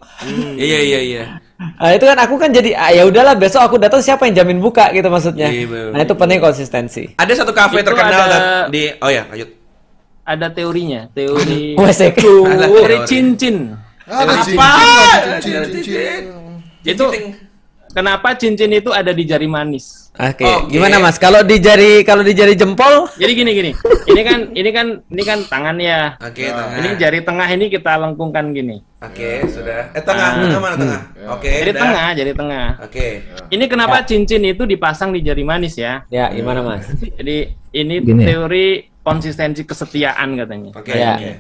Iya 0.55 0.79
iya 0.81 1.01
iya. 1.03 1.25
Nah, 1.55 1.91
itu 1.91 2.05
kan 2.05 2.19
aku 2.19 2.35
kan 2.37 2.51
jadi 2.51 2.75
ah, 2.75 2.91
ya 2.91 3.03
udahlah 3.05 3.35
besok 3.35 3.63
aku 3.63 3.77
datang 3.77 3.99
siapa 3.99 4.27
yang 4.27 4.35
jamin 4.37 4.59
buka 4.59 4.91
gitu 4.91 5.07
maksudnya. 5.07 5.47
Iya, 5.49 5.67
bener. 5.67 5.91
nah, 5.91 6.01
itu 6.01 6.15
penting 6.15 6.39
konsistensi. 6.39 7.03
Ada 7.15 7.33
satu 7.37 7.51
kafe 7.51 7.79
Itu 7.79 7.91
terkenal 7.91 8.21
ada- 8.25 8.67
di 8.69 8.91
Oh 8.97 9.11
ya, 9.11 9.27
lanjut. 9.27 9.51
Ada 10.25 10.47
teorinya, 10.51 11.11
teori 11.11 11.75
Wesek. 11.81 12.17
Teori 12.17 12.59
teori. 12.59 12.97
cincin. 13.05 13.57
Cincin, 14.05 14.57
Apa? 14.57 14.69
ada 15.17 15.39
cincin, 15.39 15.63
cincin. 15.75 16.23
Itu 16.85 17.05
kenapa 17.95 18.35
cincin 18.35 18.75
itu 18.75 18.91
ada 18.91 19.15
di 19.15 19.23
jari 19.23 19.47
manis? 19.47 20.11
Oke, 20.15 20.47
Oke. 20.47 20.71
gimana 20.71 21.03
Mas? 21.03 21.19
Kalau 21.19 21.43
di 21.43 21.59
jari 21.59 22.07
kalau 22.07 22.23
di 22.23 22.39
jari 22.39 22.55
jempol, 22.55 23.11
Jadi 23.19 23.33
gini 23.35 23.51
gini. 23.51 23.71
Ini 24.07 24.21
kan 24.23 24.41
ini 24.55 24.71
kan 24.71 24.87
ini 25.11 25.23
kan 25.27 25.39
tangan 25.51 25.75
ya. 25.83 26.15
Oke, 26.23 26.55
tengah. 26.55 26.79
Ini 26.79 26.89
jari 26.95 27.19
tengah 27.27 27.49
ini 27.51 27.67
kita 27.67 27.99
lengkungkan 27.99 28.55
gini. 28.55 28.79
Oke, 29.03 29.43
sudah. 29.51 29.91
Eh 29.91 30.03
tengah, 30.07 30.39
tengah 30.39 30.61
mana 30.63 30.77
tengah? 30.79 31.01
Oke. 31.35 31.51
Jadi 31.51 31.71
udah. 31.75 31.83
tengah, 31.83 32.09
jadi 32.15 32.31
tengah. 32.31 32.69
Oke. 32.87 33.07
Ini 33.51 33.65
kenapa 33.67 34.07
cincin 34.07 34.43
itu 34.47 34.63
dipasang 34.63 35.11
di 35.11 35.19
jari 35.19 35.43
manis 35.43 35.75
ya? 35.75 36.07
ya 36.07 36.31
gimana 36.31 36.63
Mas? 36.63 36.87
Jadi 37.19 37.51
ini 37.75 37.95
Gini 37.99 38.23
ya? 38.23 38.39
teori 38.39 38.67
konsistensi 39.03 39.67
kesetiaan 39.67 40.39
katanya. 40.39 40.71
Oke. 40.79 40.95
Ya. 40.95 41.19
oke. 41.19 41.33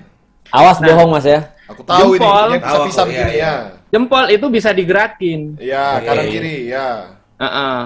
Awas 0.51 0.83
Nah. 0.83 0.87
bohong 0.91 1.11
Mas 1.15 1.27
ya. 1.31 1.41
Aku 1.71 1.81
tahu 1.81 2.19
ini, 2.19 2.21
Jempol. 2.21 2.49
pisah-pisah 2.61 3.05
Tahu, 3.07 3.09
iya, 3.09 3.23
begini 3.23 3.33
iya. 3.39 3.47
ya. 3.47 3.55
Jempol 3.95 4.27
itu 4.27 4.51
bisa 4.51 4.75
digerakin. 4.75 5.55
Iya, 5.57 6.03
Oke. 6.03 6.05
kanan 6.05 6.27
kiri, 6.27 6.57
ya. 6.67 7.15
Heeh. 7.39 7.79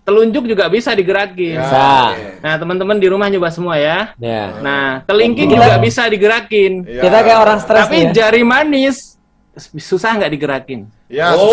Telunjuk 0.00 0.46
juga 0.46 0.70
bisa 0.70 0.94
digerakin. 0.94 1.52
Ya. 1.52 1.60
Bisa. 1.60 1.90
Oke. 2.08 2.26
Nah, 2.38 2.54
teman-teman 2.56 2.96
di 2.96 3.08
rumah 3.10 3.26
nyoba 3.26 3.50
semua 3.50 3.74
ya. 3.74 4.14
Ya. 4.16 4.54
Nah, 4.56 5.02
kelingking 5.02 5.50
juga 5.50 5.74
bisa 5.76 6.06
digerakin. 6.06 6.86
Iya. 6.86 7.02
Kita 7.02 7.18
kayak 7.20 7.40
orang 7.40 7.58
stres 7.58 7.84
Tapi 7.84 7.92
nih 7.92 8.04
ya. 8.04 8.12
jari 8.16 8.42
manis 8.42 9.18
susah 9.58 10.14
nggak 10.14 10.30
digerakin? 10.30 10.86
Ya, 11.10 11.34
Oh. 11.34 11.50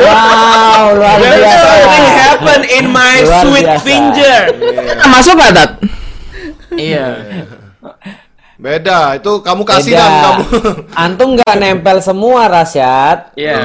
Wow, 0.00 0.96
luar 0.96 1.16
biasa. 1.18 1.60
Something 1.64 2.06
happen 2.12 2.60
in 2.68 2.86
my 2.88 3.14
Luar 3.22 3.42
sweet 3.42 3.66
biasa. 3.66 3.82
finger. 3.82 4.40
Masuk 5.06 5.34
nggak, 5.34 5.52
Tat? 5.52 5.70
Iya. 6.72 7.06
Beda, 8.60 9.16
itu 9.16 9.40
kamu 9.40 9.62
kasih 9.64 9.96
Beda. 9.96 10.04
dan 10.04 10.12
kamu. 10.20 10.44
Antum 11.08 11.28
nggak 11.40 11.54
nempel 11.56 11.98
semua, 12.04 12.44
Rasyad. 12.44 13.32
Iya. 13.32 13.60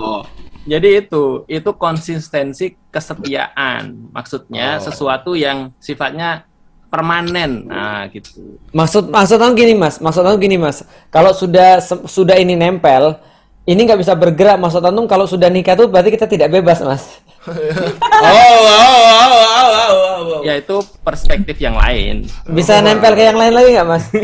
Oh. 0.00 0.24
Jadi 0.64 1.04
itu, 1.04 1.44
itu 1.44 1.70
konsistensi 1.76 2.72
kesetiaan. 2.88 4.08
Maksudnya 4.16 4.80
sesuatu 4.80 5.36
yang 5.36 5.76
sifatnya 5.76 6.48
permanen. 6.88 7.68
Nah, 7.68 8.08
gitu. 8.08 8.56
Maksud 8.72 9.12
maksud 9.12 9.36
aku 9.36 9.52
gini 9.60 9.76
mas, 9.76 10.00
maksud 10.00 10.24
aku 10.24 10.40
gini 10.40 10.56
mas. 10.56 10.86
Kalau 11.12 11.36
sudah 11.36 11.84
sudah 12.08 12.40
ini 12.40 12.56
nempel, 12.56 13.20
ini 13.68 13.84
nggak 13.84 14.00
bisa 14.00 14.16
bergerak. 14.16 14.56
Maksud 14.56 14.80
antum 14.80 15.04
kalau 15.04 15.28
sudah 15.28 15.52
nikah 15.52 15.76
tuh 15.76 15.84
berarti 15.84 16.16
kita 16.16 16.24
tidak 16.24 16.48
bebas 16.48 16.80
mas. 16.80 17.20
Oh, 17.44 17.52
oh, 17.52 18.60
oh, 18.64 18.96
oh, 19.04 19.28
oh, 19.28 19.68
oh, 19.68 19.90
oh. 20.36 20.40
Ya 20.40 20.56
itu 20.56 20.76
perspektif 21.04 21.60
yang 21.60 21.76
lain. 21.76 22.24
Bisa 22.48 22.80
nempel 22.80 23.12
ke 23.12 23.22
yang 23.22 23.36
lain 23.36 23.52
lagi 23.52 23.70
nggak 23.76 23.88
mas? 23.88 24.04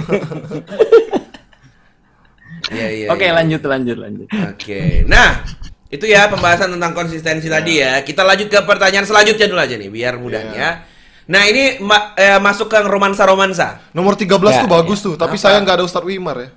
Iya, 2.71 2.89
iya. 2.93 3.07
Oke, 3.11 3.27
iya. 3.27 3.35
lanjut 3.35 3.63
lanjut 3.67 3.99
lanjut. 3.99 4.29
Oke. 4.31 5.03
Nah, 5.11 5.43
itu 5.91 6.07
ya 6.07 6.31
pembahasan 6.31 6.71
tentang 6.71 6.95
konsistensi 6.95 7.51
tadi 7.51 7.83
ya. 7.83 7.99
Kita 8.07 8.23
lanjut 8.23 8.47
ke 8.47 8.63
pertanyaan 8.63 9.03
selanjutnya 9.03 9.47
dulu 9.51 9.59
aja 9.59 9.75
nih, 9.75 9.91
biar 9.91 10.15
mudahnya. 10.23 10.87
Nah, 11.31 11.43
ini 11.51 11.83
ma- 11.83 12.15
eh, 12.15 12.39
masuk 12.39 12.71
ke 12.71 12.79
romansa-romansa. 12.87 13.91
Nomor 13.91 14.15
13 14.15 14.55
Ya, 14.55 14.63
tuh 14.63 14.71
bagus 14.71 14.99
tuh, 15.03 15.15
tapi 15.19 15.35
Apa? 15.35 15.43
saya 15.51 15.59
nggak 15.63 15.83
ada 15.83 15.85
Ustadz 15.87 16.07
Wimar 16.07 16.37
ya. 16.39 16.51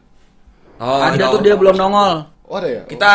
Oh, 0.81 1.01
Ada 1.01 1.29
no. 1.29 1.33
tuh 1.37 1.41
dia 1.45 1.55
belum 1.57 1.77
nongol. 1.77 2.13
Oh, 2.49 2.55
ada 2.57 2.69
ya? 2.69 2.83
Kita 2.85 3.11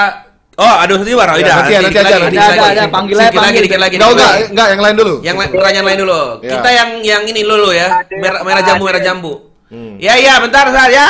Oh, 0.59 0.75
ada 0.75 0.91
Ustadz 0.91 1.15
Iwar. 1.15 1.29
Oh, 1.31 1.37
Ya, 1.39 1.47
udah. 1.47 1.55
nanti 1.63 1.73
ya, 1.73 1.81
nanti 1.87 1.99
aja, 2.03 2.15
nanti. 2.19 2.35
Ada, 2.35 2.51
lagi. 2.51 2.67
ada, 2.75 2.85
panggil 2.91 3.15
lagi, 3.15 3.37
panggil. 3.39 3.63
dikit 3.63 3.79
lagi. 3.79 3.95
Enggak, 3.95 4.11
enggak, 4.11 4.33
enggak, 4.51 4.67
yang 4.75 4.83
lain 4.83 4.97
dulu. 4.99 5.15
Yang 5.23 5.37
lain 5.39 5.51
pertanyaan 5.55 5.87
lain 5.87 5.99
dulu. 6.03 6.21
Ya. 6.43 6.51
Kita 6.51 6.69
yang 6.75 6.89
yang 7.07 7.23
ini 7.31 7.41
dulu 7.47 7.69
ya. 7.71 7.89
Merah, 8.11 8.41
merah 8.43 8.63
jambu, 8.67 8.85
merah 8.91 9.03
jambu. 9.03 9.33
Ya, 10.03 10.15
ya, 10.19 10.35
bentar, 10.43 10.67
Sar 10.75 10.91
ya. 10.91 11.09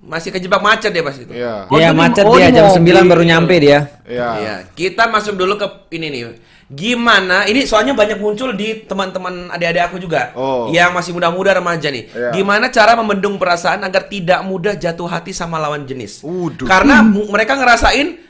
Masih 0.00 0.32
kejebak 0.32 0.64
macet 0.64 0.96
dia 0.96 1.04
pas 1.04 1.12
itu. 1.12 1.28
Iya. 1.28 1.68
Iya 1.68 1.92
macet 1.92 2.24
dia 2.24 2.48
jam 2.48 2.72
9 2.72 3.04
baru 3.04 3.20
nyampe 3.20 3.52
dia. 3.60 4.00
Iya. 4.08 4.28
Iya, 4.40 4.54
kita 4.72 5.12
masuk 5.12 5.36
dulu 5.36 5.60
ke 5.60 5.92
ini 5.92 6.08
nih. 6.08 6.20
Gimana? 6.72 7.44
Ini 7.44 7.68
soalnya 7.68 7.92
banyak 7.92 8.16
muncul 8.16 8.56
di 8.56 8.88
teman-teman 8.88 9.52
adik-adik 9.52 9.92
aku 9.92 9.96
juga. 10.00 10.32
Oh. 10.32 10.72
Yang 10.72 10.90
masih 10.96 11.12
muda-muda 11.12 11.52
remaja 11.52 11.92
nih. 11.92 12.08
Iya. 12.08 12.30
Gimana 12.32 12.72
cara 12.72 12.96
membendung 12.96 13.36
perasaan 13.36 13.84
agar 13.84 14.08
tidak 14.08 14.40
mudah 14.46 14.72
jatuh 14.72 15.04
hati 15.04 15.36
sama 15.36 15.60
lawan 15.60 15.84
jenis? 15.84 16.24
Uduh. 16.24 16.64
Karena 16.64 17.04
mereka 17.04 17.60
ngerasain 17.60 18.29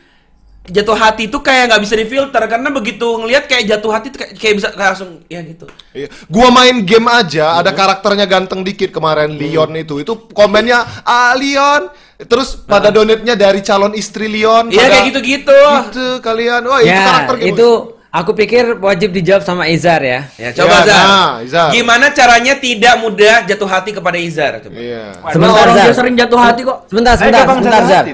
jatuh 0.69 0.93
hati 0.93 1.27
itu 1.27 1.39
kayak 1.41 1.73
nggak 1.73 1.83
bisa 1.83 1.95
difilter 1.97 2.43
karena 2.45 2.69
begitu 2.69 3.09
ngelihat 3.17 3.49
kayak 3.49 3.65
jatuh 3.65 3.91
hati 3.91 4.13
tuh 4.13 4.19
kayak, 4.21 4.33
kayak 4.37 4.55
bisa 4.61 4.69
kayak 4.77 4.91
langsung 4.93 5.11
ya 5.27 5.41
gitu. 5.41 5.67
Iya. 5.97 6.09
Gua 6.29 6.49
main 6.53 6.85
game 6.85 7.09
aja, 7.09 7.57
ada 7.57 7.73
karakternya 7.73 8.29
ganteng 8.29 8.61
dikit 8.61 8.93
kemarin 8.93 9.35
Leon 9.35 9.73
itu. 9.75 9.99
Itu 9.99 10.29
komennya 10.31 10.85
ah 11.03 11.33
Leon. 11.35 11.91
Terus 12.21 12.53
pada 12.69 12.93
donate-nya 12.93 13.33
dari 13.33 13.65
calon 13.65 13.97
istri 13.97 14.29
Leon. 14.29 14.69
Iya 14.69 14.85
kayak 14.93 15.05
gitu-gitu. 15.09 15.61
Gitu 15.89 16.07
kalian. 16.21 16.69
Wah, 16.69 16.85
itu 16.85 16.93
ya, 16.93 17.01
karakter 17.09 17.37
game. 17.41 17.57
itu 17.57 17.69
aku 18.13 18.31
pikir 18.37 18.65
wajib 18.77 19.11
dijawab 19.17 19.41
sama 19.41 19.65
Izar 19.73 20.05
ya. 20.05 20.29
Ya, 20.37 20.53
coba 20.53 20.85
Ya, 20.85 20.85
Zar. 20.85 21.07
nah, 21.09 21.33
Izar. 21.41 21.69
Gimana 21.73 22.13
caranya 22.13 22.55
tidak 22.61 22.95
mudah 23.01 23.49
jatuh 23.49 23.69
hati 23.73 23.91
kepada 23.97 24.21
Izar? 24.21 24.61
Coba. 24.61 24.77
Iya. 24.77 25.17
Sebentar 25.33 25.63
orang 25.65 25.77
Zar. 25.81 25.87
dia 25.89 25.95
sering 25.97 26.15
jatuh 26.21 26.39
hati 26.39 26.61
kok. 26.61 26.79
Sebentar, 26.93 27.15
sebentar, 27.17 27.43
sebentar 27.49 27.83
Zar. 27.89 28.05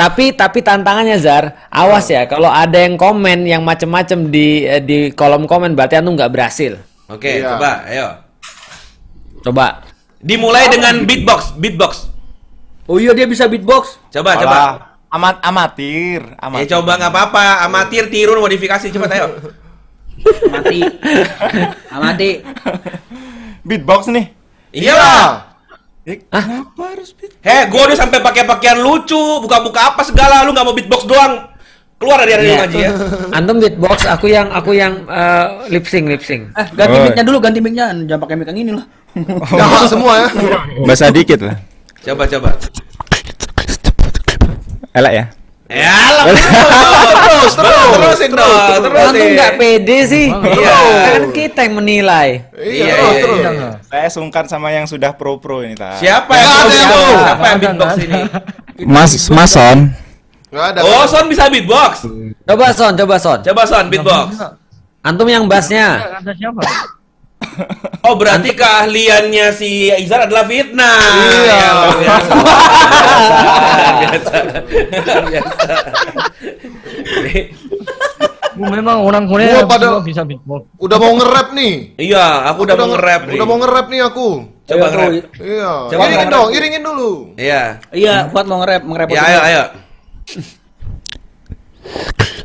Tapi 0.00 0.32
tapi 0.32 0.64
tantangannya 0.64 1.20
Zar, 1.20 1.68
awas 1.68 2.08
ya 2.08 2.24
kalau 2.24 2.48
ada 2.48 2.80
yang 2.80 2.96
komen 2.96 3.44
yang 3.44 3.60
macem-macem 3.60 4.32
di 4.32 4.64
eh, 4.64 4.80
di 4.80 5.12
kolom 5.12 5.44
komen 5.44 5.76
berarti 5.76 6.00
antum 6.00 6.16
nggak 6.16 6.32
berhasil. 6.32 6.80
Oke, 7.04 7.36
Iya. 7.36 7.52
coba, 7.52 7.70
ayo. 7.84 8.08
Coba. 9.44 9.66
Dimulai 10.16 10.72
dengan 10.72 11.04
beatbox, 11.04 11.52
beatbox. 11.60 11.92
Oh 12.88 12.96
iya 12.96 13.12
dia 13.12 13.28
bisa 13.28 13.44
beatbox. 13.44 14.00
Coba, 14.08 14.36
Alah, 14.36 14.40
coba. 14.40 14.58
Amat 15.10 15.36
amatir, 15.44 16.22
Ya 16.22 16.48
amatir. 16.48 16.70
coba 16.72 16.96
nggak 16.96 17.12
apa-apa, 17.12 17.44
amatir 17.68 18.08
tiru 18.08 18.40
modifikasi 18.40 18.88
coba 18.88 19.04
ayo. 19.12 19.26
Mati. 20.48 20.80
Amati. 21.92 22.30
Beatbox 23.66 24.08
nih. 24.08 24.32
Iyalah. 24.70 25.49
Eh, 26.12 26.42
Kenapa 26.42 26.82
harus 26.90 27.14
beat? 27.14 27.30
Heh, 27.40 27.62
gua 27.66 27.86
udah 27.86 27.96
sampai 27.96 28.18
pakai 28.18 28.42
pakaian 28.42 28.78
lucu, 28.78 29.20
buka-buka 29.38 29.94
apa 29.94 30.02
segala, 30.02 30.42
lu 30.42 30.50
nggak 30.50 30.64
mau 30.64 30.74
beatbox 30.74 31.06
doang. 31.06 31.46
Keluar 31.96 32.16
dari 32.18 32.32
area 32.32 32.44
Iya. 32.46 32.58
ngaji 32.64 32.78
ya. 32.80 32.90
Antum 33.36 33.56
beatbox, 33.60 34.08
aku 34.08 34.26
yang 34.26 34.48
aku 34.48 34.72
yang 34.72 35.04
eh, 35.04 35.46
lip 35.68 35.84
sync 35.84 36.08
lip 36.08 36.22
sync. 36.22 36.48
Eh, 36.52 36.66
ganti 36.72 36.96
Oh. 36.96 37.04
mic-nya 37.04 37.22
dulu, 37.22 37.38
ganti 37.38 37.60
mic-nya. 37.60 37.92
Jangan 37.92 38.20
pakai 38.20 38.34
mic 38.34 38.48
yang 38.48 38.58
ini 38.58 38.72
lah. 38.72 38.86
Dah 39.58 39.84
semua 39.84 40.12
ya. 40.16 40.28
Bahasa 40.88 41.12
dikit 41.12 41.44
lah. 41.44 41.60
Coba 42.00 42.24
coba. 42.24 42.50
Elak 44.90 45.12
ya. 45.12 45.24
Ya 45.70 46.02
lah, 46.18 46.24
terus, 46.26 47.52
terus, 47.54 47.90
terusin 47.94 48.30
dong, 48.34 48.50
Antum 48.50 48.90
terusin. 48.90 49.28
nggak 49.38 49.52
pede 49.54 49.98
sih. 50.02 50.26
Iya. 50.26 50.78
Kan 51.14 51.22
kita 51.30 51.60
yang 51.62 51.74
menilai. 51.78 52.28
Iya, 52.58 52.90
terus, 52.90 53.14
iya, 53.14 53.22
terus. 53.22 53.38
iya. 53.38 53.70
Saya 53.86 54.08
sungkan 54.10 54.50
sama 54.50 54.74
yang 54.74 54.90
sudah 54.90 55.14
pro-pro 55.14 55.62
ini, 55.62 55.78
tak. 55.78 56.02
Siapa 56.02 56.32
yang 56.34 56.50
ada 56.50 56.58
yang 56.58 56.70
siapa? 56.74 56.90
mau. 56.90 57.10
Siapa 57.22 57.44
yang 57.46 57.58
beatbox 57.62 57.92
ini? 58.02 58.20
Mas 58.82 59.12
Mason. 59.30 59.78
Ada. 60.50 60.78
Oh, 60.82 61.06
Son 61.06 61.24
bisa 61.30 61.46
beatbox. 61.46 61.92
Coba 62.42 62.66
Son, 62.74 62.92
coba 62.98 63.16
Son. 63.22 63.38
Coba 63.38 63.62
Son 63.62 63.84
beatbox. 63.86 64.26
Antum 65.06 65.30
yang 65.30 65.46
bassnya. 65.46 66.18
Kata 66.18 66.34
siapa? 66.34 66.60
Oh, 68.00 68.16
berarti 68.16 68.56
keahliannya 68.56 69.52
si 69.52 69.92
Izar 69.92 70.24
adalah 70.24 70.42
fitnah. 70.42 70.98
Iya. 71.20 71.52
Ya, 71.52 71.68
luar 71.70 71.96
biasa. 72.00 72.32
Biasa. 74.00 74.36
Biasa. 75.20 75.72
Memang 78.56 78.98
orang 79.04 79.24
Korea 79.24 79.62
Gua 79.62 79.68
pada- 79.68 80.00
bisa 80.02 80.22
beatbox. 80.24 80.64
Udah 80.76 80.96
mau 80.96 81.12
nge-rap 81.16 81.48
nih. 81.52 81.94
Iya, 81.96 82.50
aku 82.50 82.66
udah 82.66 82.74
mau 82.74 82.88
nge-rap 82.92 83.22
nih. 83.28 83.36
Udah 83.36 83.46
mau 83.46 83.56
nge-rap 83.60 83.86
nih 83.88 84.00
aku. 84.02 84.28
Coba 84.64 84.74
Ayo, 84.74 84.90
nge-rap. 84.90 85.10
Iya. 85.38 85.72
Coba 85.86 86.02
iringin 86.08 86.28
dong, 86.28 86.48
iringin 86.50 86.82
dulu. 86.82 87.10
Iya. 87.36 87.62
Iya, 87.92 88.14
Fuad 88.32 88.46
mau 88.48 88.58
nge-rap, 88.64 88.82
nge-rap. 88.82 89.08
Ya, 89.12 89.22
ayo, 89.22 89.40
ayo. 89.44 89.62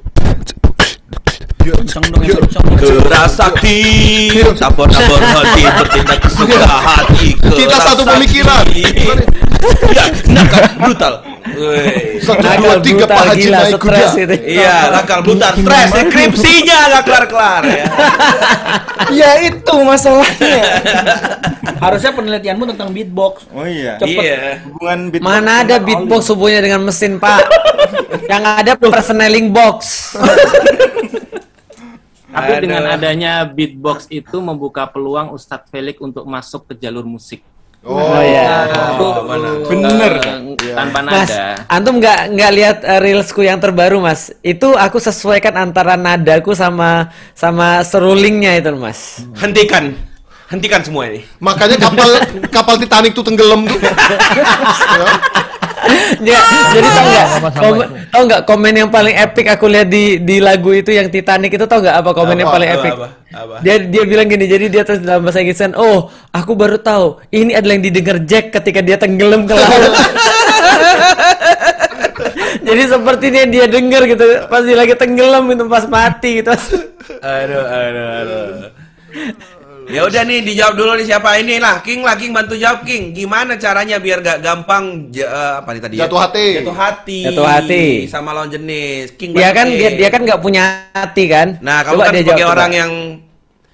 Kencang 1.66 2.04
dong, 2.14 2.22
yang 2.22 2.38
kencang. 2.46 2.66
Gerak 2.78 3.26
sakti, 3.26 3.78
tabur-tabur 4.54 5.18
hati, 5.34 5.64
bertindak 5.66 6.20
kesuka 6.22 6.62
hati. 6.62 7.28
Kita 7.34 7.78
satu 7.82 8.06
pemikiran. 8.06 8.64
Iya, 8.70 10.04
nakal, 10.30 10.62
brutal. 10.78 11.14
Satu, 12.22 12.42
Nakal, 12.44 12.60
dua, 12.60 12.76
tiga, 12.84 13.06
brutal, 13.08 13.16
Pak 13.16 13.26
Haji 13.32 13.42
gila, 13.42 13.58
naik 13.58 13.74
kuda. 13.80 13.98
stres. 13.98 14.12
Iya, 14.46 14.76
nakal, 14.92 15.20
brutal, 15.24 15.52
stres, 15.56 15.88
skripsinya 15.90 16.78
nggak 16.92 17.04
kelar-kelar 17.04 17.62
ya. 17.66 17.86
Ya 19.06 19.38
itu 19.38 19.76
masalahnya. 19.86 20.82
Harusnya 21.78 22.10
penelitianmu 22.10 22.66
tentang 22.74 22.90
beatbox. 22.90 23.46
Oh 23.54 23.62
iya. 23.62 24.02
Cepet. 24.02 24.18
Iya. 24.18 24.38
Hubungan 24.66 25.00
beatbox. 25.14 25.30
Mana 25.30 25.52
ada 25.62 25.76
beatbox 25.78 26.22
hubungannya 26.34 26.62
dengan 26.66 26.82
mesin, 26.90 27.22
Pak? 27.22 27.42
yang 28.34 28.44
ada 28.44 28.74
personeling 28.76 29.54
box. 29.54 30.14
Tapi 32.36 32.52
Aduh. 32.52 32.64
dengan 32.68 32.84
adanya 32.92 33.48
beatbox 33.48 34.12
itu 34.12 34.44
membuka 34.44 34.84
peluang 34.92 35.32
Ustadz 35.32 35.72
Felix 35.72 35.96
untuk 36.04 36.28
masuk 36.28 36.68
ke 36.68 36.76
jalur 36.76 37.08
musik. 37.08 37.40
Oh, 37.86 38.18
iya. 38.20 38.66
Oh, 38.98 39.24
mana? 39.24 39.62
Bener. 39.62 40.14
Eh, 40.58 40.74
tanpa 40.74 41.06
Mas, 41.06 41.30
nada. 41.30 41.64
antum 41.70 42.02
nggak 42.02 42.34
nggak 42.34 42.52
lihat 42.58 42.78
uh, 42.82 43.00
reelsku 43.00 43.46
yang 43.46 43.62
terbaru, 43.62 44.02
Mas? 44.02 44.34
Itu 44.42 44.74
aku 44.74 44.98
sesuaikan 44.98 45.54
antara 45.54 45.94
nadaku 45.94 46.58
sama 46.58 47.14
sama 47.38 47.86
serulingnya 47.86 48.58
itu, 48.58 48.74
Mas. 48.74 49.22
Hentikan. 49.38 49.94
Hentikan 50.50 50.82
semua 50.82 51.14
ini. 51.14 51.24
Makanya 51.38 51.78
kapal 51.78 52.10
kapal 52.58 52.76
Titanic 52.82 53.14
tuh 53.14 53.24
tenggelam 53.24 53.70
tuh. 53.70 53.78
Ya, 56.22 56.40
jadi 56.74 56.88
tau 56.90 57.06
nggak 57.06 57.28
komen, 57.62 57.88
tau 58.10 58.22
nggak 58.26 58.42
komen 58.50 58.74
yang 58.74 58.90
paling 58.90 59.14
epic 59.14 59.46
aku 59.54 59.70
lihat 59.70 59.86
di 59.86 60.18
di 60.18 60.42
lagu 60.42 60.74
itu 60.74 60.90
yang 60.90 61.14
Titanic 61.14 61.54
itu 61.54 61.66
tau 61.70 61.78
nggak 61.84 62.02
apa 62.02 62.10
komen 62.10 62.42
yang 62.42 62.50
Apa? 62.50 62.58
paling 62.58 62.70
Apa, 62.70 62.78
epic? 62.82 62.92
apa, 62.96 63.08
apa? 63.36 63.56
Dia 63.62 63.76
dia 63.86 64.04
bilang 64.08 64.26
gini, 64.26 64.50
jadi 64.50 64.66
dia 64.66 64.82
terus 64.82 65.06
dalam 65.06 65.22
bahasa 65.22 65.46
Inggris 65.46 65.62
kan, 65.62 65.78
oh 65.78 66.10
aku 66.34 66.58
baru 66.58 66.82
tahu 66.82 67.22
ini 67.30 67.54
adalah 67.54 67.78
yang 67.78 67.86
didengar 67.86 68.18
Jack 68.26 68.50
ketika 68.50 68.82
dia 68.82 68.98
tenggelam 68.98 69.46
ke 69.46 69.54
laut. 69.54 69.94
jadi 72.68 72.82
sepertinya 72.90 73.44
dia 73.46 73.66
dengar 73.70 74.02
gitu 74.10 74.26
pas 74.50 74.64
dia 74.66 74.78
lagi 74.78 74.94
tenggelam 74.98 75.46
itu 75.52 75.66
pas 75.70 75.86
mati 75.86 76.42
gitu. 76.42 76.52
Aduh, 77.22 77.66
aduh, 77.66 78.08
aduh. 78.24 78.50
Ya 79.86 80.02
udah 80.02 80.22
nih 80.22 80.42
dijawab 80.42 80.74
dulu 80.74 80.92
nih 80.96 81.06
siapa 81.06 81.38
ini 81.38 81.56
lah 81.58 81.78
King 81.80 82.02
lah 82.02 82.14
King 82.14 82.32
bantu 82.32 82.54
jawab 82.54 82.82
King. 82.82 83.12
Gimana 83.12 83.54
caranya 83.56 83.96
biar 83.96 84.18
gak 84.18 84.40
gampang 84.40 85.10
ja- 85.10 85.26
eh, 85.26 85.54
apa 85.60 85.70
nih 85.70 85.82
tadi? 85.82 85.96
ya? 85.96 86.02
Jatuh 86.04 86.20
hati. 86.20 86.46
Jatuh 86.56 86.76
hati. 86.76 87.20
Jatuh 87.24 87.46
hati. 87.46 87.84
sama 88.06 88.30
lawan 88.32 88.50
jenis. 88.50 89.14
King 89.14 89.32
Dia 89.32 89.50
kan 89.52 89.68
dia, 89.68 89.90
dia 89.92 90.10
kan 90.10 90.22
nggak 90.22 90.40
punya 90.40 90.64
hati 90.92 91.24
kan. 91.28 91.48
Nah, 91.60 91.82
kamu 91.82 91.94
Coba 91.94 92.04
kan 92.04 92.12
dia 92.12 92.22
sebagai 92.22 92.42
jawab, 92.42 92.54
orang 92.54 92.70
coba. 92.70 92.80
yang 92.80 92.92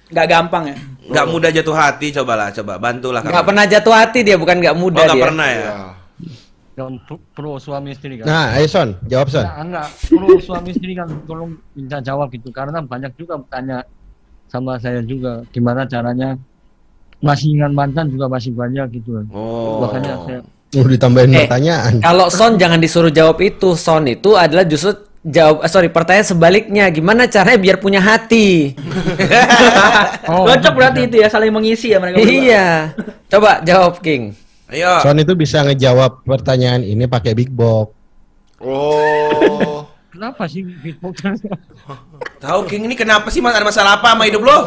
Nggak 0.08 0.26
gampang 0.28 0.64
ya. 0.66 0.76
nggak 1.02 1.26
mudah 1.26 1.50
jatuh 1.50 1.74
hati, 1.74 2.06
cobalah 2.10 2.48
coba 2.52 2.72
bantulah 2.78 3.20
kamu. 3.20 3.32
nggak 3.32 3.46
pernah 3.46 3.64
jatuh 3.66 3.94
hati 3.94 4.18
dia 4.22 4.36
bukan 4.36 4.56
nggak 4.58 4.72
Oh, 4.72 4.80
muda 4.82 5.00
nggak 5.02 5.14
dia. 5.14 5.24
pernah 5.24 5.48
ya. 5.48 5.70
yang 6.72 6.96
pro, 7.00 7.16
pro 7.30 7.52
suami 7.56 7.92
istri 7.92 8.16
kan. 8.16 8.24
Nah, 8.24 8.56
ayo 8.56 8.64
Son, 8.64 8.96
jawab 9.02 9.28
Son. 9.28 9.40
Nah, 9.40 9.60
enggak, 9.60 9.86
pro 10.08 10.28
suami 10.38 10.68
istri 10.70 10.92
kan 10.92 11.04
tolong 11.22 11.56
minta 11.70 12.00
jawab 12.00 12.28
gitu 12.28 12.48
karena 12.48 12.80
banyak 12.80 13.12
juga 13.14 13.36
tanya 13.46 13.84
sama 14.48 14.78
saya 14.78 14.98
juga 15.02 15.42
gimana 15.50 15.84
caranya 15.84 16.34
masih 17.22 17.54
ingat 17.54 17.70
mantan 17.70 18.10
juga 18.10 18.26
masih 18.26 18.50
banyak 18.50 18.98
gitu 18.98 19.20
kan. 19.20 19.26
Oh. 19.30 19.86
Makanya 19.86 20.14
saya 20.26 20.40
Mau 20.72 20.88
ditambahin 20.88 21.36
Eh, 21.36 21.44
pertanyaan. 21.44 22.00
Kalau 22.00 22.32
Son 22.32 22.56
jangan 22.56 22.80
disuruh 22.80 23.12
jawab 23.12 23.36
itu. 23.44 23.76
Son 23.76 24.08
itu 24.08 24.32
adalah 24.34 24.64
justru 24.64 24.96
jawab 25.20 25.60
eh, 25.60 25.68
sorry 25.68 25.92
pertanyaan 25.92 26.24
sebaliknya. 26.24 26.88
Gimana 26.88 27.28
caranya 27.28 27.60
biar 27.60 27.76
punya 27.76 28.00
hati? 28.00 28.72
Cocok 30.48 30.72
berarti 30.72 31.12
itu 31.12 31.20
ya 31.20 31.28
saling 31.28 31.52
mengisi 31.52 31.92
ya 31.92 32.00
mereka 32.00 32.24
berdua. 32.24 32.32
iya. 32.32 32.66
Coba 33.28 33.60
jawab 33.60 34.00
King. 34.00 34.32
Ayo. 34.72 35.04
Son 35.04 35.20
itu 35.20 35.36
bisa 35.36 35.60
ngejawab 35.60 36.24
pertanyaan 36.24 36.80
ini 36.80 37.04
pakai 37.04 37.36
big 37.36 37.52
box. 37.52 37.92
Oh. 38.64 39.71
Kenapa 40.12 40.44
sih 40.44 40.60
beatbox? 40.60 41.24
Tahu 42.44 42.60
King 42.68 42.84
ini 42.86 42.94
kenapa 42.94 43.32
sih 43.32 43.40
mas 43.40 43.56
ada 43.56 43.64
masalah 43.64 43.96
apa 43.98 44.12
sama 44.12 44.28
hidup 44.28 44.44
lo? 44.44 44.58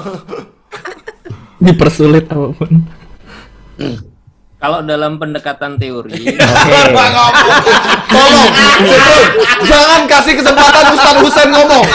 Dipersulit 1.66 2.26
apa 2.28 2.50
pun. 2.52 2.74
Kalau 4.56 4.82
dalam 4.82 5.22
pendekatan 5.22 5.78
teori, 5.78 6.26
Tolong, 8.16 8.52
jangan 9.62 10.02
kasih 10.10 10.34
kesempatan 10.42 10.84
Ustaz 10.96 11.16
Husain 11.22 11.50
ngomong. 11.54 11.86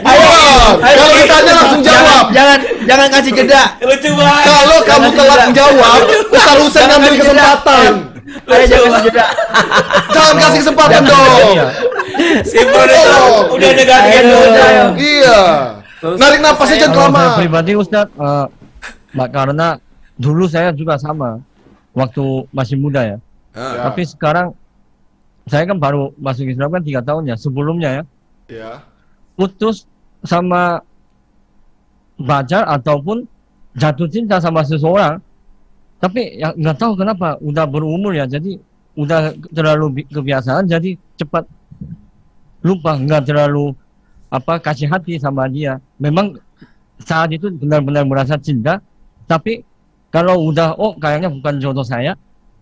Ayo, 0.00 0.32
kalau 0.80 1.12
ditanya 1.12 1.52
langsung 1.60 1.82
jawab. 1.84 2.24
Jangan 2.32 2.58
jangan 2.88 3.08
kasih 3.12 3.32
jeda. 3.36 3.62
Lucu 3.84 4.08
banget. 4.16 4.44
Kalau 4.48 4.78
kamu 4.86 5.08
telat 5.12 5.40
menjawab, 5.52 6.00
Ustaz 6.32 6.56
Husain 6.56 6.88
ngambil 6.88 7.12
kesempatan. 7.20 8.09
Ayo 8.30 8.64
jangan 8.66 8.90
kasih 8.90 9.04
jeda. 9.06 9.24
Jangan 10.14 10.34
kasih 10.38 10.58
kesempatan 10.60 11.02
dong. 11.02 11.56
Simpel 12.42 12.84
itu 12.84 13.12
udah 13.50 13.68
ada 13.68 13.84
gantian 13.84 14.22
dulu. 14.24 14.48
Iya. 14.96 15.40
Narik 16.16 16.38
napas 16.40 16.68
aja 16.70 16.86
Kalau 16.86 17.10
saya 17.10 17.12
lama. 17.12 17.36
pribadi 17.36 17.72
Ustadz, 17.74 18.14
eh, 18.14 18.46
Mbak, 19.12 19.28
karena 19.30 19.68
dulu 20.16 20.44
saya 20.46 20.70
juga 20.70 20.94
sama 20.96 21.42
waktu 21.92 22.24
masih 22.50 22.76
muda 22.76 23.02
ya. 23.02 23.16
Ya. 23.52 23.90
Tapi 23.90 24.06
sekarang 24.06 24.54
saya 25.44 25.66
kan 25.66 25.76
baru 25.76 26.14
masuk 26.16 26.46
Islam 26.46 26.70
kan 26.70 26.82
tiga 26.82 27.02
tahun 27.02 27.26
ya. 27.26 27.36
Sebelumnya 27.36 27.90
ya 27.90 28.02
Ya. 28.46 28.70
putus 29.34 29.86
sama 30.22 30.82
pacar 32.16 32.66
ataupun 32.68 33.26
jatuh 33.74 34.06
cinta 34.06 34.38
sama 34.38 34.62
seseorang. 34.62 35.18
Tapi 36.00 36.40
ya 36.40 36.56
nggak 36.56 36.76
tahu 36.80 36.92
kenapa 36.96 37.36
udah 37.38 37.64
berumur 37.68 38.16
ya. 38.16 38.24
Jadi 38.24 38.56
udah 38.96 39.36
terlalu 39.52 40.02
bi- 40.02 40.08
kebiasaan 40.08 40.66
jadi 40.66 40.96
cepat 41.14 41.44
lupa 42.60 42.96
nggak 42.96 43.24
terlalu 43.28 43.72
apa 44.32 44.56
kasih 44.60 44.88
hati 44.88 45.20
sama 45.20 45.44
dia. 45.46 45.76
Memang 46.00 46.40
saat 47.00 47.32
itu 47.32 47.48
benar-benar 47.52 48.04
merasa 48.04 48.36
cinta, 48.36 48.80
tapi 49.24 49.64
kalau 50.08 50.48
udah 50.48 50.76
oh 50.76 50.96
kayaknya 50.96 51.28
bukan 51.28 51.60
jodoh 51.60 51.84
saya, 51.84 52.16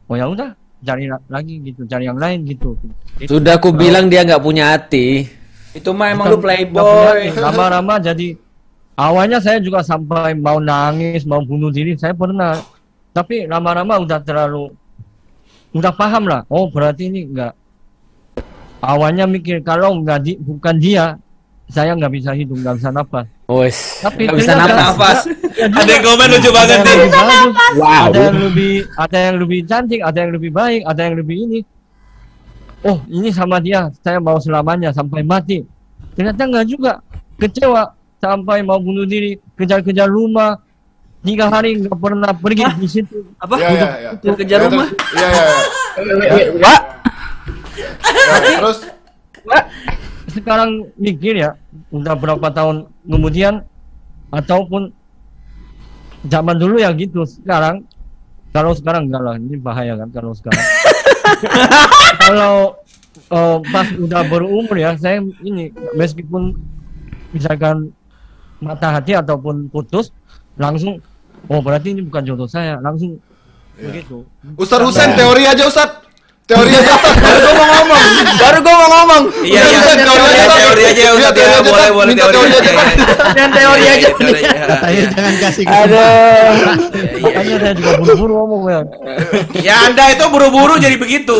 oh 0.06 0.14
ya 0.14 0.26
udah 0.26 0.54
cari 0.78 1.10
la- 1.10 1.22
lagi 1.26 1.58
gitu, 1.62 1.82
cari 1.86 2.06
yang 2.06 2.18
lain 2.18 2.46
gitu. 2.46 2.78
Itu. 3.18 3.38
Sudah 3.38 3.58
aku 3.58 3.74
bilang 3.74 4.06
dia 4.06 4.22
nggak 4.22 4.42
punya 4.42 4.74
hati. 4.74 5.26
Itu 5.74 5.94
mah 5.94 6.10
emang 6.14 6.30
Bukan- 6.30 6.38
lu 6.38 6.44
playboy. 6.44 7.18
Lama-lama 7.34 7.98
jadi 7.98 8.38
awalnya 8.94 9.38
saya 9.42 9.58
juga 9.58 9.82
sampai 9.82 10.34
mau 10.38 10.58
nangis, 10.58 11.22
mau 11.22 11.42
bunuh 11.42 11.70
diri, 11.70 11.94
saya 11.94 12.14
pernah. 12.14 12.58
Tapi 13.18 13.50
lama-lama 13.50 13.98
udah 13.98 14.22
terlalu 14.22 14.70
udah 15.74 15.90
paham 15.90 16.30
lah. 16.30 16.46
Oh 16.46 16.70
berarti 16.70 17.10
ini 17.10 17.26
enggak. 17.26 17.50
Awalnya 18.78 19.26
mikir 19.26 19.58
kalau 19.60 19.98
nggak 19.98 20.18
di, 20.22 20.32
bukan 20.38 20.78
dia, 20.78 21.18
saya 21.66 21.98
nggak 21.98 22.14
bisa 22.14 22.30
hidup, 22.30 22.54
nggak 22.56 22.78
bisa 22.78 22.88
nafas. 22.88 23.26
Wes. 23.50 23.98
Tapi 23.98 24.30
Nggak 24.30 24.38
bisa 24.38 24.52
ternyata- 24.54 24.78
nafas. 24.86 25.18
Ya, 25.58 25.66
Ada 25.82 25.90
yang 25.90 26.04
komen 26.06 26.26
lucu 26.30 26.50
banget 26.54 26.78
ada 26.78 26.86
nih. 26.86 26.94
yang 26.94 27.10
lebih 27.10 27.50
bagus, 27.50 27.74
Wow. 27.74 28.04
Ada 28.06 28.20
yang 28.22 28.38
lebih 28.38 28.72
ada 28.94 29.18
yang 29.18 29.36
lebih 29.36 29.60
cantik, 29.66 30.00
ada 30.00 30.18
yang 30.20 30.32
lebih 30.32 30.50
baik, 30.54 30.80
ada 30.86 31.00
yang 31.02 31.16
lebih 31.18 31.36
ini. 31.42 31.60
Oh, 32.80 33.02
ini 33.10 33.34
sama 33.34 33.58
dia, 33.58 33.90
saya 33.98 34.22
mau 34.22 34.38
selamanya 34.38 34.94
sampai 34.94 35.26
mati. 35.26 35.66
Ternyata 36.14 36.46
enggak 36.46 36.66
juga. 36.70 36.92
Kecewa 37.34 37.82
sampai 38.16 38.62
mau 38.62 38.78
bunuh 38.78 39.02
diri, 39.02 39.34
kejar-kejar 39.58 40.06
rumah. 40.06 40.54
Tiga 41.28 41.52
hari 41.52 41.76
nggak 41.76 41.98
pernah 42.00 42.32
pergi 42.32 42.64
di 42.80 42.88
situ. 42.88 43.20
Apa? 43.36 43.60
Ya, 43.60 43.68
ya, 43.68 43.88
ya. 44.00 44.10
Kejar 44.32 44.64
Ya, 44.64 44.66
rumah. 44.72 44.88
terus- 44.88 45.12
Iya, 45.12 45.28
iya, 45.28 46.24
iya. 46.24 46.52
Wah, 46.56 46.80
Ya, 47.78 47.88
Terus 48.58 48.78
sekarang 50.32 50.88
mikir 50.96 51.36
ya, 51.36 51.52
udah 51.92 52.14
berapa 52.16 52.48
tahun 52.48 52.88
kemudian 53.04 53.60
ataupun 54.32 54.90
zaman 56.26 56.56
dulu 56.56 56.80
ya 56.80 56.90
gitu. 56.96 57.28
Sekarang 57.28 57.84
kalau 58.50 58.72
sekarang 58.72 59.06
enggak 59.12 59.22
lah, 59.22 59.34
ini 59.36 59.60
bahaya 59.60 59.94
kan 60.00 60.08
kalau 60.10 60.32
sekarang. 60.32 60.58
kalau 62.24 62.54
eh, 63.28 63.56
pas 63.68 63.88
udah 63.94 64.22
berumur 64.26 64.76
ya, 64.80 64.96
saya 64.96 65.20
ini 65.44 65.70
meskipun 65.92 66.56
misalkan 67.36 67.92
mata 68.58 68.96
hati 68.96 69.12
ataupun 69.14 69.68
putus 69.70 70.10
langsung 70.58 70.98
oh 71.46 71.60
berarti 71.60 71.88
ini 71.90 72.02
bukan 72.02 72.22
jodoh 72.24 72.46
saya 72.46 72.76
langsung 72.78 73.22
begitu 73.76 74.26
Ustaz 74.54 74.80
Husain 74.80 75.14
teori 75.14 75.46
aja 75.46 75.62
Ustaz. 75.62 75.90
Teori 76.44 76.72
aja 76.72 76.80
Ustaz. 76.90 77.12
Baru 77.20 77.38
gua 77.44 77.54
mau 77.54 77.68
ngomong. 77.68 78.02
Baru 78.34 78.58
gua 78.58 78.74
mau 78.74 78.88
ngomong. 78.90 79.22
Iya, 79.44 79.62
iya. 79.62 79.78
Teori 79.84 80.24
aja, 80.24 80.40
Ustaz. 80.42 80.58
Teori 80.58 80.82
aja 80.82 80.96
Iya, 80.98 81.10
Ustaz 81.12 81.30
teori 81.30 81.44
ya. 81.44 81.52
aja, 81.52 81.60
Boleh, 81.60 81.76
Ustaz. 81.76 81.92
boleh 81.92 82.08
Minta 82.08 82.26
teori 82.26 82.50
aja. 82.50 82.70
Dan 83.30 83.48
teori 83.52 83.82
Iya, 83.84 83.92
aja. 83.92 84.08
iya. 84.08 84.50
Katanya 84.66 85.02
jangan 85.06 85.34
kasih 85.38 85.64
Aduh. 85.68 86.08
makanya 87.20 87.54
saya 87.60 87.74
juga 87.76 87.90
buru-buru 88.00 88.32
ngomong 88.34 88.62
ya 88.64 88.80
Ya 89.60 89.74
Anda 89.84 90.04
itu 90.08 90.24
buru-buru 90.26 90.74
jadi 90.76 90.96
begitu. 90.96 91.38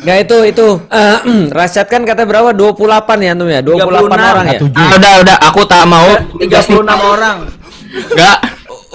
Nggak 0.00 0.18
itu 0.24 0.36
itu. 0.48 0.68
Eh, 0.88 1.16
Rasyad 1.60 1.86
kan 1.86 2.02
kata 2.02 2.24
berapa? 2.24 2.50
28 2.50 2.80
ya 3.20 3.30
Antum 3.30 3.46
ya? 3.46 3.60
28 3.60 4.08
orang 4.08 4.46
ya? 4.48 4.58
Ah, 4.72 4.88
udah 4.96 5.12
udah 5.22 5.36
aku 5.44 5.60
tak 5.64 5.84
mau 5.84 6.08
36 6.40 6.80
orang. 6.96 7.36
Enggak. 7.92 8.38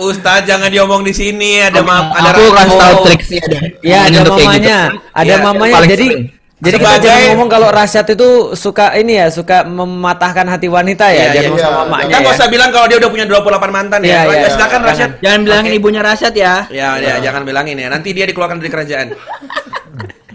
Ustaz 0.05 0.43
jangan 0.43 0.67
diomong 0.67 1.01
di 1.01 1.11
sini 1.11 1.59
ada 1.59 1.79
ma 1.79 2.09
ada 2.09 2.31
Aku 2.31 2.51
kasih 2.51 2.75
tahu 2.75 2.95
triksnya 3.05 3.39
ada. 3.41 3.57
Ya 3.79 3.97
ada 4.01 4.09
kayak 4.09 4.19
gitu. 4.19 4.31
mamanya, 4.33 4.77
ada 5.11 5.23
Iya, 5.25 5.35
mamanya. 5.39 5.73
paling 5.73 5.89
Jadi 5.89 6.05
sering. 6.05 6.23
jadi 6.59 6.75
kita 6.77 6.95
jangan 6.97 7.21
ngomong 7.29 7.49
kalau 7.49 7.67
Rasyad 7.69 8.07
itu 8.09 8.29
suka 8.53 8.85
ini 8.93 9.13
ya, 9.15 9.27
suka 9.27 9.57
mematahkan 9.63 10.45
hati 10.45 10.67
wanita 10.67 11.07
ya, 11.07 11.11
Iya, 11.11 11.23
jangan 11.29 11.33
iya, 11.33 11.43
ngomong 11.43 11.59
sama 11.59 11.71
iya. 11.73 11.81
mamanya 11.81 12.03
Kita 12.03 12.13
ya. 12.13 12.21
nggak 12.21 12.35
usah 12.35 12.47
bilang 12.47 12.69
kalau 12.69 12.85
dia 12.85 12.97
udah 12.97 13.09
punya 13.09 13.25
28 13.25 13.67
mantan 13.69 13.99
ya. 14.01 14.11
Ya, 14.23 14.47
silakan 14.47 14.69
Jangan. 14.73 14.81
Rasyad. 14.85 15.09
Jangan 15.19 15.39
bilangin 15.41 15.71
ibunya 15.73 16.01
Rasyad 16.01 16.33
ya. 16.33 16.53
Ya, 16.69 16.89
ya, 16.97 17.13
jangan 17.19 17.41
bilangin 17.43 17.75
ya. 17.75 17.87
Nanti 17.87 18.09
dia 18.11 18.23
dikeluarkan 18.23 18.57
dari 18.57 18.69
kerajaan. 18.69 19.07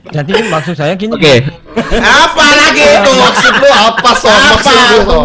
jadi 0.09 0.33
maksud 0.49 0.73
saya 0.73 0.97
gini 0.97 1.13
Oke. 1.13 1.45
Apa 2.01 2.47
lagi 2.57 2.81
itu? 2.81 3.11
Maksud 3.15 3.53
lu 3.55 3.69
apa 3.69 4.11
Son? 4.15 4.33
Maksud 4.33 4.77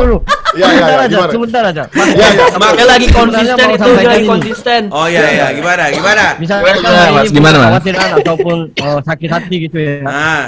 lu 0.04 0.18
Son? 0.54 0.62
dulu 0.62 0.62
Iya, 0.62 0.68
iya, 0.70 0.78
sebentar 0.78 0.94
iya, 0.94 1.04
aja 1.04 1.10
gimana? 1.10 1.32
sebentar 1.34 1.64
aja 1.66 1.84
Iya, 1.90 2.28
iya. 2.30 2.46
Dia 2.74 2.86
lagi 2.86 3.08
konsisten 3.10 3.68
itu, 3.68 3.90
lagi 3.98 4.26
konsisten. 4.26 4.82
Oh 4.90 5.06
iya 5.06 5.22
iya, 5.28 5.46
gimana? 5.52 5.84
Gimana? 5.90 6.26
misalkan 6.38 6.74
Gimana, 6.78 7.10
Mas? 7.10 7.24
ini 7.24 7.34
Gimana, 7.34 7.58
Mas? 7.58 7.66
kekhawatiran 7.66 8.10
ataupun 8.18 8.58
eh, 8.74 9.00
sakit 9.02 9.30
hati 9.30 9.56
gitu 9.64 9.78
ya 9.78 9.96
Nah, 10.02 10.44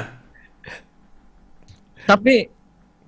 tapi 2.05 2.35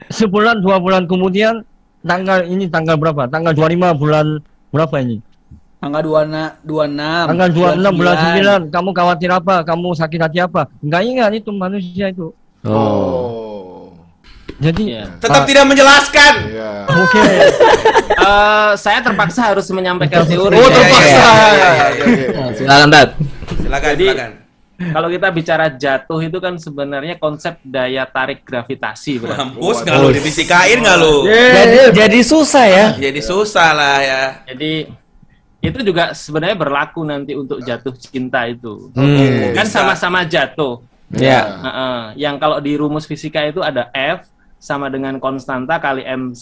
sebulan 0.09 0.57
dua 0.57 0.77
bulan 0.77 1.05
kemudian 1.05 1.61
tanggal 2.01 2.41
ini 2.43 2.65
tanggal 2.65 2.95
berapa 2.95 3.27
tanggal 3.27 3.53
25 3.53 3.93
bulan 3.93 4.25
berapa 4.69 4.95
ini 4.99 5.21
Tanggal 5.77 6.01
26, 6.01 6.65
26. 6.65 7.29
tanggal 7.29 7.49
26 7.53 7.99
bulan 8.01 8.15
9 8.65 8.73
kamu 8.73 8.89
khawatir 8.91 9.29
apa 9.29 9.55
kamu 9.61 9.87
sakit 9.93 10.19
hati 10.19 10.39
apa 10.41 10.65
nggak 10.81 11.01
ingat 11.05 11.31
itu 11.35 11.49
manusia 11.51 12.09
itu 12.09 12.33
Oh. 12.65 13.26
Jadi 14.57 14.83
Iya. 14.83 15.03
tetap 15.17 15.43
tidak 15.45 15.65
menjelaskan. 15.65 16.33
Iya. 16.49 16.71
oke 16.87 17.23
Eh, 18.17 18.71
saya 18.75 18.99
terpaksa 18.99 19.53
harus 19.53 19.69
menyampaikan 19.69 20.25
teori. 20.25 20.57
Oh, 20.57 20.67
terpaksa. 20.67 21.23
Iya, 21.53 21.69
iya, 21.93 22.07
iya. 22.27 22.45
Silakan 22.51 22.89
Tat. 22.89 23.09
Silakan, 23.55 23.89
Jadi- 23.95 24.09
silakan. 24.09 24.31
kalau 24.91 25.07
kita 25.07 25.27
bicara 25.31 25.65
jatuh 25.71 26.19
itu 26.19 26.37
kan 26.37 26.53
sebenarnya 26.57 27.15
konsep 27.15 27.55
daya 27.63 28.03
tarik 28.05 28.41
gravitasi. 28.41 29.21
berarti. 29.21 29.37
Mampus 29.55 29.77
nggak 29.81 29.97
lu 29.97 30.09
difisikain 30.11 30.77
nggak 30.77 30.97
lu? 30.97 31.15
Jadi, 31.25 31.77
jadi 31.93 32.19
susah 32.21 32.65
ya. 32.67 32.85
Jadi 32.93 33.19
susah 33.21 33.69
lah 33.71 33.97
ya. 34.01 34.21
Jadi 34.49 34.71
itu 35.57 35.79
juga 35.81 36.13
sebenarnya 36.13 36.57
berlaku 36.57 37.01
nanti 37.01 37.33
untuk 37.33 37.61
jatuh 37.61 37.93
cinta 37.95 38.45
itu. 38.45 38.89
Hmm. 38.93 39.53
Kan 39.53 39.65
sama-sama 39.65 40.21
jatuh. 40.23 40.83
Ya. 41.09 41.41
Heeh. 41.63 41.99
Yang 42.19 42.35
kalau 42.37 42.57
di 42.59 42.75
rumus 42.75 43.07
fisika 43.07 43.39
itu 43.41 43.63
ada 43.63 43.87
F 43.95 44.27
sama 44.57 44.87
dengan 44.87 45.17
konstanta 45.17 45.77
kali 45.77 46.01
M1 46.01 46.37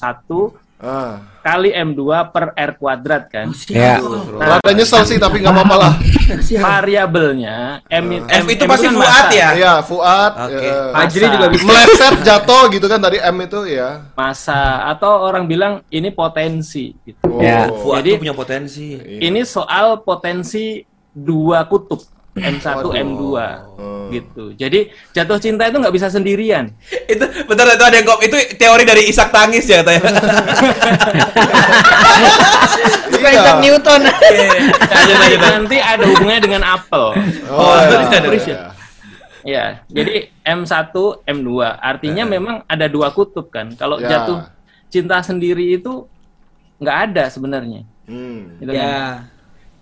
Ah. 0.75 1.23
kali 1.39 1.71
M2 1.71 2.03
per 2.29 2.51
R 2.51 2.71
kuadrat 2.75 3.31
kan. 3.31 3.47
Ya. 3.71 3.95
Nah, 3.95 4.59
Rada 4.59 4.71
nyesel 4.71 5.07
sih 5.07 5.15
tapi 5.15 5.39
nggak 5.39 5.55
apa-apa 5.55 5.75
lah. 5.77 5.93
variabelnya 6.59 7.79
M, 7.87 8.27
F 8.27 8.43
M- 8.43 8.49
itu 8.49 8.63
M 8.63 8.69
pasti 8.69 8.85
kan 8.85 8.93
Fuad 8.93 9.27
ya? 9.31 9.49
Iya, 9.55 9.73
Fuad. 9.79 10.31
Oke. 10.35 10.59
eh, 10.59 10.91
Fajri 10.91 11.25
juga 11.29 11.47
bisa. 11.47 11.63
Meleset 11.63 12.15
jatuh 12.21 12.63
gitu 12.69 12.85
kan 12.85 12.99
tadi 12.99 13.17
M 13.17 13.37
itu 13.39 13.59
ya. 13.65 13.89
Massa 14.13 14.61
atau 14.85 15.23
orang 15.23 15.47
bilang 15.47 15.73
ini 15.87 16.11
potensi 16.11 16.91
gitu. 17.01 17.23
Oh. 17.23 17.39
Ya. 17.39 17.71
Fuad 17.71 18.03
Jadi- 18.03 18.19
punya 18.19 18.35
potensi. 18.35 18.99
Ini 18.99 19.41
soal 19.43 20.01
potensi 20.01 20.83
dua 21.09 21.63
kutub 21.63 22.03
M1 22.35 22.67
Waduh. 22.67 22.91
M2 22.91 23.23
Hmm. 23.75 24.07
gitu. 24.11 24.51
Jadi 24.53 24.91
jatuh 25.11 25.39
cinta 25.39 25.65
itu 25.65 25.79
nggak 25.79 25.95
bisa 25.95 26.07
sendirian. 26.07 26.67
itu 27.13 27.25
bentar 27.47 27.65
itu 27.65 27.83
ada 27.83 27.95
yang 27.95 28.05
kok 28.05 28.19
itu 28.21 28.37
teori 28.55 28.83
dari 28.83 29.07
Isak 29.07 29.31
Tangis 29.31 29.63
ya 29.65 29.81
katanya. 29.81 30.03
Iya. 33.25 33.57
Newton. 33.57 34.05
Jadi 35.09 35.35
nanti 35.41 35.77
ada 35.81 36.05
hubungannya 36.05 36.41
dengan 36.41 36.61
apel. 36.61 37.17
Oh, 37.49 37.73
iya. 37.81 38.05
iya. 38.05 38.37
Iya. 38.45 38.57
Ya, 39.45 39.65
jadi 39.87 40.29
M1, 40.41 40.89
M2 41.21 41.49
artinya 41.77 42.25
memang 42.25 42.65
ada 42.65 42.85
dua 42.85 43.09
kutub 43.09 43.49
kan. 43.49 43.73
Kalau 43.73 43.97
Ya. 43.97 44.09
jatuh 44.17 44.45
cinta 44.89 45.21
sendiri 45.21 45.77
itu 45.77 46.05
nggak 46.77 46.97
ada 47.09 47.23
sebenarnya. 47.29 47.85
Hmm. 48.05 48.57
Gitu 48.57 48.71
kan. 48.73 48.81
Ya. 48.81 49.01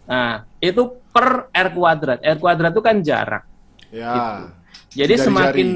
Nah, 0.03 0.31
itu 0.63 0.95
per 1.11 1.51
R 1.51 1.67
kuadrat. 1.75 2.23
R 2.23 2.37
kuadrat 2.39 2.71
itu 2.71 2.79
kan 2.79 3.03
jarak. 3.03 3.43
Ya. 3.91 4.47
Jadi 4.95 5.19
Jari-jari. 5.19 5.25
semakin 5.27 5.69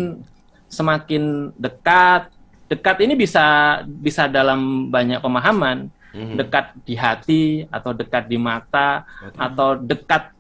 semakin 0.72 1.24
dekat, 1.60 2.32
dekat 2.72 2.98
ini 3.04 3.20
bisa 3.20 3.46
bisa 3.84 4.32
dalam 4.32 4.88
banyak 4.88 5.20
pemahaman. 5.20 5.92
Mhm. 6.16 6.40
Dekat 6.40 6.66
di 6.88 6.96
hati 6.96 7.44
atau 7.68 7.92
dekat 7.92 8.32
di 8.32 8.40
mata 8.40 9.04
atau 9.36 9.76
dekat 9.76 10.32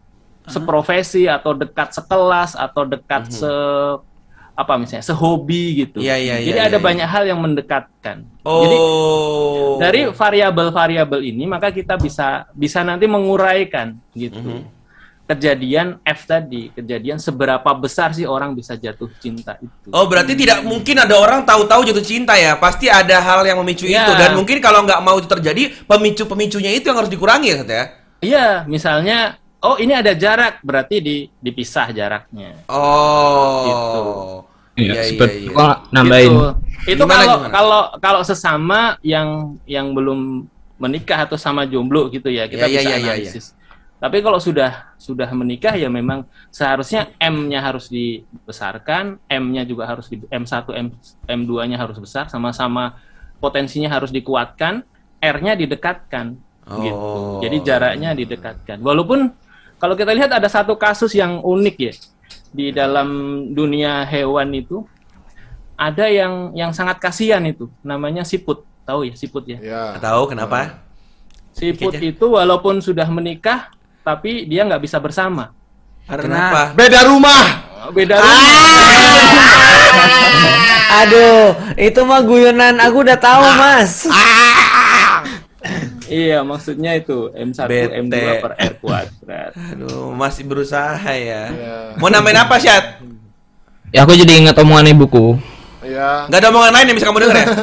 seprofesi 0.47 1.27
atau 1.27 1.51
dekat 1.51 1.91
sekelas 1.91 2.55
atau 2.55 2.87
dekat 2.87 3.27
se 3.27 3.51
apa 4.57 4.73
misalnya 4.73 5.05
sehobi 5.05 5.85
gitu. 5.85 6.01
Iya, 6.01 6.17
iya, 6.17 6.35
Jadi 6.41 6.57
iya, 6.57 6.65
ada 6.65 6.81
iya, 6.81 6.85
banyak 6.89 7.07
hal 7.07 7.23
yang 7.29 7.37
mendekatkan. 7.37 8.25
Oh. 8.41 8.65
Jadi 8.65 8.77
dari 9.77 10.01
variabel-variabel 10.09 11.21
ini 11.21 11.45
maka 11.45 11.69
kita 11.69 11.93
bisa 12.01 12.49
bisa 12.57 12.81
nanti 12.81 13.05
menguraikan 13.05 13.93
gitu. 14.17 14.41
Mhm. 14.41 14.73
Kejadian 15.27 15.99
F 16.07 16.23
tadi, 16.23 16.71
kejadian 16.71 17.19
seberapa 17.19 17.67
besar 17.75 18.15
sih 18.15 18.23
orang 18.23 18.55
bisa 18.55 18.79
jatuh 18.79 19.11
cinta 19.19 19.59
itu. 19.59 19.91
Oh 19.91 20.07
berarti 20.07 20.33
tidak 20.39 20.63
mungkin 20.63 21.03
ada 21.03 21.19
orang 21.19 21.43
tahu-tahu 21.43 21.83
jatuh 21.83 22.01
cinta 22.01 22.33
ya? 22.39 22.55
Pasti 22.57 22.87
ada 22.87 23.19
hal 23.21 23.43
yang 23.45 23.59
memicu 23.61 23.85
Iya. 23.85 24.07
itu 24.07 24.13
dan 24.17 24.31
mungkin 24.39 24.57
kalau 24.63 24.87
nggak 24.87 25.03
mau 25.03 25.19
itu 25.19 25.27
terjadi 25.29 25.69
pemicu-pemicunya 25.85 26.71
itu 26.73 26.89
yang 26.89 26.97
harus 26.97 27.11
dikurangi 27.11 27.47
ya 27.53 27.57
ya? 27.61 27.85
Iya, 28.23 28.47
misalnya 28.65 29.37
oh 29.63 29.75
ini 29.81 29.93
ada 29.93 30.13
jarak, 30.13 30.61
berarti 30.61 30.95
di 31.01 31.15
dipisah 31.41 31.89
jaraknya. 31.93 32.67
Oh. 32.69 33.63
Gitu. 33.65 34.01
Iya, 34.77 34.93
Iya, 34.93 35.01
seperti 35.09 35.37
iya, 35.41 35.49
iya. 35.49 35.55
gua 35.57 35.69
nambahin. 35.89 36.29
Itu, 36.29 36.41
itu 36.85 37.01
Gimana, 37.01 37.17
kalau 37.17 37.35
gimana? 37.41 37.53
kalau 37.53 37.81
kalau 37.97 38.21
sesama 38.21 38.79
yang 39.01 39.57
yang 39.65 39.89
belum 39.97 40.45
menikah 40.77 41.25
atau 41.25 41.33
sama 41.33 41.65
jomblo 41.65 42.05
gitu 42.13 42.29
ya 42.29 42.45
kita 42.45 42.69
iya, 42.69 42.85
bisa 42.85 42.89
iya, 42.93 42.97
analisis. 43.01 43.45
Tapi 43.97 44.21
kalau 44.21 44.37
sudah 44.37 44.93
sudah 45.01 45.25
menikah 45.33 45.73
ya 45.73 45.89
memang 45.89 46.29
seharusnya 46.53 47.09
M-nya 47.17 47.57
harus 47.65 47.89
dibesarkan, 47.89 49.17
M-nya 49.25 49.65
juga 49.65 49.89
harus 49.89 50.05
di 50.05 50.21
M1, 50.29 50.69
M 50.77 50.93
M2-nya 51.25 51.81
harus 51.81 51.97
besar, 51.97 52.29
sama-sama 52.29 52.93
potensinya 53.41 53.89
harus 53.89 54.13
dikuatkan, 54.13 54.85
R-nya 55.17 55.57
didekatkan 55.57 56.37
gitu. 56.77 56.93
Oh. 56.93 57.41
Jadi 57.41 57.57
jaraknya 57.65 58.13
didekatkan. 58.13 58.77
Walaupun 58.85 59.33
kalau 59.77 59.93
kita 59.93 60.11
lihat 60.11 60.29
ada 60.29 60.45
satu 60.45 60.73
kasus 60.73 61.13
yang 61.13 61.39
unik 61.39 61.75
ya 61.77 61.93
di 62.49 62.71
dalam 62.71 63.07
dunia 63.51 64.01
hewan 64.03 64.49
itu 64.51 64.85
ada 65.73 66.09
yang 66.09 66.51
yang 66.51 66.71
sangat 66.71 66.97
kasihan 66.97 67.41
itu 67.43 67.69
namanya 67.81 68.21
siput 68.21 68.65
tahu 68.81 69.05
ya 69.05 69.13
siput 69.13 69.45
ya 69.45 69.57
Ya. 69.59 69.83
Tahu 69.97 70.27
kenapa? 70.27 70.81
siput 71.53 71.89
Kayaknya. 71.91 72.13
itu 72.13 72.25
walaupun 72.27 72.79
sudah 72.79 73.05
menikah 73.07 73.69
tapi 74.01 74.45
dia 74.45 74.61
nggak 74.63 74.81
bisa 74.81 74.97
bersama 74.97 75.53
Kenapa? 76.07 76.71
Beda 76.71 77.03
rumah. 77.03 77.43
beda 77.91 78.15
Ah! 78.15 78.23
rumah 78.23 78.39
Aduh, 81.03 81.45
itu 81.75 81.99
mah 82.01 82.23
guyonan 82.23 82.79
aku 82.79 83.03
udah 83.03 83.19
tahu, 83.19 83.43
Mas. 83.59 84.07
Iya 86.09 86.39
maksudnya 86.43 86.95
itu 86.97 87.29
M1 87.35 87.59
Bete. 87.67 87.93
M2 88.01 88.15
per 88.41 88.51
R 88.55 88.73
kuadrat 88.79 89.51
Aduh, 89.53 90.11
masih 90.15 90.43
berusaha 90.47 91.11
ya. 91.13 91.51
Iya. 91.51 91.77
Mau 91.99 92.09
nambahin 92.11 92.39
apa, 92.41 92.55
Syat? 92.57 92.99
Ya 93.95 94.03
aku 94.03 94.15
jadi 94.15 94.39
ingat 94.39 94.57
omongan 94.59 94.91
ibuku. 94.91 95.39
Ya. 95.85 96.27
Nggak 96.27 96.39
ada 96.43 96.49
omongan 96.51 96.71
lain 96.75 96.85
yang 96.91 96.97
bisa 96.99 97.07
kamu 97.07 97.19
denger 97.23 97.37
ya? 97.37 97.47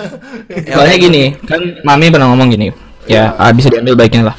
Ya, 0.65 0.75
Soalnya 0.77 0.97
oke. 0.97 1.05
gini, 1.09 1.23
kan 1.45 1.61
mami 1.85 2.13
pernah 2.13 2.29
ngomong 2.33 2.49
gini. 2.53 2.69
Ya, 3.05 3.37
ah, 3.37 3.53
bisa 3.53 3.69
diambil 3.69 3.97
baiknya 3.97 4.33
lah. 4.33 4.37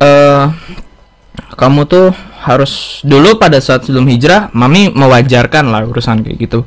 Eh 0.00 0.44
kamu 1.58 1.84
tuh 1.90 2.14
harus 2.38 3.02
dulu 3.02 3.36
pada 3.36 3.58
saat 3.60 3.84
sebelum 3.84 4.06
hijrah, 4.08 4.48
mami 4.56 4.88
mewajarkan 4.94 5.68
lah 5.68 5.84
urusan 5.84 6.24
kayak 6.24 6.38
gitu. 6.38 6.62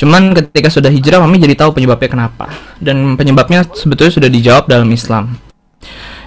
Cuman 0.00 0.32
ketika 0.32 0.72
sudah 0.72 0.88
hijrah, 0.88 1.20
mami 1.20 1.38
jadi 1.38 1.54
tahu 1.54 1.76
penyebabnya 1.76 2.08
kenapa. 2.08 2.48
Dan 2.80 3.14
penyebabnya 3.20 3.68
sebetulnya 3.70 4.10
sudah 4.10 4.30
dijawab 4.32 4.64
dalam 4.66 4.88
Islam. 4.90 5.36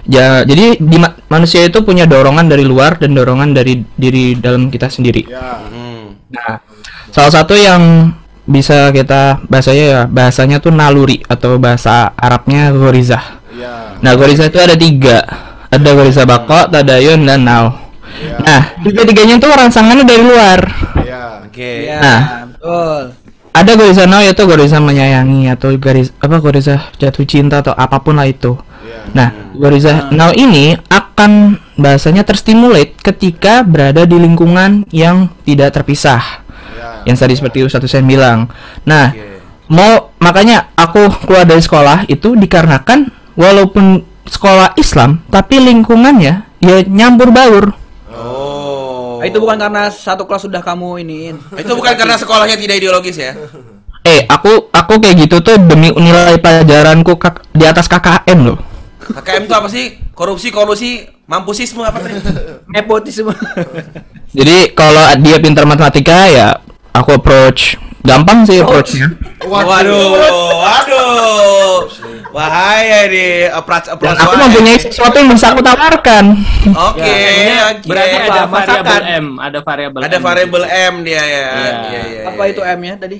Ya, 0.04 0.44
jadi 0.44 0.76
di 0.76 0.96
ma- 1.00 1.16
manusia 1.32 1.64
itu 1.64 1.80
punya 1.80 2.04
dorongan 2.04 2.44
dari 2.44 2.60
luar 2.60 3.00
dan 3.00 3.16
dorongan 3.16 3.56
dari 3.56 3.80
diri 3.96 4.36
dalam 4.36 4.68
kita 4.68 4.92
sendiri. 4.92 5.24
Ya. 5.24 5.64
Hmm. 5.64 6.20
Nah, 6.28 6.60
salah 7.08 7.32
satu 7.32 7.56
yang 7.56 8.12
bisa 8.44 8.92
kita 8.92 9.40
bahasanya 9.48 9.84
ya 9.88 10.00
bahasanya 10.04 10.60
tuh 10.60 10.68
naluri 10.68 11.24
atau 11.24 11.56
bahasa 11.56 12.12
Arabnya 12.20 12.68
gorizah. 12.76 13.40
Ya. 13.56 13.96
Nah, 14.04 14.12
gorizah 14.12 14.52
itu 14.52 14.60
ada 14.60 14.76
tiga. 14.76 15.24
Ada 15.72 15.90
gorizah 15.96 16.28
bako, 16.28 16.68
tadayun, 16.68 17.24
dan 17.24 17.42
nau. 17.42 17.72
Nah, 18.44 18.76
tiga-tiganya 18.84 19.40
tuh 19.40 19.50
rangsangannya 19.56 20.04
dari 20.04 20.22
luar. 20.22 20.60
Ya. 21.00 21.42
Oke. 21.48 21.88
Ya, 21.88 21.98
Nah. 21.98 22.20
betul. 22.52 23.02
Ada 23.54 23.72
gorizah 23.78 24.06
nau 24.10 24.20
yaitu 24.20 24.44
gorizah 24.44 24.82
menyayangi 24.82 25.46
atau 25.48 25.70
garis 25.78 26.10
apa 26.18 26.42
gorizah 26.42 26.90
jatuh 26.98 27.22
cinta 27.22 27.62
atau 27.62 27.72
apa 27.72 28.02
pun 28.02 28.18
lah 28.18 28.26
itu. 28.26 28.58
Nah, 29.14 29.54
gorizah 29.54 30.10
nau 30.10 30.34
ini 30.34 30.74
akan 30.90 31.56
bahasanya 31.78 32.26
terstimulate 32.26 32.98
ketika 32.98 33.62
berada 33.62 34.02
di 34.02 34.18
lingkungan 34.18 34.82
yang 34.90 35.30
tidak 35.46 35.70
terpisah. 35.78 36.42
Yang 37.06 37.16
tadi 37.22 37.34
seperti 37.38 37.58
Ustadz 37.62 37.86
Hussein 37.86 38.04
bilang. 38.10 38.50
Nah, 38.82 39.14
mau 39.70 40.10
makanya 40.18 40.74
aku 40.74 41.06
keluar 41.24 41.46
dari 41.46 41.62
sekolah 41.62 42.10
itu 42.10 42.34
dikarenakan 42.34 43.08
walaupun 43.38 44.02
sekolah 44.24 44.72
Islam 44.80 45.20
tapi 45.28 45.60
lingkungannya 45.60 46.34
ya 46.58 46.76
nyampur 46.88 47.30
baur. 47.30 47.76
Oh. 48.10 49.20
Itu 49.22 49.40
bukan 49.40 49.56
karena 49.56 49.88
satu 49.88 50.26
kelas 50.28 50.44
sudah 50.48 50.60
kamu 50.60 51.00
iniin. 51.06 51.36
Itu 51.54 51.72
bukan 51.78 51.94
karena 51.96 52.18
sekolahnya 52.18 52.58
tidak 52.58 52.82
ideologis 52.82 53.16
ya? 53.16 53.32
Eh, 54.04 54.28
aku 54.28 54.68
aku 54.68 55.00
kayak 55.00 55.16
gitu 55.28 55.40
tuh 55.40 55.56
demi 55.56 55.88
nilai 55.92 56.36
pelajaranku 56.36 57.16
kak- 57.16 57.40
di 57.56 57.64
atas 57.64 57.88
KKM 57.88 58.38
loh. 58.44 58.73
KKM 59.06 59.42
itu 59.42 59.54
apa 59.54 59.68
sih? 59.68 59.84
Korupsi, 60.10 60.48
kolusi, 60.48 60.90
mampusisme 61.24 61.80
apa 61.80 61.98
tadi? 61.98 62.16
Nepotisme. 62.72 63.34
Jadi 64.30 64.56
kalau 64.72 64.98
dia 65.18 65.36
pintar 65.36 65.62
matematika 65.62 66.26
ya 66.26 66.48
aku 66.90 67.14
approach 67.14 67.76
gampang 68.00 68.42
sih 68.42 68.58
approachnya. 68.58 69.12
Waduh, 69.40 70.16
waduh. 70.54 71.88
Bahaya 72.30 73.06
nih 73.06 73.46
approach 73.48 73.86
Dan 73.86 73.94
approach. 73.94 74.18
aku 74.18 74.32
wah. 74.32 74.40
mempunyai 74.42 74.76
sesuatu 74.76 75.16
yang 75.16 75.28
bisa 75.30 75.46
aku 75.48 75.60
tawarkan. 75.60 76.24
Oke, 76.66 77.06
Ya, 77.06 77.70
oke. 77.70 77.86
berarti 77.86 78.16
ada 78.18 78.42
variabel 78.42 78.50
masakan? 78.50 79.00
M 79.04 79.26
ada 79.38 79.58
variabel 79.60 80.00
Ada 80.02 80.16
M. 80.16 80.22
variabel 80.22 80.64
M 80.66 80.94
dia 81.02 81.14
ya. 81.14 81.22
Iya. 81.22 81.46
Iya, 81.54 82.00
iya. 82.04 82.22
Apa 82.26 82.42
itu 82.44 82.60
M-nya 82.60 82.94
tadi? 82.96 83.18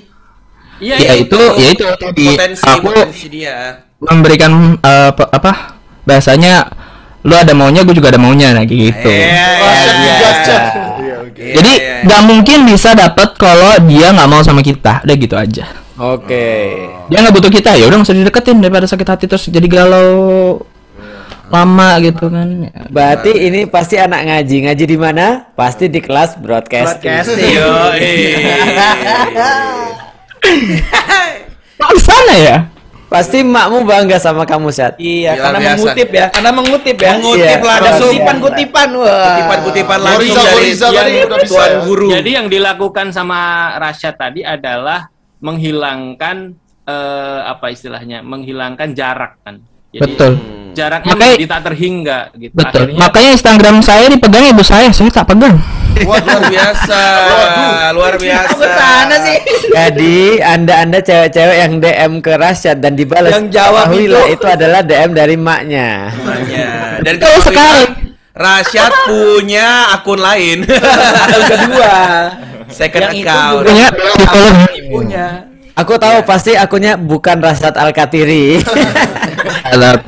Iya, 0.75 0.95
Ya 0.99 1.11
itu, 1.15 1.39
ya 1.55 1.67
itu 1.71 1.85
tadi 1.95 2.25
Potensi, 2.29 2.63
aku 2.65 2.91
potensi 2.91 3.27
dia. 3.31 3.79
memberikan 3.97 4.75
pe- 5.15 5.31
apa 5.31 5.74
bahasanya 6.05 6.69
lu 7.25 7.33
ada 7.33 7.57
maunya 7.57 7.81
gue 7.81 7.97
juga 7.97 8.13
ada 8.13 8.21
maunya 8.21 8.53
nah 8.53 8.63
gitu 8.63 9.09
Iya, 11.35 11.61
jadi 11.61 11.73
nggak 12.07 12.21
mungkin 12.25 12.63
bisa 12.69 12.95
dapat 12.95 13.35
kalau 13.35 13.75
dia 13.85 14.13
nggak 14.13 14.29
mau 14.29 14.41
sama 14.45 14.61
kita 14.63 15.03
udah 15.03 15.15
gitu 15.17 15.35
aja 15.35 15.65
Oke. 15.99 16.47
dia 17.11 17.17
nggak 17.21 17.35
butuh 17.35 17.51
kita 17.51 17.75
ya 17.75 17.85
udah 17.89 17.97
nggak 18.01 18.07
usah 18.07 18.17
dideketin 18.17 18.61
daripada 18.61 18.87
sakit 18.87 19.07
hati 19.07 19.25
terus 19.27 19.49
jadi 19.51 19.67
galau 19.67 20.63
lama 21.45 22.01
gitu 22.01 22.25
kan 22.33 22.73
Berarti 22.89 23.31
ini 23.37 23.69
pasti 23.69 24.01
anak 24.01 24.25
ngaji. 24.25 24.65
Ngaji 24.65 24.85
di 24.89 24.97
mana? 24.97 25.45
Pasti 25.53 25.85
di 25.93 26.01
kelas 26.01 26.41
broadcasting. 26.41 27.05
Broadcasting. 27.05 27.53
Kok 31.77 31.91
di 31.93 32.01
sana 32.01 32.33
ya? 32.33 32.57
Pasti 33.15 33.39
makmu 33.41 33.87
bangga 33.87 34.17
sama 34.19 34.43
kamu, 34.43 34.67
Sat. 34.75 34.99
Iya, 34.99 35.39
Luar 35.39 35.43
karena 35.47 35.59
biasa. 35.59 35.75
mengutip 35.79 36.09
ya. 36.11 36.25
Karena 36.29 36.51
mengutip 36.51 36.97
ya. 36.99 37.11
Mengutip 37.15 37.59
lah, 37.63 37.75
Ada 37.79 37.91
kutipan-kutipan 37.95 38.89
wah. 38.99 39.23
Kutipan-kutipan 39.23 39.99
langsung 40.03 40.35
langsung 40.35 40.91
dari 40.91 41.11
Yang- 41.23 41.47
tuan 41.47 41.71
guru. 41.87 42.07
Jadi 42.11 42.29
yang 42.35 42.47
dilakukan 42.51 43.07
sama 43.15 43.39
Rasyad 43.79 44.15
tadi 44.19 44.41
adalah 44.43 45.07
menghilangkan 45.39 46.37
eh, 46.85 47.39
apa 47.41 47.73
istilahnya? 47.73 48.21
Menghilangkan 48.21 48.93
jarak 48.93 49.41
kan. 49.41 49.57
Jadi 49.95 50.03
Betul. 50.03 50.33
Jaraknya 50.75 51.07
Makanya- 51.07 51.35
menjadi 51.39 51.47
tak 51.47 51.61
terhingga 51.63 52.17
gitu. 52.35 52.51
betul 52.53 52.81
Akhirnya 52.83 52.99
makanya 52.99 53.29
Instagram 53.31 53.75
saya 53.79 54.05
dipegang 54.11 54.45
ibu 54.45 54.59
saya 54.59 54.91
saya 54.91 55.07
tak 55.07 55.23
pegang 55.25 55.55
luar 55.95 56.43
biasa, 56.51 57.01
luar 57.95 58.13
biasa. 58.19 58.67
sih? 59.23 59.37
Jadi 59.71 60.43
anda-anda 60.43 60.99
cewek-cewek 60.99 61.55
yang 61.55 61.73
DM 61.79 62.11
ke 62.19 62.35
Rasyad 62.35 62.83
dan 62.83 62.99
dibalas 62.99 63.31
Yang 63.31 63.47
jawab 63.55 63.87
itu- 63.95 64.27
itu 64.35 64.43
adalah 64.45 64.83
DM 64.83 65.15
dari 65.15 65.39
maknya. 65.39 66.11
Makanya. 66.11 66.67
Dan 66.99 67.15
kalau 67.15 67.39
Rasyad 68.35 68.91
punya 69.07 69.95
akun 69.95 70.19
lain. 70.19 70.67
Akun 70.67 71.43
kedua. 71.47 71.95
Second 72.67 73.01
Yang 73.07 73.13
itu 73.15 73.29
account. 73.31 73.63
Punya. 74.91 75.23
Aku 75.75 75.99
tahu 75.99 76.23
pasti 76.23 76.55
akunnya 76.55 76.95
bukan 76.95 77.37
Rasyad 77.37 77.75
Al-Katiri. 77.75 78.63
Alat. 79.71 80.07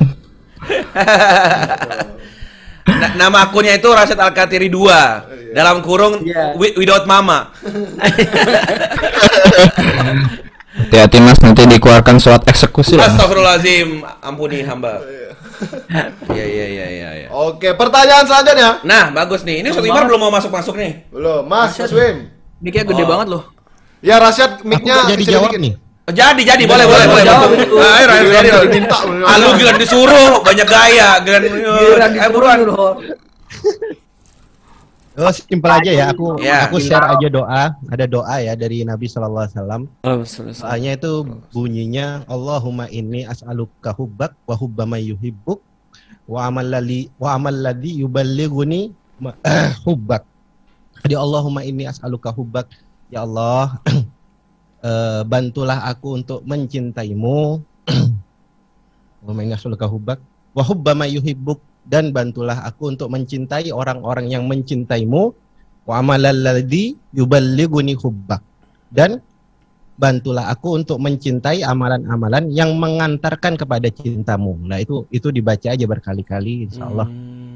Na- 2.88 3.12
nama 3.18 3.38
akunnya 3.44 3.76
itu 3.76 3.84
Rasyad 3.84 4.16
Al-Katiri 4.18 4.72
2 4.72 5.52
dalam 5.52 5.84
kurung 5.84 6.24
wi- 6.56 6.72
without 6.74 7.04
mama. 7.04 7.52
hati-hati 10.78 11.18
mas 11.18 11.36
nanti 11.42 11.66
dikeluarkan 11.66 12.16
surat 12.16 12.46
eksekusi 12.46 12.94
lah 12.94 13.10
Astagfirullahaladzim, 13.10 13.88
ampuni 14.22 14.62
hamba. 14.62 15.02
Iya 16.30 16.44
iya 16.46 16.66
iya 16.66 16.86
iya. 16.88 17.08
iya. 17.18 17.28
Oke, 17.28 17.74
pertanyaan 17.74 18.24
selanjutnya. 18.24 18.78
Nah, 18.84 19.10
bagus 19.10 19.42
nih. 19.42 19.60
Ini 19.60 19.68
Ustaz 19.68 19.84
Imar 19.84 20.06
belum 20.06 20.20
mau 20.22 20.30
masuk-masuk 20.30 20.78
nih. 20.78 21.04
Belum, 21.10 21.42
Mas, 21.44 21.74
Mas 21.74 21.90
Wim. 21.90 22.30
Mic-nya 22.58 22.82
gede 22.84 23.02
Oh. 23.02 23.08
banget 23.08 23.26
loh. 23.28 23.42
Ya 23.98 24.16
Rasyad 24.22 24.62
mic-nya 24.62 25.06
jadi 25.10 25.22
jawab 25.26 25.50
dikit. 25.50 25.62
nih. 25.62 25.74
Oh, 26.08 26.14
Jadi, 26.16 26.40
jadi, 26.40 26.64
boleh, 26.64 26.88
boleh, 26.88 27.04
boleh. 27.04 27.20
Ayo, 27.20 27.44
ayo, 27.84 28.08
ayo, 28.08 28.24
Giliran 28.32 28.48
ayo. 28.48 28.60
diminta. 28.64 28.96
Ah, 29.28 29.36
lu 29.36 29.48
gila 29.60 29.72
disuruh, 29.76 30.40
banyak 30.40 30.64
gaya, 30.64 31.20
gila. 31.20 31.38
Giliran 31.44 32.10
Eh, 32.16 32.30
buruan. 32.32 32.58
Oh, 35.18 35.34
simpel 35.34 35.68
aja 35.74 35.90
ya. 35.90 36.04
Aku 36.14 36.38
Ya. 36.38 36.64
aku 36.70 36.78
share 36.78 37.02
aja 37.12 37.26
doa. 37.28 37.74
Ada 37.90 38.06
doa 38.06 38.38
ya 38.38 38.54
dari 38.54 38.86
Nabi 38.86 39.10
Shallallahu 39.10 39.44
Alaihi 39.50 39.56
Wasallam. 39.58 39.82
Doanya 40.62 40.90
itu 40.94 41.12
bunyinya 41.50 42.22
Allahumma 42.24 42.86
inni 42.88 43.26
as'aluka 43.26 43.92
hubbak 43.92 44.32
wa 44.46 44.54
hubba 44.54 44.86
may 44.86 45.10
yuhibbuk 45.10 45.58
wa 46.24 46.46
amal 46.46 46.70
wa 47.18 47.28
amal 47.34 47.50
ladzi 47.52 47.98
yuballighuni 48.00 48.94
hubbak. 49.84 50.22
Jadi 51.02 51.14
Allahumma 51.18 51.66
inni 51.66 51.84
as'aluka 51.84 52.30
hubbak. 52.30 52.70
Ya 53.08 53.24
Allah, 53.24 53.80
eh, 54.88 55.22
bantulah 55.24 55.88
aku 55.88 56.20
untuk 56.20 56.40
mencintaimu. 56.44 57.64
Wa 60.54 60.62
hubba 60.64 60.92
may 60.96 61.12
yuhibbuk 61.16 61.60
dan 61.88 62.12
bantulah 62.12 62.68
aku 62.68 62.92
untuk 62.92 63.08
mencintai 63.08 63.72
orang-orang 63.72 64.28
yang 64.28 64.44
mencintaimu 64.44 65.32
wa 65.88 65.94
amalal 66.04 66.36
ladzi 66.36 67.00
yuballighuni 67.16 67.96
hubbak 67.96 68.44
dan 68.92 69.24
bantulah 69.96 70.52
aku 70.52 70.78
untuk 70.78 71.00
mencintai 71.00 71.64
amalan-amalan 71.64 72.52
yang 72.52 72.76
mengantarkan 72.76 73.56
kepada 73.58 73.88
cintamu. 73.90 74.54
Nah, 74.62 74.78
itu 74.78 75.08
itu 75.10 75.32
dibaca 75.32 75.74
aja 75.74 75.84
berkali-kali 75.88 76.68
insya 76.70 76.86
Allah 76.86 77.08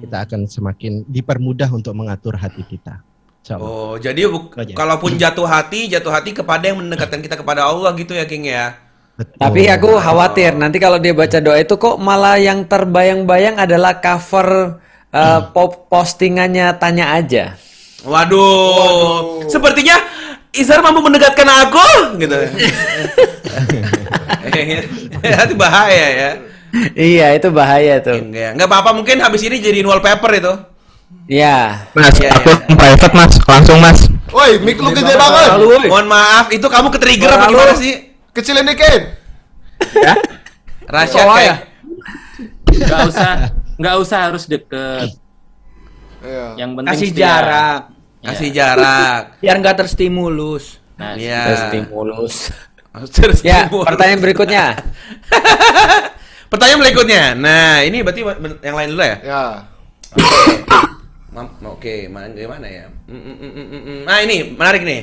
kita 0.03 0.27
akan 0.27 0.51
semakin 0.51 1.07
dipermudah 1.07 1.70
untuk 1.70 1.95
mengatur 1.95 2.35
hati 2.35 2.66
kita. 2.66 2.99
Insya 3.43 3.59
Allah. 3.59 3.66
Oh, 3.66 3.94
jadi 3.98 4.31
bu- 4.31 4.55
kalaupun 4.55 5.19
jatuh 5.19 5.43
hati, 5.51 5.90
jatuh 5.90 6.14
hati 6.14 6.31
kepada 6.31 6.70
yang 6.70 6.78
mendekatkan 6.78 7.19
kita 7.19 7.35
kepada 7.35 7.66
Allah 7.66 7.90
gitu 7.98 8.14
ya, 8.14 8.23
King 8.23 8.47
ya. 8.47 8.78
Tapi 9.19 9.66
aku 9.69 9.98
khawatir 9.98 10.55
nanti 10.56 10.78
kalau 10.78 10.97
dia 11.02 11.12
baca 11.12 11.43
doa 11.43 11.59
itu 11.59 11.74
kok 11.74 11.98
malah 11.98 12.39
yang 12.39 12.64
terbayang-bayang 12.64 13.59
adalah 13.60 13.98
cover 13.98 14.78
uh, 15.12 15.40
pop 15.51 15.90
postingannya 15.90 16.70
tanya 16.78 17.19
aja. 17.19 17.59
Waduh, 18.06 19.47
sepertinya 19.51 19.98
Izhar 20.52 20.85
mampu 20.85 21.01
mendekatkan 21.02 21.48
aku 21.48 21.86
gitu. 22.23 22.36
Itu 25.48 25.55
bahaya 25.56 26.06
ya. 26.12 26.31
iya, 26.97 27.36
itu 27.36 27.52
bahaya 27.52 28.01
tuh. 28.01 28.16
Enggak, 28.16 28.56
enggak 28.56 28.69
apa-apa 28.69 28.90
mungkin 28.97 29.20
habis 29.20 29.44
ini 29.44 29.60
jadiin 29.60 29.85
wallpaper 29.85 30.32
itu. 30.32 30.72
Iya. 31.25 31.87
mas 31.93 32.13
Iya, 32.15 32.31
aku 32.35 32.51
private 32.73 33.15
mas 33.15 33.33
langsung 33.41 33.79
mas 33.79 33.99
Woi, 34.29 34.57
mic 34.59 34.77
lu 34.77 34.91
gede 34.91 35.13
banget. 35.13 35.49
Mohon 35.87 36.07
maaf, 36.09 36.49
itu 36.49 36.65
kamu 36.65 36.89
ke-trigger 36.89 37.31
apa 37.31 37.47
Terlalu. 37.47 37.53
gimana 37.55 37.75
sih? 37.77 37.95
Kecilin 38.33 38.65
dikit. 38.65 39.03
Rahasia 40.85 41.21
Oh, 41.21 41.31
kayak 41.31 41.45
ya. 41.45 41.55
nggak 42.83 43.01
usah 43.07 43.31
nggak 43.77 43.95
usah 43.99 44.19
harus 44.25 44.45
deket. 44.47 45.13
Iya. 46.23 46.47
Yang 46.57 46.71
penting 46.75 46.93
Kasih 46.93 47.09
setia. 47.09 47.23
jarak. 47.23 47.81
kasih 48.23 48.49
jarak. 48.51 49.23
Biar 49.39 49.57
nggak 49.59 49.77
terstimulus. 49.77 50.81
Nah, 50.95 51.13
Iya. 51.13 51.69
Stimulus. 51.69 52.49
Terus 53.11 53.41
Ya, 53.41 53.69
pertanyaan 53.69 54.21
berikutnya. 54.21 54.65
Pertanyaan 56.51 56.81
berikutnya. 56.81 57.23
Nah, 57.35 57.81
ini 57.81 58.01
berarti 58.01 58.21
yang 58.61 58.77
lain 58.77 58.89
dulu 58.91 59.03
ya? 59.03 59.17
Ya. 59.19 59.45
Mam- 60.15 60.91
Oke, 61.65 62.13
mana 62.13 62.29
gimana 62.29 62.69
ya? 62.69 62.87
Nah, 64.05 64.21
ini 64.21 64.53
menarik 64.53 64.85
nih. 64.85 65.01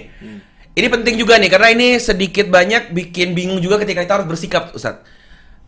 Ini 0.78 0.88
penting 0.88 1.18
juga 1.18 1.42
nih 1.42 1.50
karena 1.50 1.74
ini 1.74 1.98
sedikit 1.98 2.48
banyak 2.48 2.94
bikin 2.94 3.34
bingung 3.34 3.58
juga 3.60 3.82
ketika 3.82 4.06
kita 4.06 4.16
harus 4.22 4.30
bersikap, 4.30 4.72
Ustaz. 4.72 5.02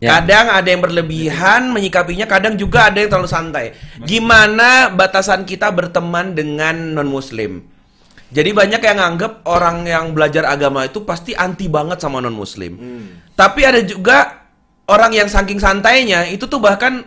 Ya. 0.02 0.18
Kadang 0.18 0.50
ada 0.50 0.66
yang 0.66 0.82
berlebihan 0.82 1.70
menyikapinya, 1.70 2.26
kadang 2.26 2.58
juga 2.58 2.90
ada 2.90 2.98
yang 2.98 3.10
terlalu 3.10 3.30
santai. 3.30 3.74
Gimana 4.02 4.90
batasan 4.90 5.46
kita 5.46 5.70
berteman 5.70 6.34
dengan 6.34 6.98
non-muslim? 6.98 7.62
Jadi 8.32 8.50
banyak 8.50 8.80
yang 8.80 8.98
nganggep 8.98 9.44
orang 9.44 9.84
yang 9.84 10.16
belajar 10.16 10.48
agama 10.48 10.88
itu 10.88 11.04
pasti 11.04 11.36
anti 11.36 11.68
banget 11.68 12.00
sama 12.00 12.18
non-muslim. 12.18 12.80
Tapi 13.36 13.60
ada 13.62 13.78
juga 13.84 14.48
orang 14.88 15.12
yang 15.12 15.28
saking 15.28 15.60
santainya 15.60 16.26
itu 16.26 16.48
tuh 16.48 16.58
bahkan 16.58 17.04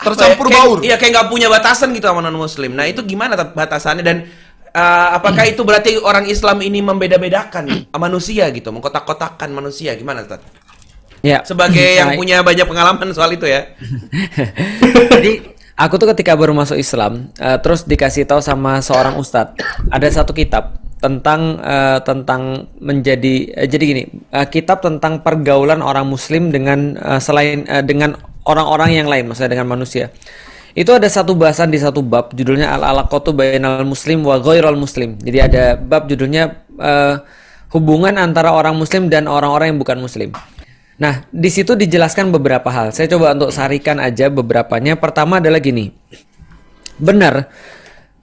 Tercampur 0.00 0.46
ya, 0.48 0.50
kayak- 0.50 0.64
baur. 0.64 0.78
Iya 0.80 0.96
kayak 0.96 1.12
nggak 1.12 1.28
punya 1.28 1.48
batasan 1.52 1.92
gitu 1.92 2.08
sama 2.08 2.24
non 2.24 2.36
muslim. 2.36 2.72
Nah 2.72 2.88
itu 2.88 3.04
gimana 3.04 3.36
batasannya 3.36 4.04
dan 4.04 4.16
uh, 4.72 5.08
apakah 5.20 5.44
itu 5.44 5.60
berarti 5.60 6.00
orang 6.00 6.24
Islam 6.26 6.64
ini 6.64 6.80
membeda-bedakan 6.80 7.86
manusia 8.04 8.48
gitu, 8.50 8.72
mengkotak-kotakan 8.72 9.52
manusia 9.52 9.92
gimana 9.94 10.24
Tat? 10.24 10.40
Ya. 11.20 11.44
Sebagai 11.44 11.84
yang 12.00 12.16
punya 12.16 12.40
banyak 12.40 12.64
pengalaman 12.64 13.12
soal 13.12 13.36
itu 13.36 13.44
ya. 13.44 13.68
Jadi 15.12 15.52
aku 15.76 15.94
tuh 16.00 16.08
ketika 16.16 16.32
baru 16.36 16.56
masuk 16.56 16.80
Islam, 16.80 17.28
eh, 17.36 17.58
terus 17.60 17.84
dikasih 17.84 18.24
tahu 18.24 18.40
sama 18.40 18.80
seorang 18.80 19.20
ustadz, 19.20 19.60
ada 19.92 20.06
satu 20.08 20.32
kitab 20.32 20.80
tentang 21.00 21.56
eh, 21.60 21.98
tentang 22.04 22.68
menjadi 22.80 23.34
eh, 23.56 23.68
jadi 23.68 23.84
gini, 23.84 24.02
eh, 24.32 24.46
kitab 24.48 24.84
tentang 24.84 25.24
pergaulan 25.24 25.80
orang 25.80 26.04
Muslim 26.08 26.52
dengan 26.52 26.96
eh, 26.96 27.20
selain 27.20 27.64
eh, 27.64 27.84
dengan 27.84 28.16
orang-orang 28.46 29.04
yang 29.04 29.08
lain, 29.08 29.28
maksudnya 29.28 29.58
dengan 29.58 29.68
manusia. 29.68 30.12
Itu 30.70 30.94
ada 30.94 31.10
satu 31.10 31.34
bahasan 31.34 31.74
di 31.74 31.82
satu 31.82 31.98
bab 31.98 32.30
judulnya 32.30 32.70
al 32.70 32.82
alaqatu 32.86 33.34
bainal 33.34 33.82
muslim 33.82 34.22
wa 34.22 34.38
ghairul 34.38 34.78
muslim. 34.78 35.18
Jadi 35.18 35.38
ada 35.42 35.74
bab 35.74 36.06
judulnya 36.06 36.62
eh, 36.78 37.14
hubungan 37.74 38.14
antara 38.14 38.54
orang 38.54 38.78
muslim 38.78 39.10
dan 39.10 39.26
orang-orang 39.26 39.74
yang 39.74 39.80
bukan 39.82 39.98
muslim. 39.98 40.30
Nah, 41.00 41.24
di 41.32 41.48
situ 41.48 41.74
dijelaskan 41.74 42.28
beberapa 42.30 42.68
hal. 42.68 42.92
Saya 42.92 43.08
coba 43.08 43.32
untuk 43.32 43.50
sarikan 43.50 43.96
aja 43.98 44.28
beberapanya. 44.28 45.00
Pertama 45.00 45.40
adalah 45.40 45.58
gini. 45.58 45.90
Benar, 47.00 47.48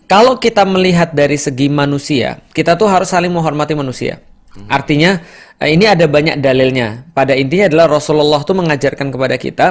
kalau 0.06 0.38
kita 0.38 0.62
melihat 0.64 1.12
dari 1.12 1.36
segi 1.36 1.68
manusia, 1.68 2.40
kita 2.54 2.78
tuh 2.78 2.88
harus 2.88 3.10
saling 3.10 3.34
menghormati 3.34 3.74
manusia. 3.74 4.22
Artinya, 4.70 5.20
eh, 5.58 5.74
ini 5.74 5.90
ada 5.90 6.06
banyak 6.06 6.38
dalilnya. 6.40 7.10
Pada 7.12 7.34
intinya 7.34 7.68
adalah 7.68 7.98
Rasulullah 7.98 8.46
tuh 8.46 8.56
mengajarkan 8.56 9.10
kepada 9.10 9.36
kita 9.36 9.68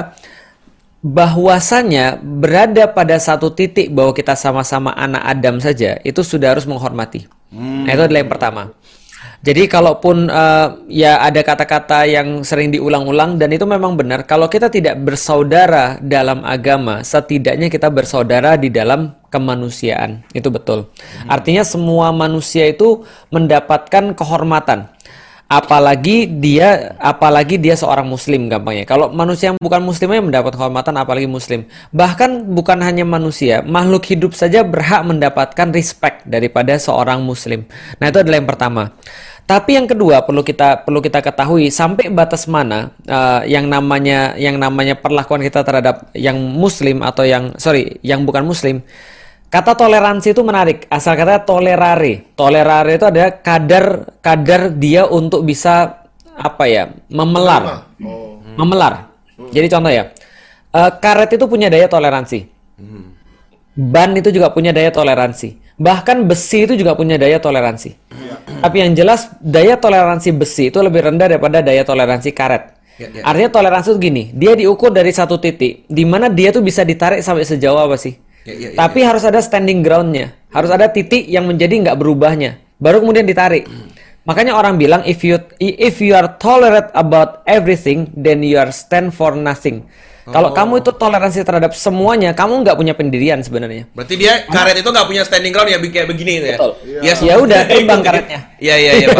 bahwasanya 1.05 2.17
berada 2.19 2.89
pada 2.89 3.21
satu 3.21 3.53
titik 3.53 3.93
bahwa 3.93 4.11
kita 4.11 4.33
sama-sama 4.33 4.91
anak 4.97 5.23
Adam 5.23 5.61
saja 5.61 6.01
itu 6.01 6.25
sudah 6.25 6.57
harus 6.57 6.65
menghormati. 6.65 7.29
Nah, 7.53 7.93
itu 7.93 8.03
adalah 8.03 8.19
yang 8.25 8.31
pertama. 8.31 8.63
Jadi 9.37 9.69
kalaupun 9.69 10.33
eh, 10.33 10.67
ya 10.89 11.21
ada 11.21 11.45
kata-kata 11.45 12.09
yang 12.09 12.41
sering 12.41 12.73
diulang-ulang 12.73 13.37
dan 13.37 13.53
itu 13.53 13.69
memang 13.69 13.93
benar 13.93 14.25
kalau 14.25 14.49
kita 14.49 14.65
tidak 14.73 14.97
bersaudara 14.97 16.01
dalam 16.01 16.41
agama, 16.41 17.05
setidaknya 17.05 17.69
kita 17.69 17.93
bersaudara 17.93 18.57
di 18.57 18.73
dalam 18.73 19.13
kemanusiaan. 19.29 20.25
Itu 20.33 20.49
betul. 20.49 20.89
Artinya 21.29 21.61
semua 21.61 22.09
manusia 22.09 22.65
itu 22.65 23.05
mendapatkan 23.29 24.17
kehormatan 24.17 24.89
apalagi 25.47 26.27
dia 26.27 26.95
apalagi 26.99 27.55
dia 27.55 27.73
seorang 27.79 28.07
muslim 28.07 28.51
gampangnya. 28.51 28.83
Kalau 28.83 29.11
manusia 29.11 29.51
yang 29.51 29.57
bukan 29.59 29.79
aja 29.79 30.23
mendapat 30.23 30.53
kehormatan 30.55 30.93
apalagi 30.99 31.27
muslim. 31.27 31.65
Bahkan 31.95 32.51
bukan 32.51 32.83
hanya 32.83 33.07
manusia 33.07 33.63
makhluk 33.63 34.03
hidup 34.11 34.35
saja 34.35 34.61
berhak 34.67 35.07
mendapatkan 35.07 35.71
respect 35.71 36.27
daripada 36.27 36.75
seorang 36.75 37.23
muslim. 37.23 37.63
Nah 37.99 38.11
itu 38.11 38.19
adalah 38.19 38.37
yang 38.43 38.49
pertama. 38.49 38.83
Tapi 39.47 39.79
yang 39.79 39.87
kedua 39.87 40.27
perlu 40.27 40.43
kita 40.43 40.83
perlu 40.83 40.99
kita 40.99 41.23
ketahui 41.23 41.71
sampai 41.71 42.11
batas 42.11 42.51
mana 42.51 42.91
uh, 43.07 43.47
yang 43.47 43.71
namanya 43.71 44.35
yang 44.35 44.59
namanya 44.59 44.99
perlakuan 44.99 45.39
kita 45.39 45.63
terhadap 45.63 46.11
yang 46.11 46.35
muslim 46.35 46.99
atau 46.99 47.23
yang 47.23 47.55
sorry 47.55 47.95
yang 48.03 48.27
bukan 48.27 48.43
muslim 48.43 48.83
Kata 49.47 49.79
toleransi 49.79 50.35
itu 50.35 50.43
menarik. 50.43 50.91
Asal 50.91 51.15
kata 51.15 51.47
tolerare. 51.47 52.35
Tolerare 52.35 52.99
itu 52.99 53.05
ada 53.07 53.31
kadar 53.31 54.11
kadar 54.19 54.75
dia 54.75 55.07
untuk 55.07 55.47
bisa 55.47 56.03
apa 56.35 56.67
ya? 56.67 56.91
memelar. 57.07 57.87
Memelar. 58.59 59.07
Jadi 59.55 59.67
contoh 59.71 59.91
ya. 59.91 60.11
eh, 60.75 60.91
karet 60.99 61.39
itu 61.39 61.45
punya 61.47 61.71
daya 61.71 61.87
toleransi. 61.87 62.43
Ban 63.77 64.11
itu 64.17 64.33
juga 64.33 64.51
punya 64.51 64.75
daya 64.75 64.91
toleransi. 64.91 65.77
Bahkan 65.77 66.25
besi 66.25 66.65
itu 66.65 66.73
juga 66.73 66.97
punya 66.97 67.15
daya 67.15 67.37
toleransi. 67.37 67.93
Tapi 68.57 68.77
yang 68.81 68.91
jelas 68.97 69.29
daya 69.37 69.77
toleransi 69.77 70.33
besi 70.33 70.73
itu 70.73 70.81
lebih 70.81 71.05
rendah 71.05 71.29
daripada 71.29 71.61
daya 71.61 71.85
toleransi 71.85 72.33
karet. 72.33 72.73
Ya, 72.97 73.13
ya. 73.13 73.21
Artinya 73.21 73.53
toleransi 73.53 73.93
itu 73.93 73.99
gini, 74.01 74.23
dia 74.33 74.57
diukur 74.57 74.89
dari 74.89 75.13
satu 75.13 75.37
titik, 75.37 75.85
di 75.85 76.01
mana 76.01 76.33
dia 76.33 76.49
tuh 76.49 76.65
bisa 76.65 76.81
ditarik 76.81 77.21
sampai 77.21 77.45
sejauh 77.45 77.77
apa 77.77 77.93
sih? 77.93 78.17
Ya, 78.47 78.55
ya, 78.55 78.67
ya, 78.71 78.77
Tapi 78.79 79.03
harus 79.03 79.27
ada 79.27 79.43
standing 79.43 79.83
groundnya, 79.83 80.31
harus 80.55 80.71
ada 80.71 80.87
titik 80.87 81.27
yang 81.27 81.43
menjadi 81.43 81.83
nggak 81.83 81.99
berubahnya, 81.99 82.55
baru 82.79 83.03
kemudian 83.03 83.27
ditarik. 83.27 83.67
Makanya 84.23 84.55
orang 84.55 84.79
bilang 84.79 85.03
if 85.03 85.19
you 85.19 85.35
if 85.59 85.99
you 85.99 86.15
are 86.15 86.31
tolerant 86.39 86.87
about 86.95 87.43
everything, 87.43 88.07
then 88.15 88.39
you 88.43 88.55
are 88.55 88.71
stand 88.71 89.11
for 89.11 89.35
nothing. 89.35 89.83
Kalau 90.27 90.51
Oh. 90.51 90.55
kamu 90.55 90.83
itu 90.83 90.91
toleransi 90.91 91.39
terhadap 91.47 91.71
semuanya, 91.71 92.35
kamu 92.35 92.63
nggak 92.67 92.75
punya 92.75 92.91
pendirian 92.91 93.39
sebenarnya. 93.39 93.87
Berarti 93.95 94.19
dia 94.19 94.43
karet 94.51 94.75
itu 94.83 94.89
nggak 94.91 95.07
punya 95.07 95.23
standing 95.23 95.55
ground 95.55 95.71
ya 95.71 95.79
kayak 95.79 96.07
begini 96.11 96.43
itu 96.43 96.47
ya. 96.51 96.57
Betul. 96.59 96.71
Yes. 96.99 97.19
Ya 97.23 97.35
udah, 97.39 97.63
terbang 97.71 98.01
karetnya. 98.03 98.39
Iya 98.59 98.75
iya 98.75 98.91
iya. 98.99 99.07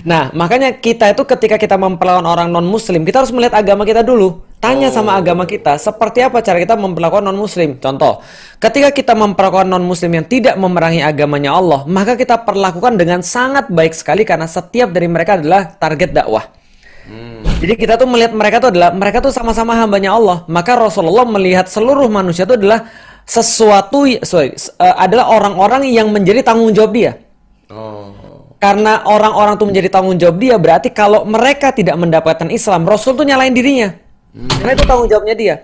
Nah, 0.00 0.32
makanya 0.32 0.72
kita 0.80 1.12
itu 1.12 1.22
ketika 1.28 1.60
kita 1.60 1.76
memperlakukan 1.76 2.24
orang 2.24 2.48
non-muslim, 2.48 3.04
kita 3.04 3.20
harus 3.20 3.32
melihat 3.36 3.60
agama 3.60 3.84
kita 3.84 4.00
dulu. 4.00 4.40
Tanya 4.56 4.88
sama 4.88 5.18
agama 5.18 5.44
kita, 5.44 5.76
seperti 5.76 6.22
apa 6.22 6.38
cara 6.40 6.56
kita 6.62 6.78
memperlakukan 6.78 7.28
non-muslim. 7.28 7.76
Contoh, 7.76 8.24
ketika 8.56 8.88
kita 8.94 9.12
memperlakukan 9.12 9.68
non-muslim 9.68 10.22
yang 10.22 10.26
tidak 10.26 10.54
memerangi 10.56 11.02
agamanya 11.04 11.52
Allah, 11.52 11.84
maka 11.84 12.16
kita 12.16 12.40
perlakukan 12.40 12.96
dengan 12.96 13.20
sangat 13.20 13.68
baik 13.68 13.92
sekali 13.92 14.22
karena 14.24 14.46
setiap 14.48 14.94
dari 14.94 15.10
mereka 15.10 15.36
adalah 15.36 15.76
target 15.76 16.14
dakwah. 16.14 16.46
Jadi 17.62 17.74
kita 17.78 17.94
tuh 17.94 18.06
melihat 18.10 18.34
mereka 18.34 18.58
tuh 18.58 18.70
adalah 18.74 18.90
mereka 18.94 19.18
tuh 19.22 19.34
sama-sama 19.34 19.74
hambanya 19.78 20.14
Allah. 20.14 20.42
Maka 20.50 20.74
Rasulullah 20.74 21.26
melihat 21.26 21.70
seluruh 21.70 22.10
manusia 22.10 22.42
itu 22.42 22.58
adalah 22.58 22.90
sesuatu 23.22 24.02
sorry, 24.26 24.54
eh, 24.58 24.94
adalah 24.98 25.30
orang-orang 25.30 25.86
yang 25.90 26.10
menjadi 26.10 26.42
tanggung 26.42 26.74
jawab 26.74 26.94
dia. 26.94 27.21
Karena 28.62 29.02
orang-orang 29.10 29.58
itu 29.58 29.66
menjadi 29.66 29.88
tanggung 29.90 30.14
jawab 30.22 30.38
dia, 30.38 30.54
berarti 30.54 30.94
kalau 30.94 31.26
mereka 31.26 31.74
tidak 31.74 31.98
mendapatkan 31.98 32.46
Islam, 32.46 32.86
Rasul 32.86 33.18
tuh 33.18 33.26
nyalain 33.26 33.50
dirinya. 33.50 33.90
Karena 34.30 34.78
itu 34.78 34.86
tanggung 34.86 35.10
jawabnya 35.10 35.34
dia. 35.34 35.54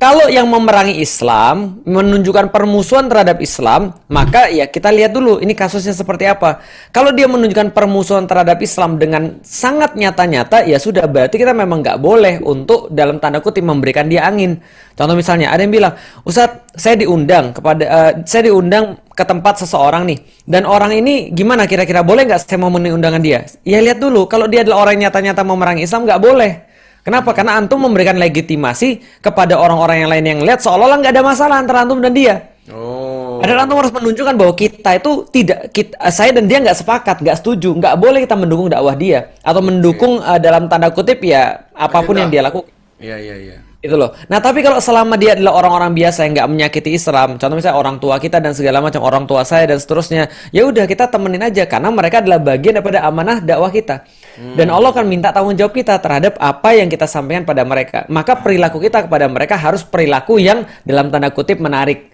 Kalau 0.00 0.32
yang 0.32 0.48
memerangi 0.48 0.96
Islam, 0.96 1.84
menunjukkan 1.84 2.48
permusuhan 2.48 3.04
terhadap 3.12 3.36
Islam, 3.44 3.92
maka 4.08 4.48
ya 4.48 4.64
kita 4.64 4.88
lihat 4.88 5.12
dulu 5.12 5.44
ini 5.44 5.52
kasusnya 5.52 5.92
seperti 5.92 6.24
apa. 6.24 6.64
Kalau 6.88 7.12
dia 7.12 7.28
menunjukkan 7.28 7.76
permusuhan 7.76 8.24
terhadap 8.24 8.64
Islam 8.64 8.96
dengan 8.96 9.44
sangat 9.44 10.00
nyata-nyata, 10.00 10.64
ya 10.64 10.80
sudah 10.80 11.04
berarti 11.04 11.36
kita 11.36 11.52
memang 11.52 11.84
nggak 11.84 12.00
boleh 12.00 12.40
untuk 12.40 12.88
dalam 12.88 13.20
tanda 13.20 13.44
kutip 13.44 13.60
memberikan 13.60 14.08
dia 14.08 14.24
angin. 14.24 14.56
Contoh 14.96 15.12
misalnya 15.12 15.52
ada 15.52 15.68
yang 15.68 15.76
bilang, 15.76 15.92
Ustadz 16.24 16.80
saya 16.80 16.96
diundang 16.96 17.52
kepada 17.52 17.84
eh, 17.84 18.12
saya 18.24 18.48
diundang 18.48 18.96
ke 19.12 19.24
tempat 19.28 19.60
seseorang 19.60 20.08
nih, 20.08 20.48
dan 20.48 20.64
orang 20.64 20.96
ini 20.96 21.28
gimana 21.28 21.68
kira-kira 21.68 22.00
boleh 22.00 22.24
nggak 22.24 22.40
saya 22.40 22.56
memenuhi 22.56 22.96
undangan 22.96 23.20
dia? 23.20 23.44
Ya 23.68 23.84
lihat 23.84 24.00
dulu, 24.00 24.24
kalau 24.32 24.48
dia 24.48 24.64
adalah 24.64 24.88
orang 24.88 24.96
nyata-nyata 24.96 25.44
memerangi 25.44 25.84
Islam 25.84 26.08
nggak 26.08 26.24
boleh. 26.24 26.69
Kenapa? 27.00 27.32
Karena 27.32 27.56
antum 27.56 27.80
memberikan 27.80 28.16
legitimasi 28.20 29.20
kepada 29.24 29.56
orang-orang 29.56 30.04
yang 30.04 30.10
lain 30.12 30.24
yang 30.24 30.40
lihat 30.44 30.60
seolah-olah 30.60 31.00
nggak 31.00 31.14
ada 31.16 31.24
masalah 31.24 31.56
antara 31.56 31.84
antum 31.84 32.00
dan 32.00 32.12
dia. 32.12 32.34
Oh. 32.68 33.40
Padahal 33.40 33.64
antum 33.64 33.80
harus 33.80 33.94
menunjukkan 33.94 34.34
bahwa 34.36 34.52
kita 34.52 34.90
itu 35.00 35.12
tidak, 35.32 35.58
kita, 35.72 35.96
saya 36.12 36.30
dan 36.36 36.44
dia 36.44 36.60
nggak 36.60 36.76
sepakat, 36.76 37.16
nggak 37.24 37.36
setuju, 37.40 37.72
nggak 37.72 37.94
boleh 37.96 38.20
kita 38.28 38.36
mendukung 38.36 38.68
dakwah 38.68 38.92
dia 38.92 39.32
atau 39.40 39.64
mendukung 39.64 40.20
eh, 40.20 40.38
dalam 40.38 40.68
tanda 40.68 40.92
kutip 40.92 41.24
ya 41.24 41.64
apa 41.72 42.04
pun 42.04 42.20
yang 42.20 42.28
dia 42.28 42.44
lakukan. 42.44 42.68
Iya 43.00 43.16
iya 43.16 43.36
iya. 43.40 43.58
Itu 43.80 43.96
loh. 43.96 44.12
Nah 44.28 44.44
tapi 44.44 44.60
kalau 44.60 44.76
selama 44.76 45.16
dia 45.16 45.32
adalah 45.32 45.56
orang-orang 45.56 45.96
biasa 45.96 46.28
yang 46.28 46.36
nggak 46.36 46.48
menyakiti 46.52 46.92
Islam, 46.92 47.40
contoh 47.40 47.56
misalnya 47.56 47.80
orang 47.80 47.96
tua 47.96 48.20
kita 48.20 48.36
dan 48.36 48.52
segala 48.52 48.84
macam 48.84 49.00
orang 49.00 49.24
tua 49.24 49.40
saya 49.40 49.72
dan 49.72 49.80
seterusnya, 49.80 50.28
ya 50.52 50.68
udah 50.68 50.84
kita 50.84 51.08
temenin 51.08 51.40
aja 51.40 51.64
karena 51.64 51.88
mereka 51.88 52.20
adalah 52.20 52.44
bagian 52.44 52.76
daripada 52.76 53.00
amanah 53.08 53.40
dakwah 53.40 53.72
kita. 53.72 54.04
Dan 54.40 54.72
Allah 54.72 54.92
akan 54.92 55.04
minta 55.04 55.32
tanggung 55.32 55.56
jawab 55.56 55.74
kita 55.74 56.00
terhadap 56.00 56.36
apa 56.40 56.72
yang 56.72 56.88
kita 56.88 57.04
sampaikan 57.04 57.44
pada 57.44 57.60
mereka. 57.64 58.08
Maka 58.08 58.40
perilaku 58.40 58.80
kita 58.80 59.04
kepada 59.04 59.28
mereka 59.28 59.56
harus 59.56 59.84
perilaku 59.84 60.40
yang 60.40 60.64
dalam 60.84 61.12
tanda 61.12 61.28
kutip 61.32 61.60
menarik. 61.60 62.12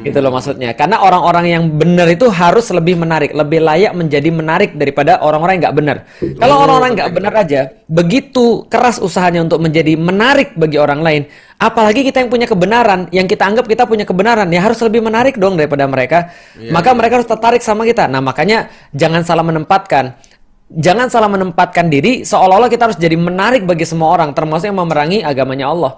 Gitu 0.00 0.18
loh 0.24 0.32
maksudnya. 0.32 0.72
Karena 0.72 1.02
orang-orang 1.04 1.44
yang 1.50 1.64
benar 1.74 2.08
itu 2.08 2.30
harus 2.32 2.70
lebih 2.72 2.96
menarik, 2.96 3.36
lebih 3.36 3.60
layak 3.60 3.92
menjadi 3.92 4.30
menarik 4.32 4.70
daripada 4.78 5.20
orang-orang 5.20 5.58
yang 5.58 5.62
nggak 5.68 5.76
benar. 5.76 5.96
Kalau 6.16 6.54
orang-orang 6.64 6.90
nggak 6.96 7.10
benar 7.12 7.32
aja, 7.36 7.60
begitu 7.84 8.64
keras 8.72 8.96
usahanya 9.02 9.44
untuk 9.44 9.60
menjadi 9.60 9.98
menarik 9.98 10.56
bagi 10.56 10.80
orang 10.80 11.04
lain, 11.04 11.22
apalagi 11.60 12.06
kita 12.06 12.24
yang 12.24 12.30
punya 12.32 12.46
kebenaran, 12.48 13.12
yang 13.12 13.28
kita 13.28 13.44
anggap 13.44 13.68
kita 13.68 13.84
punya 13.84 14.08
kebenaran, 14.08 14.48
ya 14.48 14.64
harus 14.64 14.80
lebih 14.80 15.04
menarik 15.04 15.36
dong 15.36 15.60
daripada 15.60 15.84
mereka. 15.84 16.32
Iya, 16.56 16.72
Maka 16.72 16.88
mereka 16.96 17.20
harus 17.20 17.28
tertarik 17.28 17.60
sama 17.60 17.84
kita. 17.84 18.08
Nah, 18.08 18.24
makanya 18.24 18.72
jangan 18.96 19.26
salah 19.26 19.44
menempatkan. 19.44 20.16
Jangan 20.68 21.08
salah 21.08 21.32
menempatkan 21.32 21.88
diri 21.88 22.28
seolah-olah 22.28 22.68
kita 22.68 22.92
harus 22.92 23.00
jadi 23.00 23.16
menarik 23.16 23.64
bagi 23.64 23.88
semua 23.88 24.12
orang, 24.12 24.36
termasuk 24.36 24.68
yang 24.68 24.76
memerangi 24.76 25.24
agamanya 25.24 25.72
Allah. 25.72 25.96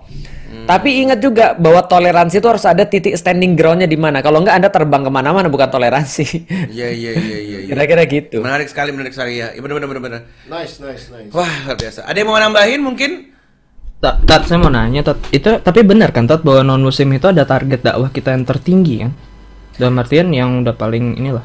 Tapi 0.71 1.03
ingat 1.03 1.19
juga 1.19 1.59
bahwa 1.59 1.83
toleransi 1.83 2.39
itu 2.39 2.47
harus 2.47 2.63
ada 2.63 2.87
titik 2.87 3.19
standing 3.19 3.59
groundnya 3.59 3.91
di 3.91 3.99
mana. 3.99 4.23
Kalau 4.23 4.39
nggak 4.39 4.55
Anda 4.55 4.71
terbang 4.71 5.03
ke 5.03 5.11
mana-mana 5.11 5.51
bukan 5.51 5.67
toleransi. 5.67 6.47
Iya 6.71 6.95
iya 6.95 7.11
iya 7.19 7.39
iya. 7.43 7.59
iya. 7.67 7.69
Kira-kira 7.75 8.07
gitu. 8.07 8.39
Menarik 8.39 8.71
sekali 8.71 8.95
menarik 8.95 9.11
sekali 9.11 9.43
ya. 9.43 9.51
Iya 9.51 9.67
benar 9.67 9.83
benar 9.83 9.89
benar 9.91 10.03
benar. 10.07 10.21
Nice, 10.47 10.79
nice, 10.79 11.11
nice. 11.11 11.35
Wah 11.35 11.51
luar 11.67 11.75
biasa. 11.75 12.07
Ada 12.07 12.17
yang 12.23 12.29
mau 12.31 12.39
nambahin 12.39 12.81
mungkin? 12.87 13.11
Tat, 13.99 14.23
Tat, 14.23 14.47
saya 14.47 14.63
mau 14.63 14.71
nanya, 14.71 15.03
Tat. 15.03 15.19
Itu 15.35 15.59
tapi 15.59 15.83
benar 15.83 16.15
kan, 16.15 16.31
Tat, 16.31 16.47
bahwa 16.47 16.63
non 16.63 16.87
muslim 16.87 17.11
itu 17.19 17.27
ada 17.27 17.43
target 17.43 17.83
dakwah 17.83 18.15
kita 18.15 18.31
yang 18.31 18.47
tertinggi 18.47 18.95
kan? 19.03 19.11
Dalam 19.75 19.99
artian 19.99 20.31
yang 20.31 20.63
udah 20.63 20.79
paling 20.79 21.19
inilah. 21.19 21.43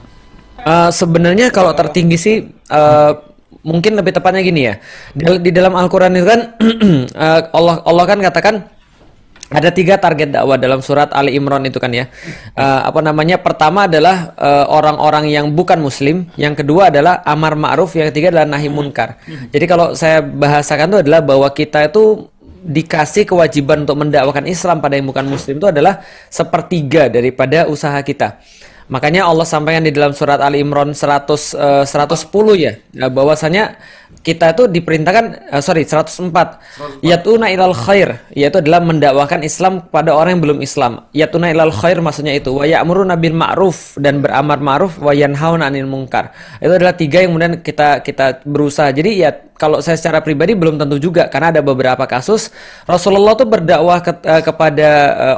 Eh, 0.61 0.89
sebenarnya 0.93 1.49
kalau 1.49 1.73
tertinggi 1.73 2.17
sih 2.21 2.45
eh, 2.45 3.11
mungkin 3.65 3.97
lebih 3.97 4.13
tepatnya 4.13 4.45
gini 4.45 4.69
ya. 4.69 4.77
Di, 5.17 5.41
di 5.41 5.49
dalam 5.49 5.73
Al-Qur'an 5.73 6.13
itu 6.13 6.29
kan 6.29 6.53
eh, 7.25 7.41
Allah 7.49 7.81
Allah 7.81 8.05
kan 8.05 8.21
katakan 8.21 8.74
ada 9.45 9.69
tiga 9.69 10.01
target 10.01 10.33
dakwah 10.33 10.57
dalam 10.57 10.81
surat 10.81 11.13
Ali 11.13 11.37
Imran 11.37 11.61
itu 11.69 11.77
kan 11.77 11.93
ya. 11.93 12.09
Eh, 12.57 12.81
apa 12.89 12.97
namanya? 13.05 13.37
Pertama 13.37 13.85
adalah 13.85 14.33
eh, 14.33 14.65
orang-orang 14.65 15.29
yang 15.29 15.53
bukan 15.53 15.77
muslim, 15.77 16.25
yang 16.33 16.57
kedua 16.57 16.89
adalah 16.89 17.21
amar 17.21 17.53
ma'ruf, 17.53 17.93
yang 17.93 18.09
ketiga 18.09 18.33
adalah 18.33 18.57
nahi 18.57 18.67
munkar. 18.73 19.21
Jadi 19.53 19.65
kalau 19.69 19.93
saya 19.93 20.25
bahasakan 20.25 20.97
itu 20.97 20.99
adalah 21.05 21.21
bahwa 21.21 21.47
kita 21.53 21.85
itu 21.85 22.25
dikasih 22.65 23.29
kewajiban 23.29 23.85
untuk 23.85 24.01
mendakwakan 24.01 24.49
Islam 24.49 24.81
pada 24.81 24.97
yang 24.97 25.05
bukan 25.05 25.29
muslim 25.29 25.61
itu 25.61 25.69
adalah 25.69 26.01
sepertiga 26.33 27.13
daripada 27.13 27.69
usaha 27.69 28.01
kita. 28.01 28.41
Makanya 28.85 29.25
Allah 29.25 29.49
sampaikan 29.49 29.81
di 29.81 29.89
dalam 29.89 30.13
surat 30.13 30.37
Ali 30.37 30.61
Imran 30.61 30.93
100 30.93 31.57
eh, 31.57 31.83
110 31.89 32.53
ya, 32.53 32.77
eh, 32.77 33.09
bahwasanya 33.09 33.81
kita 34.21 34.53
itu 34.53 34.69
diperintahkan 34.69 35.25
eh, 35.57 35.61
sorry 35.65 35.89
104 35.89 37.01
yatuna 37.01 37.49
ilal 37.49 37.73
khair 37.73 38.21
yaitu 38.37 38.61
adalah 38.61 38.85
mendakwahkan 38.85 39.41
Islam 39.41 39.89
kepada 39.89 40.13
orang 40.13 40.37
yang 40.37 40.43
belum 40.45 40.59
Islam. 40.61 41.01
Yatuna 41.17 41.49
ilal 41.49 41.73
khair 41.73 41.97
maksudnya 41.97 42.37
itu 42.37 42.53
wa 42.53 42.61
ya'muruna 42.61 43.17
bil 43.17 43.33
ma'ruf 43.33 43.97
dan 43.97 44.21
beramar 44.21 44.61
ma'ruf 44.61 45.01
wa 45.01 45.17
yanhauna 45.17 45.65
'anil 45.65 45.89
munkar. 45.89 46.29
Itu 46.61 46.69
adalah 46.77 46.93
tiga 46.93 47.25
yang 47.25 47.33
kemudian 47.33 47.65
kita 47.65 48.05
kita 48.05 48.45
berusaha. 48.45 48.93
Jadi 48.93 49.17
ya 49.17 49.33
kalau 49.57 49.81
saya 49.81 49.97
secara 49.97 50.21
pribadi 50.21 50.53
belum 50.53 50.77
tentu 50.77 51.01
juga 51.01 51.25
karena 51.25 51.49
ada 51.49 51.65
beberapa 51.65 52.05
kasus 52.05 52.53
Rasulullah 52.85 53.33
tuh 53.33 53.49
berdakwah 53.49 53.97
ke- 54.05 54.21
eh, 54.29 54.45
kepada 54.45 54.89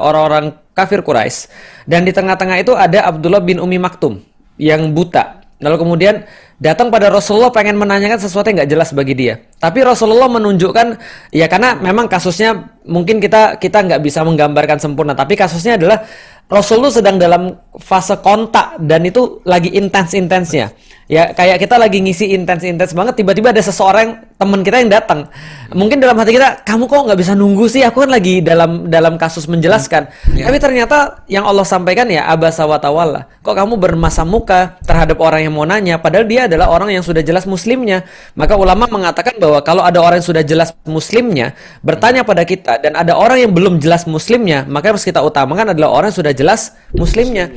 orang-orang 0.03 0.66
kafir 0.77 1.01
Quraisy 1.01 1.49
dan 1.89 2.05
di 2.05 2.13
tengah-tengah 2.13 2.61
itu 2.61 2.77
ada 2.77 3.09
Abdullah 3.09 3.41
bin 3.41 3.57
Umi 3.57 3.81
Maktum 3.81 4.21
yang 4.61 4.93
buta. 4.93 5.41
Lalu 5.57 5.77
kemudian 5.81 6.21
datang 6.61 6.93
pada 6.93 7.09
Rasulullah 7.09 7.49
pengen 7.49 7.81
menanyakan 7.81 8.21
sesuatu 8.21 8.45
yang 8.53 8.61
nggak 8.61 8.71
jelas 8.77 8.93
bagi 8.93 9.17
dia. 9.17 9.41
Tapi 9.57 9.81
Rasulullah 9.81 10.29
menunjukkan 10.29 11.01
ya 11.33 11.49
karena 11.49 11.73
memang 11.81 12.05
kasusnya 12.05 12.77
mungkin 12.85 13.17
kita 13.17 13.57
kita 13.57 13.81
nggak 13.89 14.01
bisa 14.05 14.21
menggambarkan 14.21 14.77
sempurna. 14.77 15.17
Tapi 15.17 15.33
kasusnya 15.33 15.81
adalah 15.81 16.05
Rasulullah 16.45 16.93
sedang 16.93 17.17
dalam 17.17 17.57
fase 17.81 18.21
kontak 18.21 18.77
dan 18.85 19.01
itu 19.09 19.41
lagi 19.49 19.73
intens-intensnya. 19.73 20.77
Ya 21.09 21.33
kayak 21.33 21.57
kita 21.57 21.81
lagi 21.81 22.05
ngisi 22.05 22.37
intens-intens 22.37 22.93
banget 22.93 23.17
tiba-tiba 23.17 23.49
ada 23.49 23.63
seseorang 23.63 24.26
teman 24.37 24.61
kita 24.61 24.77
yang 24.85 24.93
datang. 24.93 25.25
Mungkin 25.73 25.99
dalam 25.99 26.15
hati 26.15 26.37
kita, 26.37 26.63
kamu 26.63 26.87
kok 26.87 27.09
nggak 27.09 27.19
bisa 27.19 27.33
nunggu 27.35 27.65
sih? 27.67 27.83
Aku 27.83 28.05
kan 28.05 28.13
lagi 28.13 28.39
dalam 28.39 28.87
dalam 28.87 29.19
kasus 29.19 29.49
menjelaskan. 29.49 30.07
Ya. 30.31 30.47
Tapi 30.47 30.61
ternyata 30.61 31.25
yang 31.27 31.43
Allah 31.43 31.65
sampaikan 31.67 32.07
ya 32.07 32.29
abasa 32.29 32.63
wa 32.63 32.79
tawalla. 32.79 33.27
Kok 33.43 33.51
kamu 33.51 33.75
bermasa 33.75 34.23
muka 34.23 34.79
terhadap 34.85 35.19
orang 35.19 35.49
yang 35.49 35.53
mau 35.57 35.65
nanya 35.67 35.99
padahal 35.99 36.23
dia 36.23 36.45
adalah 36.45 36.71
orang 36.71 36.95
yang 36.95 37.03
sudah 37.03 37.19
jelas 37.25 37.43
muslimnya. 37.49 38.07
Maka 38.37 38.55
ulama 38.55 38.87
mengatakan 38.87 39.35
bahwa 39.41 39.59
kalau 39.65 39.83
ada 39.83 39.99
orang 39.99 40.23
yang 40.23 40.29
sudah 40.29 40.45
jelas 40.45 40.71
muslimnya 40.87 41.57
bertanya 41.83 42.23
pada 42.23 42.45
kita 42.47 42.79
dan 42.79 42.95
ada 42.95 43.17
orang 43.17 43.43
yang 43.43 43.51
belum 43.51 43.81
jelas 43.83 44.07
muslimnya, 44.07 44.63
maka 44.69 44.93
yang 44.93 44.95
harus 44.95 45.07
kita 45.09 45.19
utamakan 45.19 45.75
adalah 45.75 45.91
orang 45.91 46.13
yang 46.13 46.19
sudah 46.23 46.33
jelas 46.37 46.77
muslimnya. 46.93 47.51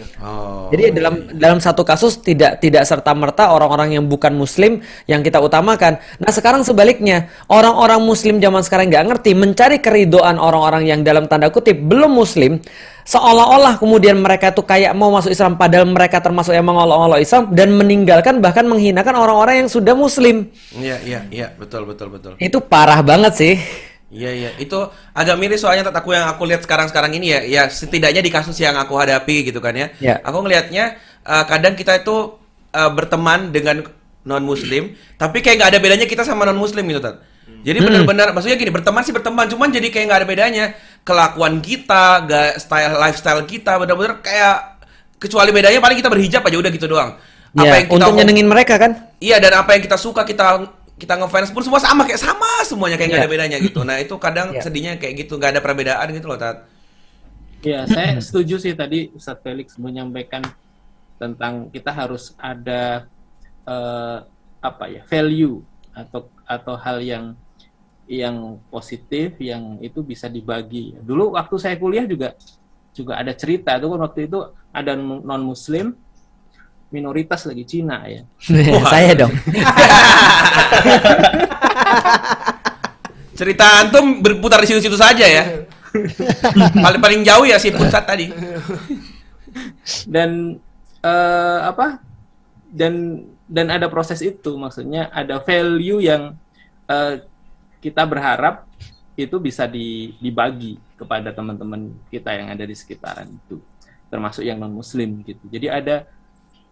Jadi 0.71 0.95
dalam 0.95 1.15
dalam 1.35 1.59
satu 1.59 1.83
kasus 1.83 2.23
tidak 2.23 2.63
tidak 2.63 2.87
serta 2.87 3.11
merta 3.15 3.51
orang-orang 3.51 3.99
yang 3.99 4.07
bukan 4.07 4.35
muslim 4.35 4.83
yang 5.11 5.21
kita 5.21 5.43
utamakan. 5.43 5.99
Nah 6.23 6.31
sekarang 6.31 6.63
sebaliknya 6.71 7.27
orang-orang 7.51 7.99
muslim 7.99 8.39
zaman 8.39 8.63
sekarang 8.63 8.87
nggak 8.87 9.05
ngerti 9.11 9.31
mencari 9.35 9.83
keridoan 9.83 10.39
orang-orang 10.39 10.87
yang 10.87 11.01
dalam 11.03 11.27
tanda 11.27 11.51
kutip 11.51 11.75
belum 11.75 12.15
muslim 12.15 12.63
seolah-olah 13.11 13.83
kemudian 13.83 14.23
mereka 14.23 14.55
tuh 14.55 14.63
kayak 14.63 14.95
mau 14.95 15.11
masuk 15.11 15.35
Islam 15.35 15.59
padahal 15.59 15.91
mereka 15.91 16.23
termasuk 16.23 16.55
yang 16.55 16.63
mengolok-olok 16.63 17.19
Islam 17.19 17.51
dan 17.51 17.75
meninggalkan 17.75 18.39
bahkan 18.39 18.63
menghinakan 18.71 19.19
orang-orang 19.19 19.67
yang 19.67 19.69
sudah 19.71 19.99
muslim. 19.99 20.47
Iya, 20.71 20.97
iya, 21.03 21.21
iya, 21.35 21.47
betul, 21.59 21.91
betul, 21.91 22.13
betul. 22.15 22.39
Itu 22.39 22.63
parah 22.63 23.03
banget 23.03 23.35
sih. 23.35 23.55
Iya 24.11 24.31
iya 24.35 24.51
itu 24.59 24.75
agak 25.15 25.39
miris 25.39 25.63
soalnya 25.63 25.87
aku 25.87 26.11
yang 26.11 26.27
aku 26.27 26.43
lihat 26.43 26.67
sekarang-sekarang 26.67 27.15
ini 27.15 27.31
ya 27.31 27.41
ya 27.47 27.63
setidaknya 27.71 28.19
di 28.19 28.31
kasus 28.35 28.59
yang 28.59 28.75
aku 28.75 28.99
hadapi 28.99 29.47
gitu 29.47 29.63
kan 29.63 29.71
ya. 29.71 29.87
Ya. 30.03 30.19
Aku 30.27 30.43
ngelihatnya 30.43 30.99
eh, 31.23 31.45
kadang 31.47 31.79
kita 31.79 32.03
itu 32.03 32.35
eh, 32.75 32.91
berteman 32.91 33.55
dengan 33.55 33.87
non 34.31 34.47
muslim 34.47 34.95
tapi 35.19 35.43
kayak 35.43 35.59
nggak 35.59 35.71
ada 35.75 35.79
bedanya 35.79 36.07
kita 36.07 36.23
sama 36.23 36.47
non 36.47 36.55
muslim 36.55 36.87
gitu 36.87 37.03
tat. 37.03 37.19
Jadi 37.61 37.77
Hmm. 37.77 37.87
benar-benar 37.91 38.31
maksudnya 38.31 38.57
gini 38.57 38.71
berteman 38.71 39.03
sih 39.03 39.11
berteman 39.11 39.45
cuman 39.45 39.69
jadi 39.69 39.91
kayak 39.91 40.05
nggak 40.07 40.21
ada 40.23 40.29
bedanya 40.29 40.65
kelakuan 41.03 41.59
kita, 41.59 42.25
gak 42.25 42.57
style 42.57 42.95
lifestyle 42.97 43.43
kita 43.43 43.77
benar-benar 43.77 44.23
kayak 44.23 44.81
kecuali 45.19 45.51
bedanya 45.51 45.77
paling 45.77 45.99
kita 45.99 46.09
berhijab 46.09 46.41
aja 46.41 46.57
udah 46.57 46.71
gitu 46.71 46.87
doang. 46.87 47.19
Ya, 47.51 47.83
untuk 47.85 48.15
nyenengin 48.15 48.47
mereka 48.47 48.79
kan? 48.79 49.11
Iya 49.19 49.43
dan 49.43 49.59
apa 49.59 49.75
yang 49.75 49.83
kita 49.83 49.99
suka 49.99 50.23
kita 50.23 50.71
kita 50.97 51.17
ngefans 51.17 51.51
pun 51.51 51.61
semua 51.61 51.81
sama 51.81 52.07
kayak 52.07 52.21
sama 52.21 52.49
semuanya 52.63 52.95
kayak 52.95 53.09
nggak 53.13 53.21
Iya. 53.21 53.29
ada 53.29 53.35
bedanya 53.35 53.57
gitu. 53.59 53.81
Nah 53.83 53.97
itu 53.99 54.15
kadang 54.17 54.55
sedihnya 54.57 54.97
kayak 54.97 55.15
gitu 55.21 55.37
nggak 55.37 55.59
ada 55.59 55.61
perbedaan 55.61 56.07
gitu 56.13 56.31
loh 56.31 56.39
tat. 56.39 56.65
Ya, 57.61 57.85
saya 57.85 58.17
setuju 58.25 58.57
sih 58.57 58.73
tadi 58.73 59.13
Ustadz 59.13 59.45
Felix 59.45 59.77
menyampaikan 59.77 60.41
tentang 61.17 61.69
kita 61.69 61.93
harus 61.93 62.33
ada 62.41 63.05
eh, 63.71 64.19
apa 64.61 64.85
ya 64.91 65.03
value 65.07 65.63
atau 65.95 66.29
atau 66.45 66.75
hal 66.77 66.99
yang 67.01 67.25
yang 68.11 68.59
positif 68.75 69.39
yang 69.39 69.79
itu 69.79 70.03
bisa 70.03 70.27
dibagi. 70.27 70.99
Dulu 70.99 71.39
waktu 71.39 71.55
saya 71.63 71.79
kuliah 71.79 72.03
juga 72.11 72.35
juga 72.91 73.23
ada 73.23 73.31
cerita 73.31 73.79
itu 73.79 73.87
kan 73.87 74.01
waktu 74.03 74.27
itu 74.27 74.39
ada 74.75 74.99
non 74.99 75.43
muslim 75.47 75.95
minoritas 76.91 77.47
lagi 77.47 77.63
Cina 77.63 78.03
ya. 78.11 78.27
Saya 78.93 79.15
dong. 79.15 79.31
Cerita 83.39 83.65
antum 83.81 84.21
berputar 84.21 84.61
di 84.61 84.69
situ-situ 84.69 84.99
saja 84.99 85.25
ya. 85.25 85.65
paling 86.85 87.01
paling 87.03 87.23
jauh 87.23 87.47
ya 87.47 87.63
si 87.63 87.71
pusat 87.71 88.05
tadi. 88.05 88.27
dan 90.07 90.59
eh, 91.03 91.59
apa 91.67 91.99
dan 92.71 93.27
dan 93.51 93.67
ada 93.75 93.91
proses 93.91 94.23
itu 94.23 94.55
maksudnya 94.55 95.11
ada 95.11 95.43
value 95.43 95.99
yang 95.99 96.39
eh, 96.87 97.27
kita 97.83 98.07
berharap 98.07 98.71
itu 99.19 99.37
bisa 99.43 99.67
di- 99.67 100.15
dibagi 100.23 100.79
kepada 100.95 101.35
teman-teman 101.35 101.91
kita 102.09 102.31
yang 102.31 102.49
ada 102.55 102.63
di 102.63 102.73
sekitaran 102.79 103.27
itu 103.27 103.59
termasuk 104.07 104.47
yang 104.47 104.63
non 104.63 104.71
muslim 104.71 105.21
gitu 105.27 105.43
jadi 105.51 105.83
ada 105.83 105.97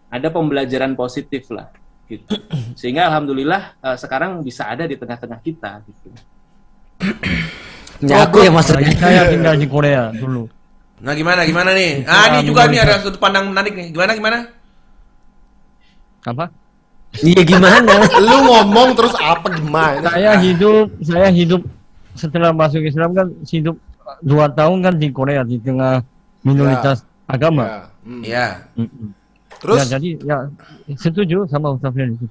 ada 0.07 0.27
pembelajaran 0.31 0.95
positif 0.95 1.51
lah 1.51 1.67
gitu 2.07 2.31
sehingga 2.79 3.11
alhamdulillah 3.11 3.75
eh, 3.83 3.97
sekarang 3.99 4.39
bisa 4.39 4.71
ada 4.71 4.87
di 4.87 4.95
tengah-tengah 4.95 5.39
kita 5.43 5.83
gitu 5.83 6.07
Ya, 7.99 8.23
aku 8.23 8.39
yang 8.47 8.55
maksudnya. 8.55 8.95
Saya 8.95 9.27
tinggal 9.27 9.59
di 9.59 9.67
Korea 9.67 10.07
dulu. 10.15 10.47
Nah 11.03 11.11
gimana 11.15 11.43
gimana 11.43 11.75
nih? 11.75 12.07
Ah 12.07 12.39
ini 12.39 12.47
juga 12.47 12.67
nih 12.71 12.79
ada 12.79 13.03
sudut 13.03 13.19
pandang 13.19 13.51
menarik 13.51 13.75
nih. 13.75 13.91
Gimana 13.91 14.11
gimana? 14.15 14.37
Apa? 16.23 16.51
Iya 17.11 17.41
gimana? 17.41 18.05
Lu 18.21 18.37
ngomong 18.45 18.93
terus 18.93 19.17
apa 19.17 19.49
gimana? 19.51 20.05
Saya 20.07 20.37
hidup, 20.39 20.93
saya 21.01 21.27
hidup 21.29 21.61
setelah 22.13 22.53
masuk 22.53 22.85
Islam 22.85 23.11
kan 23.11 23.27
hidup 23.43 23.75
dua 24.21 24.47
tahun 24.47 24.85
kan 24.85 24.93
di 24.95 25.09
Korea 25.09 25.41
di 25.41 25.57
tengah 25.57 26.05
minoritas 26.41 27.01
agama. 27.25 27.89
Iya. 28.05 28.69
Mm-mm. 28.73 29.13
Terus? 29.59 29.77
Ya, 29.83 29.99
jadi 29.99 30.09
ya 30.21 30.37
setuju 30.95 31.43
sama 31.45 31.75
Ustaz 31.75 31.91
Ferry 31.91 32.15
itu. 32.15 32.25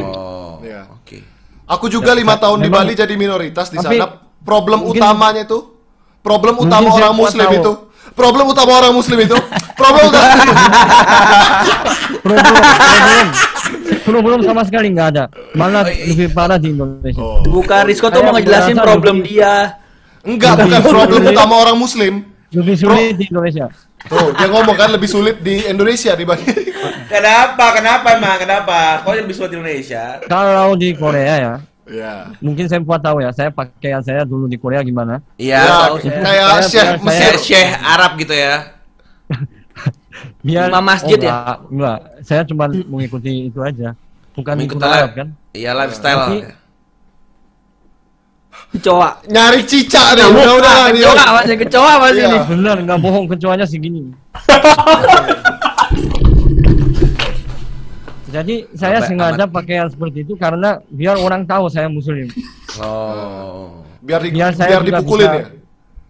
Oh. 0.00 0.56
Iya. 0.62 0.88
Oke. 0.90 1.20
Aku 1.66 1.86
juga 1.86 2.14
Ya, 2.14 2.18
lima 2.18 2.34
tahun 2.34 2.64
di 2.64 2.68
Bali 2.68 2.94
jadi 2.94 3.14
minoritas 3.14 3.68
di 3.68 3.76
sana. 3.76 4.18
Problem 4.40 4.80
mungkin- 4.82 4.98
utamanya 4.98 5.44
itu, 5.44 5.68
problem 6.20 6.56
utama 6.58 6.88
orang 6.88 7.12
Muslim 7.12 7.44
tahu. 7.44 7.58
itu, 7.60 7.72
problem 8.16 8.44
utama 8.48 8.72
orang 8.74 8.94
Muslim 8.96 9.18
itu, 9.20 9.36
problem 9.80 10.04
utama. 10.08 10.32
problem, 12.24 12.54
problem, 12.56 13.26
problem 14.00 14.40
sama 14.40 14.62
sekali 14.62 14.90
nggak 14.90 15.08
ada. 15.10 15.24
Malah 15.52 15.82
lebih 15.86 16.30
parah 16.30 16.56
di 16.56 16.70
Indonesia. 16.70 17.22
Bukan 17.42 17.80
Rizko 17.84 18.08
tuh 18.08 18.20
mau 18.20 18.32
ngejelasin 18.32 18.76
problem 18.76 19.18
lebih- 19.18 19.36
dia. 19.36 19.54
Enggak, 20.20 20.60
bukan 20.60 20.82
problem 20.84 21.20
utama 21.24 21.54
orang 21.58 21.76
Muslim. 21.76 22.14
Lebih 22.50 22.74
sulit 22.76 23.14
di 23.14 23.24
Indonesia. 23.26 23.70
Tuh, 24.02 24.32
dia 24.32 24.48
ngomong 24.48 24.74
kan 24.74 24.88
lebih 24.88 25.06
sulit 25.06 25.38
di 25.38 25.60
Indonesia 25.62 26.12
dibanding. 26.12 26.72
Kenapa? 27.06 27.64
Kenapa 27.72 28.06
emang? 28.12 28.36
Kenapa? 28.36 28.78
Kok 29.00 29.12
lebih 29.14 29.32
sulit 29.32 29.50
di 29.50 29.56
Indonesia? 29.56 30.18
Kalau 30.24 30.72
di 30.74 30.92
Korea 30.92 31.34
ya, 31.36 31.54
Iya. 31.84 32.32
mungkin 32.38 32.64
saya 32.64 32.80
buat 32.80 32.98
tahu 32.98 33.20
ya. 33.20 33.30
Saya 33.30 33.50
pakaian 33.50 34.00
saya 34.00 34.24
dulu 34.24 34.44
di 34.44 34.56
Korea 34.56 34.80
gimana? 34.80 35.20
Iya, 35.36 35.58
Ya, 35.58 35.76
tahu 35.84 35.96
saya. 36.00 36.16
kayak 36.18 36.48
Saya- 36.48 36.64
Syekh 36.64 36.80
saya- 36.80 36.98
Mesir. 37.02 37.32
Syekh 37.38 37.70
Arab 37.78 38.10
gitu 38.16 38.34
ya. 38.34 38.54
Biar 40.40 40.68
Imam 40.68 40.84
masjid 40.84 41.18
oh, 41.18 41.24
ya? 41.24 41.32
enggak, 41.32 41.58
enggak. 41.70 41.98
Saya 42.22 42.42
cuma 42.44 42.64
mengikuti 42.68 43.48
itu 43.48 43.60
aja. 43.60 43.94
Bukan 44.32 44.54
Mengikuti 44.56 44.80
ikut 44.80 44.88
Arab 44.88 45.10
kan? 45.12 45.28
Iya 45.52 45.70
lifestyle. 45.74 46.20
Tapi- 46.20 46.44
Kecoa. 48.70 49.10
Nyari 49.26 49.60
cicak 49.66 50.14
deh, 50.14 50.26
udah 50.26 50.52
udah. 50.58 50.74
Kecoa 50.94 51.24
masih 51.42 51.56
kecoa 51.58 51.92
masih 51.98 52.22
Iya. 52.22 52.28
ini. 52.30 52.38
Bener, 52.54 52.76
nggak 52.86 52.98
bohong 53.02 53.26
kecoanya 53.26 53.66
segini. 53.66 54.10
Jadi 58.30 58.62
saya 58.78 59.02
Sampai 59.02 59.08
sengaja 59.10 59.42
amat. 59.42 59.50
pakaian 59.50 59.86
seperti 59.90 60.22
itu 60.22 60.38
karena 60.38 60.78
biar 60.86 61.18
orang 61.18 61.42
tahu 61.42 61.66
saya 61.66 61.90
muslim. 61.90 62.30
Oh. 62.78 63.82
Biar 63.98 64.22
di, 64.22 64.30
Biar 64.30 64.54
saya 64.54 64.78
biar 64.78 64.86
dipukulin 64.86 65.26
bisa- 65.26 65.34
ya. 65.34 65.46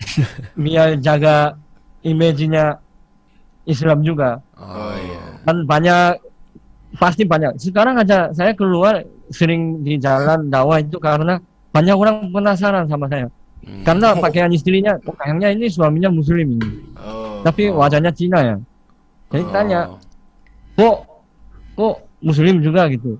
Biar 0.64 0.88
jaga 1.00 1.36
image-nya 2.04 2.76
Islam 3.68 4.00
juga. 4.04 4.40
Oh 4.56 4.94
iya. 4.96 5.40
Kan 5.44 5.64
banyak 5.68 6.20
pasti 6.96 7.22
banyak. 7.28 7.56
Sekarang 7.60 8.00
aja 8.00 8.32
saya 8.34 8.56
keluar 8.56 9.04
sering 9.30 9.84
di 9.86 10.00
jalan 10.00 10.50
dakwah 10.50 10.82
itu 10.82 10.98
karena 10.98 11.38
banyak 11.70 11.94
orang 11.94 12.16
penasaran 12.34 12.86
sama 12.90 13.06
saya. 13.06 13.30
Hmm. 13.60 13.84
Karena 13.84 14.16
pakaian 14.16 14.50
istrinya, 14.50 14.96
oh, 15.04 15.14
kayaknya 15.14 15.52
ini 15.52 15.68
suaminya 15.68 16.08
muslim 16.08 16.56
ini. 16.56 16.68
Oh. 16.96 17.44
Tapi 17.44 17.68
wajahnya 17.70 18.10
Cina 18.10 18.38
ya. 18.40 18.56
Jadi 19.30 19.44
Oh. 19.46 19.52
tanya, 19.54 19.80
kok 20.74 20.96
kok 21.78 21.94
Muslim 22.20 22.60
juga 22.60 22.84
gitu? 22.92 23.16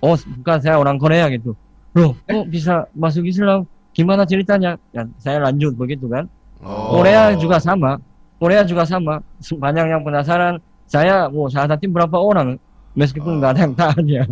Oh 0.00 0.16
bukan 0.16 0.58
saya 0.58 0.80
orang 0.80 0.96
Korea 0.96 1.28
gitu. 1.28 1.52
Loh 1.92 2.16
kok 2.24 2.46
bisa 2.48 2.88
masuk 2.96 3.28
Islam? 3.28 3.68
Gimana 3.92 4.24
ceritanya? 4.24 4.78
Ya, 4.94 5.04
saya 5.20 5.42
lanjut 5.44 5.76
begitu 5.76 6.06
kan. 6.08 6.26
Oh. 6.64 6.98
Korea 6.98 7.34
juga 7.36 7.60
sama. 7.60 8.00
Korea 8.40 8.64
juga 8.64 8.88
sama. 8.88 9.20
Banyak 9.44 9.84
yang 9.92 10.00
penasaran. 10.00 10.56
Saya 10.88 11.28
mau 11.30 11.46
saat 11.46 11.70
nanti 11.70 11.86
berapa 11.86 12.18
orang 12.18 12.58
meskipun 12.98 13.38
nggak 13.38 13.50
ada 13.54 13.60
yang 13.62 13.74
tanya. 13.76 14.22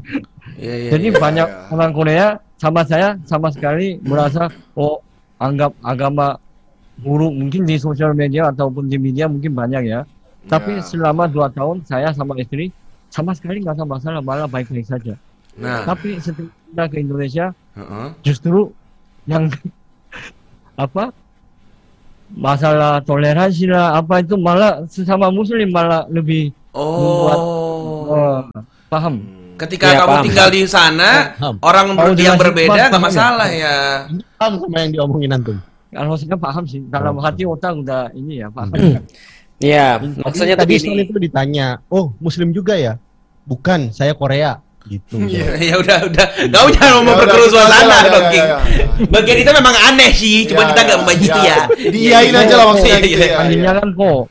Iya, 0.59 0.75
iya, 0.75 0.91
Jadi 0.97 1.07
iya. 1.13 1.19
banyak 1.21 1.49
orang 1.71 1.93
Korea 1.95 2.27
sama 2.59 2.83
saya 2.83 3.15
sama 3.29 3.55
sekali 3.55 4.03
merasa 4.03 4.51
oh 4.75 4.99
anggap 5.39 5.71
agama 5.87 6.35
buruk 6.99 7.31
mungkin 7.31 7.63
di 7.63 7.79
sosial 7.79 8.11
media 8.11 8.51
ataupun 8.51 8.91
di 8.91 8.99
media 8.99 9.31
mungkin 9.31 9.55
banyak 9.55 9.87
ya. 9.87 10.03
Tapi 10.49 10.83
selama 10.83 11.31
dua 11.31 11.53
tahun 11.53 11.85
saya 11.87 12.11
sama 12.17 12.35
istri 12.41 12.75
sama 13.13 13.37
sekali 13.37 13.63
nggak 13.63 13.79
ada 13.79 13.87
masalah 13.87 14.21
malah 14.25 14.51
baik-baik 14.51 14.89
saja. 14.89 15.15
Nah. 15.55 15.87
Tapi 15.87 16.19
setelah 16.19 16.87
ke 16.91 16.97
Indonesia 16.99 17.55
Heeh. 17.79 18.09
justru 18.27 18.73
yang 19.31 19.53
apa 20.85 21.15
masalah 22.31 23.01
toleransi 23.01 23.67
lah 23.67 23.97
apa 23.97 24.21
itu 24.21 24.35
malah 24.35 24.85
sesama 24.85 25.29
muslim 25.29 25.69
malah 25.69 26.05
lebih 26.09 26.53
membuat 26.73 27.39
eh, 28.09 28.41
paham 28.87 29.15
Ketika 29.59 29.91
Iya, 29.91 29.99
kamu 29.99 30.11
paham, 30.15 30.23
tinggal 30.23 30.49
di 30.55 30.63
sana, 30.71 31.11
Paham. 31.35 31.59
orang 31.67 31.87
Kalau 31.99 32.15
yang 32.15 32.39
berbeda 32.39 32.71
paham, 32.71 32.91
nggak 32.95 33.03
ya? 33.03 33.07
masalah 33.11 33.49
ya. 33.51 33.77
Paham 34.39 34.53
sama 34.63 34.77
yang 34.79 34.91
diomongin 34.95 35.35
antum. 35.35 35.59
kalau 35.91 36.15
saya 36.15 36.39
paham 36.39 36.63
sih 36.63 36.79
dalam 36.87 37.19
hati 37.19 37.43
otak 37.43 37.75
udah 37.75 38.07
ini 38.15 38.39
ya 38.39 38.55
paham 38.55 38.71
Iya, 39.59 39.99
Tadi- 39.99 40.23
maksudnya 40.23 40.55
tadi 40.55 40.75
soal 40.79 41.03
itu 41.03 41.19
ditanya, 41.19 41.83
oh 41.91 42.15
Muslim 42.23 42.55
juga 42.55 42.79
ya? 42.79 43.03
Bukan, 43.43 43.91
saya 43.91 44.15
Korea. 44.15 44.63
Gitu. 44.89 45.15
Ya 45.69 45.75
udah 45.77 45.99
udah, 46.09 46.27
kamu 46.49 46.69
jangan 46.73 46.73
mau 46.73 46.73
Ya 46.73 46.75
udah, 46.75 47.01
memperkeruh 47.05 47.49
kita 47.49 47.55
suasana 47.55 47.97
dong, 48.09 48.25
ya, 48.25 48.31
King. 48.33 48.49
ya, 48.49 48.57
Bagian 49.13 49.39
itu 49.45 49.51
memang 49.53 49.77
aneh 49.93 50.11
sih, 50.17 50.37
cuma 50.49 50.63
Ya, 50.65 50.69
kita 50.73 50.81
nggak 50.81 50.97
ya, 50.97 51.01
membagi 51.05 51.29
ya. 51.29 51.39
ya. 51.45 51.59
Diain 51.93 52.35
aja 52.35 52.55
lah 52.57 52.67
maksudnya 52.73 52.99
Iya, 52.99 53.05
gitu 53.05 53.21
iya. 53.21 53.29
ya. 53.29 53.39
Panggilnya 53.39 53.73
kan 53.77 53.89
kok 53.93 54.23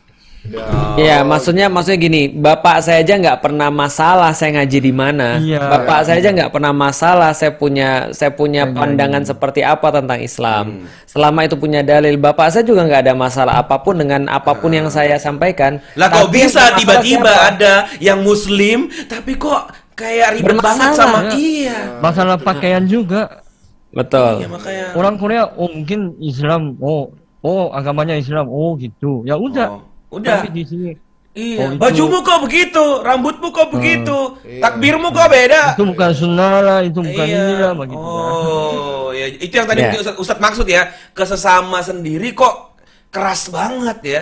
Iya, 0.98 1.22
maksudnya 1.28 1.68
maksudnya 1.68 2.00
gini, 2.00 2.22
bapak 2.32 2.82
saya 2.82 3.04
aja 3.04 3.20
nggak 3.20 3.40
pernah 3.44 3.70
masalah 3.70 4.32
saya 4.34 4.58
ngaji 4.58 4.80
di 4.80 4.94
mana. 4.96 5.38
Iya. 5.38 5.60
Bapak 5.60 6.08
saya 6.08 6.18
aja 6.24 6.30
nggak 6.34 6.52
pernah 6.56 6.74
masalah 6.74 7.32
saya 7.36 7.52
punya 7.54 8.10
saya 8.16 8.32
punya 8.34 8.66
pandangan 8.66 9.22
seperti 9.28 9.62
apa 9.62 9.92
tentang 9.94 10.18
Islam. 10.24 10.88
Selama 11.06 11.46
itu 11.46 11.60
punya 11.60 11.84
dalil, 11.86 12.16
bapak 12.18 12.50
saya 12.50 12.64
juga 12.66 12.88
nggak 12.88 13.02
ada 13.06 13.14
masalah 13.14 13.54
apa 13.60 13.78
pun 13.84 14.00
dengan 14.00 14.26
apa 14.32 14.56
pun 14.58 14.72
yang 14.74 14.90
saya 14.90 15.20
sampaikan. 15.22 15.84
Lah 16.00 16.10
kok 16.10 16.32
bisa 16.34 16.74
tiba-tiba 16.80 17.30
ada 17.54 17.86
yang 18.02 18.24
muslim 18.26 18.90
tapi 19.06 19.38
kok 19.38 19.70
kayak 19.98 20.38
ribet 20.38 20.58
banget 20.62 20.94
sama 20.94 21.20
ya. 21.26 21.32
iya. 21.34 21.78
masalah 22.00 22.38
pakaian 22.38 22.86
juga 22.86 23.42
Betul. 23.90 24.46
makanya. 24.46 24.94
orang 24.94 25.16
Korea 25.18 25.44
oh 25.58 25.74
mungkin 25.74 26.14
Islam 26.22 26.78
oh 26.78 27.10
oh 27.42 27.74
agamanya 27.74 28.14
Islam 28.14 28.46
oh 28.46 28.78
gitu 28.78 29.26
ya 29.26 29.34
udah 29.34 29.82
udah. 30.14 30.46
tapi 30.46 30.54
di 30.54 30.64
sini 30.64 30.92
Iya, 31.38 31.58
oh, 31.62 31.70
itu- 31.70 31.78
bajumu 31.78 32.26
kok 32.26 32.50
begitu, 32.50 32.82
rambutmu 33.06 33.54
kok 33.54 33.70
begitu, 33.70 34.42
Iya. 34.42 34.58
takbirmu 34.58 35.14
kok 35.14 35.30
beda. 35.30 35.78
itu 35.78 35.86
bukan 35.86 36.10
sunnah 36.10 36.66
lah 36.66 36.80
itu 36.82 36.98
bukan 36.98 37.26
Iya. 37.30 37.38
ini 37.38 37.54
lah 37.62 37.74
begitu 37.78 38.02
Oh, 38.02 39.14
ya 39.14 39.30
itu 39.30 39.54
yang 39.54 39.70
tadi 39.70 39.86
Ya. 39.86 39.94
Ustadz, 40.02 40.18
Ustadz 40.18 40.42
maksud 40.42 40.66
ya, 40.66 40.90
ke 41.14 41.22
sesama 41.30 41.86
sendiri 41.86 42.34
kok 42.34 42.74
keras 43.14 43.54
banget 43.54 43.98
ya. 44.02 44.22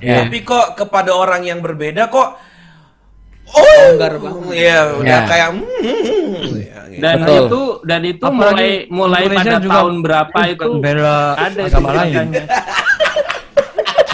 Ya. 0.00 0.24
Tapi 0.24 0.40
kok 0.40 0.72
kepada 0.72 1.12
orang 1.12 1.44
yang 1.44 1.60
berbeda 1.60 2.08
kok 2.08 2.40
oh, 3.52 4.52
Iya, 4.52 4.78
udah 4.96 5.18
Ya. 5.18 5.26
kayak 5.26 5.48
hmm, 5.54 5.64
hmm, 5.64 6.00
hmm. 6.04 6.44
Ya, 6.58 6.80
gitu. 6.88 7.00
Dan 7.00 7.16
Betul. 7.22 7.38
itu 7.38 7.62
dan 7.86 8.00
itu 8.02 8.24
Apalagi 8.26 8.42
mulai 8.42 8.70
mulai 8.90 9.20
Indonesia 9.24 9.44
pada 9.48 9.62
juga 9.62 9.74
tahun 9.78 9.94
berapa 10.02 10.38
itu 10.48 10.68
bela 10.78 11.18
ada 11.34 11.60
agama 11.64 11.88
lain. 11.94 12.26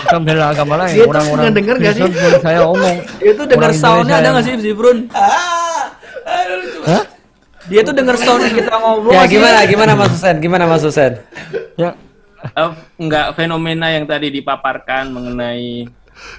bukan 0.05 0.21
bela 0.23 0.45
agama 0.53 0.75
lain 0.85 0.95
Dia 0.95 1.07
orang-orang 1.09 1.43
nggak 1.43 1.57
denger 1.57 1.77
nggak 1.81 1.95
sih? 1.97 2.11
Saya 2.39 2.61
omong 2.63 2.97
denger 3.25 3.71
Orang 3.73 3.75
soundnya 3.75 4.17
ada 4.21 4.29
nggak 4.37 4.45
sih, 4.45 4.55
Zifrun? 4.61 4.99
Dia 7.65 7.81
tuh 7.81 7.95
denger 7.97 8.17
sound 8.21 8.45
kita 8.45 8.77
ngobrol. 8.77 9.17
Ya 9.17 9.25
gimana 9.25 9.59
gimana 9.65 9.93
Mas 9.97 10.13
Husen? 10.13 10.37
Gimana 10.37 10.65
Mas 10.69 10.85
Husen? 10.85 11.13
ya 11.75 11.97
Eh, 12.45 12.71
enggak 13.01 13.33
fenomena 13.33 13.89
yang 13.89 14.05
tadi 14.05 14.29
dipaparkan 14.29 15.09
mengenai 15.09 15.89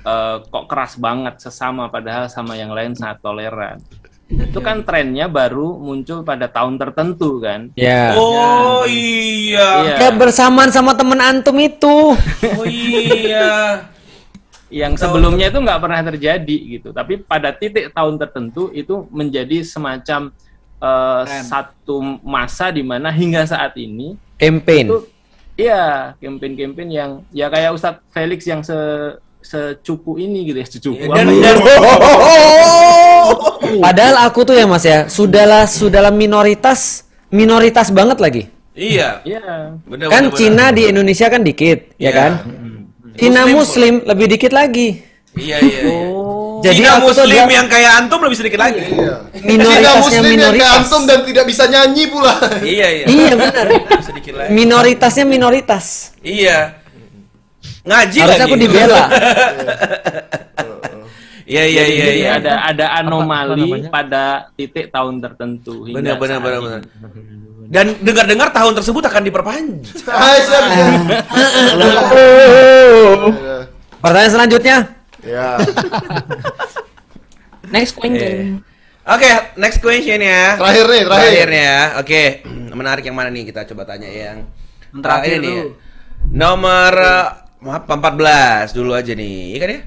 eh, 0.04 0.38
kok 0.42 0.66
keras 0.66 0.96
banget 1.00 1.40
sesama 1.42 1.88
padahal 1.92 2.32
sama 2.32 2.56
yang 2.56 2.72
lain 2.72 2.96
sangat 2.96 3.20
toleran. 3.22 3.78
Itu 4.26 4.58
kan 4.58 4.82
trennya 4.82 5.30
baru 5.30 5.78
muncul 5.78 6.26
pada 6.26 6.50
tahun 6.50 6.82
tertentu 6.82 7.38
kan. 7.38 7.70
Ya. 7.78 8.18
Oh 8.18 8.82
iya. 8.90 9.86
Iya. 9.86 9.96
Ya 10.02 10.10
bersamaan 10.18 10.74
sama 10.74 10.98
temen 10.98 11.22
antum 11.22 11.54
itu. 11.62 12.18
Oh 12.58 12.66
iya. 12.66 13.86
Yang 14.74 15.06
sebelumnya 15.06 15.54
itu 15.54 15.62
nggak 15.62 15.78
pernah 15.78 16.02
terjadi 16.02 16.58
gitu. 16.58 16.90
Tapi 16.90 17.22
pada 17.22 17.54
titik 17.54 17.94
tahun 17.94 18.18
tertentu 18.18 18.74
itu 18.74 19.06
menjadi 19.14 19.62
semacam 19.62 20.34
eh, 20.82 21.24
satu 21.46 22.02
masa 22.26 22.74
di 22.74 22.82
mana 22.82 23.14
hingga 23.14 23.46
saat 23.46 23.78
ini 23.78 24.18
Campaign. 24.36 24.86
itu 24.92 25.00
iya 25.56 26.12
campaign-campaign 26.20 26.90
yang 26.92 27.12
ya 27.32 27.48
kayak 27.48 27.72
Ustadz 27.72 28.04
Felix 28.12 28.44
yang 28.44 28.60
se 28.60 28.76
secupu 29.46 30.18
ini 30.18 30.42
gitu 30.44 30.58
ya 30.58 30.66
secupu 30.66 31.02
apa 31.06 31.14
Dan, 31.16 31.28
ya? 31.32 31.42
dan 31.46 31.56
Padahal 33.78 34.16
aku 34.24 34.40
tuh 34.44 34.54
ya 34.54 34.66
Mas 34.66 34.84
ya, 34.84 35.06
sudahlah 35.08 35.66
sudahlah 35.66 36.10
minoritas 36.10 37.06
minoritas 37.30 37.90
banget 37.90 38.18
lagi. 38.18 38.44
iya. 38.74 39.22
Iya. 39.22 39.78
Benar, 39.84 40.08
kan 40.10 40.24
benar, 40.26 40.36
Cina 40.36 40.66
benar. 40.66 40.76
di 40.76 40.84
Indonesia 40.86 41.28
kan 41.28 41.42
dikit, 41.42 41.80
ya 41.96 42.04
Iya. 42.04 42.12
kan? 42.12 42.32
Cina 43.16 43.42
Muslim- 43.44 43.56
Muslim, 43.56 43.94
lebih 44.04 44.28
dikit 44.30 44.52
lagi. 44.52 44.88
Iya 45.36 45.58
iya. 45.60 45.80
iya. 45.84 46.08
Jadi 46.56 46.82
Cina 46.82 46.98
muslim 46.98 47.46
yang 47.46 47.68
kayak 47.68 47.92
antum 48.00 48.20
lebih 48.20 48.38
sedikit 48.38 48.58
lagi. 48.58 48.80
Cina 48.82 49.22
Minoritasnya 49.44 50.00
muslim 50.00 50.16
yang 50.16 50.24
kayak 50.24 50.32
minoritas. 50.34 50.74
antum 50.80 51.02
dan 51.06 51.20
tidak 51.22 51.46
bisa 51.46 51.64
nyanyi 51.68 52.04
pula. 52.08 52.34
Iya 52.64 52.88
iya. 52.90 53.06
Iya 53.06 53.34
benar. 53.36 53.66
Sedikit 54.02 54.34
lagi. 54.34 54.50
Minoritasnya 54.50 55.26
minoritas. 55.28 55.86
Iya. 56.20 56.80
Ngaji 57.86 58.20
lagi. 58.26 58.42
aku 58.44 58.56
dibela. 58.58 59.02
Iya 61.46 61.62
iya 61.62 61.84
iya 61.86 62.10
iya. 62.18 62.30
ada 62.42 62.54
ada 62.74 62.86
anomali 62.98 63.70
namanya? 63.70 63.90
pada 63.94 64.24
titik 64.58 64.90
tahun 64.90 65.22
tertentu 65.22 65.86
hingga 65.86 66.02
Benar 66.02 66.16
benar 66.18 66.38
benar 66.42 66.60
benar. 66.66 66.82
Dan 67.70 67.86
dengar-dengar 68.02 68.50
tahun 68.50 68.74
tersebut 68.82 69.06
akan 69.06 69.22
diperpanjang. 69.30 69.86
Siap. 70.02 70.66
Pertanyaan 74.02 74.34
selanjutnya. 74.34 74.78
Ya. 75.22 75.58
Next 77.74 77.94
question. 77.94 78.66
Oke, 79.06 79.30
next 79.62 79.86
question 79.86 80.18
ya. 80.18 80.58
Terakhir 80.58 80.86
nih, 80.90 81.02
terakhir. 81.06 81.30
Terakhirnya 81.30 81.62
ya. 81.62 81.82
Oke, 82.02 82.22
menarik 82.82 83.06
yang 83.06 83.14
mana 83.14 83.30
nih 83.30 83.46
kita 83.46 83.70
coba 83.70 83.86
tanya 83.86 84.10
yang 84.10 84.50
Yang 84.90 84.98
terakhir 85.02 85.30
ini 85.30 85.38
nih. 85.38 85.54
dulu. 85.54 85.62
ya. 85.62 85.66
Nomor 86.26 86.94
eh, 86.98 87.26
maaf 87.66 87.90
14 87.90 88.78
dulu 88.78 88.94
aja 88.94 89.18
nih. 89.18 89.58
Iya 89.58 89.60
kan 89.60 89.70
ya? 89.70 89.82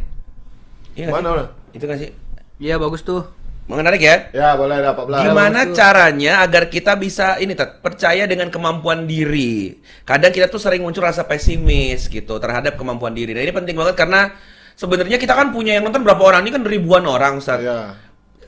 Iya 0.98 1.06
Mana, 1.14 1.14
sih? 1.14 1.30
mana? 1.30 1.44
Itu 1.70 1.84
kan 1.86 1.96
sih. 2.02 2.10
Iya 2.59 2.74
bagus 2.82 3.06
tuh. 3.06 3.22
Menarik 3.68 4.00
ya? 4.00 4.16
Ya, 4.32 4.56
boleh 4.56 4.80
ada 4.80 4.96
14. 4.96 5.28
Gimana 5.28 5.60
betul. 5.68 5.76
caranya 5.76 6.32
agar 6.40 6.72
kita 6.72 6.96
bisa 6.96 7.36
ini 7.36 7.52
Tat, 7.52 7.84
percaya 7.84 8.24
dengan 8.24 8.48
kemampuan 8.48 9.05
diri? 9.05 9.76
Kadang 10.09 10.32
kita 10.32 10.48
tuh 10.48 10.56
sering 10.56 10.80
muncul 10.80 11.05
rasa 11.05 11.28
pesimis 11.28 12.09
gitu 12.09 12.40
terhadap 12.40 12.80
kemampuan 12.80 13.12
diri. 13.12 13.36
Nah, 13.36 13.44
ini 13.44 13.52
penting 13.52 13.76
banget 13.76 13.92
karena 13.92 14.32
sebenarnya 14.72 15.20
kita 15.20 15.36
kan 15.36 15.52
punya 15.52 15.76
yang 15.76 15.84
nonton 15.84 16.00
berapa 16.00 16.22
orang 16.24 16.48
ini 16.48 16.56
kan 16.56 16.64
ribuan 16.64 17.05
orang, 17.05 17.44
Ustaz. 17.44 17.60
Ya. 17.60 17.92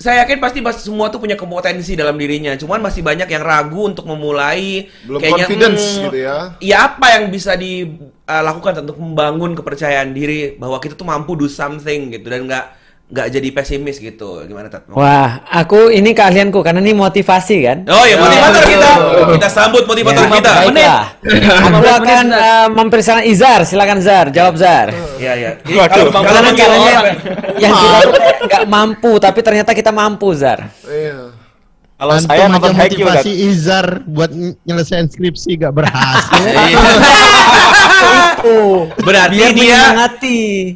Saya 0.00 0.24
yakin 0.24 0.40
pasti 0.40 0.64
pas 0.64 0.80
semua 0.80 1.12
tuh 1.12 1.20
punya 1.20 1.36
kompetensi 1.36 1.92
dalam 1.92 2.16
dirinya. 2.16 2.56
Cuman 2.56 2.80
masih 2.80 3.04
banyak 3.04 3.28
yang 3.28 3.44
ragu 3.44 3.92
untuk 3.92 4.08
memulai. 4.08 4.88
Belum 5.04 5.20
Kayaknya, 5.20 5.44
confidence 5.44 5.84
hmm, 5.84 6.04
gitu 6.08 6.18
ya. 6.24 6.36
Ya 6.64 6.76
apa 6.88 7.20
yang 7.20 7.28
bisa 7.28 7.52
dilakukan 8.30 8.86
untuk 8.86 8.96
membangun 8.96 9.58
kepercayaan 9.58 10.14
diri 10.14 10.54
bahwa 10.54 10.78
kita 10.78 10.94
tuh 10.94 11.02
mampu 11.02 11.34
do 11.34 11.50
something 11.50 12.14
gitu 12.14 12.30
dan 12.30 12.46
nggak 12.46 12.64
nggak 13.10 13.26
jadi 13.26 13.48
pesimis 13.50 13.98
gitu. 13.98 14.46
Gimana 14.46 14.70
Tat? 14.70 14.86
Wah, 14.94 15.42
aku 15.50 15.90
ini 15.90 16.14
keahlianku 16.14 16.62
karena 16.62 16.78
ini 16.78 16.94
motivasi 16.94 17.56
kan. 17.58 17.78
Oh 17.90 18.06
ya 18.06 18.14
motivator 18.14 18.62
kita. 18.62 18.90
Kita 19.34 19.48
sambut 19.50 19.82
motivator 19.82 20.22
Ya, 20.22 20.30
kita. 20.30 20.52
Baiklah. 20.62 21.02
Aku 21.74 21.88
akan 21.90 22.24
eh, 22.30 22.68
mempersilakan 22.70 23.24
Izar, 23.26 23.60
silakan 23.66 23.98
Zar, 23.98 24.30
jawab 24.30 24.54
Zar. 24.54 24.94
Iya 25.18 25.32
iya. 25.34 25.50
Kalau 25.90 26.10
caranya 26.54 26.64
orang. 27.02 27.16
yang 27.58 27.72
kita 27.82 27.98
nggak 28.46 28.64
mampu, 28.70 29.12
tapi 29.18 29.42
ternyata 29.42 29.74
kita 29.74 29.90
mampu 29.90 30.30
Zar. 30.38 30.70
Iya. 30.86 31.34
Kalau 32.00 32.16
Antum 32.16 32.32
saya 32.32 32.48
nonton 32.48 32.72
motivasi 32.72 33.30
Izar 33.44 33.86
buat 34.08 34.32
ny- 34.32 34.56
nyelesain 34.64 35.04
skripsi 35.04 35.60
gak 35.60 35.76
berhasil. 35.76 36.48
Iya. 38.00 38.26
Berarti 38.98 39.36
Biar 39.36 39.52
dia. 39.52 39.82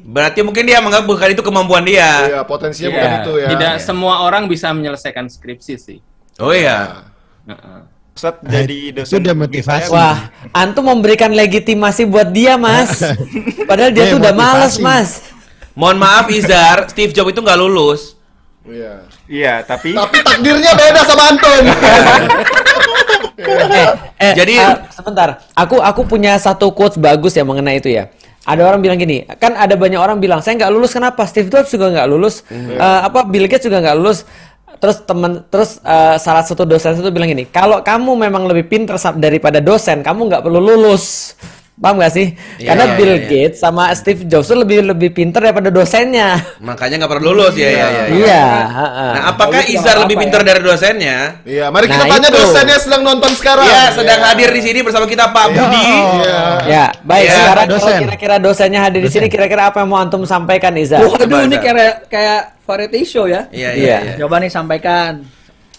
Berarti 0.05 0.41
mungkin 0.41 0.65
dia 0.65 0.79
menganggap 0.79 1.07
bukan 1.07 1.29
itu 1.31 1.43
kemampuan 1.43 1.83
dia. 1.83 2.11
Iya, 2.29 2.41
potensinya 2.43 2.89
Iya. 2.89 2.95
bukan 2.95 3.11
itu 3.17 3.33
ya. 3.37 3.49
Tidak 3.51 3.73
semua 3.81 4.15
orang 4.21 4.45
bisa 4.45 4.71
menyelesaikan 4.71 5.27
skripsi 5.27 5.75
sih. 5.75 5.99
Oh 6.37 6.51
iya. 6.51 7.09
Ustaz 8.11 8.39
jadi 8.41 8.95
dosen. 8.95 9.11
Itu 9.11 9.17
udah 9.21 9.35
motivasi. 9.37 9.91
Wah, 9.91 10.31
antum 10.53 10.87
memberikan 10.87 11.29
legitimasi 11.29 12.07
buat 12.07 12.31
dia, 12.31 12.55
Mas. 12.55 13.03
Padahal 13.69 13.91
dia 13.91 14.07
Eh, 14.07 14.11
tuh 14.11 14.19
udah 14.19 14.31
motivasi. 14.31 14.55
males, 14.55 14.75
Mas. 14.79 15.11
Mohon 15.75 15.99
maaf 15.99 16.27
Izar, 16.31 16.87
Steve 16.87 17.11
Jobs 17.11 17.31
itu 17.31 17.43
nggak 17.43 17.59
lulus. 17.59 18.15
Iya. 18.63 19.03
Iya, 19.25 19.55
tapi 19.61 19.93
Tapi 19.93 20.19
takdirnya 20.21 20.73
beda 20.73 21.01
sama 21.03 21.23
Anton. 21.29 21.63
Eh, 23.37 24.35
Jadi- 24.35 24.57
eh, 24.57 24.75
sebentar. 24.89 25.43
Aku 25.53 25.79
aku 25.79 26.07
punya 26.07 26.39
satu 26.39 26.71
quotes 26.71 26.97
bagus 26.97 27.35
ya 27.35 27.43
mengenai 27.43 27.79
itu 27.79 27.91
ya. 27.91 28.09
Ada 28.45 28.61
orang 28.61 28.85
bilang 28.85 29.01
gini, 29.01 29.25
kan 29.41 29.57
ada 29.57 29.73
banyak 29.73 29.97
orang 29.97 30.21
bilang 30.21 30.45
saya 30.45 30.61
nggak 30.61 30.69
lulus 30.69 30.93
kenapa? 30.93 31.25
Steve 31.25 31.49
Jobs 31.49 31.73
juga 31.73 31.89
nggak 31.89 32.07
lulus, 32.07 32.45
Eh, 32.47 33.01
apa 33.01 33.25
Bill 33.25 33.49
Gates 33.49 33.65
juga 33.65 33.81
nggak 33.81 33.97
lulus. 33.97 34.29
Terus 34.75 35.01
teman, 35.01 35.41
terus 35.49 35.81
eh, 35.81 36.17
salah 36.21 36.45
satu 36.45 36.63
dosen 36.63 36.93
itu 36.93 37.09
bilang 37.09 37.25
gini, 37.27 37.49
kalau 37.49 37.81
kamu 37.81 38.13
memang 38.21 38.45
lebih 38.45 38.69
pintar 38.69 39.01
sa- 39.01 39.17
daripada 39.17 39.65
dosen, 39.65 40.05
kamu 40.05 40.29
nggak 40.29 40.43
perlu 40.45 40.61
lulus. 40.61 41.33
Paham 41.75 41.99
gak 41.99 42.15
sih? 42.15 42.39
Iya, 42.63 42.71
Karena 42.71 42.85
iya, 42.87 42.95
Bill 42.95 43.11
iya, 43.11 43.19
iya. 43.19 43.27
Gates 43.51 43.59
sama 43.59 43.91
Steve 43.99 44.23
Jobs 44.31 44.47
itu 44.47 44.55
lebih 44.55 44.79
lebih 44.95 45.11
pintar 45.11 45.43
daripada 45.43 45.75
dosennya. 45.75 46.39
Makanya 46.63 47.03
nggak 47.03 47.11
perlu 47.19 47.35
lulus 47.35 47.59
ya 47.59 47.67
ya 47.67 47.87
ya. 47.91 48.05
Iya. 48.15 48.47
heeh. 48.71 49.11
Nah, 49.11 49.23
apakah 49.35 49.59
Kalau 49.59 49.67
gitu 49.67 49.83
Izar 49.83 49.97
lebih 50.07 50.17
ya. 50.23 50.39
dari 50.39 50.61
dosennya? 50.63 51.19
Iya, 51.43 51.67
mari 51.75 51.91
kita 51.91 51.99
Nah, 51.99 52.13
tanya 52.15 52.29
itu. 52.31 52.39
dosennya 52.39 52.79
sedang 52.79 53.03
nonton 53.03 53.33
sekarang. 53.35 53.67
Iya, 53.67 53.83
sedang 53.91 54.21
hadir 54.23 54.49
di 54.55 54.63
sini 54.63 54.79
bersama 54.87 55.07
kita 55.11 55.35
Pak 55.35 55.47
Budi. 55.51 55.83
Iya. 56.23 56.39
Ya, 56.63 56.85
baik. 57.03 57.27
Iya, 57.27 57.35
sekarang 57.43 57.67
kalau 57.67 57.75
dosen. 57.83 57.99
kira-kira 58.07 58.35
dosennya 58.39 58.81
hadir 58.81 59.01
di 59.03 59.11
sini, 59.11 59.27
kira-kira 59.27 59.63
apa 59.67 59.83
yang 59.83 59.91
mau 59.91 59.99
antum 59.99 60.23
sampaikan, 60.23 60.71
Iza? 60.79 61.03
Waduh, 61.03 61.43
ini 61.43 61.59
kayak 61.59 62.07
kayak 62.07 62.41
variety 62.63 63.03
show 63.03 63.27
ya. 63.27 63.51
Iya, 63.51 63.75
Iya. 63.75 63.83
iya. 63.83 63.99
iya. 63.99 64.15
Coba 64.23 64.39
nih 64.39 64.49
sampaikan. 64.49 65.27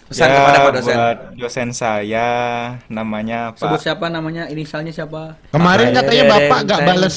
Pesan 0.06 0.30
ya, 0.30 0.38
kepada 0.38 0.60
Pak 0.62 0.72
dosen. 0.78 0.96
buat 0.96 1.18
dosen 1.34 1.70
saya 1.74 2.30
namanya 2.94 3.58
Sebut 3.58 3.82
Pak 3.82 3.82
siapa 3.82 4.06
namanya, 4.06 4.46
inisialnya 4.46 4.94
siapa? 4.94 5.34
Kemarin 5.50 5.98
katanya 5.98 6.24
Bapak 6.30 6.60
Teng, 6.78 6.86
bales. 6.86 7.16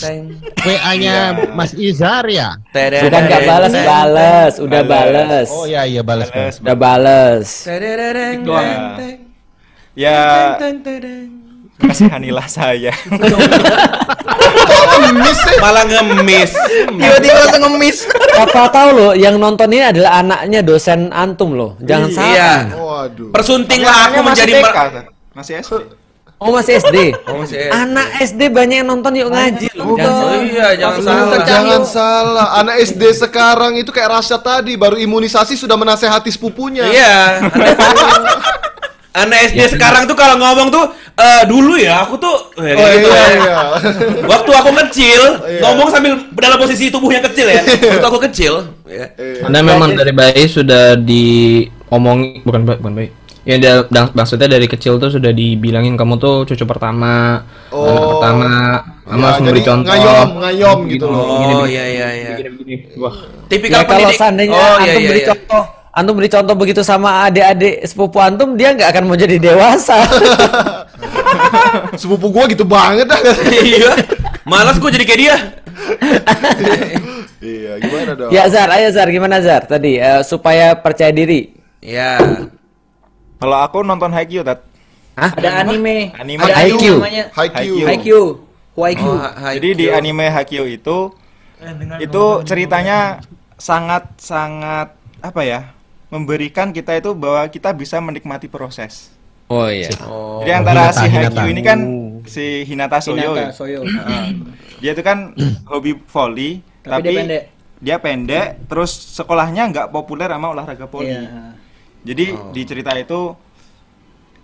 WA-nya 0.65 1.16
Iya. 1.36 1.52
Mas 1.52 1.73
Izar 1.77 2.24
ya? 2.32 2.56
Bukan 2.56 2.73
tedeng, 3.28 3.44
balas, 3.44 3.73
teng. 3.77 3.85
balas, 3.85 4.52
udah 4.56 4.82
Bales. 4.89 4.89
balas. 5.20 5.48
Oh 5.52 5.65
iya 5.69 5.85
iya 5.85 6.01
balas. 6.01 6.28
Bales, 6.32 6.56
Udah 6.65 6.77
teng. 8.97 9.19
Ya. 9.93 10.56
Kasihanilah 11.78 12.46
saya. 12.46 12.92
Ngemis. 14.98 15.38
Malah 15.62 15.84
ngemis. 15.86 16.50
Tiba-tiba 16.90 17.36
langsung 17.38 17.62
ngemis. 17.70 17.96
Papa 18.34 18.62
tahu 18.68 18.88
loh, 18.94 19.12
yang 19.14 19.38
nonton 19.38 19.70
ini 19.70 19.84
adalah 19.84 20.20
anaknya 20.20 20.60
dosen 20.60 21.09
antum 21.10 21.55
loh. 21.55 21.78
Jangan 21.80 22.09
salah. 22.10 22.28
Iya. 22.28 22.52
Waduh. 22.74 23.30
Persuntinglah 23.30 23.96
aku 24.10 24.18
menjadi 24.22 24.52
TK, 24.59 24.78
masih 25.32 25.55
SD. 25.62 25.74
Oh 26.38 26.55
masih 26.55 26.78
SD. 26.78 27.18
Oh, 27.26 27.42
masih 27.42 27.66
SD. 27.66 27.70
Anak 27.74 28.06
SD 28.22 28.40
banyak 28.55 28.76
yang 28.82 28.88
nonton 28.88 29.10
yuk 29.18 29.26
ngaji 29.26 29.74
loh. 29.74 29.98
Jangan 29.98 30.22
Oh 30.22 30.38
iya, 30.46 30.68
jangan 30.78 31.00
Salah. 31.02 31.18
salah. 31.18 31.42
Jangan 31.42 31.82
salah. 31.82 32.46
Anak 32.62 32.74
SD 32.78 33.02
sekarang 33.10 33.72
itu 33.74 33.90
kayak 33.90 34.22
Rasya 34.22 34.38
tadi 34.38 34.78
baru 34.78 34.94
imunisasi 35.02 35.59
sudah 35.59 35.74
menasehati 35.74 36.30
sepupunya. 36.30 36.86
Iya. 36.86 37.18
Anak 39.19 39.39
SD 39.49 39.61
sekarang 39.70 40.07
tuh 40.07 40.15
kalau 40.15 40.36
ngomong 40.36 40.69
tuh 40.69 40.85
eh, 41.12 41.43
dulu 41.45 41.74
ya 41.74 42.03
aku 42.03 42.15
tuh 42.16 42.35
eh, 42.57 42.73
Oh 42.73 42.86
gitu 42.86 43.09
iya 43.09 43.19
ya. 43.19 43.28
iya. 43.36 43.57
Waktu 44.24 44.51
aku 44.53 44.70
kecil, 44.78 45.20
Iya. 45.43 45.61
ngomong 45.61 45.89
sambil 45.89 46.12
dalam 46.32 46.57
posisi 46.57 46.86
tubuh 46.86 47.11
yang 47.11 47.24
kecil 47.24 47.47
ya. 47.47 47.62
Waktu 47.66 48.07
aku 48.07 48.20
kecil, 48.24 48.53
ya. 48.85 49.11
Anda 49.43 49.59
memang 49.61 49.93
dari 49.93 50.11
bayi 50.11 50.47
sudah 50.47 50.95
diomong 50.95 52.43
bukan 52.43 52.61
bukan 52.65 52.95
bayi. 52.95 53.11
Ya 53.43 53.57
dia, 53.57 53.81
dan- 53.89 54.12
maksudnya 54.12 54.45
dari 54.47 54.69
kecil 54.69 55.01
tuh 55.01 55.09
sudah 55.09 55.32
dibilangin 55.32 55.97
kamu 55.97 56.15
tuh 56.16 56.45
cucu 56.45 56.62
pertama, 56.62 57.40
Oh. 57.70 57.81
anak 57.81 58.05
pertama, 58.12 58.51
kamu 59.03 59.16
Ya, 59.16 59.24
harus 59.24 59.39
memberi 59.40 59.62
contoh. 59.62 59.89
ngayom, 59.89 60.28
ngayom 60.39 60.78
gitu 60.86 61.05
loh. 61.07 61.24
Oh 61.24 61.65
iya 61.65 61.85
iya 61.89 62.09
iya. 62.12 62.31
Wah. 62.95 63.16
Tipikal 63.49 63.81
Ya 63.81 63.85
kalau 63.85 64.05
pendidik. 64.05 64.20
seandainya 64.20 64.53
Oh 64.53 64.77
iya 64.78 64.93
antum 64.93 65.01
iya. 65.01 65.09
beri 65.09 65.23
iya. 65.24 65.28
contoh, 65.32 65.62
antum 65.99 66.15
beri 66.15 66.31
contoh 66.31 66.55
begitu 66.55 66.81
sama 66.87 67.27
adik-adik 67.27 67.83
sepupu 67.83 68.23
antum, 68.23 68.55
dia 68.55 68.70
nggak 68.73 68.95
akan 68.95 69.05
mau 69.11 69.19
jadi 69.19 69.37
dewasa. 69.43 69.99
Sepupu 72.01 72.31
gua 72.31 72.47
gitu 72.47 72.62
banget 72.62 73.11
dah. 73.11 73.19
Iya. 73.51 73.91
Malas 74.47 74.79
gua 74.79 74.95
jadi 74.95 75.05
kayak 75.05 75.20
dia. 75.20 75.37
iya, 77.45 77.73
gimana 77.83 78.12
dong? 78.15 78.31
ya 78.31 78.47
Zar, 78.51 78.69
ayo 78.73 78.89
Zar, 78.95 79.09
gimana 79.11 79.37
Zar 79.43 79.66
tadi 79.66 79.99
eh, 79.99 80.23
supaya 80.23 80.79
percaya 80.79 81.11
diri? 81.11 81.51
Ya. 81.83 82.19
Kalau 83.39 83.59
aku 83.62 83.87
nonton 83.87 84.11
Haikyuu, 84.11 84.43
Tat. 84.43 84.66
Hah? 85.19 85.31
Ada 85.35 85.66
anime. 85.66 86.15
Anime. 86.15 86.43
Ada 86.43 86.55
Haikyuu. 86.62 86.99
Haikyuu. 87.35 87.87
Haikyuu. 87.87 88.27
Haikyuu. 88.79 89.15
Oh, 89.15 89.19
ha- 89.19 89.55
Jadi 89.59 89.70
di 89.75 89.87
anime 89.91 90.31
Haikyuu 90.31 90.66
itu 90.70 91.11
itu 91.99 92.25
ceritanya 92.47 93.19
sangat 93.59 94.07
sangat 94.19 94.95
apa 95.19 95.43
ya? 95.43 95.61
Memberikan 96.09 96.72
kita 96.72 96.97
itu 96.97 97.12
bahwa 97.12 97.44
kita 97.52 97.68
bisa 97.76 98.01
menikmati 98.01 98.48
proses. 98.48 99.12
Oh 99.48 99.68
iya. 99.68 99.89
Oh. 100.05 100.44
Jadi 100.44 100.52
antara 100.52 100.89
Hinata, 100.89 101.01
si 101.01 101.06
Hinata. 101.09 101.24
Haikyuu 101.40 101.48
ini 101.52 101.62
kan 101.64 101.78
si 102.28 102.44
Hinata 102.68 102.98
Soyo. 103.01 103.32
Hinata 103.32 103.40
ya. 103.40 103.51
Soyo. 103.52 103.80
Heeh. 103.85 104.24
dia 104.78 104.90
itu 104.93 105.02
kan 105.02 105.32
hobi 105.68 105.97
volley, 106.05 106.60
Tapi 106.85 106.93
tapi, 106.93 107.09
dia 107.09 107.16
pendek. 107.24 107.43
dia 107.80 107.97
pendek, 107.97 108.47
terus 108.68 108.93
sekolahnya 109.16 109.62
nggak 109.72 109.86
populer 109.89 110.28
sama 110.28 110.52
olahraga 110.52 110.85
volley. 110.85 111.16
Iya. 111.16 111.56
Jadi 112.05 112.24
di 112.52 112.62
cerita 112.68 112.93
itu 112.97 113.36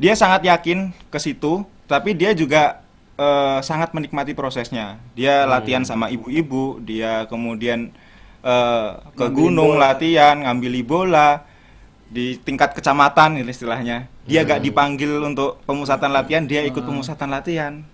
dia 0.01 0.16
sangat 0.16 0.43
yakin 0.43 0.91
ke 1.12 1.19
situ, 1.20 1.62
tapi 1.85 2.16
dia 2.16 2.32
juga 2.32 2.81
eh, 3.16 3.61
sangat 3.61 3.93
menikmati 3.93 4.32
prosesnya. 4.32 4.97
Dia 5.12 5.45
latihan 5.45 5.85
sama 5.85 6.09
ibu-ibu, 6.09 6.81
dia 6.81 7.28
kemudian 7.28 7.93
eh, 8.41 8.89
ke 9.15 9.28
Ngambil 9.28 9.36
gunung 9.36 9.73
bola. 9.77 9.93
latihan, 9.93 10.36
ngambil 10.41 10.73
bola 10.85 11.28
di 12.09 12.37
tingkat 12.39 12.73
kecamatan 12.73 13.41
gitu 13.41 13.51
istilahnya. 13.51 14.07
Dia 14.25 14.43
gak 14.43 14.61
dipanggil 14.61 15.21
untuk 15.21 15.61
pemusatan 15.65 16.11
latihan, 16.11 16.45
dia 16.45 16.65
ikut 16.65 16.81
pemusatan 16.81 17.29
latihan. 17.29 17.85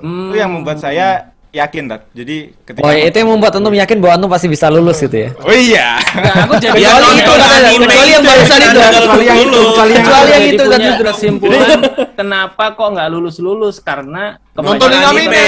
Itu 0.00 0.36
yang 0.36 0.52
membuat 0.52 0.76
saya 0.76 1.32
yakin, 1.50 1.90
Tat. 1.90 2.06
Jadi 2.12 2.54
ketika 2.62 2.86
Oh, 2.86 2.92
itu 2.92 3.16
yang 3.16 3.26
membuat 3.26 3.58
antum 3.58 3.74
yakin 3.74 3.98
bahwa 3.98 4.12
antum 4.20 4.30
pasti 4.30 4.46
bisa 4.46 4.70
lulus 4.70 5.02
gitu 5.02 5.16
ya. 5.16 5.30
Oh 5.42 5.50
iya. 5.50 5.98
aku 5.98 6.54
jadi 6.62 6.78
Ya, 6.78 6.94
itu 6.94 7.32
anime 7.32 7.90
kecuali 7.90 8.10
yang 8.12 8.22
itu 8.22 8.28
barusan 8.28 8.58
itu 8.60 8.78
kecuali 8.78 9.24
yang 9.26 9.38
itu 9.40 9.60
kecuali 9.98 10.30
yang 10.30 10.44
itu, 10.46 10.62
punya 10.62 10.78
Ustaz. 10.78 11.06
kesimpulan 11.10 11.78
kenapa 12.20 12.64
kok 12.76 12.88
nggak 12.94 13.08
lulus 13.10 13.36
lulus 13.42 13.76
karena 13.82 14.38
Nontonin 14.54 15.00
anime. 15.00 15.46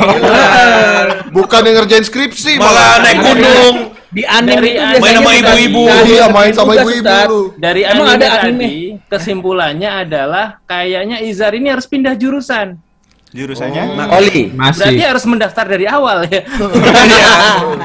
Benar. 0.00 1.06
Bukan 1.36 1.60
yang 1.68 1.76
ngerjain 1.84 2.02
skripsi 2.02 2.56
Malah 2.56 3.04
naik 3.04 3.18
gunung. 3.20 3.91
Di 4.12 4.22
anime 4.22 4.52
Dari 4.52 4.68
itu 4.68 4.76
anime. 4.76 4.92
biasanya 4.92 5.00
Main 5.00 5.16
sama 5.16 5.32
ibu-ibu. 5.56 5.82
Iya, 6.04 6.24
main 6.28 6.52
sama 6.52 6.72
ibu-ibu 6.74 7.38
dari 7.56 7.80
Emang 7.82 8.06
anime 8.06 8.14
ada 8.14 8.26
tadi 8.28 8.46
anime? 8.46 8.68
kesimpulannya 9.08 9.90
adalah 9.98 10.46
kayaknya 10.64 11.16
Izar 11.20 11.52
ini 11.52 11.68
harus 11.68 11.84
pindah 11.84 12.12
jurusan 12.12 12.76
jurusannya 13.30 13.96
Oli. 14.12 14.52
berarti 14.52 14.92
Masih. 14.92 15.00
harus 15.02 15.24
mendaftar 15.24 15.64
dari 15.64 15.88
awal 15.88 16.28
ya 16.28 16.44
Iya. 17.08 17.32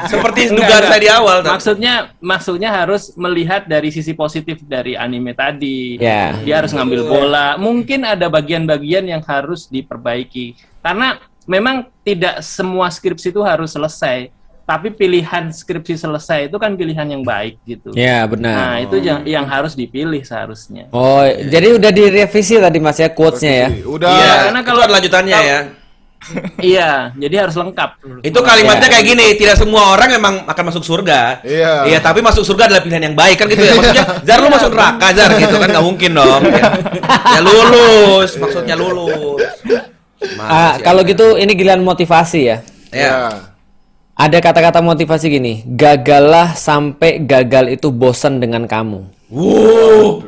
Seperti 0.04 0.52
dugaan 0.52 0.84
saya 0.84 1.00
di 1.00 1.08
awal. 1.08 1.40
Tat. 1.40 1.56
maksudnya 1.56 1.92
maksudnya 2.20 2.68
harus 2.70 3.16
melihat 3.16 3.64
dari 3.64 3.88
sisi 3.88 4.12
positif 4.12 4.60
dari 4.62 4.92
anime 4.92 5.32
tadi 5.32 5.96
Ya. 5.96 6.36
dia 6.38 6.60
harus 6.60 6.76
ngambil 6.76 7.00
bola 7.02 7.56
mungkin 7.56 8.04
ada 8.04 8.28
bagian-bagian 8.28 9.08
yang 9.08 9.24
harus 9.24 9.64
diperbaiki 9.66 10.52
karena 10.78 11.16
memang 11.44 11.88
tidak 12.04 12.44
semua 12.44 12.92
skripsi 12.92 13.32
itu 13.32 13.40
harus 13.40 13.72
selesai 13.72 14.28
tapi 14.68 14.92
pilihan 14.92 15.48
skripsi 15.48 15.96
selesai 15.96 16.52
itu 16.52 16.56
kan 16.60 16.76
pilihan 16.76 17.08
yang 17.08 17.24
baik 17.24 17.56
gitu 17.64 17.88
Ya, 17.96 18.28
benar. 18.28 18.52
nah 18.52 18.74
itu 18.76 19.00
yang 19.00 19.24
yang 19.24 19.48
harus 19.48 19.72
dipilih 19.72 20.20
seharusnya 20.20 20.92
Oh, 20.92 21.24
jadi 21.24 21.72
udah 21.72 21.88
direvisi 21.88 22.60
tadi 22.60 22.76
Mas 22.76 23.00
ya 23.00 23.08
quotes-nya 23.08 23.52
ya. 23.64 23.68
Udah. 23.80 24.12
Iya, 24.12 24.32
karena 24.44 24.60
kalau- 24.60 24.84
lanjutannya 24.84 25.38
ya. 25.40 25.60
iya 26.60 27.14
jadi 27.14 27.46
harus 27.46 27.54
lengkap 27.54 27.90
Itu 28.20 28.42
kalimatnya 28.42 28.90
kayak 28.90 29.06
gini, 29.06 29.26
tidak 29.38 29.56
semua 29.56 29.94
orang 29.94 30.12
memang 30.12 30.34
akan 30.44 30.64
masuk 30.68 30.84
surga. 30.84 31.40
Iya. 31.40 31.88
Iya, 31.88 31.98
tapi 32.02 32.20
masuk 32.20 32.44
surga 32.44 32.68
adalah 32.68 32.82
pilihan 32.84 33.08
yang 33.08 33.16
baik 33.16 33.40
kan 33.40 33.46
gitu 33.48 33.62
ya. 33.62 33.72
Maksudnya, 33.72 34.04
Zar 34.28 34.38
lu 34.42 34.50
masuk 34.52 34.70
neraka, 34.74 35.06
Zar 35.16 35.30
gitu 35.32 35.56
kan 35.56 35.68
nggak 35.70 35.86
mungkin 35.86 36.10
dong. 36.12 36.42
Ya, 36.44 36.68
Ya 37.08 37.40
lulus, 37.40 38.36
maksudnya 38.36 38.74
lulus. 38.76 39.40
Ah, 40.36 40.76
kalau 40.82 41.06
gitu 41.06 41.38
ini 41.38 41.54
giliran 41.54 41.80
motivasi 41.80 42.40
ya. 42.44 42.56
ya. 42.90 43.14
Ada 44.18 44.42
kata-kata 44.42 44.82
motivasi 44.82 45.30
gini, 45.30 45.62
gagallah 45.62 46.50
sampai 46.58 47.22
gagal 47.22 47.78
itu 47.78 47.94
bosan 47.94 48.42
dengan 48.42 48.66
kamu. 48.66 49.06
Wow. 49.30 50.26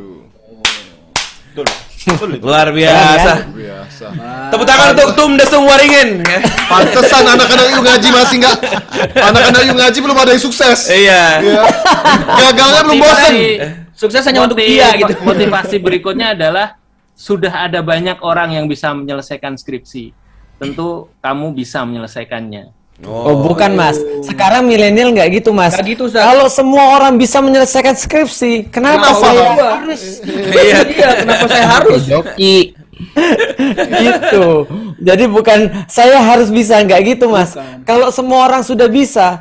Luar 2.38 2.70
biasa. 2.70 3.50
Biasa. 3.50 4.06
Tepuk 4.54 4.62
tangan 4.62 4.94
untuk 4.94 5.10
Tum 5.18 5.34
Desung 5.34 5.66
Waringin. 5.66 6.22
ya. 6.22 6.38
Pantesan 6.70 7.34
anak-anak 7.34 7.66
yuk 7.74 7.82
ngaji 7.82 8.08
masih 8.14 8.36
nggak 8.38 8.56
anak-anak 9.26 9.62
yuk 9.66 9.76
ngaji 9.82 9.98
belum 9.98 10.16
ada 10.22 10.30
yang 10.38 10.42
sukses. 10.46 10.86
Iya. 10.86 11.24
Gagalnya 12.30 12.80
belum 12.86 12.98
bosan. 13.02 13.34
Sukses 13.98 14.22
hanya 14.22 14.46
untuk 14.46 14.62
dia 14.62 14.94
gitu. 15.02 15.18
Motivasi 15.18 15.82
berikutnya 15.82 16.38
adalah 16.38 16.78
sudah 17.18 17.66
ada 17.66 17.82
banyak 17.82 18.22
orang 18.22 18.54
yang 18.54 18.70
bisa 18.70 18.94
menyelesaikan 18.94 19.58
skripsi. 19.58 20.14
Tentu 20.62 21.10
kamu 21.18 21.58
bisa 21.58 21.82
menyelesaikannya. 21.82 22.79
Oh, 23.08 23.48
bukan 23.48 23.72
mas. 23.72 23.96
Sekarang 24.20 24.68
milenial 24.68 25.10
nggak 25.16 25.40
gitu 25.40 25.50
mas. 25.56 25.72
Nggak 25.72 25.88
gitu, 25.96 26.02
Ustaz. 26.08 26.20
Kalau 26.20 26.46
semua 26.52 26.84
orang 27.00 27.16
bisa 27.16 27.40
menyelesaikan 27.40 27.96
skripsi, 27.96 28.68
kenapa 28.68 29.16
Kenapa 29.16 29.20
saya 29.24 29.46
harus? 29.56 30.02
Iya, 30.60 30.78
kenapa 31.24 31.46
saya 31.48 31.66
harus? 31.66 32.00
Joki. 32.04 32.56
gitu. 34.04 34.68
Jadi 35.00 35.24
bukan 35.32 35.58
saya 35.88 36.20
harus 36.20 36.52
bisa 36.52 36.76
nggak 36.84 37.16
gitu 37.16 37.32
mas. 37.32 37.56
Kalau 37.88 38.12
semua 38.12 38.44
orang 38.44 38.60
sudah 38.60 38.86
bisa, 38.86 39.40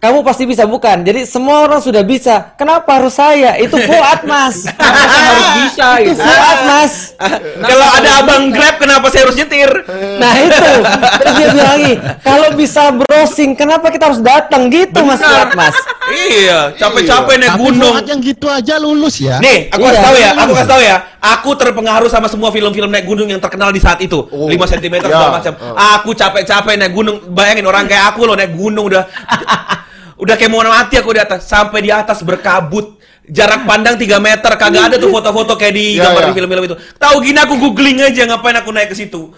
kamu 0.00 0.24
pasti 0.24 0.48
bisa 0.48 0.64
bukan. 0.64 1.04
Jadi 1.04 1.28
semua 1.28 1.68
orang 1.68 1.76
sudah 1.78 2.00
bisa. 2.00 2.56
Kenapa 2.56 2.96
harus 2.96 3.12
saya? 3.12 3.60
Itu 3.60 3.76
Fuad 3.76 4.24
mas. 4.24 4.64
Kenapa 4.80 5.04
saya 5.04 5.28
harus 5.28 5.48
bisa 5.60 5.86
Itu 6.00 6.04
gitu? 6.08 6.22
Fuad 6.24 6.60
mas. 6.64 6.94
Kalau 7.68 7.88
ada 7.92 8.10
abang 8.24 8.42
Grab 8.48 8.80
kenapa 8.80 9.06
saya 9.12 9.28
harus 9.28 9.36
nyetir? 9.36 9.68
Nah 10.16 10.32
itu. 10.40 10.72
Terus 11.20 11.32
dia 11.36 11.46
bilang 11.52 11.68
lagi, 11.76 11.92
kalau 12.24 12.48
bisa 12.56 12.82
browsing, 12.90 13.52
kenapa 13.52 13.92
kita 13.92 14.08
harus 14.08 14.24
datang 14.24 14.72
gitu 14.72 15.04
mas 15.04 15.20
Fuad 15.20 15.52
mas? 15.52 15.76
Iya, 16.10 16.72
capek-capek 16.74 17.36
naik 17.36 17.54
gunung. 17.60 17.92
Fuad 17.94 18.08
yang 18.08 18.20
gitu 18.24 18.46
aja 18.48 18.74
lulus 18.80 19.20
ya. 19.20 19.36
Nih, 19.38 19.68
aku 19.68 19.84
Iya. 19.84 19.92
kasih 19.92 20.02
tahu 20.02 20.16
ya, 20.16 20.30
aku 20.34 20.52
kasih 20.56 20.70
tahu 20.72 20.82
ya. 20.82 20.96
Aku 21.20 21.50
terpengaruh 21.52 22.08
sama 22.08 22.26
semua 22.26 22.48
film-film 22.48 22.88
naik 22.88 23.04
gunung 23.04 23.28
yang 23.28 23.38
terkenal 23.38 23.68
di 23.68 23.78
saat 23.78 24.00
itu. 24.00 24.24
5 24.32 24.48
cm 24.64 24.94
Ya. 24.96 25.12
segala 25.12 25.28
macam. 25.36 25.52
Aku 26.00 26.16
capek-capek 26.16 26.74
naik 26.80 26.92
gunung. 26.96 27.20
Bayangin 27.28 27.68
orang 27.68 27.84
kayak 27.84 28.16
aku 28.16 28.24
loh 28.24 28.32
naik 28.32 28.56
gunung 28.56 28.88
udah 28.88 29.04
udah 30.20 30.34
kayak 30.36 30.48
mau 30.48 30.62
mati 30.62 30.94
aku 30.94 31.10
di 31.10 31.20
atas. 31.20 31.44
Sampai 31.44 31.80
di 31.80 31.90
atas 31.90 32.20
berkabut. 32.20 33.00
Jarak 33.24 33.62
pandang 33.62 33.94
3 33.94 34.18
meter 34.18 34.52
kagak 34.54 34.90
ada 34.90 34.96
tuh 34.98 35.06
foto-foto 35.08 35.54
kayak 35.54 35.70
di 35.72 35.94
Ya, 35.94 36.10
gambar 36.10 36.20
ya. 36.20 36.26
di 36.26 36.34
film-film 36.34 36.62
itu. 36.66 36.76
Tahu 36.98 37.16
gini 37.20 37.38
aku 37.38 37.54
googling 37.56 38.02
aja 38.02 38.26
ngapain 38.26 38.58
aku 38.58 38.70
naik 38.70 38.90
ke 38.90 38.96
situ. 38.96 39.30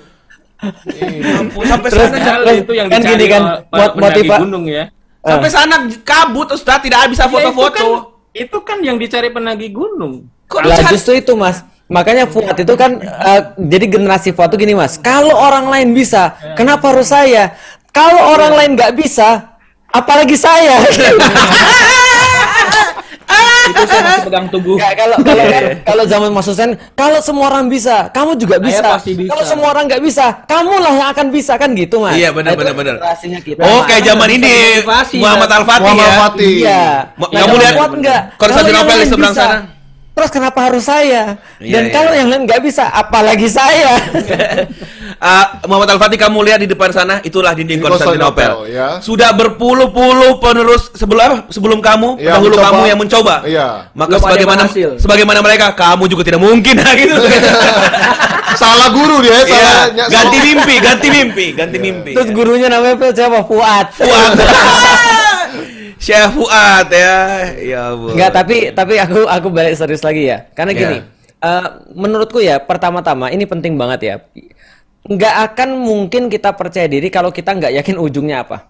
Ampun, 1.36 1.66
sampai 1.66 1.88
Terus- 1.90 2.08
sana 2.08 2.40
Terus, 2.40 2.56
itu 2.62 2.72
yang 2.72 2.86
kan 2.88 3.00
dicari 3.02 3.12
gini 3.12 3.26
kan, 3.28 3.42
motiva- 3.92 4.40
gunung 4.40 4.64
ya. 4.64 4.84
sampai 5.20 5.50
sana 5.50 5.74
kabut 6.00 6.48
Ustaz 6.48 6.78
tidak 6.80 7.10
bisa 7.10 7.24
Ya, 7.24 7.28
itu 7.28 7.34
foto-foto. 7.34 7.74
kan- 7.74 8.10
Itu 8.32 8.58
kan 8.64 8.78
yang 8.80 8.96
dicari 8.96 9.28
penagih 9.28 9.68
gunung. 9.70 10.24
Lah 10.48 10.80
justru 10.88 11.12
itu 11.14 11.36
mas. 11.36 11.60
Makanya 11.84 12.24
Fuad 12.24 12.56
itu 12.56 12.72
kan 12.72 12.96
eh, 12.96 13.40
jadi 13.60 13.86
generasi 13.90 14.32
Fuad 14.32 14.48
itu 14.48 14.64
gini 14.64 14.72
mas. 14.72 14.96
Kalau 14.96 15.36
orang 15.36 15.68
lain 15.68 15.92
bisa, 15.92 16.32
kenapa 16.54 16.88
harus 16.88 17.12
saya? 17.12 17.52
Kalau 17.90 18.32
orang 18.32 18.56
lain 18.56 18.70
nggak 18.72 18.96
bisa, 18.96 19.51
apalagi 19.92 20.34
saya. 20.34 20.76
Itu 23.62 23.82
saya 23.86 24.02
masih 24.02 24.26
pegang 24.26 24.46
tubuh. 24.50 24.74
Nggak, 24.74 24.92
kalau 24.98 25.16
kalau 25.22 25.44
kan, 25.46 25.62
kalau 25.86 26.04
zaman 26.04 26.30
Mas 26.34 26.46
Husain, 26.50 26.70
kalau 26.92 27.22
semua 27.22 27.46
orang 27.46 27.70
bisa, 27.70 28.10
kamu 28.10 28.34
juga 28.34 28.58
bisa. 28.58 28.98
pasti 28.98 29.14
bisa. 29.14 29.30
Kalau 29.30 29.44
semua 29.46 29.70
orang 29.70 29.86
nggak 29.86 30.02
bisa, 30.02 30.42
kamulah 30.44 30.92
yang 30.92 31.08
akan 31.14 31.26
bisa 31.30 31.54
kan 31.54 31.70
gitu 31.72 32.02
mas. 32.02 32.18
Iya, 32.18 32.34
benar, 32.34 32.52
Nah, 32.52 32.58
benar, 32.58 32.74
benar. 32.74 32.94
kita. 33.40 33.62
Oh, 33.62 33.86
kayak 33.86 34.02
zaman 34.02 34.28
ini 34.34 34.82
Muhammad. 35.16 35.48
Al-Fatih 35.62 35.84
Muhammad 35.86 36.02
ya. 36.02 36.10
Al-Fatih. 36.10 36.54
Iya. 36.58 36.84
Mo- 37.14 37.30
Nah, 37.32 37.40
kamu 37.40 37.54
kalau 37.54 37.62
lihat. 37.62 37.74
Konstantinopel 38.36 38.82
Kalau 38.82 38.98
yang 38.98 39.06
di 39.06 39.12
seberang 39.14 39.34
bisa, 39.34 39.44
sana. 39.46 39.58
Terus 40.12 40.28
kenapa 40.28 40.68
harus 40.68 40.84
saya? 40.84 41.40
Iya, 41.56 41.72
Dan 41.72 41.82
iya. 41.88 41.92
kalau 41.92 42.12
yang 42.12 42.28
lain 42.28 42.44
nggak 42.44 42.60
bisa, 42.60 42.84
apalagi 42.86 43.48
saya. 43.48 43.96
Ah, 45.22 45.62
Muhammad 45.70 45.94
Al-Fatih 45.94 46.18
kamu 46.18 46.34
lihat 46.42 46.58
di 46.58 46.66
depan 46.66 46.90
sana 46.90 47.22
itulah 47.22 47.54
dinding 47.54 47.78
Konstantinopel. 47.78 48.58
Konstantinopel, 48.58 48.74
ya. 48.74 48.98
Sudah 48.98 49.30
berpuluh-puluh 49.30 50.42
penerus 50.42 50.90
sebelum 50.90 51.22
apa? 51.22 51.36
sebelum 51.46 51.78
kamu, 51.78 52.18
Iya, 52.18 52.34
dahulu 52.34 52.50
mencoba. 52.50 52.66
kamu 52.66 52.80
yang 52.82 52.98
mencoba. 52.98 53.34
Iya. 53.46 53.66
Maka 53.94 54.08
Belum 54.08 54.18
ada 54.18 54.24
sebagaimana 54.26 54.62
sebagaimana 54.98 55.38
mereka, 55.38 55.66
kamu 55.78 56.10
juga 56.10 56.22
tidak 56.26 56.42
mungkin 56.42 56.74
gitu. 56.98 57.22
Salah 58.62 58.90
guru 58.90 59.22
dia, 59.22 59.30
Iya, 59.30 59.46
salah 59.46 59.84
ny- 59.94 60.10
ganti 60.10 60.38
mimpi, 60.42 60.74
ganti 60.82 61.06
mimpi, 61.08 61.46
ganti 61.54 61.76
mimpi. 61.78 62.12
Terus 62.18 62.28
gurunya 62.34 62.66
namanya 62.66 63.14
siapa? 63.14 63.46
Fuad. 63.46 63.86
Fuad. 63.94 64.34
Syekh 66.02 66.34
Fuad 66.34 66.90
ya. 66.90 67.18
Ya 67.62 67.80
ampun. 67.94 68.18
Enggak, 68.18 68.30
tapi 68.34 68.56
tapi 68.74 68.94
aku 68.98 69.22
aku 69.30 69.46
balik 69.54 69.78
serius 69.78 70.02
lagi 70.02 70.26
ya. 70.26 70.50
Karena 70.50 70.74
gini, 70.74 70.96
Ya. 70.98 71.06
eh, 71.46 71.66
menurutku 71.94 72.42
ya 72.42 72.58
pertama-tama 72.58 73.30
ini 73.30 73.46
penting 73.46 73.78
banget 73.78 74.00
ya. 74.02 74.14
Nggak 75.06 75.34
akan 75.54 75.68
mungkin 75.78 76.26
kita 76.26 76.54
percaya 76.58 76.90
diri 76.90 77.06
kalau 77.06 77.30
kita 77.30 77.54
nggak 77.54 77.78
yakin 77.78 77.96
ujungnya 78.02 78.42
apa. 78.42 78.66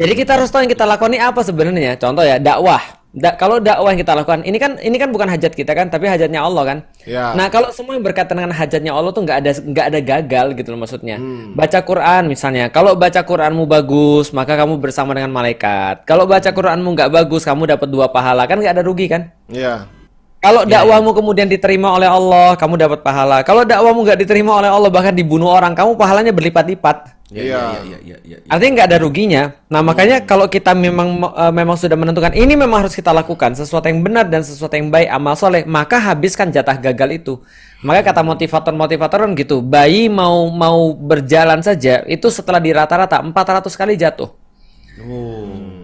Jadi 0.00 0.12
kita 0.16 0.40
harus 0.40 0.48
tahu 0.48 0.64
yang 0.64 0.72
kita 0.72 0.88
lakukan 0.88 1.12
ini 1.12 1.20
apa 1.20 1.40
sebenarnya. 1.44 2.00
Contoh 2.00 2.24
ya 2.24 2.40
dakwah. 2.40 2.80
Da- 3.10 3.34
kalau 3.34 3.58
dakwah 3.58 3.90
yang 3.90 3.98
kita 3.98 4.14
lakukan 4.14 4.46
ini 4.46 4.54
kan 4.62 4.78
ini 4.78 4.94
kan 4.94 5.10
bukan 5.10 5.26
hajat 5.26 5.50
kita 5.58 5.74
kan, 5.74 5.90
tapi 5.90 6.06
hajatnya 6.06 6.46
Allah 6.46 6.62
kan. 6.62 6.78
Ya. 7.02 7.34
Nah 7.34 7.50
kalau 7.50 7.74
semua 7.74 7.98
yang 7.98 8.06
berkaitan 8.06 8.38
dengan 8.38 8.54
hajatnya 8.54 8.94
Allah 8.94 9.10
tuh 9.10 9.26
nggak 9.26 9.38
ada 9.42 9.50
nggak 9.50 9.86
ada 9.90 9.98
gagal 9.98 10.46
gitu 10.54 10.68
loh 10.70 10.78
maksudnya. 10.86 11.18
Baca 11.58 11.78
Quran 11.82 12.30
misalnya, 12.30 12.70
kalau 12.70 12.94
baca 12.94 13.18
Quranmu 13.26 13.66
bagus 13.66 14.30
maka 14.30 14.54
kamu 14.54 14.78
bersama 14.78 15.10
dengan 15.10 15.34
malaikat. 15.34 16.06
Kalau 16.06 16.22
baca 16.22 16.50
Quranmu 16.54 16.86
nggak 16.94 17.10
bagus 17.10 17.42
kamu 17.42 17.66
dapat 17.74 17.90
dua 17.90 18.06
pahala 18.14 18.46
kan 18.46 18.62
nggak 18.62 18.78
ada 18.78 18.84
rugi 18.86 19.10
kan? 19.10 19.34
Iya. 19.50 19.90
Kalau 20.40 20.64
dakwahmu 20.64 21.12
kemudian 21.12 21.52
diterima 21.52 21.92
oleh 21.92 22.08
Allah, 22.08 22.56
kamu 22.56 22.80
dapat 22.80 23.04
pahala. 23.04 23.44
Kalau 23.44 23.60
dakwahmu 23.60 24.08
nggak 24.08 24.24
diterima 24.24 24.56
oleh 24.56 24.72
Allah 24.72 24.88
bahkan 24.88 25.12
dibunuh 25.12 25.52
orang, 25.52 25.76
kamu 25.76 26.00
pahalanya 26.00 26.32
berlipat-lipat. 26.32 27.19
Iya, 27.30 27.42
iya, 27.46 27.80
iya, 27.86 27.98
iya, 28.02 28.16
iya. 28.26 28.36
Artinya 28.50 28.82
nggak 28.82 28.88
ada 28.90 28.98
ruginya. 28.98 29.42
Nah 29.70 29.86
makanya 29.86 30.26
kalau 30.26 30.50
kita 30.50 30.74
memang 30.74 31.22
eh, 31.30 31.52
memang 31.54 31.78
sudah 31.78 31.94
menentukan 31.94 32.34
ini 32.34 32.58
memang 32.58 32.82
harus 32.82 32.94
kita 32.98 33.14
lakukan 33.14 33.54
sesuatu 33.54 33.86
yang 33.86 34.02
benar 34.02 34.26
dan 34.26 34.42
sesuatu 34.42 34.74
yang 34.74 34.90
baik 34.90 35.06
amal 35.06 35.38
soleh, 35.38 35.62
maka 35.62 36.02
habiskan 36.02 36.50
jatah 36.50 36.74
gagal 36.74 37.22
itu. 37.22 37.34
Maka 37.86 38.10
kata 38.10 38.26
motivator-motivator 38.26 39.18
kan 39.24 39.32
gitu, 39.38 39.62
bayi 39.62 40.10
mau 40.10 40.50
mau 40.50 40.90
berjalan 40.92 41.62
saja 41.62 42.02
itu 42.10 42.26
setelah 42.34 42.58
di 42.58 42.74
rata-rata 42.74 43.22
400 43.22 43.70
kali 43.78 43.94
jatuh. 43.94 44.30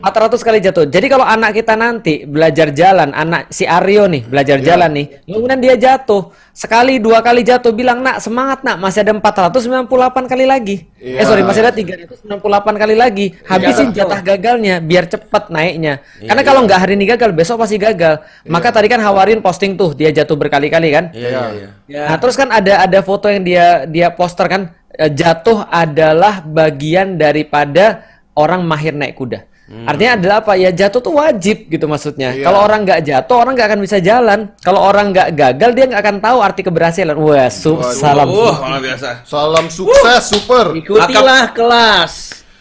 400 0.01 0.39
kali 0.45 0.59
jatuh. 0.61 0.85
Jadi 0.87 1.07
kalau 1.09 1.25
anak 1.25 1.57
kita 1.57 1.73
nanti 1.73 2.29
belajar 2.29 2.69
jalan, 2.71 3.17
anak 3.17 3.49
si 3.49 3.65
Aryo 3.65 4.05
nih 4.07 4.29
belajar 4.29 4.61
jalan 4.61 4.91
nih, 4.93 5.07
kemudian 5.25 5.61
dia 5.61 5.75
jatuh 5.77 6.31
sekali 6.53 7.01
dua 7.01 7.25
kali 7.25 7.41
jatuh, 7.45 7.73
bilang 7.73 8.05
nak 8.05 8.21
semangat 8.21 8.61
nak 8.65 8.77
masih 8.81 9.05
ada 9.05 9.17
498 9.17 10.29
kali 10.29 10.45
lagi. 10.45 10.77
Iya. 11.01 11.21
Eh 11.21 11.25
sorry 11.25 11.43
masih 11.45 11.61
ada 11.65 11.73
398 11.73 12.83
kali 12.83 12.95
lagi. 12.97 13.27
Habisin 13.49 13.93
jatah 13.97 14.21
gagalnya 14.21 14.85
biar 14.85 15.09
cepat 15.09 15.49
naiknya. 15.49 16.05
Karena 16.21 16.43
kalau 16.45 16.61
nggak 16.69 16.79
hari 16.81 16.93
ini 16.97 17.05
gagal, 17.09 17.33
besok 17.33 17.61
pasti 17.65 17.81
gagal. 17.81 18.21
Maka 18.45 18.69
tadi 18.73 18.93
kan 18.93 19.01
Hawarin 19.01 19.41
posting 19.41 19.81
tuh 19.81 19.97
dia 19.97 20.13
jatuh 20.13 20.37
berkali-kali 20.37 20.89
kan. 20.93 21.05
Iya, 21.17 21.29
iya, 21.29 21.69
iya. 21.89 22.03
Nah, 22.13 22.17
terus 22.21 22.37
kan 22.37 22.53
ada 22.53 22.85
ada 22.85 22.99
foto 23.01 23.33
yang 23.33 23.43
dia 23.43 23.89
dia 23.89 24.09
poster 24.13 24.47
kan 24.47 24.63
eh, 24.97 25.09
jatuh 25.09 25.65
adalah 25.69 26.45
bagian 26.45 27.17
daripada 27.17 28.05
orang 28.37 28.61
mahir 28.63 28.93
naik 28.93 29.17
kuda. 29.17 29.56
Artinya 29.67 30.15
adalah 30.15 30.37
apa? 30.47 30.55
Ya 30.55 30.71
jatuh 30.71 31.03
tuh 31.03 31.19
wajib 31.19 31.67
gitu 31.67 31.91
maksudnya. 31.91 32.31
Iya. 32.31 32.47
Kalau 32.47 32.63
orang 32.63 32.87
nggak 32.87 33.01
jatuh, 33.03 33.35
orang 33.35 33.53
nggak 33.59 33.69
akan 33.75 33.81
bisa 33.83 33.99
jalan. 33.99 34.39
Kalau 34.63 34.79
orang 34.79 35.11
nggak 35.11 35.29
gagal, 35.35 35.71
dia 35.75 35.85
nggak 35.91 36.03
akan 36.07 36.17
tahu 36.23 36.39
arti 36.39 36.63
keberhasilan. 36.63 37.19
Wah, 37.19 37.51
su- 37.51 37.75
Waduh. 37.75 37.91
salam. 37.91 38.29
Wah, 38.31 38.57
luar 38.63 38.79
biasa. 38.79 39.27
Salam 39.27 39.67
sukses, 39.67 40.23
super. 40.23 40.71
Ikutilah 40.71 41.51
kelas. 41.51 42.13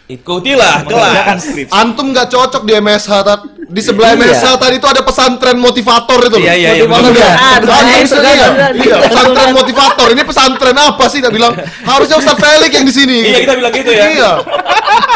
Ikutilah 0.06 0.82
kelas. 0.82 1.42
Antum 1.70 2.10
nggak 2.10 2.26
cocok 2.26 2.62
di 2.62 2.72
MSH 2.74 3.12
tat. 3.22 3.40
Di 3.66 3.82
sebelah 3.82 4.14
Iya. 4.14 4.30
MSH 4.30 4.46
tadi 4.56 4.74
itu 4.78 4.86
ada 4.86 5.02
pesantren 5.02 5.58
motivator 5.58 6.18
itu 6.22 6.38
loh. 6.38 6.46
Iya, 6.46 6.54
iya, 6.54 6.70
iya, 6.78 6.84
Motivator 6.86 7.10
betul. 7.10 7.18
ya. 7.18 7.34
Ah, 7.34 7.54
Antum 7.58 7.74
itu 7.98 8.06
sedih 8.06 8.22
kan, 8.22 8.36
ya? 8.36 8.48
benar. 8.54 8.70
Iya, 8.78 8.96
pesantren 9.02 9.50
motivator. 9.52 10.06
Ini 10.14 10.22
pesantren 10.22 10.76
apa 10.78 11.04
sih? 11.10 11.18
Dia 11.18 11.32
bilang 11.34 11.52
harusnya 11.82 12.16
Ustaz 12.16 12.36
Felix 12.38 12.70
yang 12.70 12.86
di 12.86 12.94
sini. 12.94 13.18
Iya, 13.26 13.38
kita 13.42 13.54
bilang 13.58 13.72
gitu 13.74 13.90
ya. 13.90 14.04
Iya. 14.06 14.30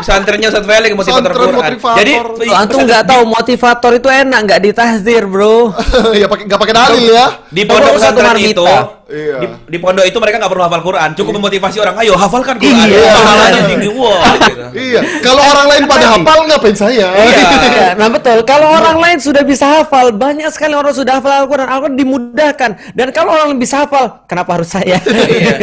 Pesantrennya 0.03 0.49
Ustaz 0.51 0.65
Felix 0.67 0.91
motivator 0.93 1.31
Quran. 1.31 1.55
motivator. 1.55 1.99
Jadi 2.03 2.13
antum 2.51 2.81
nggak 2.83 3.05
tahu 3.07 3.23
motivator 3.25 3.93
itu 3.95 4.09
enak 4.11 4.39
nggak 4.43 4.61
ditahzir, 4.67 5.23
bro. 5.25 5.71
ya 6.21 6.27
pakai 6.27 6.45
nggak 6.51 6.61
pakai 6.61 6.75
dalil 6.75 7.05
ya. 7.07 7.27
di 7.49 7.63
pondok 7.65 7.93
pesantren 7.97 8.37
itu. 8.37 8.65
Iya. 9.11 9.39
di, 9.43 9.47
di 9.67 9.79
pondok 9.83 10.07
itu 10.07 10.15
mereka 10.23 10.39
nggak 10.39 10.53
perlu 10.55 10.63
hafal 10.63 10.83
Quran 10.87 11.09
cukup 11.19 11.33
memotivasi 11.35 11.83
orang 11.83 11.99
ayo 11.99 12.15
hafalkan 12.15 12.63
Quran 12.63 12.87
Iya. 12.87 13.11
pahalanya 13.11 13.63
tinggi 13.67 13.89
wah 13.91 14.23
gitu. 14.47 14.63
Iya. 14.71 15.01
Kalau 15.19 15.43
orang 15.43 15.67
lain 15.67 15.83
pada 15.91 16.07
hafal 16.15 16.39
ngapain 16.47 16.77
saya? 16.79 17.07
Iya, 17.11 17.99
nah 17.99 18.07
betul. 18.07 18.39
Kalau 18.47 18.71
orang 18.71 19.03
lain 19.03 19.19
sudah 19.19 19.43
bisa 19.43 19.67
hafal, 19.67 20.15
banyak 20.15 20.47
sekali 20.55 20.79
orang 20.79 20.95
sudah 20.95 21.19
hafal 21.19 21.43
Al-Quran. 21.43 21.67
Al-Quran 21.67 21.99
dimudahkan. 21.99 22.95
Dan 22.95 23.11
kalau 23.11 23.35
orang 23.35 23.59
bisa 23.59 23.83
hafal, 23.83 24.23
kenapa 24.31 24.63
harus 24.63 24.71
saya? 24.71 25.03
Iya. 25.03 25.55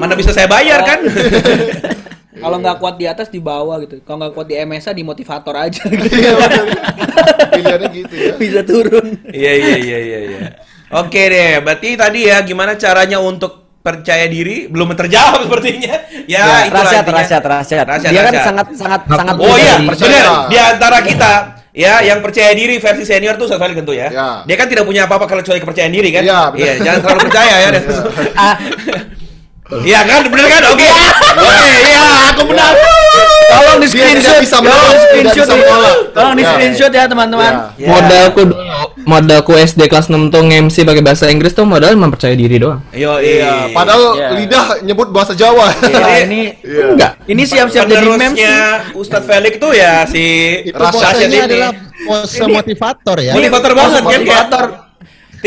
mana 0.00 0.16
bisa 0.16 0.32
saya 0.32 0.48
bayar 0.48 0.80
kan 0.84 1.00
Kalau 2.36 2.60
nggak 2.60 2.76
kuat 2.76 3.00
di 3.00 3.08
atas 3.08 3.28
di 3.28 3.40
bawah 3.40 3.80
gitu. 3.80 4.00
Kalau 4.04 4.20
nggak 4.20 4.32
kuat 4.32 4.46
di 4.48 4.56
MSA 4.60 4.92
di 4.92 5.00
motivator 5.00 5.56
aja 5.56 5.80
gitu. 5.88 6.04
Iya. 6.08 6.32
Pilihannya 7.52 7.88
gitu 7.92 8.14
ya. 8.16 8.32
Bisa 8.36 8.60
turun. 8.60 9.06
iya 9.32 9.52
iya 9.56 9.76
iya 9.76 9.98
iya 9.98 10.18
iya 10.24 10.40
Oke 10.86 11.22
deh, 11.26 11.58
berarti 11.66 11.98
tadi 11.98 12.30
ya 12.30 12.38
gimana 12.46 12.78
caranya 12.78 13.18
untuk 13.18 13.66
percaya 13.82 14.26
diri 14.30 14.66
belum 14.70 14.94
terjawab 14.94 15.42
sepertinya. 15.46 15.94
Ya, 16.26 16.42
Ya, 16.42 16.56
itulah 16.70 16.86
rahasia, 16.86 17.02
rahasia, 17.06 17.38
rahasia. 17.42 17.80
Rahasia, 17.82 18.08
Dia 18.10 18.20
kan 18.22 18.32
rahasia. 18.34 18.46
sangat, 18.46 18.66
sangat, 18.74 19.00
sangat 19.06 19.34
Oh 19.38 19.56
iya, 19.58 19.74
benar. 19.82 20.46
Di 20.46 20.58
antara 20.58 20.98
kita 21.02 21.32
ya 21.76 22.00
yang 22.02 22.18
percaya 22.22 22.50
diri 22.54 22.78
versi 22.78 23.04
senior 23.04 23.34
tuh 23.34 23.50
Ustaz 23.50 23.62
tentu 23.62 23.94
ya. 23.94 24.08
Dia 24.46 24.56
kan 24.58 24.66
tidak 24.70 24.86
punya 24.86 25.06
apa-apa 25.06 25.26
kalau 25.26 25.42
kecuali 25.42 25.58
kepercayaan 25.58 25.94
diri 25.94 26.08
kan? 26.14 26.22
Iya, 26.22 26.40
benar. 26.50 26.58
Iya, 26.62 26.72
jangan 26.82 26.98
terlalu 27.02 27.20
percaya 27.30 27.54
ya. 27.58 27.70
Iya 29.66 29.98
kan, 30.06 30.22
bener 30.30 30.46
kan? 30.46 30.62
Oke. 30.70 30.86
Oke, 30.86 31.70
iya, 31.90 32.06
aku 32.30 32.42
benar. 32.54 32.70
Tolong 33.46 33.78
di 33.78 33.86
screenshot, 33.86 34.36
bisa 34.38 34.56
tolong 34.56 34.66
menolak, 34.66 34.90
di 34.90 34.98
screenshot, 35.00 35.46
menolak. 35.48 35.96
tolong 36.10 36.34
di 36.34 36.42
Ya. 36.42 36.50
screenshot 36.50 36.90
ya 36.90 37.04
teman-teman. 37.06 37.52
Ya. 37.76 37.88
Modalku 37.88 38.40
dulu, 38.44 38.62
modalku 39.04 39.52
SD 39.54 39.80
kelas 39.86 40.06
6 40.06 40.28
tuh 40.28 40.42
nge-MC 40.42 40.76
pakai 40.82 41.00
bahasa 41.00 41.24
Inggris 41.26 41.52
tuh 41.52 41.62
modal 41.62 41.94
mempercaya 41.94 42.32
diri 42.32 42.56
doang. 42.56 42.82
Yo, 42.90 43.16
Iya, 43.16 43.70
padahal 43.70 44.02
Iya. 44.12 44.28
lidah 44.36 44.66
nyebut 44.82 45.08
bahasa 45.08 45.32
Jawa. 45.32 45.70
Nah, 45.70 46.16
ini 46.24 46.58
Iya. 46.58 46.84
Enggak. 46.92 47.12
ini 47.24 47.42
siap-siap 47.42 47.84
jadi 47.84 48.02
meme 48.04 48.34
Penerusnya 48.34 48.56
Ustadz 48.92 49.26
Felix 49.26 49.54
tuh 49.56 49.72
ya 49.72 50.04
si 50.04 50.24
Itu 50.64 50.76
adalah 50.76 51.72
pose 52.02 52.42
motivator 52.44 53.16
ya. 53.20 53.32
Motivator 53.32 53.70
banget 53.72 53.92
kan 53.92 54.04
motivator. 54.04 54.64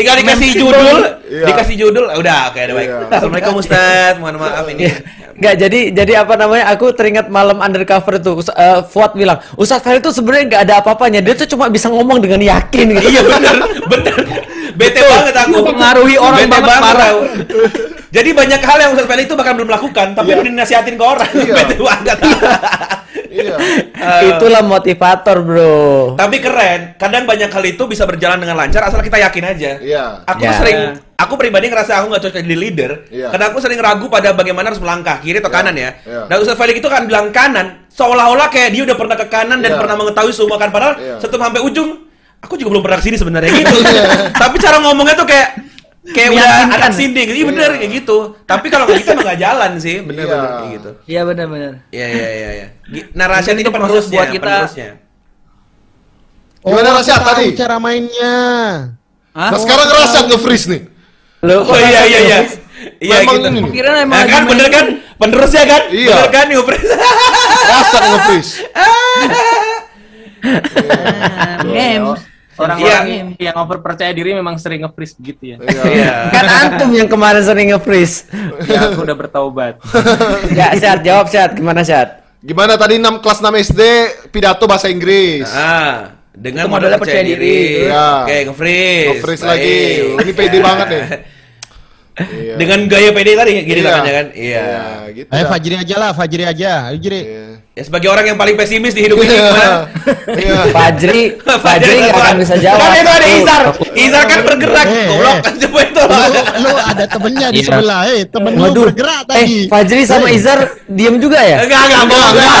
Tinggal 0.00 0.16
dikasih 0.16 0.48
judul, 0.56 0.98
Iya. 1.28 1.46
dikasih 1.52 1.76
judul, 1.76 2.04
udah 2.08 2.36
oke 2.48 2.56
udah 2.58 2.74
baik. 2.74 2.88
Assalamualaikum 3.12 3.54
Ustadz, 3.60 4.16
mohon 4.16 4.40
maaf 4.40 4.64
ini. 4.66 4.88
Enggak, 5.36 5.54
jadi 5.60 5.80
jadi 5.92 6.12
apa 6.24 6.34
namanya? 6.40 6.72
Aku 6.72 6.88
teringat 6.96 7.28
malam 7.28 7.60
undercover 7.60 8.16
itu 8.16 8.40
Us- 8.40 8.48
eh, 8.50 8.80
Fuad 8.88 9.12
bilang, 9.12 9.44
Ustadz 9.54 9.84
Fahri 9.84 10.00
itu 10.00 10.08
sebenarnya 10.08 10.44
nggak 10.56 10.62
ada 10.64 10.74
apa-apanya. 10.80 11.20
Dia 11.20 11.36
tuh 11.36 11.48
cuma 11.52 11.68
bisa 11.68 11.92
ngomong 11.92 12.16
dengan 12.18 12.40
yakin 12.40 12.96
gitu. 12.96 13.08
Iya 13.12 13.22
bener, 13.28 13.56
bener. 13.88 14.16
Bete 14.72 15.00
banget 15.04 15.34
aku. 15.36 15.52
Mempengaruhi 15.60 16.16
orang 16.16 16.48
Bete 16.48 16.60
banget, 16.64 16.80
parah. 16.80 17.12
Jadi 18.10 18.28
banyak 18.32 18.60
hal 18.64 18.78
yang 18.80 18.90
Ustadz 18.96 19.10
Felix 19.12 19.24
itu 19.28 19.36
bahkan 19.36 19.54
belum 19.54 19.68
lakukan, 19.68 20.06
tapi 20.16 20.28
udah 20.32 20.44
dinasihatin 20.48 20.96
ke 20.96 21.04
orang. 21.04 21.28
Bete 21.30 21.76
banget. 21.76 22.18
Iya. 23.30 23.56
Itulah 24.34 24.60
motivator, 24.60 25.38
Bro. 25.40 25.78
Tapi 26.18 26.36
keren, 26.38 26.98
kadang 26.98 27.24
banyak 27.24 27.48
hal 27.48 27.64
itu 27.64 27.82
bisa 27.86 28.04
berjalan 28.04 28.36
dengan 28.36 28.58
lancar 28.58 28.82
asal 28.84 28.98
kita 29.00 29.16
yakin 29.16 29.44
aja. 29.46 29.70
Iya. 29.78 30.04
Aku 30.26 30.42
Ya. 30.42 30.52
sering, 30.58 30.78
aku 31.14 31.34
pribadi 31.38 31.70
ngerasa 31.70 32.02
aku 32.02 32.10
nggak 32.10 32.22
cocok 32.26 32.40
jadi 32.42 32.58
leader, 32.58 32.90
Iya. 33.08 33.30
karena 33.30 33.44
aku 33.48 33.58
sering 33.62 33.78
ragu 33.78 34.10
pada 34.10 34.34
bagaimana 34.34 34.74
harus 34.74 34.82
melangkah 34.82 35.22
kiri 35.22 35.38
atau 35.38 35.48
kanan 35.48 35.72
ya. 35.72 35.94
Iya. 36.02 36.26
Dan 36.26 36.36
Ustaz 36.42 36.58
Felix 36.58 36.82
itu 36.82 36.90
kan 36.90 37.06
bilang 37.06 37.30
kanan, 37.30 37.86
seolah-olah 37.88 38.50
kayak 38.50 38.74
dia 38.74 38.82
udah 38.84 38.96
pernah 38.98 39.14
ke 39.14 39.26
kanan 39.30 39.62
dan 39.62 39.72
Iya. 39.72 39.78
pernah 39.78 39.94
mengetahui 39.96 40.34
semua 40.34 40.58
kan, 40.58 40.74
padahal 40.74 40.98
Iya. 40.98 41.16
setelah 41.22 41.48
sampai 41.48 41.62
ujung, 41.62 41.90
aku 42.40 42.58
juga 42.58 42.74
belum 42.74 42.82
pernah 42.82 42.98
ke 42.98 43.04
sini 43.06 43.16
sebenarnya 43.16 43.50
gitu. 43.54 43.76
Tapi 44.42 44.56
cara 44.58 44.82
ngomongnya 44.82 45.14
tuh 45.14 45.28
kayak 45.28 45.48
kayak 46.02 46.32
udah 46.32 46.48
anak 46.66 46.92
sinding, 46.92 47.28
iya 47.28 47.44
bener 47.44 47.70
kayak 47.76 47.92
gitu. 47.94 48.18
Tapi 48.42 48.66
kalau 48.66 48.84
nggak 48.84 48.98
gitu 48.98 49.12
nggak 49.14 49.36
jalan 49.38 49.70
sih, 49.76 50.00
bener 50.00 50.24
Iya. 50.24 50.32
bener 50.32 50.48
kayak 50.50 50.70
gitu. 50.72 50.90
Iya 51.04 51.20
benar-benar. 51.22 51.72
Iya 51.88 52.06
iya 52.08 52.28
iya. 52.30 52.50
iya. 52.50 52.66
Gi- 52.86 53.08
Nah 53.12 53.24
rahasia 53.26 53.52
itu 53.52 53.68
proses 53.68 54.04
buat 54.08 54.28
kita- 54.28 54.40
penerusnya. 54.64 54.90
Gimana 56.60 56.88
aku 56.90 56.98
Rasyad 56.98 57.18
tahu 57.18 57.28
tadi? 57.30 57.46
cara 57.54 57.76
mainnya. 57.76 58.34
Hah? 59.32 59.48
Nah 59.48 59.58
sekarang 59.58 59.86
Rasyad 59.88 60.24
nge-freeze 60.26 60.66
nih. 60.68 60.82
Loh, 61.42 61.64
Oh 61.64 61.72
iya 61.74 62.04
iya 62.04 62.20
iya. 62.22 62.38
Iya 62.96 63.16
Memang 63.22 63.36
gitu. 63.44 63.68
Kira 63.70 63.92
emang 63.98 64.12
Nah, 64.14 64.24
kan 64.24 64.40
main- 64.40 64.50
bener 64.50 64.66
kan? 64.68 64.86
Penerusnya 65.16 65.64
kan? 65.64 65.82
Iya. 65.88 66.08
Bener 66.10 66.28
kan 66.30 66.46
Yufris? 66.48 66.84
Rasyad 67.66 68.02
nge-freeze. 68.06 68.52
Games. 71.66 72.20
Orang-orang 72.60 72.84
Iya. 73.02 73.16
yang, 73.16 73.28
yang 73.34 73.56
over 73.56 73.78
percaya 73.78 74.10
diri 74.10 74.30
memang 74.32 74.54
sering 74.54 74.82
nge-freeze 74.82 75.14
begitu 75.14 75.42
ya. 75.44 75.56
Iya. 75.60 76.12
Kan 76.28 76.44
antum 76.46 76.90
yang 76.90 77.06
kemarin 77.06 77.40
sering 77.40 77.68
nge-freeze. 77.70 78.28
ya 78.66 78.86
aku 78.86 79.02
udah 79.02 79.16
bertaubat. 79.16 79.74
Ya, 80.52 80.74
Syat, 80.74 81.00
jawab 81.00 81.26
Syat. 81.26 81.50
Gimana 81.52 81.80
Syat? 81.80 82.20
Gimana 82.38 82.74
tadi 82.74 82.96
6 82.96 83.20
kelas 83.20 83.38
6 83.38 83.52
SD 83.66 83.82
pidato 84.28 84.64
bahasa 84.64 84.86
Inggris. 84.86 85.44
Ah, 85.46 86.16
dengan 86.30 86.64
Itu 86.64 86.70
modal 86.70 86.88
modalnya 86.88 86.98
percaya 86.98 87.20
percaya 87.20 87.36
diri. 87.36 87.52
diri. 87.56 87.84
Iya. 87.84 88.08
Oke, 88.22 88.36
nge-freeze. 88.46 89.08
Nge-freeze 89.10 89.44
lagi. 89.44 89.78
Ini 90.18 90.32
pede 90.32 90.58
banget 90.68 90.86
nih. 90.86 91.02
Iya. 92.20 92.54
Dengan 92.54 92.78
gaya 92.84 93.10
pede 93.10 93.32
tadi 93.32 93.50
gini 93.58 93.80
Iya. 93.80 93.88
namanya 93.90 94.12
kan? 94.14 94.26
Iya. 94.32 94.60
Iya, 94.60 94.82
gitu. 95.14 95.28
Ayo. 95.30 95.44
Fajri 95.48 95.74
aja 95.74 95.96
lah, 95.96 96.10
Fajri 96.12 96.44
aja. 96.44 96.70
Ayo 96.88 96.98
Jiri. 96.98 97.20
Iya. 97.22 97.44
Ya 97.70 97.86
sebagai 97.86 98.10
orang 98.10 98.26
yang 98.26 98.34
paling 98.34 98.58
pesimis 98.58 98.90
di 98.90 99.06
hidup 99.06 99.14
ini 99.16 99.30
Iya. 99.30 99.46
gimana? 99.46 99.78
Iya. 100.28 100.58
Fajri, 100.68 101.22
Fajri 101.64 101.92
nggak 101.96 102.18
akan 102.18 102.36
bisa 102.36 102.54
jawab. 102.58 102.82
Kan 102.82 102.90
itu 102.92 103.10
ada 103.12 103.26
Izar. 103.30 103.62
Izar 103.94 104.22
kan 104.26 104.38
bergerak. 104.42 104.86
Eh, 104.86 105.06
Goblok. 105.06 105.38
eh. 105.38 105.54
Coba 105.60 105.78
itu. 105.80 106.02
Lu, 106.58 106.70
ada 106.76 107.04
temennya 107.06 107.46
di 107.48 107.54
Iya. 107.56 107.66
sebelah. 107.70 108.00
Eh, 108.10 108.22
temen 108.26 108.52
lu 108.52 108.68
bergerak 108.74 109.22
Eh, 109.22 109.26
tadi. 109.30 109.56
Fajri 109.66 110.02
sama 110.02 110.26
Eh, 110.26 110.34
Izar 110.34 110.58
diem 110.84 111.16
juga 111.16 111.38
ya? 111.38 111.62
Enggak, 111.62 111.80
enggak, 111.80 112.02
enggak, 112.02 112.26
enggak. 112.26 112.54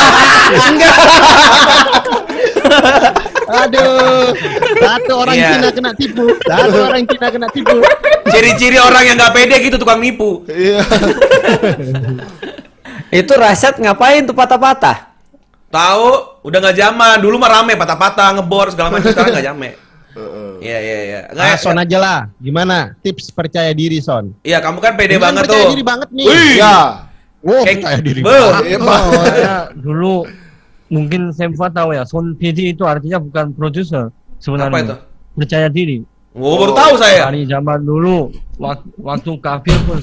Enggak. 0.62 0.94
Aduh, 3.50 4.30
satu 4.78 5.12
orang 5.18 5.34
Iya. 5.34 5.48
Cina 5.50 5.68
kena 5.74 5.90
tipu. 5.92 6.24
Satu 6.40 6.78
orang 6.80 7.02
Cina 7.02 7.26
kena 7.28 7.48
tipu. 7.50 7.76
Ciri-ciri 8.30 8.78
orang 8.78 9.02
yang 9.04 9.16
nggak 9.18 9.34
pede 9.34 9.56
gitu 9.58 9.74
tukang 9.74 9.98
nipu. 9.98 10.46
Iya. 10.46 10.86
Itu 13.10 13.32
Rasyad 13.34 13.74
ngapain 13.76 14.22
tuh 14.22 14.32
patah-patah? 14.32 15.10
Tahu, 15.66 16.06
udah 16.42 16.58
nggak 16.58 16.76
zaman. 16.76 17.16
Dulu 17.18 17.36
mah 17.36 17.50
rame 17.52 17.74
patah-patah, 17.74 18.34
ngebor 18.34 18.70
segala 18.70 18.90
macam. 18.92 19.06
Sekarang 19.06 19.34
nggak 19.34 19.46
jame. 19.46 19.70
Iya, 20.60 20.78
iya, 20.78 20.98
iya. 21.00 21.20
Nggak, 21.30 21.46
Ah, 21.46 21.56
Son 21.56 21.78
aja 21.78 21.98
lah. 21.98 22.18
Gimana? 22.36 22.92
Tips 23.00 23.30
percaya 23.30 23.70
diri, 23.70 23.98
Son. 23.98 24.34
Iya, 24.42 24.58
kamu 24.58 24.78
kan 24.78 24.92
pede 24.94 25.14
kan 25.16 25.30
banget 25.30 25.42
percaya 25.46 25.62
tuh. 25.62 25.70
diri 25.72 25.84
banget 25.86 26.08
nih. 26.10 26.26
Wih. 26.26 26.50
Iya. 26.58 26.76
Wow, 27.40 27.62
Kayak- 27.64 27.78
percaya 27.80 27.98
diri 28.00 28.20
banget. 28.20 28.62
Oh, 28.76 28.84
Pak. 28.84 29.00
saya 29.24 29.54
dulu 29.72 30.14
mungkin 30.88 31.20
Semfa 31.30 31.66
tahu 31.70 31.94
ya, 31.94 32.02
Son 32.04 32.34
PD 32.34 32.74
itu 32.74 32.82
artinya 32.84 33.16
bukan 33.16 33.54
produser 33.54 34.10
sebenarnya. 34.36 34.70
Apa 34.70 34.78
itu? 34.84 34.96
Percaya 35.38 35.66
diri. 35.70 36.02
Oh, 36.30 36.58
baru 36.58 36.74
tahu 36.74 36.92
saya. 36.94 37.26
Dari 37.26 37.42
zaman 37.46 37.80
dulu 37.80 38.28
waktu, 38.54 38.86
waktu 38.98 39.30
kafir 39.40 39.78
pun 39.82 39.98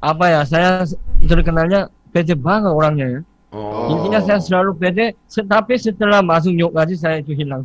apa 0.00 0.24
ya 0.26 0.40
saya 0.42 0.82
terkenalnya 1.20 1.92
pede 2.10 2.34
banget 2.34 2.70
orangnya 2.70 3.06
ya. 3.08 3.20
Oh. 3.50 3.90
Intinya 3.90 4.20
saya 4.22 4.38
selalu 4.38 4.76
pede, 4.76 5.16
se- 5.26 5.42
tapi 5.42 5.74
setelah 5.74 6.20
masuk 6.20 6.52
nyok 6.52 6.70
gaji 6.70 6.94
saya 6.94 7.18
itu 7.18 7.34
hilang. 7.34 7.64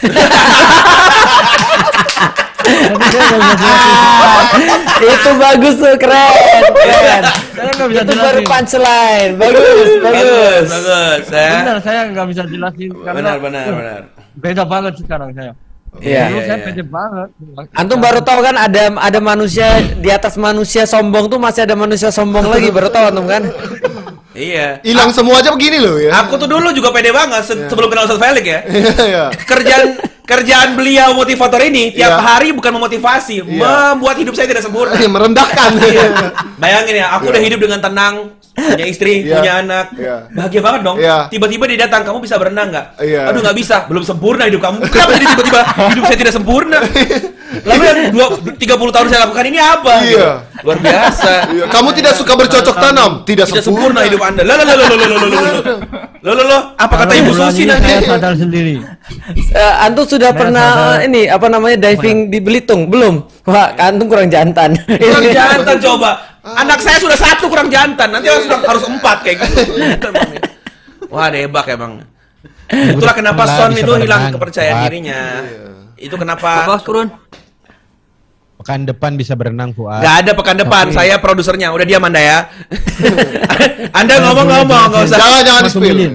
Itu 4.96 5.30
bagus 5.38 5.74
tuh, 5.78 5.94
keren. 5.96 6.62
Keren. 6.72 7.22
Saya 7.54 7.70
nggak 7.72 7.88
bisa 7.88 8.02
Itu 8.02 8.14
baru 8.16 8.40
punchline. 8.42 9.32
Bagus, 9.36 9.60
Bagus, 9.60 9.90
bagus. 10.02 10.66
bagus. 10.66 11.24
Ya. 11.30 11.50
Benar, 11.62 11.76
saya 11.80 12.00
nggak 12.10 12.26
bisa 12.26 12.42
jelasin 12.46 12.90
karena 12.96 13.16
Benar, 13.16 13.36
benar, 13.38 13.64
benar. 13.70 14.00
beda 14.36 14.62
banget 14.64 14.92
sekarang 14.98 15.30
saya. 15.32 15.52
Iya, 15.98 16.22
Dulu 16.26 16.36
iya, 16.36 16.44
saya 16.44 16.58
iya. 16.58 16.64
pede 16.64 16.82
banget. 16.82 17.28
Antum 17.72 17.98
baru 17.98 18.20
tahu 18.20 18.40
kan 18.40 18.54
ada 18.54 18.82
ada 18.92 19.18
manusia 19.18 19.66
di 19.80 20.08
atas 20.08 20.36
manusia 20.36 20.84
sombong 20.84 21.26
tuh 21.26 21.36
masih 21.36 21.62
ada 21.62 21.72
manusia 21.72 22.08
sombong 22.08 22.46
lagi 22.46 22.68
baru 22.68 22.88
tahu 22.88 23.04
antum 23.08 23.26
kan? 23.26 23.42
Iya. 24.36 24.84
Hilang 24.84 25.16
semua 25.16 25.40
aja 25.40 25.48
begini 25.48 25.80
loh 25.80 25.96
ya. 25.96 26.12
Aku 26.20 26.36
tuh 26.36 26.44
dulu 26.44 26.68
juga 26.70 26.92
pede 26.92 27.08
banget 27.08 27.40
se- 27.40 27.56
sebelum 27.72 27.88
kenal 27.88 28.04
Ustaz 28.04 28.20
Felix 28.20 28.44
ya. 28.44 28.60
Iya. 29.08 29.24
Kerjaan 29.32 29.86
kerjaan 30.28 30.76
beliau 30.76 31.16
motivator 31.16 31.56
ini 31.64 31.96
tiap 31.96 32.20
Iya. 32.20 32.20
hari 32.20 32.52
bukan 32.52 32.68
memotivasi, 32.76 33.40
membuat 33.40 34.20
hidup 34.20 34.36
saya 34.36 34.44
tidak 34.44 34.60
sempurna. 34.60 34.92
Iya, 35.00 35.08
merendahkan. 35.08 35.70
Iya. 35.80 36.06
Bayangin 36.60 37.00
ya, 37.00 37.16
aku 37.16 37.32
udah 37.32 37.40
hidup 37.40 37.64
dengan 37.64 37.80
tenang, 37.80 38.36
punya 38.56 38.86
istri, 38.88 39.22
yeah. 39.22 39.36
punya 39.38 39.52
anak. 39.60 39.86
Yeah. 39.94 40.18
Bahagia 40.32 40.60
banget 40.64 40.80
dong. 40.82 40.96
Yeah. 40.96 41.28
Tiba-tiba 41.28 41.64
dia 41.68 41.78
datang, 41.84 42.02
kamu 42.08 42.18
bisa 42.24 42.40
berenang 42.40 42.72
nggak? 42.72 42.86
Yeah. 43.04 43.28
Aduh 43.28 43.44
nggak 43.44 43.56
bisa, 43.56 43.84
belum 43.86 44.02
sempurna 44.02 44.48
hidup 44.48 44.64
kamu. 44.64 44.78
Kenapa 44.88 45.10
jadi 45.20 45.26
tiba-tiba 45.36 45.60
hidup 45.92 46.04
saya 46.08 46.18
tidak 46.18 46.34
sempurna? 46.34 46.78
Lalu 47.62 47.82
yang 47.86 48.00
dua, 48.12 48.26
30 48.58 48.94
tahun 48.94 49.06
saya 49.08 49.20
lakukan 49.28 49.44
ini 49.48 49.58
apa? 49.60 49.94
Iya. 50.02 50.10
Gitu. 50.10 50.28
Luar 50.66 50.78
biasa. 50.82 51.32
Iya. 51.52 51.64
Kamu 51.70 51.88
tidak 51.94 52.12
suka 52.18 52.32
bercocok 52.34 52.76
tanam, 52.76 53.10
tidak, 53.22 53.46
tidak 53.48 53.64
sempurna. 53.64 54.00
sempurna 54.00 54.00
hidup 54.08 54.20
Anda. 54.24 54.42
Lalu 54.42 54.62
lalu 54.66 54.82
lalu 54.82 54.96
lalu 54.96 55.16
lalu 55.16 55.36
lalu 55.36 55.60
lalu 56.26 56.42
lalu 56.42 56.58
apa 56.74 56.94
kata 57.06 57.12
Ibu 57.22 57.32
Susi 57.32 57.62
nanti? 57.70 57.86
Saya 57.86 58.00
sadar 58.02 58.32
sendiri. 58.34 58.74
Uh, 59.54 59.74
antum 59.86 60.04
sudah 60.04 60.34
saya 60.34 60.40
pernah 60.42 60.68
sadar. 60.74 60.98
Eh, 60.98 61.06
ini 61.06 61.20
apa 61.30 61.46
namanya 61.46 61.76
diving 61.78 62.18
di 62.28 62.38
Belitung? 62.42 62.90
Belum. 62.90 63.24
Wah, 63.46 63.72
kantung 63.78 64.10
kurang 64.10 64.26
jantan. 64.26 64.74
Kurang 64.74 65.26
jantan 65.30 65.76
coba. 65.78 66.35
Anak 66.46 66.78
saya 66.78 67.02
sudah 67.02 67.18
satu 67.18 67.50
kurang 67.50 67.66
jantan. 67.66 68.14
Nanti 68.14 68.30
harus 68.30 68.46
harus 68.46 68.84
empat 68.86 69.26
kayak 69.26 69.36
gitu. 69.42 69.60
Wah, 71.12 71.26
debak 71.26 71.66
emang. 71.68 72.06
Itulah 72.66 73.14
kenapa 73.14 73.42
Son 73.48 73.70
itu 73.72 73.92
hilang 73.98 74.30
kepercayaan 74.30 74.74
Fuad. 74.76 74.84
dirinya. 74.86 75.20
Itu 75.96 76.14
kenapa 76.14 76.66
Bos 76.66 76.82
turun. 76.82 77.10
Pekan 78.56 78.86
depan 78.86 79.14
bisa 79.14 79.34
berenang, 79.34 79.74
Fuad. 79.74 80.02
Gak 80.02 80.16
ada 80.22 80.30
pekan 80.34 80.56
depan, 80.56 80.84
Tapi- 80.90 80.96
saya 80.96 81.18
produsernya. 81.18 81.70
Udah 81.70 81.86
diam 81.86 82.02
Anda 82.02 82.20
ya. 82.20 82.38
anda 83.98 84.14
ngomong-ngomong, 84.18 84.84
nggak 84.88 85.02
usah. 85.04 85.18
Jangan 85.18 85.40
jangan 85.42 85.62
di 85.62 85.68
Satu 85.68 85.78
spill. 85.78 85.94
menit. 85.94 86.12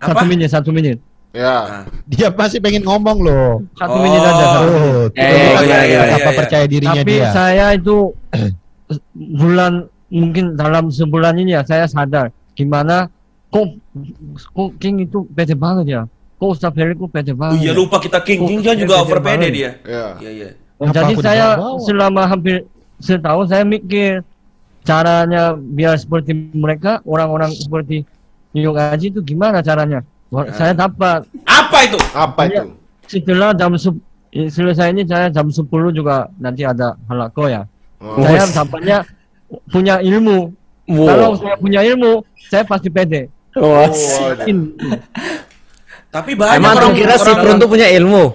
Apa? 0.00 0.08
Satu 0.10 0.24
menit, 0.26 0.48
satu 0.50 0.70
menit. 0.72 0.98
Ya. 1.30 1.56
Dia 2.04 2.28
pasti 2.34 2.58
pengen 2.58 2.82
ngomong 2.82 3.22
loh. 3.22 3.62
Satu 3.78 3.96
menit 3.96 4.18
aja. 4.18 4.44
Terus. 4.58 5.10
Eh, 5.14 5.24
Terus 5.30 5.62
iya, 5.62 5.80
iya, 5.86 6.00
apa 6.18 6.30
percaya 6.34 6.64
dirinya 6.66 7.00
Tapi 7.00 7.14
dia. 7.14 7.30
saya 7.30 7.66
itu 7.72 7.96
bulan 9.14 9.86
mungkin 10.10 10.58
dalam 10.58 10.90
sebulan 10.90 11.38
ini 11.38 11.54
ya 11.54 11.62
saya 11.62 11.86
sadar 11.86 12.34
gimana 12.54 13.06
kok 13.50 13.66
kok 14.50 14.70
King 14.78 15.06
itu 15.06 15.26
pede 15.30 15.54
banget 15.54 15.86
ya. 15.88 16.02
Kok 16.40 16.50
Ustaz 16.56 16.72
Ferry 16.72 16.94
kok 16.96 17.10
pede 17.10 17.32
Oh 17.32 17.38
banget. 17.38 17.60
iya 17.62 17.70
ya? 17.70 17.78
lupa 17.78 17.98
kita 17.98 18.18
King. 18.22 18.46
King 18.46 18.60
kan 18.62 18.76
juga 18.78 19.02
over 19.02 19.18
pede 19.20 19.48
dia. 19.50 19.70
Iya. 19.82 20.06
Iya 20.18 20.30
iya. 20.30 20.48
Oh, 20.80 20.88
jadi 20.88 21.12
saya 21.20 21.46
selama 21.84 22.24
hampir 22.24 22.64
setahun 22.96 23.52
saya 23.52 23.62
mikir 23.62 24.24
caranya 24.80 25.52
biar 25.52 25.92
seperti 26.00 26.32
mereka 26.56 27.04
orang-orang 27.04 27.52
seperti 27.52 28.08
New 28.56 28.64
York 28.64 28.80
Haji 28.80 29.12
itu 29.12 29.20
gimana 29.20 29.60
caranya? 29.60 30.00
Wah, 30.32 30.46
Saya 30.54 30.72
dapat 30.72 31.26
Apa 31.44 31.78
itu? 31.84 31.98
Apa 32.14 32.40
itu? 32.48 32.64
setelah 33.10 33.50
jam 33.52 33.74
selesai 34.30 34.94
ini 34.94 35.02
saya 35.02 35.26
jam 35.28 35.50
10 35.50 35.66
juga 35.90 36.30
nanti 36.38 36.62
ada 36.62 36.94
halako 37.10 37.50
ya. 37.50 37.66
Oh. 38.00 38.16
Saya 38.24 38.48
dapatnya 38.48 38.98
punya 39.68 40.00
ilmu. 40.00 40.56
Wow. 40.88 41.06
Kalau 41.06 41.30
saya 41.36 41.56
punya 41.60 41.80
ilmu, 41.84 42.24
saya 42.48 42.64
pasti 42.64 42.88
pede. 42.88 43.28
Wah. 43.54 43.86
In- 44.48 44.74
Tapi 46.10 46.34
banyak 46.34 46.58
Emang 46.58 46.74
orang 46.74 46.94
kira 46.98 47.14
si 47.20 47.30
Prun 47.30 47.60
tuh 47.62 47.70
punya 47.70 47.86
ilmu? 47.86 48.34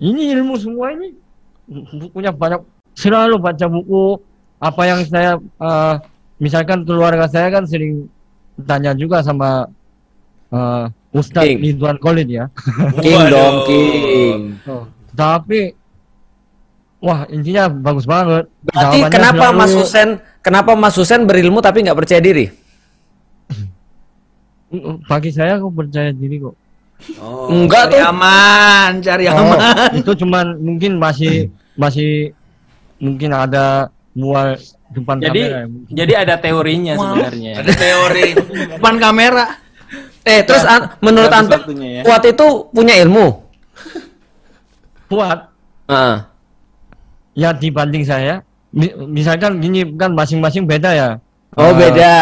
ini 0.00 0.32
ilmu 0.32 0.56
semua 0.56 0.92
ini 0.96 1.12
punya 2.12 2.32
banyak 2.32 2.60
selalu 2.96 3.36
baca 3.36 3.66
buku 3.68 4.16
apa 4.60 4.82
yang 4.88 5.00
saya 5.08 5.36
eh, 5.40 5.94
misalkan 6.40 6.84
keluarga 6.88 7.28
saya 7.28 7.52
kan 7.52 7.64
sering 7.68 8.08
tanya 8.64 8.96
juga 8.96 9.20
sama 9.20 9.68
eh, 10.52 10.84
Ustadz 11.16 11.48
King. 11.48 11.60
Ridwan 11.64 11.96
Khalid 12.00 12.28
ya 12.28 12.44
King 13.04 13.20
dong, 13.28 13.56
King. 13.68 14.38
Oh, 14.68 14.84
tapi 15.12 15.76
wah 17.00 17.24
intinya 17.26 17.66
bagus 17.66 18.04
banget 18.04 18.44
Berarti 18.62 18.80
Jawabannya 18.98 19.10
kenapa 19.10 19.44
selalu- 19.46 19.58
Mas 19.58 19.72
Husen 19.74 20.08
kenapa 20.40 20.70
Mas 20.74 20.94
Husen 20.94 21.20
berilmu 21.24 21.58
tapi 21.58 21.80
nggak 21.80 21.96
percaya 21.96 22.20
diri? 22.20 22.46
bagi 25.04 25.30
saya 25.30 25.56
aku 25.56 25.68
percaya 25.70 26.10
diri 26.10 26.38
kok 26.38 26.56
Oh. 27.16 27.48
Enggak 27.48 27.88
Cari 27.88 27.96
tuh. 27.96 28.00
aman, 28.06 28.90
cari 29.00 29.24
Oh, 29.24 29.32
aman. 29.32 29.58
itu 29.96 30.12
cuman 30.14 30.52
mungkin 30.60 31.00
masih 31.00 31.48
masih 31.72 32.36
mungkin 33.00 33.32
ada 33.32 33.88
mual 34.12 34.60
depan 34.92 35.16
Jadi 35.16 35.40
kamera 35.40 35.56
ya. 35.56 35.66
jadi 35.96 36.12
ada 36.20 36.34
teorinya 36.36 36.92
sebenarnya. 36.94 37.52
Ada 37.56 37.72
teori. 37.72 38.28
Depan 38.76 38.94
kamera. 39.00 39.46
Eh, 40.20 40.44
terus 40.44 40.60
an- 40.62 40.92
menurut 41.00 41.32
Anda 41.32 41.56
ya. 41.72 42.04
Kuat 42.04 42.20
itu 42.26 42.46
punya 42.68 43.00
ilmu? 43.00 43.48
kuat 45.08 45.48
Heeh. 45.88 46.16
Ya 47.40 47.50
dibanding 47.50 48.04
saya 48.04 48.44
mi- 48.70 48.92
misalkan 49.10 49.56
gini 49.58 49.96
kan 49.96 50.12
masing-masing 50.12 50.68
beda 50.68 50.92
ya 50.92 51.10
Oh, 51.50 51.66
Eh, 51.66 51.74
beda. 51.74 52.14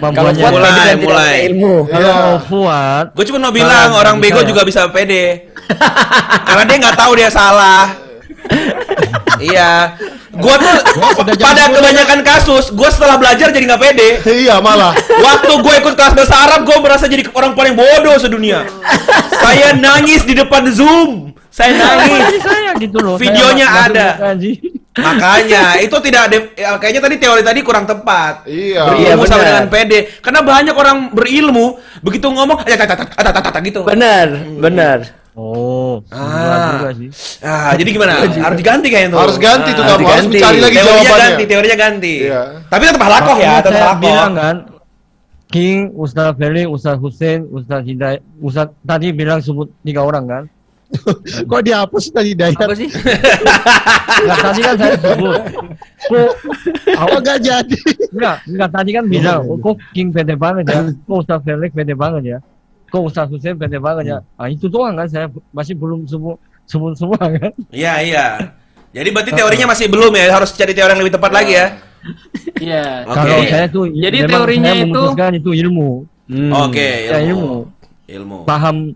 Kalau 0.00 0.32
Mulai, 0.32 0.96
tidak 0.96 0.96
mulai. 1.04 1.36
ilmu. 1.52 1.84
kalau 1.84 2.40
kuat 2.48 3.12
Gue 3.12 3.24
cuma 3.28 3.38
mau 3.38 3.52
bilang 3.52 3.92
Nah, 3.92 4.00
orang 4.00 4.16
bego 4.16 4.40
saya. 4.40 4.48
juga 4.48 4.64
bisa 4.64 4.88
pede. 4.88 5.52
Karena 6.42 6.64
dia 6.64 6.76
nggak 6.80 6.96
tahu 6.96 7.12
dia 7.12 7.28
salah. 7.28 7.92
iya. 9.38 10.00
Gua 10.32 10.56
tuh 10.56 10.74
pada 11.36 11.68
kebanyakan 11.68 12.24
kasus, 12.24 12.72
gue 12.72 12.88
setelah 12.88 13.14
belajar 13.14 13.52
jadi 13.52 13.68
nggak 13.68 13.82
pede. 13.84 14.08
Iya 14.24 14.58
malah. 14.58 14.96
Waktu 14.96 15.52
gue 15.54 15.74
ikut 15.78 15.92
kelas 15.92 16.16
bahasa 16.16 16.34
Arab, 16.40 16.64
gue 16.64 16.76
merasa 16.80 17.04
jadi 17.04 17.22
orang 17.30 17.52
paling 17.52 17.76
bodoh 17.76 18.16
sedunia. 18.16 18.64
Saya 19.44 19.76
nangis 19.76 20.24
di 20.24 20.32
depan 20.32 20.64
Zoom. 20.66 21.33
Saya 21.54 21.70
nangis. 21.72 22.42
saya 22.42 22.74
gitu 22.76 22.98
loh 22.98 23.14
Videonya 23.14 23.66
ada. 23.86 24.34
Makanya 24.94 25.78
itu 25.78 25.96
tidak 26.00 26.24
de- 26.28 26.50
ya, 26.54 26.78
kayaknya 26.78 26.98
tadi 27.00 27.16
teori 27.16 27.42
tadi 27.42 27.60
kurang 27.60 27.82
tepat. 27.82 28.42
Iya. 28.44 28.82
Berilmu 28.88 29.22
Iya, 29.22 29.28
sama 29.28 29.42
dengan 29.42 29.66
pede. 29.68 29.98
Karena 30.18 30.40
banyak 30.40 30.70
orang 30.72 30.96
berilmu 31.10 31.66
begitu 32.00 32.26
ngomong 32.26 32.58
"Aja, 32.60 32.74
tata, 32.76 32.94
tata, 33.00 33.22
tata, 33.24 33.40
tata," 33.40 33.58
gitu. 33.60 33.82
Benar, 33.82 34.26
benar. 34.56 34.98
oh 35.34 35.98
Ah. 36.08 36.78
juga 36.78 36.90
sih 36.94 37.10
Ah, 37.40 37.74
jadi 37.74 37.90
gimana? 37.90 38.22
Harus 38.22 38.54
diganti 38.54 38.86
kayaknya 38.86 39.10
tuh. 39.10 39.20
Harus 39.20 39.36
ganti 39.36 39.70
tuh 39.72 39.82
Ah, 39.82 39.88
kamu, 39.92 40.06
harus 40.06 40.26
mencari 40.28 40.58
lagi 40.60 40.76
teorinya 40.76 40.94
jawabannya. 40.96 41.18
ganti, 41.26 41.42
teorinya 41.44 41.76
ganti. 41.76 42.14
Iya. 42.24 42.42
Tapi 42.64 42.82
tetap 42.84 43.02
halakoh 43.02 43.36
ya, 43.36 43.54
tetap 43.58 43.82
halakoh. 43.84 43.98
bilang 44.00 44.32
kan 44.32 44.56
King, 45.48 45.90
Ustaz 45.92 46.34
Feli, 46.34 46.66
Ustaz 46.66 46.98
Hussein, 46.98 47.46
Ustaz 47.48 47.82
Hidayat, 47.82 48.22
Ustaz 48.38 48.70
tadi 48.80 49.10
bilang 49.10 49.38
sebut 49.38 49.74
tiga 49.82 50.02
orang 50.02 50.24
kan? 50.24 50.44
Kok 51.50 51.62
dihapus 51.62 52.04
tadi 52.10 52.32
Dayat? 52.32 52.54
Apa 52.56 52.74
sih? 52.74 52.88
Enggak 54.22 54.38
tadi 54.40 54.60
kan 54.62 54.74
saya 54.76 54.94
sebut. 54.94 55.40
Kok 56.04 56.30
Oh 56.94 57.18
nggak 57.18 57.38
jadi. 57.40 57.76
enggak, 58.14 58.36
enggak 58.46 58.70
tadi 58.70 58.90
kan 58.92 59.04
bilang, 59.04 59.40
oh, 59.44 59.58
kok 59.58 59.74
King 59.90 60.08
pede 60.08 60.34
banget 60.34 60.70
ya, 60.70 60.80
kok 61.08 61.16
Ustaz 61.18 61.42
Felix 61.42 61.70
pede 61.72 61.94
banget 61.94 62.22
ya, 62.24 62.38
kok 62.86 63.02
Ustaz 63.02 63.26
Hussein 63.26 63.58
pede 63.58 63.82
banget 63.82 64.04
ya. 64.06 64.18
Ah 64.34 64.46
itu 64.46 64.70
doang 64.70 64.94
kan 64.94 65.10
saya 65.10 65.26
masih 65.50 65.74
belum 65.74 66.06
sebut 66.06 66.38
sebut 66.64 66.94
semua 66.94 67.18
kan? 67.18 67.50
Iya, 67.68 67.94
iya. 68.00 68.26
Jadi 68.94 69.08
berarti 69.10 69.30
teorinya 69.34 69.66
masih 69.68 69.90
belum 69.90 70.12
ya, 70.14 70.30
harus 70.30 70.54
cari 70.54 70.70
teori 70.70 70.94
yang 70.94 71.02
lebih 71.02 71.18
tepat 71.18 71.30
lagi 71.34 71.52
ya. 71.52 71.66
Iya. 72.56 72.86
Oke. 73.02 73.16
Kalau 73.18 73.38
saya 73.50 73.66
tuh 73.66 73.84
Jadi 73.90 74.18
teorinya 74.22 74.70
saya 74.70 74.78
itu- 74.78 74.86
memutuskan 74.86 75.30
itu 75.34 75.50
ilmu. 75.50 75.90
Oke, 76.54 76.88
ilmu. 77.10 77.18
ilmu. 77.26 77.52
Ilmu. 78.06 78.38
Paham 78.46 78.94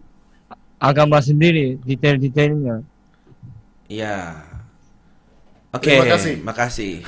agama 0.79 1.19
sendiri, 1.19 1.79
detail-detailnya. 1.83 2.83
Iya. 3.91 4.43
Oke, 5.69 5.93
Terima 5.93 6.07
kasih. 6.09 6.35
makasih. 6.43 6.93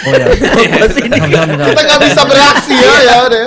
Oh 0.00 0.16
ya. 0.16 0.32
Kita 0.32 1.80
nggak 1.84 2.00
bisa 2.08 2.22
bereaksi 2.24 2.72
ya, 2.72 2.94
ya 3.04 3.16
udah. 3.28 3.44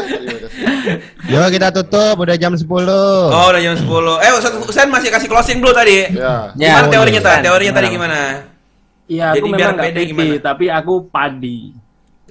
Yuk 1.30 1.49
kita 1.49 1.67
tutup, 1.73 2.15
udah 2.21 2.35
jam 2.38 2.53
10. 2.53 2.69
Oh, 2.69 3.45
udah 3.49 3.57
jam 3.57 3.73
10. 3.73 3.89
Eh, 4.21 4.31
Ustaz 4.38 4.53
Husain 4.61 4.89
masih 4.89 5.09
kasih 5.09 5.25
closing 5.25 5.57
dulu 5.57 5.73
tadi. 5.73 6.13
Ya. 6.13 6.53
Gimana 6.53 6.85
Ya, 6.85 6.91
teorinya 6.93 7.21
tadi? 7.25 7.41
Teorinya 7.41 7.73
tadi 7.73 7.88
Gimana? 7.89 8.19
Iya, 9.09 9.25
aku 9.34 9.38
Jadi 9.41 9.49
biar 9.49 9.69
memang 9.73 9.75
nggak 9.81 9.93
pede 10.13 10.38
tapi 10.45 10.65
aku 10.69 10.93
padi. 11.09 11.59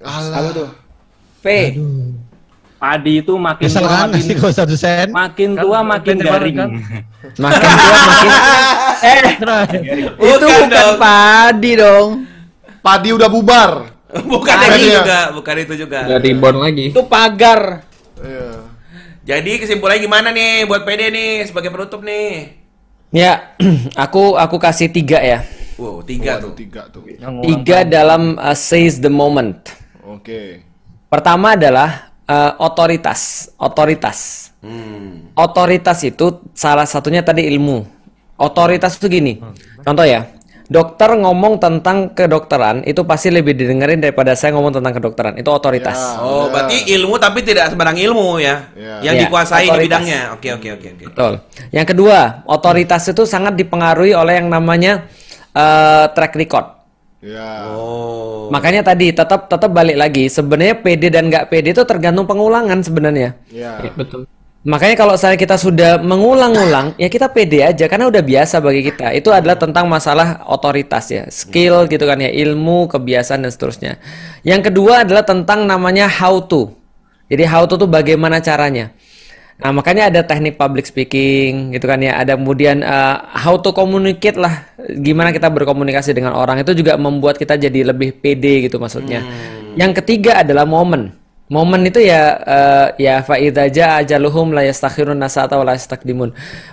Alah. 0.03 0.51
tuh? 0.55 0.71
P. 1.43 1.47
Padi 2.83 3.23
itu 3.23 3.39
makin 3.39 3.63
Kesel 3.63 3.87
tua 3.87 3.95
kan 3.95 4.11
makin 4.11 4.27
makin 5.15 5.51
tua 5.55 5.79
Kan 5.79 5.87
makin 5.87 6.17
garing. 6.19 6.57
kan? 6.59 6.71
Makin 7.39 7.69
tua 7.79 7.95
makin 7.95 8.31
Eh, 9.07 9.19
itu 9.23 9.47
Bukan 10.19 10.43
bukan 10.43 10.67
dong. 10.67 10.99
padi 10.99 11.73
dong. 11.79 12.09
Padi 12.83 13.09
udah 13.15 13.29
bubar. 13.31 13.71
bukan 14.35 14.55
Tadi 14.59 14.83
itu 14.83 14.87
ya. 14.91 14.99
juga, 14.99 15.21
bukan 15.31 15.55
itu 15.59 15.75
juga. 15.79 15.99
reborn 16.19 16.59
lagi. 16.59 16.87
Itu 16.91 17.07
pagar. 17.07 17.87
Iya. 18.19 18.51
Jadi 19.23 19.63
kesimpulannya 19.63 20.03
gimana 20.03 20.29
nih 20.31 20.67
buat 20.67 20.83
PD 20.83 21.09
nih 21.09 21.31
sebagai 21.47 21.71
penutup 21.71 22.03
nih? 22.03 22.59
Ya, 23.15 23.55
aku 23.95 24.35
aku 24.35 24.59
kasih 24.59 24.91
tiga 24.91 25.23
ya. 25.23 25.47
Wow, 25.79 26.03
tiga 26.03 26.43
Waduh, 26.43 26.51
tuh. 26.51 26.53
tiga 26.59 26.83
tuh. 26.91 27.03
Tiga 27.47 27.87
dalam 27.87 28.35
uh, 28.37 28.53
seize 28.53 28.99
the 28.99 29.11
moment. 29.11 29.71
Oke. 30.03 30.67
Pertama 31.07 31.55
adalah 31.55 32.12
uh, 32.29 32.53
otoritas. 32.59 33.51
Otoritas. 33.59 34.51
Hmm. 34.63 35.33
Otoritas 35.35 36.03
itu 36.07 36.39
salah 36.55 36.87
satunya 36.87 37.23
tadi 37.25 37.47
ilmu. 37.51 37.83
Otoritas 38.39 38.99
itu 38.99 39.07
gini. 39.11 39.39
Contoh 39.83 40.07
ya. 40.07 40.27
Dokter 40.73 41.21
ngomong 41.21 41.61
tentang 41.61 42.17
kedokteran 42.17 42.81
itu 42.89 43.05
pasti 43.05 43.29
lebih 43.29 43.53
didengerin 43.53 44.01
daripada 44.01 44.33
saya 44.33 44.57
ngomong 44.57 44.81
tentang 44.81 44.97
kedokteran. 44.97 45.37
Itu 45.37 45.53
otoritas. 45.53 46.17
Oh, 46.17 46.49
berarti 46.49 46.89
ilmu 46.97 47.21
tapi 47.21 47.45
tidak 47.45 47.69
sembarang 47.77 48.01
ilmu 48.01 48.41
ya. 48.41 48.73
Ya. 48.73 49.13
Yang 49.13 49.15
Ya, 49.15 49.21
dikuasai 49.29 49.65
di 49.65 49.69
otoritas. 49.69 49.85
bidangnya. 49.85 50.21
Oke, 50.33 50.49
oke, 50.57 50.69
oke, 50.73 50.89
oke. 50.97 51.05
Betul. 51.13 51.33
Yang 51.77 51.87
kedua, 51.93 52.19
otoritas 52.49 53.05
itu 53.05 53.29
sangat 53.29 53.53
dipengaruhi 53.53 54.17
oleh 54.17 54.41
yang 54.41 54.49
namanya 54.49 55.05
eh, 55.53 56.05
track 56.09 56.41
record. 56.41 56.82
Ya. 57.23 57.71
Oh. 57.71 58.51
Makanya 58.51 58.83
tadi 58.83 59.15
tetap 59.15 59.47
tetap 59.47 59.71
balik 59.71 59.95
lagi. 59.95 60.27
Sebenarnya 60.27 60.75
PD 60.83 61.09
dan 61.09 61.31
nggak 61.31 61.49
PD 61.55 61.71
itu 61.71 61.87
tergantung 61.87 62.27
pengulangan 62.27 62.83
sebenarnya. 62.83 63.39
Ya. 63.49 63.79
Betul. 63.95 64.27
Makanya 64.63 64.95
kalau 64.95 65.19
saya 65.19 65.35
kita 65.35 65.59
sudah 65.59 65.99
mengulang-ulang, 65.99 66.95
ya 66.95 67.11
kita 67.11 67.27
pede 67.35 67.67
aja 67.67 67.91
karena 67.91 68.07
udah 68.07 68.23
biasa 68.23 68.63
bagi 68.63 68.87
kita. 68.87 69.11
Itu 69.11 69.35
adalah 69.35 69.59
tentang 69.59 69.91
masalah 69.91 70.47
otoritas 70.47 71.11
ya, 71.11 71.27
skill 71.35 71.91
gitu 71.91 72.07
kan 72.07 72.23
ya, 72.23 72.31
ilmu, 72.31 72.87
kebiasaan 72.87 73.43
dan 73.43 73.51
seterusnya. 73.51 73.99
Yang 74.47 74.71
kedua 74.71 75.03
adalah 75.03 75.27
tentang 75.27 75.67
namanya 75.67 76.07
how 76.07 76.39
to. 76.47 76.71
Jadi 77.27 77.43
how 77.43 77.67
to 77.67 77.75
tuh 77.75 77.91
bagaimana 77.91 78.39
caranya. 78.39 78.95
Nah, 79.61 79.71
makanya 79.71 80.09
ada 80.09 80.21
teknik 80.25 80.57
public 80.57 80.89
speaking 80.89 81.77
gitu 81.77 81.85
kan 81.85 82.01
ya. 82.01 82.17
Ada 82.19 82.41
kemudian 82.41 82.81
eh, 82.81 83.17
how 83.37 83.61
to 83.61 83.71
communicate 83.77 84.41
lah, 84.41 84.69
gimana 85.01 85.31
kita 85.31 85.53
berkomunikasi 85.53 86.17
dengan 86.17 86.35
orang 86.35 86.65
itu 86.65 86.73
juga 86.73 86.97
membuat 86.97 87.37
kita 87.37 87.61
jadi 87.61 87.93
lebih 87.93 88.19
pede 88.19 88.67
gitu 88.67 88.81
maksudnya. 88.81 89.23
Yang 89.77 90.03
ketiga 90.03 90.43
adalah 90.43 90.69
momen. 90.69 91.22
Momen 91.51 91.85
itu 91.85 92.01
ya 92.01 92.39
eh, 92.41 92.87
ya 93.03 93.21
jaa 93.69 94.01
ajaluhum 94.01 94.57
la 94.57 94.65
yastakhirun 94.65 95.19
nasata 95.19 95.59
wa 95.61 95.69
la. 95.69 95.77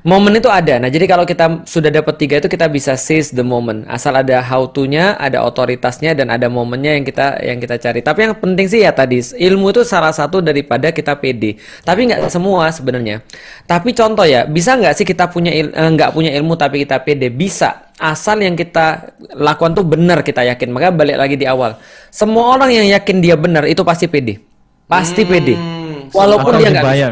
Momen 0.08 0.34
itu 0.40 0.48
ada. 0.48 0.80
Nah, 0.80 0.88
jadi 0.88 1.04
kalau 1.04 1.28
kita 1.28 1.68
sudah 1.68 1.92
dapat 1.92 2.16
tiga 2.16 2.40
itu 2.40 2.48
kita 2.48 2.70
bisa 2.72 2.96
seize 2.96 3.36
the 3.36 3.44
moment. 3.44 3.84
Asal 3.92 4.16
ada 4.16 4.40
how 4.40 4.70
to-nya, 4.70 5.20
ada 5.20 5.44
otoritasnya 5.44 6.16
dan 6.16 6.32
ada 6.32 6.48
momennya 6.48 6.96
yang 6.96 7.04
kita 7.04 7.44
yang 7.44 7.60
kita 7.60 7.76
cari. 7.76 8.00
Tapi 8.00 8.20
yang 8.30 8.36
penting 8.40 8.72
sih 8.72 8.80
ya 8.86 8.96
tadi 8.96 9.20
ilmu 9.20 9.74
itu 9.76 9.84
salah 9.84 10.16
satu 10.16 10.40
daripada 10.40 10.96
kita 10.96 11.18
pede. 11.20 11.60
Tapi 11.84 12.08
nggak 12.08 12.32
semua 12.32 12.72
sebenarnya. 12.72 13.20
Tapi 13.68 13.92
contoh 13.92 14.24
ya, 14.24 14.48
bisa 14.48 14.80
nggak 14.80 14.96
sih 14.96 15.04
kita 15.04 15.28
punya 15.28 15.52
il- 15.52 15.76
eh, 15.76 15.90
nggak 15.92 16.16
punya 16.16 16.32
ilmu 16.40 16.56
tapi 16.56 16.88
kita 16.88 17.04
pede? 17.04 17.28
Bisa. 17.28 17.89
Asal 18.00 18.40
yang 18.40 18.56
kita 18.56 19.12
lakukan 19.36 19.76
tuh 19.76 19.84
benar 19.84 20.24
kita 20.24 20.48
yakin. 20.48 20.72
Maka 20.72 20.96
balik 20.96 21.20
lagi 21.20 21.36
di 21.36 21.44
awal. 21.44 21.76
Semua 22.10 22.56
orang 22.56 22.72
yang 22.72 22.88
yakin 22.88 23.20
dia 23.20 23.36
benar 23.36 23.68
itu 23.68 23.84
pasti 23.84 24.08
pede. 24.08 24.40
Pasti 24.88 25.28
pede. 25.28 25.60
Walaupun 26.16 26.58
dia 26.58 26.72
nggak 26.72 26.86
bisa. 26.90 27.10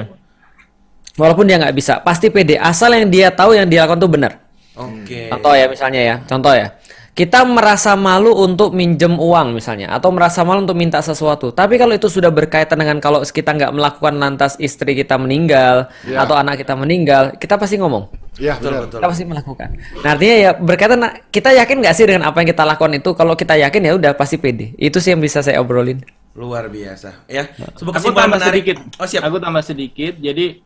Walaupun 1.18 1.49
dia 1.49 1.57
nggak 1.57 1.73
bisa, 1.73 1.97
pasti 2.05 2.30
pede. 2.30 2.61
Asal 2.61 2.93
yang 2.93 3.09
dia 3.09 3.34
tahu 3.34 3.57
yang 3.57 3.65
dia 3.65 3.84
lakukan 3.84 4.05
tuh 4.05 4.11
benar. 4.14 4.38
Oke. 4.77 5.34
Contoh 5.34 5.57
ya 5.57 5.65
misalnya 5.65 6.01
ya, 6.05 6.15
contoh 6.30 6.53
ya. 6.53 6.77
Kita 7.18 7.41
merasa 7.41 7.98
malu 7.98 8.30
untuk 8.30 8.77
minjem 8.77 9.18
uang 9.18 9.57
misalnya, 9.57 9.89
atau 9.89 10.14
merasa 10.14 10.45
malu 10.45 10.61
untuk 10.61 10.77
minta 10.77 11.02
sesuatu. 11.02 11.49
Tapi 11.49 11.81
kalau 11.81 11.98
itu 11.98 12.06
sudah 12.06 12.30
berkaitan 12.30 12.77
dengan 12.77 13.02
kalau 13.02 13.26
kita 13.26 13.57
nggak 13.57 13.73
melakukan 13.73 14.22
lantas 14.22 14.53
istri 14.61 14.94
kita 14.94 15.18
meninggal 15.18 15.89
Ya. 16.06 16.22
atau 16.22 16.38
anak 16.38 16.61
kita 16.61 16.77
meninggal, 16.77 17.34
kita 17.41 17.57
pasti 17.57 17.81
ngomong. 17.81 18.06
Iya, 18.38 18.61
Betul, 18.61 18.69
benar. 18.69 18.81
betul. 18.85 18.98
Kita 19.02 19.07
pasti 19.10 19.26
melakukan. 19.26 19.69
Nah 20.06 20.10
artinya 20.14 20.35
ya 20.38 20.52
berkaitan, 20.53 20.99
kita 21.34 21.49
yakin 21.57 21.76
nggak 21.81 21.95
sih 21.98 22.06
dengan 22.06 22.23
apa 22.30 22.38
yang 22.45 22.53
kita 22.53 22.61
lakukan 22.61 22.94
itu? 22.94 23.10
Kalau 23.18 23.34
kita 23.34 23.53
yakin 23.57 23.81
ya 23.81 23.94
udah 23.98 24.11
pasti 24.14 24.38
pede. 24.38 24.77
Itu 24.77 25.02
sih 25.02 25.10
yang 25.10 25.22
bisa 25.26 25.41
saya 25.41 25.57
obrolin. 25.57 25.98
Luar 26.38 26.69
biasa. 26.69 27.26
Ya. 27.26 27.49
Sebuah 27.81 27.98
Aku 27.98 28.14
tambah 28.14 28.38
menarik. 28.38 28.61
sedikit. 28.61 28.77
Oh, 29.02 29.10
siap. 29.10 29.26
Aku 29.26 29.41
tambah 29.41 29.65
sedikit. 29.65 30.22
Jadi 30.22 30.61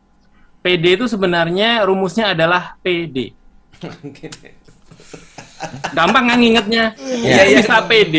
PD 0.60 1.00
itu 1.00 1.08
sebenarnya 1.08 1.80
rumusnya 1.88 2.36
adalah 2.36 2.76
PD. 2.84 3.32
Gampang 5.90 6.24
kan 6.26 6.38
ngingetnya? 6.38 6.84
Iya, 6.96 7.44
Yang 7.44 7.48
iya. 7.48 7.58
bisa 7.60 7.76
PD 7.84 8.16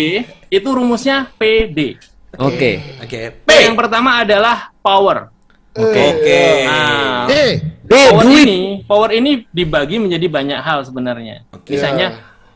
itu 0.47 0.69
rumusnya 0.69 1.27
PD. 1.35 1.97
Oke. 2.35 2.81
Oke. 2.99 3.19
P. 3.43 3.49
Yang 3.49 3.77
pertama 3.77 4.21
adalah 4.21 4.73
power. 4.79 5.29
Oke. 5.73 6.03
Oke. 6.13 6.41
Nah, 6.65 7.25
Eh, 7.29 7.61
power 7.85 8.23
duit. 8.25 8.45
ini, 8.45 8.59
power 8.83 9.09
ini 9.11 9.31
dibagi 9.49 9.97
menjadi 9.97 10.27
banyak 10.27 10.59
hal 10.59 10.81
sebenarnya. 10.81 11.45
Misalnya 11.65 12.07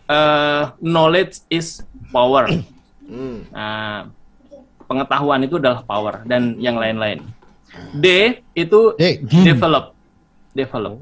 eh, 0.06 0.64
knowledge 0.80 1.46
is 1.48 1.82
power. 2.10 2.50
Nah, 3.52 4.10
pengetahuan 4.84 5.42
itu 5.42 5.58
adalah 5.58 5.82
power 5.82 6.24
dan 6.24 6.56
yang 6.58 6.76
lain-lain. 6.76 7.22
D 7.94 8.40
itu 8.54 8.96
develop, 9.22 9.94
develop. 10.52 10.98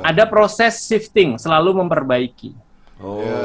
Ada 0.00 0.24
proses 0.24 0.84
shifting, 0.84 1.34
selalu 1.36 1.82
memperbaiki. 1.82 2.52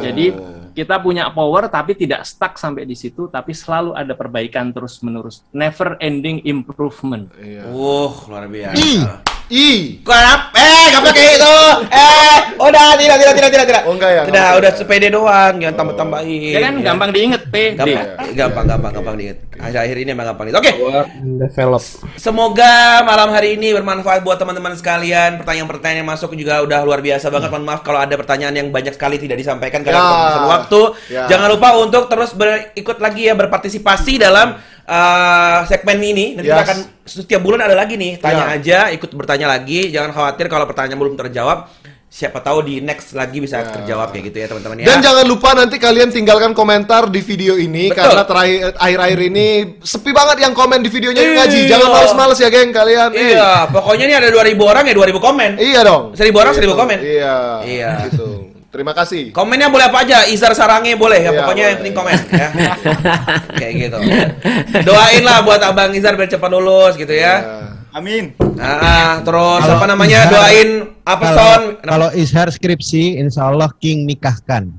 Jadi 0.02 0.34
kita 0.74 0.98
punya 0.98 1.30
power 1.30 1.70
tapi 1.70 1.94
tidak 1.94 2.26
stuck 2.26 2.58
sampai 2.58 2.90
di 2.90 2.98
situ, 2.98 3.30
tapi 3.30 3.54
selalu 3.54 3.94
ada 3.94 4.18
perbaikan 4.18 4.74
terus 4.74 4.98
menerus, 5.06 5.46
never 5.54 5.98
ending 6.02 6.42
improvement. 6.46 7.30
Wah, 7.70 8.14
luar 8.26 8.50
biasa. 8.50 9.33
I. 9.54 10.02
Kenapa? 10.02 10.50
Eh, 10.58 10.84
nggak 10.90 11.04
pakai 11.06 11.26
itu. 11.38 11.56
Eh, 11.94 12.38
udah 12.58 12.88
tidak 12.98 13.18
tidak 13.22 13.34
tidak 13.38 13.50
tidak 13.54 13.66
tidak. 13.70 13.82
Oh 13.86 13.94
enggak 13.94 14.10
ya. 14.10 14.22
Tidak, 14.26 14.50
udah 14.58 14.72
sepede 14.74 15.08
doang, 15.14 15.54
jangan 15.62 15.76
tambah-tambahin. 15.78 16.54
Ya 16.58 16.60
kan 16.66 16.74
gampang 16.82 17.10
diinget 17.14 17.42
P, 17.54 17.78
D. 17.78 17.78
Gampang, 17.78 18.34
gampang, 18.34 18.66
gampang, 18.66 18.92
gampang 18.98 19.16
diinget. 19.16 19.38
Akhir-akhir 19.54 19.98
ini 20.02 20.10
emang 20.10 20.26
gampang 20.34 20.46
diinget. 20.50 20.62
Oke. 20.66 20.72
develop. 21.38 21.84
Semoga 22.18 22.74
malam 23.06 23.30
hari 23.30 23.54
ini 23.54 23.78
bermanfaat 23.78 24.26
buat 24.26 24.42
teman-teman 24.42 24.74
sekalian. 24.74 25.38
Pertanyaan-pertanyaan 25.38 26.02
yang 26.02 26.10
masuk 26.10 26.34
juga 26.34 26.66
udah 26.66 26.82
luar 26.82 27.06
biasa 27.06 27.30
banget. 27.30 27.54
Mohon 27.54 27.66
maaf 27.70 27.82
kalau 27.86 28.02
ada 28.02 28.16
pertanyaan 28.18 28.58
yang 28.58 28.68
banyak 28.74 28.98
sekali 28.98 29.22
tidak 29.22 29.38
disampaikan 29.38 29.86
karena 29.86 30.02
Ya. 30.02 30.06
keterbatasan 30.10 30.46
waktu. 30.50 30.82
Ya. 31.14 31.24
Jangan 31.30 31.48
lupa 31.54 31.70
untuk 31.78 32.10
terus 32.10 32.34
berikut 32.34 32.98
lagi 32.98 33.30
ya 33.30 33.38
berpartisipasi 33.38 34.18
dalam 34.18 34.58
uh, 34.86 35.64
segmen 35.66 35.98
ini. 36.00 36.26
Nanti 36.34 36.48
kita 36.48 36.58
Yes. 36.58 36.68
akan 36.68 36.78
setiap 37.04 37.42
bulan 37.42 37.60
ada 37.62 37.74
lagi 37.74 37.96
nih. 37.96 38.18
Tanya 38.18 38.46
Ya. 38.46 38.56
aja, 38.56 38.80
ikut 38.90 39.10
bertanya 39.12 39.48
lagi. 39.50 39.90
Jangan 39.90 40.12
khawatir 40.12 40.46
kalau 40.48 40.64
pertanyaan 40.64 40.98
belum 40.98 41.16
terjawab. 41.18 41.68
Siapa 42.08 42.46
tahu 42.46 42.62
di 42.62 42.78
next 42.78 43.18
lagi 43.18 43.42
bisa 43.42 43.58
terjawab 43.66 44.14
kayak 44.14 44.30
gitu 44.30 44.38
ya 44.38 44.46
teman-teman 44.46 44.78
ya. 44.78 44.86
Dan 44.86 45.02
jangan 45.02 45.26
lupa 45.26 45.58
nanti 45.58 45.82
kalian 45.82 46.14
tinggalkan 46.14 46.54
komentar 46.54 47.10
di 47.10 47.18
video 47.20 47.58
ini 47.58 47.90
Betul. 47.90 48.06
karena 48.06 48.22
terakhir 48.22 48.58
akhir-akhir 48.78 49.20
ini 49.34 49.46
sepi 49.82 50.14
banget 50.14 50.46
yang 50.46 50.54
komen 50.54 50.86
di 50.86 50.94
videonya 50.94 51.26
Yuk 51.26 51.34
ngaji. 51.34 51.58
Iya. 51.58 51.70
Jangan 51.74 51.90
males-males 51.90 52.38
ya, 52.38 52.50
geng 52.54 52.70
kalian. 52.70 53.10
Iya, 53.18 53.66
pokoknya 53.66 54.04
ini 54.06 54.14
ada 54.14 54.30
2000 54.30 54.62
orang 54.62 54.86
ya 54.86 54.94
2000 54.94 55.18
komen. 55.18 55.52
Iya 55.58 55.82
dong. 55.82 56.04
1000 56.14 56.38
orang 56.38 56.54
1000 56.54 56.62
Gitu. 56.62 56.78
komen. 56.78 56.98
Iya. 57.02 57.36
Iya. 57.66 57.92
Gitu. 58.06 58.28
Terima 58.74 58.90
kasih. 58.92 59.30
Komennya 59.30 59.70
boleh 59.70 59.86
apa 59.86 60.02
aja, 60.02 60.26
Izar 60.26 60.50
Sarange 60.52 60.98
boleh 60.98 61.22
ya, 61.22 61.30
Iya, 61.30 61.40
pokoknya 61.40 61.64
yang 61.64 61.70
boleh. 61.70 61.78
penting 61.78 61.94
komen 61.94 62.14
ya. 62.34 62.50
Kayak 63.62 63.74
gitu. 63.78 63.98
Doain 64.82 65.22
lah 65.22 65.38
buat 65.40 65.62
Abang 65.62 65.94
Izar 65.94 66.18
biar 66.18 66.26
cepat 66.26 66.50
lulus 66.50 66.98
gitu 66.98 67.14
ya. 67.14 67.70
Amin. 67.94 68.34
Nah, 68.58 69.22
terus 69.22 69.62
Kalau 69.62 69.78
apa 69.78 69.86
namanya? 69.86 70.26
Izhar- 70.26 70.34
Doain 70.34 70.70
apa 71.04 71.22
Kalau, 71.24 71.38
son? 71.38 71.62
kalau 71.86 72.10
Izhar 72.12 72.48
skripsi, 72.50 73.22
insya 73.22 73.46
Allah 73.46 73.70
King 73.78 74.10
nikahkan. 74.10 74.74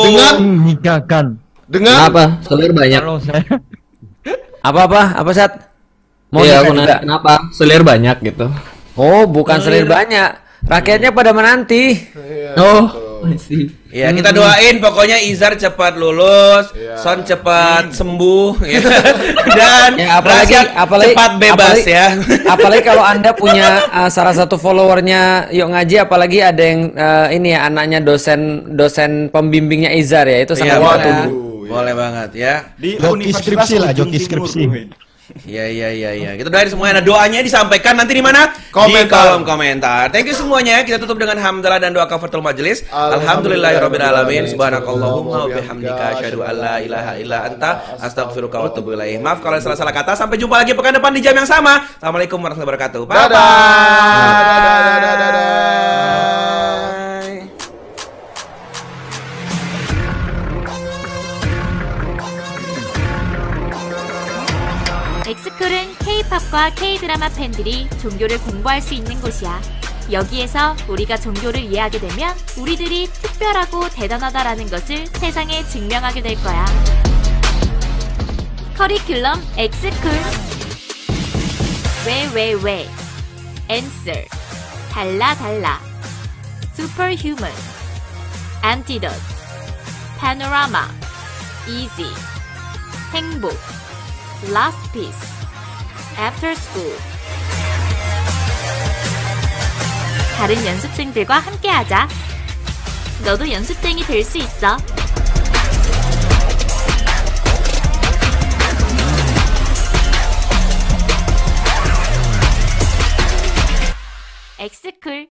Dengan 0.00 0.34
nikahkan. 0.64 1.26
Dengan 1.68 2.08
Apa? 2.08 2.24
Selir 2.40 2.72
banyak. 2.72 3.02
Apa 4.58 4.80
apa? 4.82 5.02
Apa 5.14 5.30
saat? 5.30 5.52
Mau 6.28 6.40
Iya, 6.40 6.60
aku 6.60 6.72
juga? 6.72 6.96
nanya 6.96 6.96
kenapa 7.00 7.32
selir 7.52 7.82
banyak 7.82 8.16
gitu. 8.22 8.48
Oh, 8.94 9.24
bukan 9.24 9.60
selir 9.60 9.84
banyak. 9.84 10.47
Rakyatnya 10.68 11.10
pada 11.10 11.32
menanti. 11.32 11.96
Oh, 12.54 12.84
I 13.24 13.34
see. 13.34 13.72
Ya, 13.88 14.12
kita 14.12 14.30
doain 14.30 14.78
pokoknya 14.78 15.16
Izar 15.18 15.56
cepat 15.56 15.96
lulus, 15.96 16.68
Son 17.00 17.24
cepat 17.24 17.88
sembuh 17.90 18.60
ya. 18.68 18.84
dan 19.48 19.90
Ya, 19.96 20.20
apalagi 20.20 20.54
apalagi 20.54 21.16
cepat 21.16 21.32
bebas 21.34 21.56
apalagi- 21.80 21.88
ya. 21.88 22.06
apalagi 22.52 22.82
kalau 22.84 23.00
anda 23.00 23.32
punya 23.32 23.88
uh, 23.88 24.12
salah 24.12 24.36
satu 24.36 24.54
followernya 24.54 25.48
yuk 25.50 25.72
ngaji 25.72 26.04
apalagi 26.04 26.44
ada 26.44 26.60
yang 26.60 26.92
uh, 26.92 27.32
ini 27.32 27.56
ya 27.56 27.64
anaknya 27.64 27.98
dosen 27.98 28.40
dosen 28.76 29.32
pembimbingnya 29.32 29.96
Izar 29.96 30.28
ya 30.28 30.44
itu 30.44 30.52
sangat 30.52 30.76
Iya, 30.76 30.84
kita 30.84 31.12
boleh. 31.64 31.94
banget 31.96 32.30
ya. 32.36 32.54
Di 32.76 32.90
Joki 32.96 33.08
Universitas 33.24 33.40
skripsi 33.40 33.74
lah, 33.80 33.90
joki 33.96 34.18
Timur. 34.20 34.84
Iya 35.44 35.68
iya 35.68 35.88
iya 35.92 36.10
iya. 36.16 36.30
Kita 36.40 36.48
doain 36.48 36.72
semuanya. 36.72 37.00
Nah, 37.00 37.04
doanya 37.04 37.44
disampaikan 37.44 38.00
nanti 38.00 38.16
di 38.16 38.24
mana? 38.24 38.48
Di 38.48 38.72
Komentar. 38.72 39.28
kolom 39.28 39.44
komentar. 39.44 40.08
Thank 40.08 40.32
you 40.32 40.36
semuanya. 40.36 40.80
Kita 40.88 40.96
tutup 40.96 41.20
dengan 41.20 41.36
hamdalah 41.36 41.76
dan 41.76 41.92
doa 41.92 42.08
kafaratul 42.08 42.40
majelis. 42.40 42.80
Alhamdulillahirabbil 42.88 44.00
alamin. 44.00 44.48
Subhanakallahumma 44.48 45.44
wa 45.44 45.48
bihamdika 45.52 46.04
asyhadu 46.16 46.40
an 46.40 46.54
la 46.56 46.74
ilaha 46.80 47.12
illa 47.20 47.44
anta 47.44 47.70
astaghfiruka 48.00 48.56
wa 48.56 48.72
atubu 48.72 48.96
ilaik. 48.96 49.20
Maaf 49.20 49.44
kalau 49.44 49.60
ada 49.60 49.64
salah-salah 49.68 49.92
kata. 49.92 50.16
Sampai 50.16 50.40
jumpa 50.40 50.64
lagi 50.64 50.72
pekan 50.72 50.96
depan 50.96 51.12
di 51.12 51.20
jam 51.20 51.36
yang 51.36 51.44
sama. 51.48 51.84
Assalamualaikum 52.00 52.40
warahmatullahi 52.40 52.72
wabarakatuh. 52.72 53.00
Bye 53.04 53.16
Dadah. 53.28 53.28
bye. 53.28 54.32
Dadah, 54.48 54.96
dadah, 55.04 55.14
dadah. 55.20 56.08
엑 57.28 57.57
스쿨은 65.58 65.98
K-팝과 65.98 66.70
K-드라마 66.74 67.28
팬들이 67.30 67.88
종교를 68.00 68.38
공부할 68.42 68.80
수 68.80 68.94
있는 68.94 69.20
곳이야. 69.20 69.60
여기에서 70.12 70.76
우리가 70.86 71.16
종교를 71.16 71.64
이해하게 71.64 71.98
되면 71.98 72.36
우리들이 72.56 73.08
특별하고 73.08 73.88
대단하다라는 73.88 74.70
것을 74.70 75.08
세상에 75.08 75.64
증명하게 75.64 76.22
될 76.22 76.36
거야. 76.36 76.64
커리큘럼 78.76 79.40
엑스쿨. 79.56 80.12
왜, 82.06 82.30
왜, 82.32 82.52
왜. 82.52 82.88
answer. 83.68 84.28
달라, 84.92 85.34
달라. 85.34 85.80
superhuman. 86.74 87.52
antidote. 88.64 89.20
panorama. 90.20 90.86
easy. 91.66 92.14
행복. 93.12 93.58
Last 94.52 94.92
Piece 94.92 95.37
After 96.18 96.50
School 96.52 96.96
다른 100.36 100.64
연습생들과 100.64 101.38
함께하자. 101.38 102.08
너도 103.24 103.50
연습생이 103.50 104.04
될 104.04 104.22
수 104.22 104.38
있어. 104.38 104.76
엑스쿨 114.58 115.28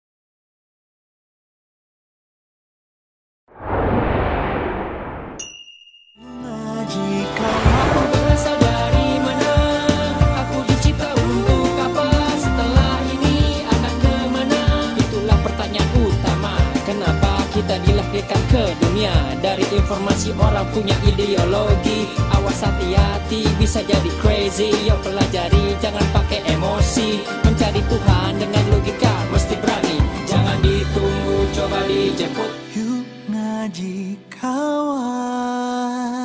aku 7.45 7.74
dunia. 18.95 19.11
Dari 19.43 19.67
informasi 19.75 20.31
orang 20.39 20.63
punya 20.71 20.95
ideologi 21.03 22.07
Awas 22.31 22.63
hati-hati 22.63 23.43
bisa 23.59 23.83
jadi 23.83 24.07
crazy. 24.23 24.71
Yo 24.87 24.95
pelajari 25.03 25.75
jangan 25.83 26.07
pakai 26.15 26.39
emosi. 26.47 27.19
Mencari 27.43 27.83
Tuhan 27.91 28.39
dengan 28.39 28.63
logika 28.71 29.11
mesti 29.35 29.59
berani. 29.59 29.99
Jangan 30.23 30.63
ditunggu 30.63 31.43
coba 31.51 31.83
dijemput 31.91 32.51
Yuk 32.71 33.03
ngaji 33.27 34.15
kawan 34.31 36.24